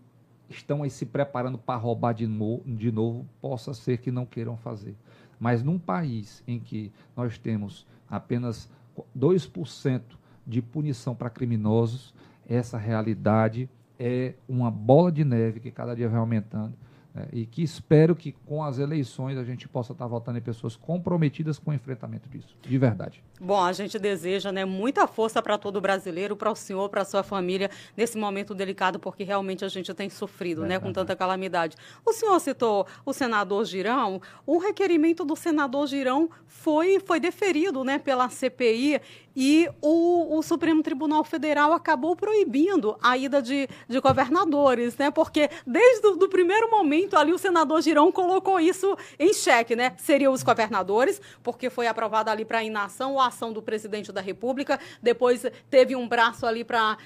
estão 0.49 0.83
aí 0.83 0.91
se 0.91 1.05
preparando 1.05 1.59
para 1.59 1.79
roubar 1.79 2.13
de, 2.13 2.27
no, 2.27 2.61
de 2.65 2.91
novo, 2.91 3.27
possa 3.41 3.75
ser 3.75 3.99
que 3.99 4.11
não 4.11 4.25
queiram 4.25 4.57
fazer. 4.57 4.95
Mas 5.39 5.63
num 5.63 5.79
país 5.79 6.43
em 6.47 6.59
que 6.59 6.93
nós 7.17 7.39
temos 7.39 7.87
apenas 8.09 8.69
2% 9.17 10.03
de 10.47 10.63
punição 10.63 11.15
para 11.15 11.31
criminosos, 11.31 12.15
essa 12.49 12.79
realidade 12.79 13.69
é 13.99 14.35
uma 14.49 14.71
bola 14.71 15.13
de 15.13 15.25
neve 15.25 15.61
que 15.61 15.71
cada 15.71 15.95
dia 15.95 16.09
vai 16.09 16.19
aumentando 16.19 16.75
é, 17.19 17.29
e 17.33 17.47
que 17.47 17.63
espero 17.63 18.15
que 18.15 18.33
com 18.47 18.63
as 18.63 18.79
eleições 18.79 19.37
a 19.37 19.45
gente 19.45 19.69
possa 19.69 19.93
estar 19.93 20.07
votando 20.07 20.39
em 20.39 20.43
pessoas 20.43 20.77
comprometidas 20.77 21.59
com 21.59 21.71
o 21.71 21.75
enfrentamento 21.75 22.29
disso, 22.29 22.57
de 22.63 22.79
verdade. 22.79 23.23
Bom, 23.41 23.63
a 23.63 23.73
gente 23.73 23.99
deseja 23.99 24.51
né, 24.51 24.65
muita 24.65 25.07
força 25.07 25.41
para 25.41 25.57
todo 25.57 25.81
brasileiro, 25.81 26.37
para 26.37 26.51
o 26.51 26.57
senhor, 26.57 26.89
para 26.89 27.03
a 27.03 27.05
sua 27.05 27.23
família, 27.23 27.71
nesse 27.97 28.19
momento 28.19 28.55
delicado, 28.55 28.99
porque 28.99 29.23
realmente 29.23 29.65
a 29.65 29.69
gente 29.69 29.93
tem 29.95 30.11
sofrido 30.11 30.65
é, 30.65 30.69
né, 30.69 30.79
com 30.79 30.93
tanta 30.93 31.15
calamidade. 31.15 31.77
O 32.05 32.13
senhor 32.13 32.39
citou 32.41 32.87
o 33.05 33.13
senador 33.13 33.65
Girão, 33.65 34.21
o 34.45 34.59
requerimento 34.59 35.25
do 35.25 35.37
senador 35.37 35.87
Girão 35.87 36.29
foi, 36.47 36.99
foi 36.99 37.21
deferido 37.21 37.85
né, 37.85 37.99
pela 37.99 38.29
CPI 38.29 39.01
e 39.41 39.71
o, 39.81 40.37
o, 40.37 40.43
Supremo 40.43 40.83
Tribunal 40.83 41.23
Federal 41.23 41.73
acabou 41.73 42.17
proibindo 42.17 42.99
a 43.01 43.17
ida 43.17 43.41
de, 43.41 43.69
de 43.89 44.01
governadores, 44.01 44.97
né? 44.97 45.13
Porque 45.13 45.49
desde 45.65 46.09
o 46.09 46.29
primeiro 46.29 46.69
momento 46.69 47.17
ali 47.17 47.33
o 47.33 47.39
senador 47.39 47.81
Girão 47.81 48.11
colocou 48.11 48.59
isso 48.59 48.97
em 49.17 49.33
xeque, 49.33 49.77
né? 49.77 49.95
Seriam 49.97 50.33
os 50.33 50.43
governadores, 50.43 51.23
porque 51.41 51.71
foi 51.71 51.87
aprovada 51.87 52.33
ali 52.33 52.45
para 52.45 52.65
inação 52.65 53.13
ou 53.13 53.21
ação 53.29 53.53
do 53.53 53.63
presidente 53.63 54.13
da 54.13 54.21
República. 54.21 54.79
Depois 55.03 55.45
teve 55.71 55.95
um 55.95 56.09
braço 56.09 56.47
ali 56.47 56.65
para 56.65 56.97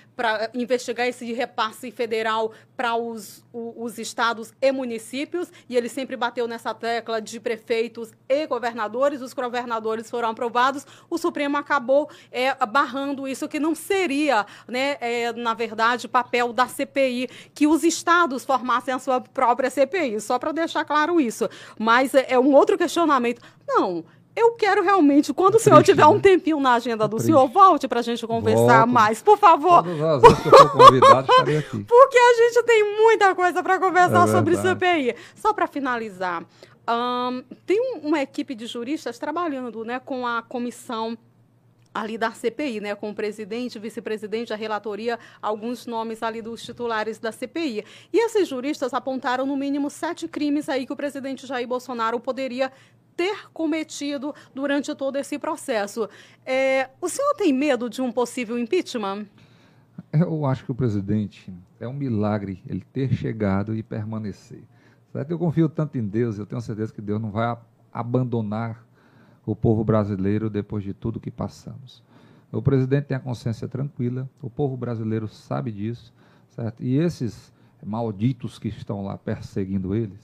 investigar 0.54 1.06
esse 1.06 1.32
repasse 1.32 1.90
federal 1.90 2.52
para 2.76 2.96
os, 2.96 3.44
os 3.52 3.98
estados 3.98 4.52
e 4.60 4.72
municípios, 4.72 5.52
e 5.68 5.76
ele 5.76 5.88
sempre 5.88 6.16
bateu 6.16 6.48
nessa 6.48 6.74
tecla 6.74 7.20
de 7.20 7.38
prefeitos 7.38 8.12
e 8.28 8.46
governadores. 8.46 9.20
Os 9.20 9.32
governadores 9.32 10.10
foram 10.10 10.30
aprovados, 10.30 10.86
o 11.08 11.18
Supremo 11.18 11.56
acabou 11.56 12.10
é, 12.30 12.54
barrando 12.66 13.28
isso, 13.28 13.48
que 13.48 13.60
não 13.60 13.74
seria, 13.74 14.46
né, 14.66 14.96
é, 15.00 15.32
na 15.32 15.54
verdade, 15.54 16.08
papel 16.08 16.52
da 16.52 16.66
CPI, 16.66 17.28
que 17.54 17.66
os 17.66 17.84
estados 17.84 18.44
formassem 18.44 18.94
a 18.94 18.98
sua 18.98 19.20
própria 19.20 19.70
CPI, 19.70 20.20
só 20.20 20.38
para 20.38 20.52
deixar 20.52 20.84
claro 20.84 21.20
isso. 21.20 21.48
Mas 21.78 22.14
é, 22.14 22.26
é 22.30 22.38
um 22.38 22.54
outro 22.54 22.78
questionamento. 22.78 23.40
Não, 23.66 24.04
eu 24.34 24.52
quero 24.52 24.82
realmente, 24.82 25.32
quando 25.34 25.56
o 25.56 25.58
senhor 25.58 25.82
tiver 25.82 26.06
um 26.06 26.14
né? 26.14 26.20
tempinho 26.20 26.58
na 26.58 26.74
agenda 26.74 27.06
do 27.06 27.16
Triste. 27.16 27.26
senhor, 27.26 27.46
volte 27.48 27.86
para 27.86 28.00
a 28.00 28.02
gente 28.02 28.26
conversar 28.26 28.78
Volto. 28.78 28.92
mais, 28.92 29.22
por 29.22 29.38
favor. 29.38 29.82
Todas 29.82 30.00
as 30.00 30.22
vezes 30.22 30.38
que 30.38 30.48
eu 30.48 30.58
for 30.58 30.72
convidado, 30.72 31.30
estarei 31.30 31.58
aqui. 31.58 31.84
Porque 31.84 32.18
a 32.18 32.34
gente 32.34 32.62
tem 32.64 32.96
muita 32.96 33.34
coisa 33.34 33.62
para 33.62 33.78
conversar 33.78 34.26
é 34.26 34.30
sobre 34.30 34.56
CPI. 34.56 35.14
Só 35.34 35.52
para 35.52 35.66
finalizar, 35.66 36.44
um, 36.88 37.42
tem 37.66 37.78
um, 37.78 38.08
uma 38.08 38.22
equipe 38.22 38.54
de 38.54 38.66
juristas 38.66 39.18
trabalhando 39.18 39.84
né, 39.84 40.00
com 40.00 40.26
a 40.26 40.40
comissão 40.42 41.16
ali 41.94 42.16
da 42.16 42.30
CPI, 42.30 42.80
né, 42.80 42.94
com 42.94 43.10
o 43.10 43.14
presidente, 43.14 43.78
vice-presidente, 43.78 44.50
a 44.50 44.56
relatoria, 44.56 45.18
alguns 45.42 45.86
nomes 45.86 46.22
ali 46.22 46.40
dos 46.40 46.62
titulares 46.62 47.18
da 47.18 47.30
CPI. 47.30 47.84
E 48.10 48.24
esses 48.24 48.48
juristas 48.48 48.94
apontaram 48.94 49.44
no 49.44 49.56
mínimo 49.56 49.90
sete 49.90 50.26
crimes 50.26 50.70
aí 50.70 50.86
que 50.86 50.92
o 50.92 50.96
presidente 50.96 51.46
Jair 51.46 51.68
Bolsonaro 51.68 52.18
poderia 52.18 52.72
ter 53.22 53.48
cometido 53.52 54.34
durante 54.52 54.92
todo 54.96 55.14
esse 55.14 55.38
processo. 55.38 56.08
É, 56.44 56.90
o 57.00 57.08
senhor 57.08 57.34
tem 57.36 57.52
medo 57.52 57.88
de 57.88 58.02
um 58.02 58.10
possível 58.10 58.58
impeachment? 58.58 59.26
Eu 60.12 60.44
acho 60.44 60.64
que 60.64 60.72
o 60.72 60.74
presidente 60.74 61.54
é 61.78 61.86
um 61.86 61.92
milagre 61.92 62.60
ele 62.66 62.84
ter 62.92 63.14
chegado 63.14 63.76
e 63.76 63.82
permanecer. 63.82 64.64
Certo? 65.12 65.30
Eu 65.30 65.38
confio 65.38 65.68
tanto 65.68 65.96
em 65.96 66.04
Deus, 66.04 66.36
eu 66.36 66.44
tenho 66.44 66.60
certeza 66.60 66.92
que 66.92 67.00
Deus 67.00 67.20
não 67.20 67.30
vai 67.30 67.56
abandonar 67.92 68.84
o 69.46 69.54
povo 69.54 69.84
brasileiro 69.84 70.50
depois 70.50 70.82
de 70.82 70.92
tudo 70.92 71.20
que 71.20 71.30
passamos. 71.30 72.02
O 72.50 72.60
presidente 72.60 73.06
tem 73.06 73.16
a 73.16 73.20
consciência 73.20 73.68
tranquila, 73.68 74.28
o 74.42 74.50
povo 74.50 74.76
brasileiro 74.76 75.28
sabe 75.28 75.70
disso, 75.70 76.12
certo? 76.50 76.82
E 76.82 76.96
esses 76.96 77.52
malditos 77.84 78.58
que 78.58 78.68
estão 78.68 79.04
lá 79.04 79.16
perseguindo 79.16 79.94
eles, 79.94 80.20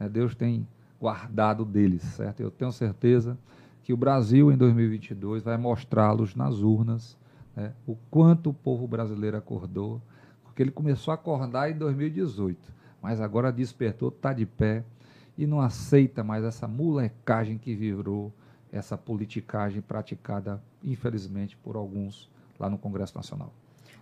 né, 0.00 0.08
Deus 0.08 0.34
tem 0.34 0.66
guardado 1.00 1.64
deles, 1.64 2.02
certo? 2.02 2.40
Eu 2.40 2.50
tenho 2.50 2.70
certeza 2.70 3.38
que 3.82 3.92
o 3.92 3.96
Brasil 3.96 4.52
em 4.52 4.56
2022 4.56 5.42
vai 5.42 5.56
mostrá-los 5.56 6.34
nas 6.34 6.58
urnas 6.58 7.16
né, 7.56 7.72
o 7.86 7.96
quanto 8.10 8.50
o 8.50 8.54
povo 8.54 8.86
brasileiro 8.86 9.36
acordou, 9.36 10.00
porque 10.44 10.62
ele 10.62 10.70
começou 10.70 11.12
a 11.12 11.14
acordar 11.14 11.70
em 11.70 11.78
2018, 11.78 12.72
mas 13.00 13.20
agora 13.20 13.50
despertou, 13.50 14.10
está 14.10 14.32
de 14.32 14.44
pé 14.44 14.84
e 15.36 15.46
não 15.46 15.60
aceita 15.60 16.22
mais 16.22 16.44
essa 16.44 16.68
molecagem 16.68 17.56
que 17.56 17.74
virou 17.74 18.32
essa 18.70 18.96
politicagem 18.96 19.80
praticada, 19.80 20.62
infelizmente, 20.84 21.56
por 21.56 21.76
alguns 21.76 22.30
lá 22.58 22.68
no 22.68 22.78
Congresso 22.78 23.16
Nacional. 23.16 23.52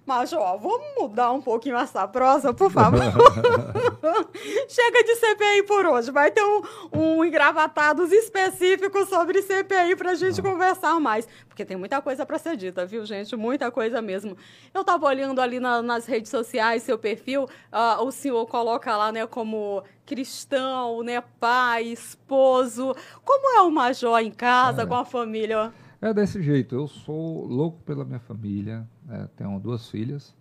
Mas, 0.09 0.33
ó, 0.33 0.57
vamos 0.57 0.87
mudar 0.97 1.33
um 1.33 1.43
pouquinho 1.43 1.77
essa 1.77 2.09
prosa, 2.09 2.55
por 2.55 2.71
favor. 2.71 2.99
Chega 4.67 5.05
de 5.05 5.17
CPI 5.17 5.63
por 5.65 5.85
hoje. 5.85 6.11
Vai 6.11 6.31
ter 6.31 6.43
um, 6.43 6.63
um 6.95 7.23
engravatados 7.23 8.11
específicos 8.11 9.07
sobre 9.11 9.43
CPI 9.43 9.97
para 9.97 10.13
a 10.13 10.15
gente 10.15 10.41
ah. 10.41 10.43
conversar 10.43 10.99
mais. 10.99 11.29
Porque 11.47 11.63
tem 11.63 11.77
muita 11.77 12.01
coisa 12.01 12.25
para 12.25 12.39
ser 12.39 12.57
dita, 12.57 12.87
viu, 12.87 13.05
gente? 13.05 13.37
Muita 13.37 13.71
coisa 13.71 14.01
mesmo. 14.01 14.35
Eu 14.73 14.81
estava 14.81 15.05
olhando 15.05 15.43
ali 15.43 15.61
na, 15.61 15.83
nas 15.83 16.07
redes 16.07 16.31
sociais, 16.31 16.85
seu 16.85 16.97
perfil, 16.97 17.45
uh, 17.45 18.03
o 18.03 18.11
senhor 18.11 18.47
coloca 18.47 18.97
lá, 18.97 19.13
né, 19.13 19.27
como 19.27 19.83
cristão, 20.07 21.03
né, 21.03 21.23
pai, 21.39 21.85
esposo. 21.85 22.97
Como 23.23 23.59
é 23.59 23.61
o 23.61 23.71
major 23.71 24.19
em 24.21 24.31
casa, 24.31 24.85
é. 24.85 24.87
com 24.87 24.95
a 24.95 25.05
família? 25.05 25.71
É 26.01 26.15
desse 26.15 26.43
jeito. 26.43 26.75
Eu 26.75 26.87
sou 26.87 27.45
louco 27.47 27.83
pela 27.83 28.05
minha 28.05 28.21
família. 28.21 28.87
Né? 29.05 29.29
Tenho 29.37 29.59
duas 29.59 29.89
filhas. 29.89 30.35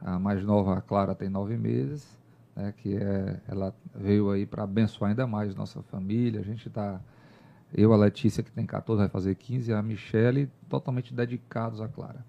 A 0.00 0.18
mais 0.18 0.42
nova, 0.42 0.78
a 0.78 0.80
Clara, 0.80 1.14
tem 1.14 1.28
nove 1.28 1.56
meses. 1.56 2.06
Né? 2.56 2.72
Que 2.76 2.96
é, 2.96 3.40
ela 3.46 3.74
veio 3.94 4.30
aí 4.30 4.46
para 4.46 4.64
abençoar 4.64 5.10
ainda 5.10 5.26
mais 5.26 5.54
nossa 5.54 5.82
família. 5.82 6.40
A 6.40 6.44
gente 6.44 6.68
está 6.68 7.00
eu, 7.76 7.92
a 7.92 7.96
Letícia, 7.96 8.42
que 8.42 8.52
tem 8.52 8.64
14, 8.64 9.00
vai 9.00 9.08
fazer 9.08 9.34
15, 9.34 9.70
e 9.70 9.74
a 9.74 9.82
Michele, 9.82 10.48
totalmente 10.68 11.12
dedicados 11.12 11.80
à 11.80 11.88
Clara. 11.88 12.24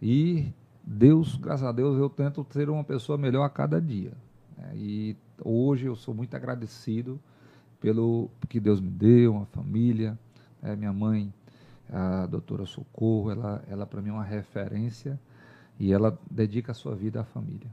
E 0.00 0.52
Deus, 0.84 1.36
graças 1.36 1.66
a 1.66 1.72
Deus, 1.72 1.98
eu 1.98 2.10
tento 2.10 2.46
ser 2.50 2.68
uma 2.68 2.84
pessoa 2.84 3.16
melhor 3.16 3.42
a 3.42 3.48
cada 3.48 3.80
dia. 3.80 4.12
Né? 4.56 4.72
E 4.74 5.16
hoje 5.42 5.86
eu 5.86 5.96
sou 5.96 6.12
muito 6.12 6.36
agradecido 6.36 7.18
pelo 7.80 8.28
que 8.50 8.60
Deus 8.60 8.80
me 8.80 8.90
deu, 8.90 9.32
uma 9.32 9.46
família. 9.46 10.18
Né? 10.60 10.76
Minha 10.76 10.92
mãe 10.92 11.32
a 11.92 12.26
doutora 12.26 12.64
Socorro, 12.64 13.30
ela, 13.30 13.62
ela 13.68 13.86
para 13.86 14.00
mim 14.00 14.08
é 14.08 14.12
uma 14.12 14.24
referência 14.24 15.20
e 15.78 15.92
ela 15.92 16.18
dedica 16.30 16.72
a 16.72 16.74
sua 16.74 16.94
vida 16.94 17.20
à 17.20 17.24
família. 17.24 17.70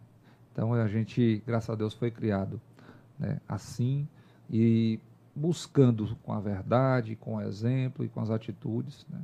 Então 0.51 0.73
a 0.73 0.87
gente, 0.87 1.41
graças 1.47 1.69
a 1.69 1.75
Deus, 1.75 1.93
foi 1.93 2.11
criado 2.11 2.59
né, 3.17 3.39
assim 3.47 4.07
e 4.49 4.99
buscando 5.33 6.15
com 6.23 6.33
a 6.33 6.39
verdade, 6.39 7.15
com 7.15 7.35
o 7.35 7.41
exemplo 7.41 8.03
e 8.03 8.09
com 8.09 8.19
as 8.19 8.29
atitudes. 8.29 9.05
Né? 9.09 9.21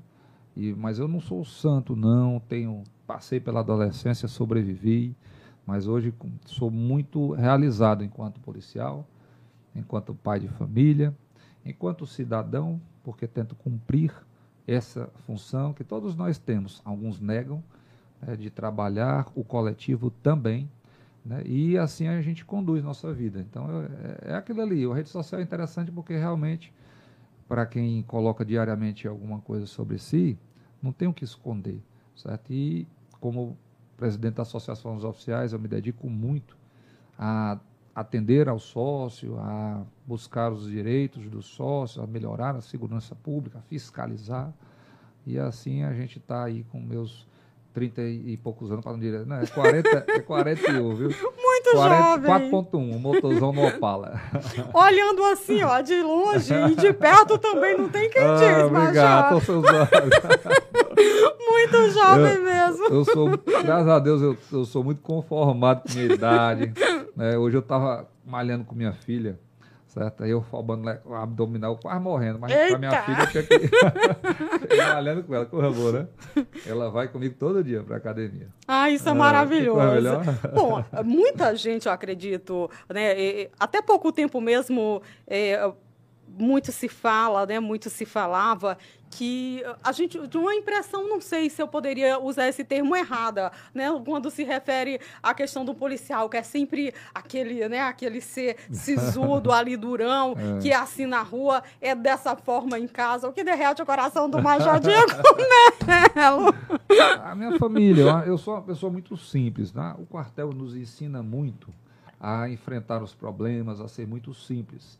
E, 0.55 0.73
mas 0.73 0.97
eu 0.97 1.09
não 1.09 1.19
sou 1.19 1.43
santo, 1.43 1.93
não. 1.95 2.39
Tenho 2.39 2.83
passei 3.05 3.39
pela 3.39 3.59
adolescência, 3.59 4.27
sobrevivi, 4.27 5.13
mas 5.65 5.87
hoje 5.87 6.13
sou 6.45 6.71
muito 6.71 7.33
realizado 7.33 8.03
enquanto 8.03 8.39
policial, 8.39 9.05
enquanto 9.75 10.15
pai 10.15 10.39
de 10.39 10.47
família, 10.47 11.13
enquanto 11.65 12.07
cidadão, 12.07 12.79
porque 13.03 13.27
tento 13.27 13.55
cumprir 13.55 14.13
essa 14.67 15.07
função 15.25 15.73
que 15.73 15.83
todos 15.83 16.15
nós 16.15 16.37
temos. 16.37 16.81
Alguns 16.83 17.19
negam 17.19 17.63
né, 18.21 18.35
de 18.35 18.49
trabalhar, 18.49 19.27
o 19.35 19.43
coletivo 19.43 20.09
também. 20.09 20.69
Né, 21.23 21.41
e 21.45 21.77
assim 21.77 22.07
a 22.07 22.21
gente 22.21 22.45
conduz 22.45 22.83
nossa 22.83 23.11
vida. 23.13 23.39
Então 23.39 23.67
é, 24.23 24.31
é 24.31 24.35
aquilo 24.35 24.61
ali. 24.61 24.85
A 24.85 24.93
rede 24.93 25.09
social 25.09 25.39
é 25.39 25.43
interessante 25.43 25.91
porque 25.91 26.15
realmente, 26.15 26.73
para 27.47 27.65
quem 27.65 28.03
coloca 28.03 28.43
diariamente 28.43 29.07
alguma 29.07 29.39
coisa 29.39 29.65
sobre 29.65 29.97
si, 29.97 30.37
não 30.81 30.91
tem 30.91 31.07
o 31.07 31.13
que 31.13 31.23
esconder. 31.23 31.81
Certo? 32.15 32.51
E 32.51 32.87
como 33.19 33.57
presidente 33.97 34.35
da 34.35 34.43
Associação 34.43 34.95
dos 34.95 35.03
Oficiais, 35.03 35.53
eu 35.53 35.59
me 35.59 35.67
dedico 35.67 36.09
muito 36.09 36.57
a 37.17 37.57
atender 37.95 38.49
ao 38.49 38.59
sócio, 38.59 39.39
a 39.39 39.81
buscar 40.05 40.51
os 40.51 40.69
direitos 40.69 41.29
do 41.29 41.41
sócio, 41.41 42.03
a 42.03 42.07
melhorar 42.07 42.53
a 42.55 42.61
segurança 42.61 43.15
pública, 43.15 43.59
a 43.59 43.61
fiscalizar. 43.61 44.53
E 45.25 45.39
assim 45.39 45.83
a 45.83 45.93
gente 45.93 46.19
está 46.19 46.43
aí 46.43 46.65
com 46.65 46.79
meus 46.79 47.25
30 47.75 48.01
e 48.01 48.37
poucos 48.37 48.71
anos, 48.71 48.83
para 48.83 48.93
não 48.93 48.99
dizer, 48.99 49.25
não, 49.25 49.35
é 49.35 49.45
40, 49.45 50.05
é 50.07 50.19
41, 50.19 50.95
viu? 50.95 51.09
Muito 51.09 51.71
40, 51.73 52.29
jovem. 52.29 52.51
4.1, 52.51 52.75
um 52.75 52.99
motorzão 52.99 53.51
no 53.51 53.67
Opala. 53.67 54.21
Olhando 54.73 55.25
assim, 55.25 55.61
ó, 55.61 55.81
de 55.81 56.01
longe 56.01 56.53
e 56.53 56.75
de 56.75 56.93
perto 56.93 57.37
também 57.37 57.77
não 57.77 57.89
tem 57.89 58.09
quem 58.09 58.23
ah, 58.23 58.35
diz, 58.35 58.63
obrigado, 58.63 59.33
mas 59.33 59.43
seus 59.43 59.65
olhos. 59.65 59.85
Muito 61.37 61.89
jovem 61.91 62.33
eu, 62.33 62.43
mesmo. 62.43 62.85
Eu 62.85 63.05
sou, 63.05 63.31
graças 63.63 63.87
a 63.87 63.99
Deus, 63.99 64.21
eu, 64.21 64.37
eu 64.51 64.65
sou 64.65 64.83
muito 64.83 65.01
conformado 65.01 65.81
com 65.81 65.93
minha 65.93 66.13
idade. 66.13 66.73
Né? 67.15 67.37
Hoje 67.37 67.55
eu 67.55 67.61
estava 67.61 68.09
malhando 68.25 68.65
com 68.65 68.75
minha 68.75 68.93
filha, 68.93 69.39
certo? 69.87 70.23
Aí 70.23 70.31
eu 70.31 70.41
falando 70.41 70.85
o 71.05 71.13
abdominal, 71.15 71.77
quase 71.77 71.99
morrendo, 71.99 72.39
mas 72.39 72.53
para 72.53 72.77
minha 72.77 73.03
filha 73.03 73.21
eu 73.21 73.27
tinha 73.27 73.43
que 73.43 73.55
ir 74.75 74.77
malhando 74.93 75.23
com 75.23 75.33
ela, 75.33 75.45
corra 75.45 75.71
boa, 75.71 75.91
né? 75.91 76.07
Ela 76.65 76.89
vai 76.89 77.07
comigo 77.07 77.35
todo 77.39 77.63
dia 77.63 77.81
para 77.81 77.97
academia. 77.97 78.49
Ah, 78.67 78.89
isso 78.89 79.07
é 79.07 79.11
ah, 79.11 79.15
maravilhoso. 79.15 79.79
Bom, 80.53 80.83
muita 81.03 81.55
gente, 81.55 81.85
eu 81.85 81.91
acredito, 81.91 82.69
né? 82.93 83.47
Até 83.57 83.81
pouco 83.81 84.11
tempo 84.11 84.41
mesmo, 84.41 85.01
é, 85.25 85.71
muito 86.37 86.71
se 86.71 86.87
fala, 86.87 87.45
né? 87.45 87.59
Muito 87.59 87.89
se 87.89 88.05
falava 88.05 88.77
que 89.09 89.63
a 89.81 89.91
gente 89.93 90.27
de 90.27 90.37
uma 90.37 90.53
impressão, 90.53 91.07
não 91.07 91.21
sei 91.21 91.49
se 91.49 91.61
eu 91.61 91.67
poderia 91.67 92.19
usar 92.19 92.47
esse 92.47 92.63
termo 92.63 92.95
errada, 92.95 93.51
né? 93.73 93.87
Quando 94.03 94.29
se 94.29 94.43
refere 94.43 94.99
à 95.23 95.33
questão 95.33 95.63
do 95.63 95.73
policial, 95.73 96.29
que 96.29 96.35
é 96.35 96.43
sempre 96.43 96.93
aquele, 97.13 97.67
né, 97.69 97.81
aquele 97.81 98.19
ser 98.19 98.57
sisudo 98.71 99.51
ali 99.51 99.77
durão, 99.77 100.35
é. 100.57 100.61
que 100.61 100.71
é 100.71 100.75
assim 100.75 101.05
na 101.05 101.21
rua, 101.21 101.63
é 101.79 101.95
dessa 101.95 102.35
forma 102.35 102.77
em 102.77 102.87
casa, 102.87 103.27
o 103.27 103.33
que 103.33 103.43
derrete 103.43 103.81
o 103.81 103.85
coração 103.85 104.29
do 104.29 104.41
Major 104.41 104.79
Diego 104.79 105.11
Melo. 106.15 106.53
A 107.23 107.35
minha 107.35 107.57
família, 107.57 108.23
eu 108.25 108.37
sou 108.37 108.53
uma 108.53 108.61
pessoa 108.61 108.91
muito 108.91 109.15
simples, 109.17 109.73
né? 109.73 109.95
O 109.97 110.05
quartel 110.05 110.51
nos 110.51 110.75
ensina 110.75 111.23
muito 111.23 111.73
a 112.19 112.49
enfrentar 112.49 113.03
os 113.03 113.13
problemas, 113.13 113.79
a 113.79 113.87
ser 113.87 114.07
muito 114.07 114.33
simples. 114.33 114.97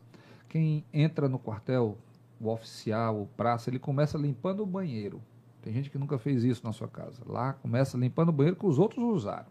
Quem 0.47 0.85
entra 0.93 1.27
no 1.27 1.39
quartel 1.39 1.97
o 2.39 2.49
oficial, 2.49 3.21
o 3.21 3.25
praça, 3.25 3.69
ele 3.69 3.79
começa 3.79 4.17
limpando 4.17 4.61
o 4.61 4.65
banheiro. 4.65 5.21
Tem 5.61 5.73
gente 5.73 5.89
que 5.89 5.97
nunca 5.97 6.17
fez 6.17 6.43
isso 6.43 6.63
na 6.63 6.71
sua 6.71 6.87
casa. 6.87 7.21
Lá 7.25 7.53
começa 7.53 7.97
limpando 7.97 8.29
o 8.29 8.31
banheiro 8.31 8.55
que 8.55 8.65
os 8.65 8.77
outros 8.77 9.03
usaram. 9.03 9.47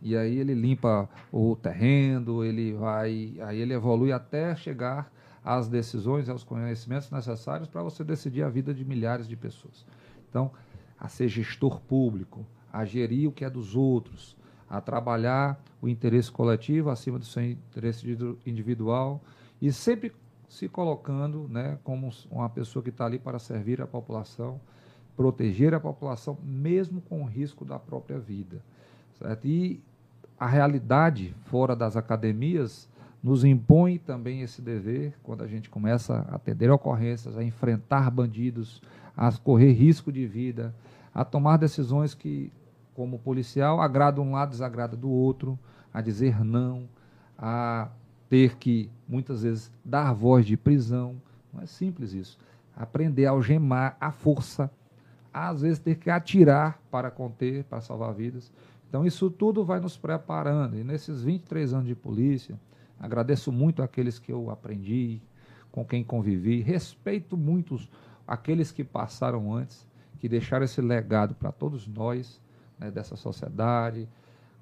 E 0.00 0.16
aí 0.16 0.36
ele 0.36 0.54
limpa 0.54 1.08
o 1.30 1.56
terreno, 1.56 2.44
ele 2.44 2.72
vai, 2.72 3.34
aí 3.40 3.60
ele 3.60 3.72
evolui 3.72 4.12
até 4.12 4.54
chegar 4.54 5.12
às 5.44 5.68
decisões, 5.68 6.28
aos 6.28 6.44
conhecimentos 6.44 7.10
necessários 7.10 7.68
para 7.68 7.82
você 7.82 8.04
decidir 8.04 8.42
a 8.42 8.48
vida 8.48 8.74
de 8.74 8.84
milhares 8.84 9.28
de 9.28 9.36
pessoas. 9.36 9.84
Então, 10.28 10.50
a 10.98 11.08
ser 11.08 11.28
gestor 11.28 11.80
público, 11.80 12.44
a 12.72 12.84
gerir 12.84 13.28
o 13.28 13.32
que 13.32 13.44
é 13.44 13.50
dos 13.50 13.74
outros, 13.76 14.36
a 14.68 14.80
trabalhar 14.80 15.60
o 15.80 15.88
interesse 15.88 16.30
coletivo 16.30 16.90
acima 16.90 17.18
do 17.18 17.24
seu 17.24 17.42
interesse 17.42 18.06
individual 18.46 19.20
e 19.62 19.72
sempre 19.72 20.12
se 20.48 20.68
colocando 20.68 21.48
né, 21.48 21.78
como 21.84 22.10
uma 22.30 22.50
pessoa 22.50 22.82
que 22.82 22.90
está 22.90 23.06
ali 23.06 23.16
para 23.16 23.38
servir 23.38 23.80
a 23.80 23.86
população, 23.86 24.60
proteger 25.16 25.72
a 25.72 25.78
população, 25.78 26.36
mesmo 26.42 27.00
com 27.00 27.22
o 27.22 27.24
risco 27.24 27.64
da 27.64 27.78
própria 27.78 28.18
vida. 28.18 28.60
Certo? 29.18 29.46
E 29.46 29.80
a 30.38 30.48
realidade 30.48 31.32
fora 31.44 31.76
das 31.76 31.96
academias 31.96 32.88
nos 33.22 33.44
impõe 33.44 33.98
também 33.98 34.42
esse 34.42 34.60
dever, 34.60 35.14
quando 35.22 35.44
a 35.44 35.46
gente 35.46 35.70
começa 35.70 36.26
a 36.28 36.34
atender 36.34 36.68
ocorrências, 36.68 37.38
a 37.38 37.44
enfrentar 37.44 38.10
bandidos, 38.10 38.82
a 39.16 39.30
correr 39.30 39.70
risco 39.70 40.10
de 40.10 40.26
vida, 40.26 40.74
a 41.14 41.24
tomar 41.24 41.56
decisões 41.56 42.14
que, 42.14 42.52
como 42.94 43.16
policial, 43.16 43.80
agrada 43.80 44.20
um 44.20 44.32
lado, 44.32 44.50
desagrada 44.50 44.96
do 44.96 45.08
outro, 45.08 45.56
a 45.94 46.00
dizer 46.00 46.44
não, 46.44 46.88
a 47.38 47.88
ter 48.32 48.56
que, 48.56 48.88
muitas 49.06 49.42
vezes, 49.42 49.70
dar 49.84 50.14
voz 50.14 50.46
de 50.46 50.56
prisão. 50.56 51.20
Não 51.52 51.60
é 51.60 51.66
simples 51.66 52.14
isso. 52.14 52.38
Aprender 52.74 53.26
a 53.26 53.32
algemar 53.32 53.94
a 54.00 54.10
força, 54.10 54.70
às 55.30 55.60
vezes 55.60 55.78
ter 55.78 55.96
que 55.96 56.08
atirar 56.08 56.80
para 56.90 57.10
conter, 57.10 57.62
para 57.64 57.82
salvar 57.82 58.14
vidas. 58.14 58.50
Então, 58.88 59.04
isso 59.04 59.28
tudo 59.28 59.62
vai 59.62 59.80
nos 59.80 59.98
preparando. 59.98 60.78
E 60.78 60.82
nesses 60.82 61.22
23 61.22 61.74
anos 61.74 61.86
de 61.86 61.94
polícia, 61.94 62.58
agradeço 62.98 63.52
muito 63.52 63.82
aqueles 63.82 64.18
que 64.18 64.32
eu 64.32 64.48
aprendi, 64.48 65.20
com 65.70 65.84
quem 65.84 66.02
convivi, 66.02 66.62
respeito 66.62 67.36
muito 67.36 67.78
aqueles 68.26 68.72
que 68.72 68.82
passaram 68.82 69.54
antes, 69.54 69.86
que 70.18 70.26
deixaram 70.26 70.64
esse 70.64 70.80
legado 70.80 71.34
para 71.34 71.52
todos 71.52 71.86
nós, 71.86 72.40
né, 72.78 72.90
dessa 72.90 73.14
sociedade, 73.14 74.08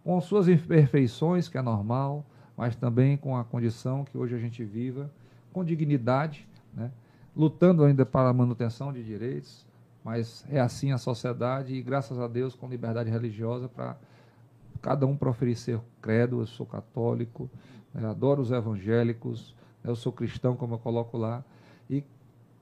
com 0.03 0.21
suas 0.21 0.49
imperfeições, 0.49 1.49
que 1.49 1.57
é 1.57 1.63
normal, 1.63 2.27
mas 2.61 2.77
também 2.77 3.17
com 3.17 3.35
a 3.39 3.43
condição 3.43 4.05
que 4.05 4.19
hoje 4.19 4.35
a 4.35 4.39
gente 4.39 4.63
viva, 4.63 5.11
com 5.51 5.65
dignidade, 5.65 6.47
né, 6.75 6.91
lutando 7.35 7.83
ainda 7.83 8.05
para 8.05 8.29
a 8.29 8.35
manutenção 8.35 8.93
de 8.93 9.03
direitos, 9.03 9.65
mas 10.05 10.45
é 10.47 10.61
assim 10.61 10.93
a 10.93 10.99
sociedade 10.99 11.75
e 11.75 11.81
graças 11.81 12.19
a 12.19 12.29
Deus 12.29 12.55
com 12.55 12.69
liberdade 12.69 13.09
religiosa 13.09 13.67
para 13.67 13.97
cada 14.83 15.07
um 15.07 15.17
proferir 15.17 15.57
seu 15.57 15.83
credo, 16.03 16.41
eu 16.41 16.47
sou 16.47 16.67
católico, 16.67 17.49
né, 17.95 18.07
adoro 18.07 18.43
os 18.43 18.51
evangélicos, 18.51 19.57
né, 19.83 19.91
eu 19.91 19.97
sou 19.97 20.13
cristão, 20.13 20.55
como 20.55 20.75
eu 20.75 20.79
coloco 20.79 21.17
lá, 21.17 21.43
e, 21.89 22.05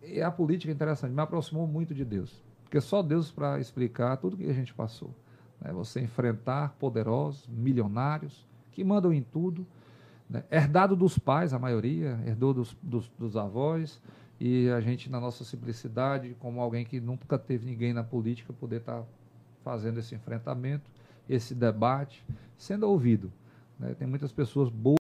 e 0.01 0.23
a 0.23 0.31
política 0.31 0.71
é 0.71 0.75
interessante, 0.77 1.13
me 1.13 1.23
aproximou 1.23 1.67
muito 1.67 1.93
de 1.93 2.05
Deus, 2.05 2.41
porque 2.63 2.81
só 2.81 3.03
Deus 3.03 3.33
para 3.33 3.59
explicar 3.59 4.17
tudo 4.19 4.37
que 4.37 4.49
a 4.49 4.55
gente 4.55 4.73
passou. 4.73 5.13
Né, 5.61 5.73
você 5.73 6.01
enfrentar 6.01 6.77
poderosos, 6.79 7.49
milionários, 7.49 8.47
que 8.71 8.85
mandam 8.85 9.13
em 9.13 9.25
tudo, 9.25 9.67
né, 10.29 10.45
herdado 10.51 10.95
dos 10.95 11.19
pais, 11.19 11.53
a 11.53 11.59
maioria, 11.59 12.19
herdou 12.27 12.53
dos, 12.53 12.77
dos, 12.83 13.09
dos 13.19 13.37
avós, 13.37 14.01
e 14.41 14.69
a 14.71 14.81
gente, 14.81 15.11
na 15.11 15.19
nossa 15.19 15.45
simplicidade, 15.45 16.37
como 16.39 16.61
alguém 16.61 16.85
que 16.85 17.01
nunca 17.01 17.39
teve 17.39 17.67
ninguém 17.67 17.93
na 17.93 18.05
política, 18.05 18.53
poder 18.53 18.81
estar 18.81 19.01
tá 19.01 19.07
fazendo 19.65 19.99
esse 19.99 20.15
enfrentamento 20.15 20.91
esse 21.29 21.55
debate 21.55 22.25
sendo 22.57 22.89
ouvido. 22.89 23.31
Né? 23.79 23.95
Tem 23.95 24.09
muitas 24.09 24.33
pessoas 24.33 24.71
boas 24.71 24.97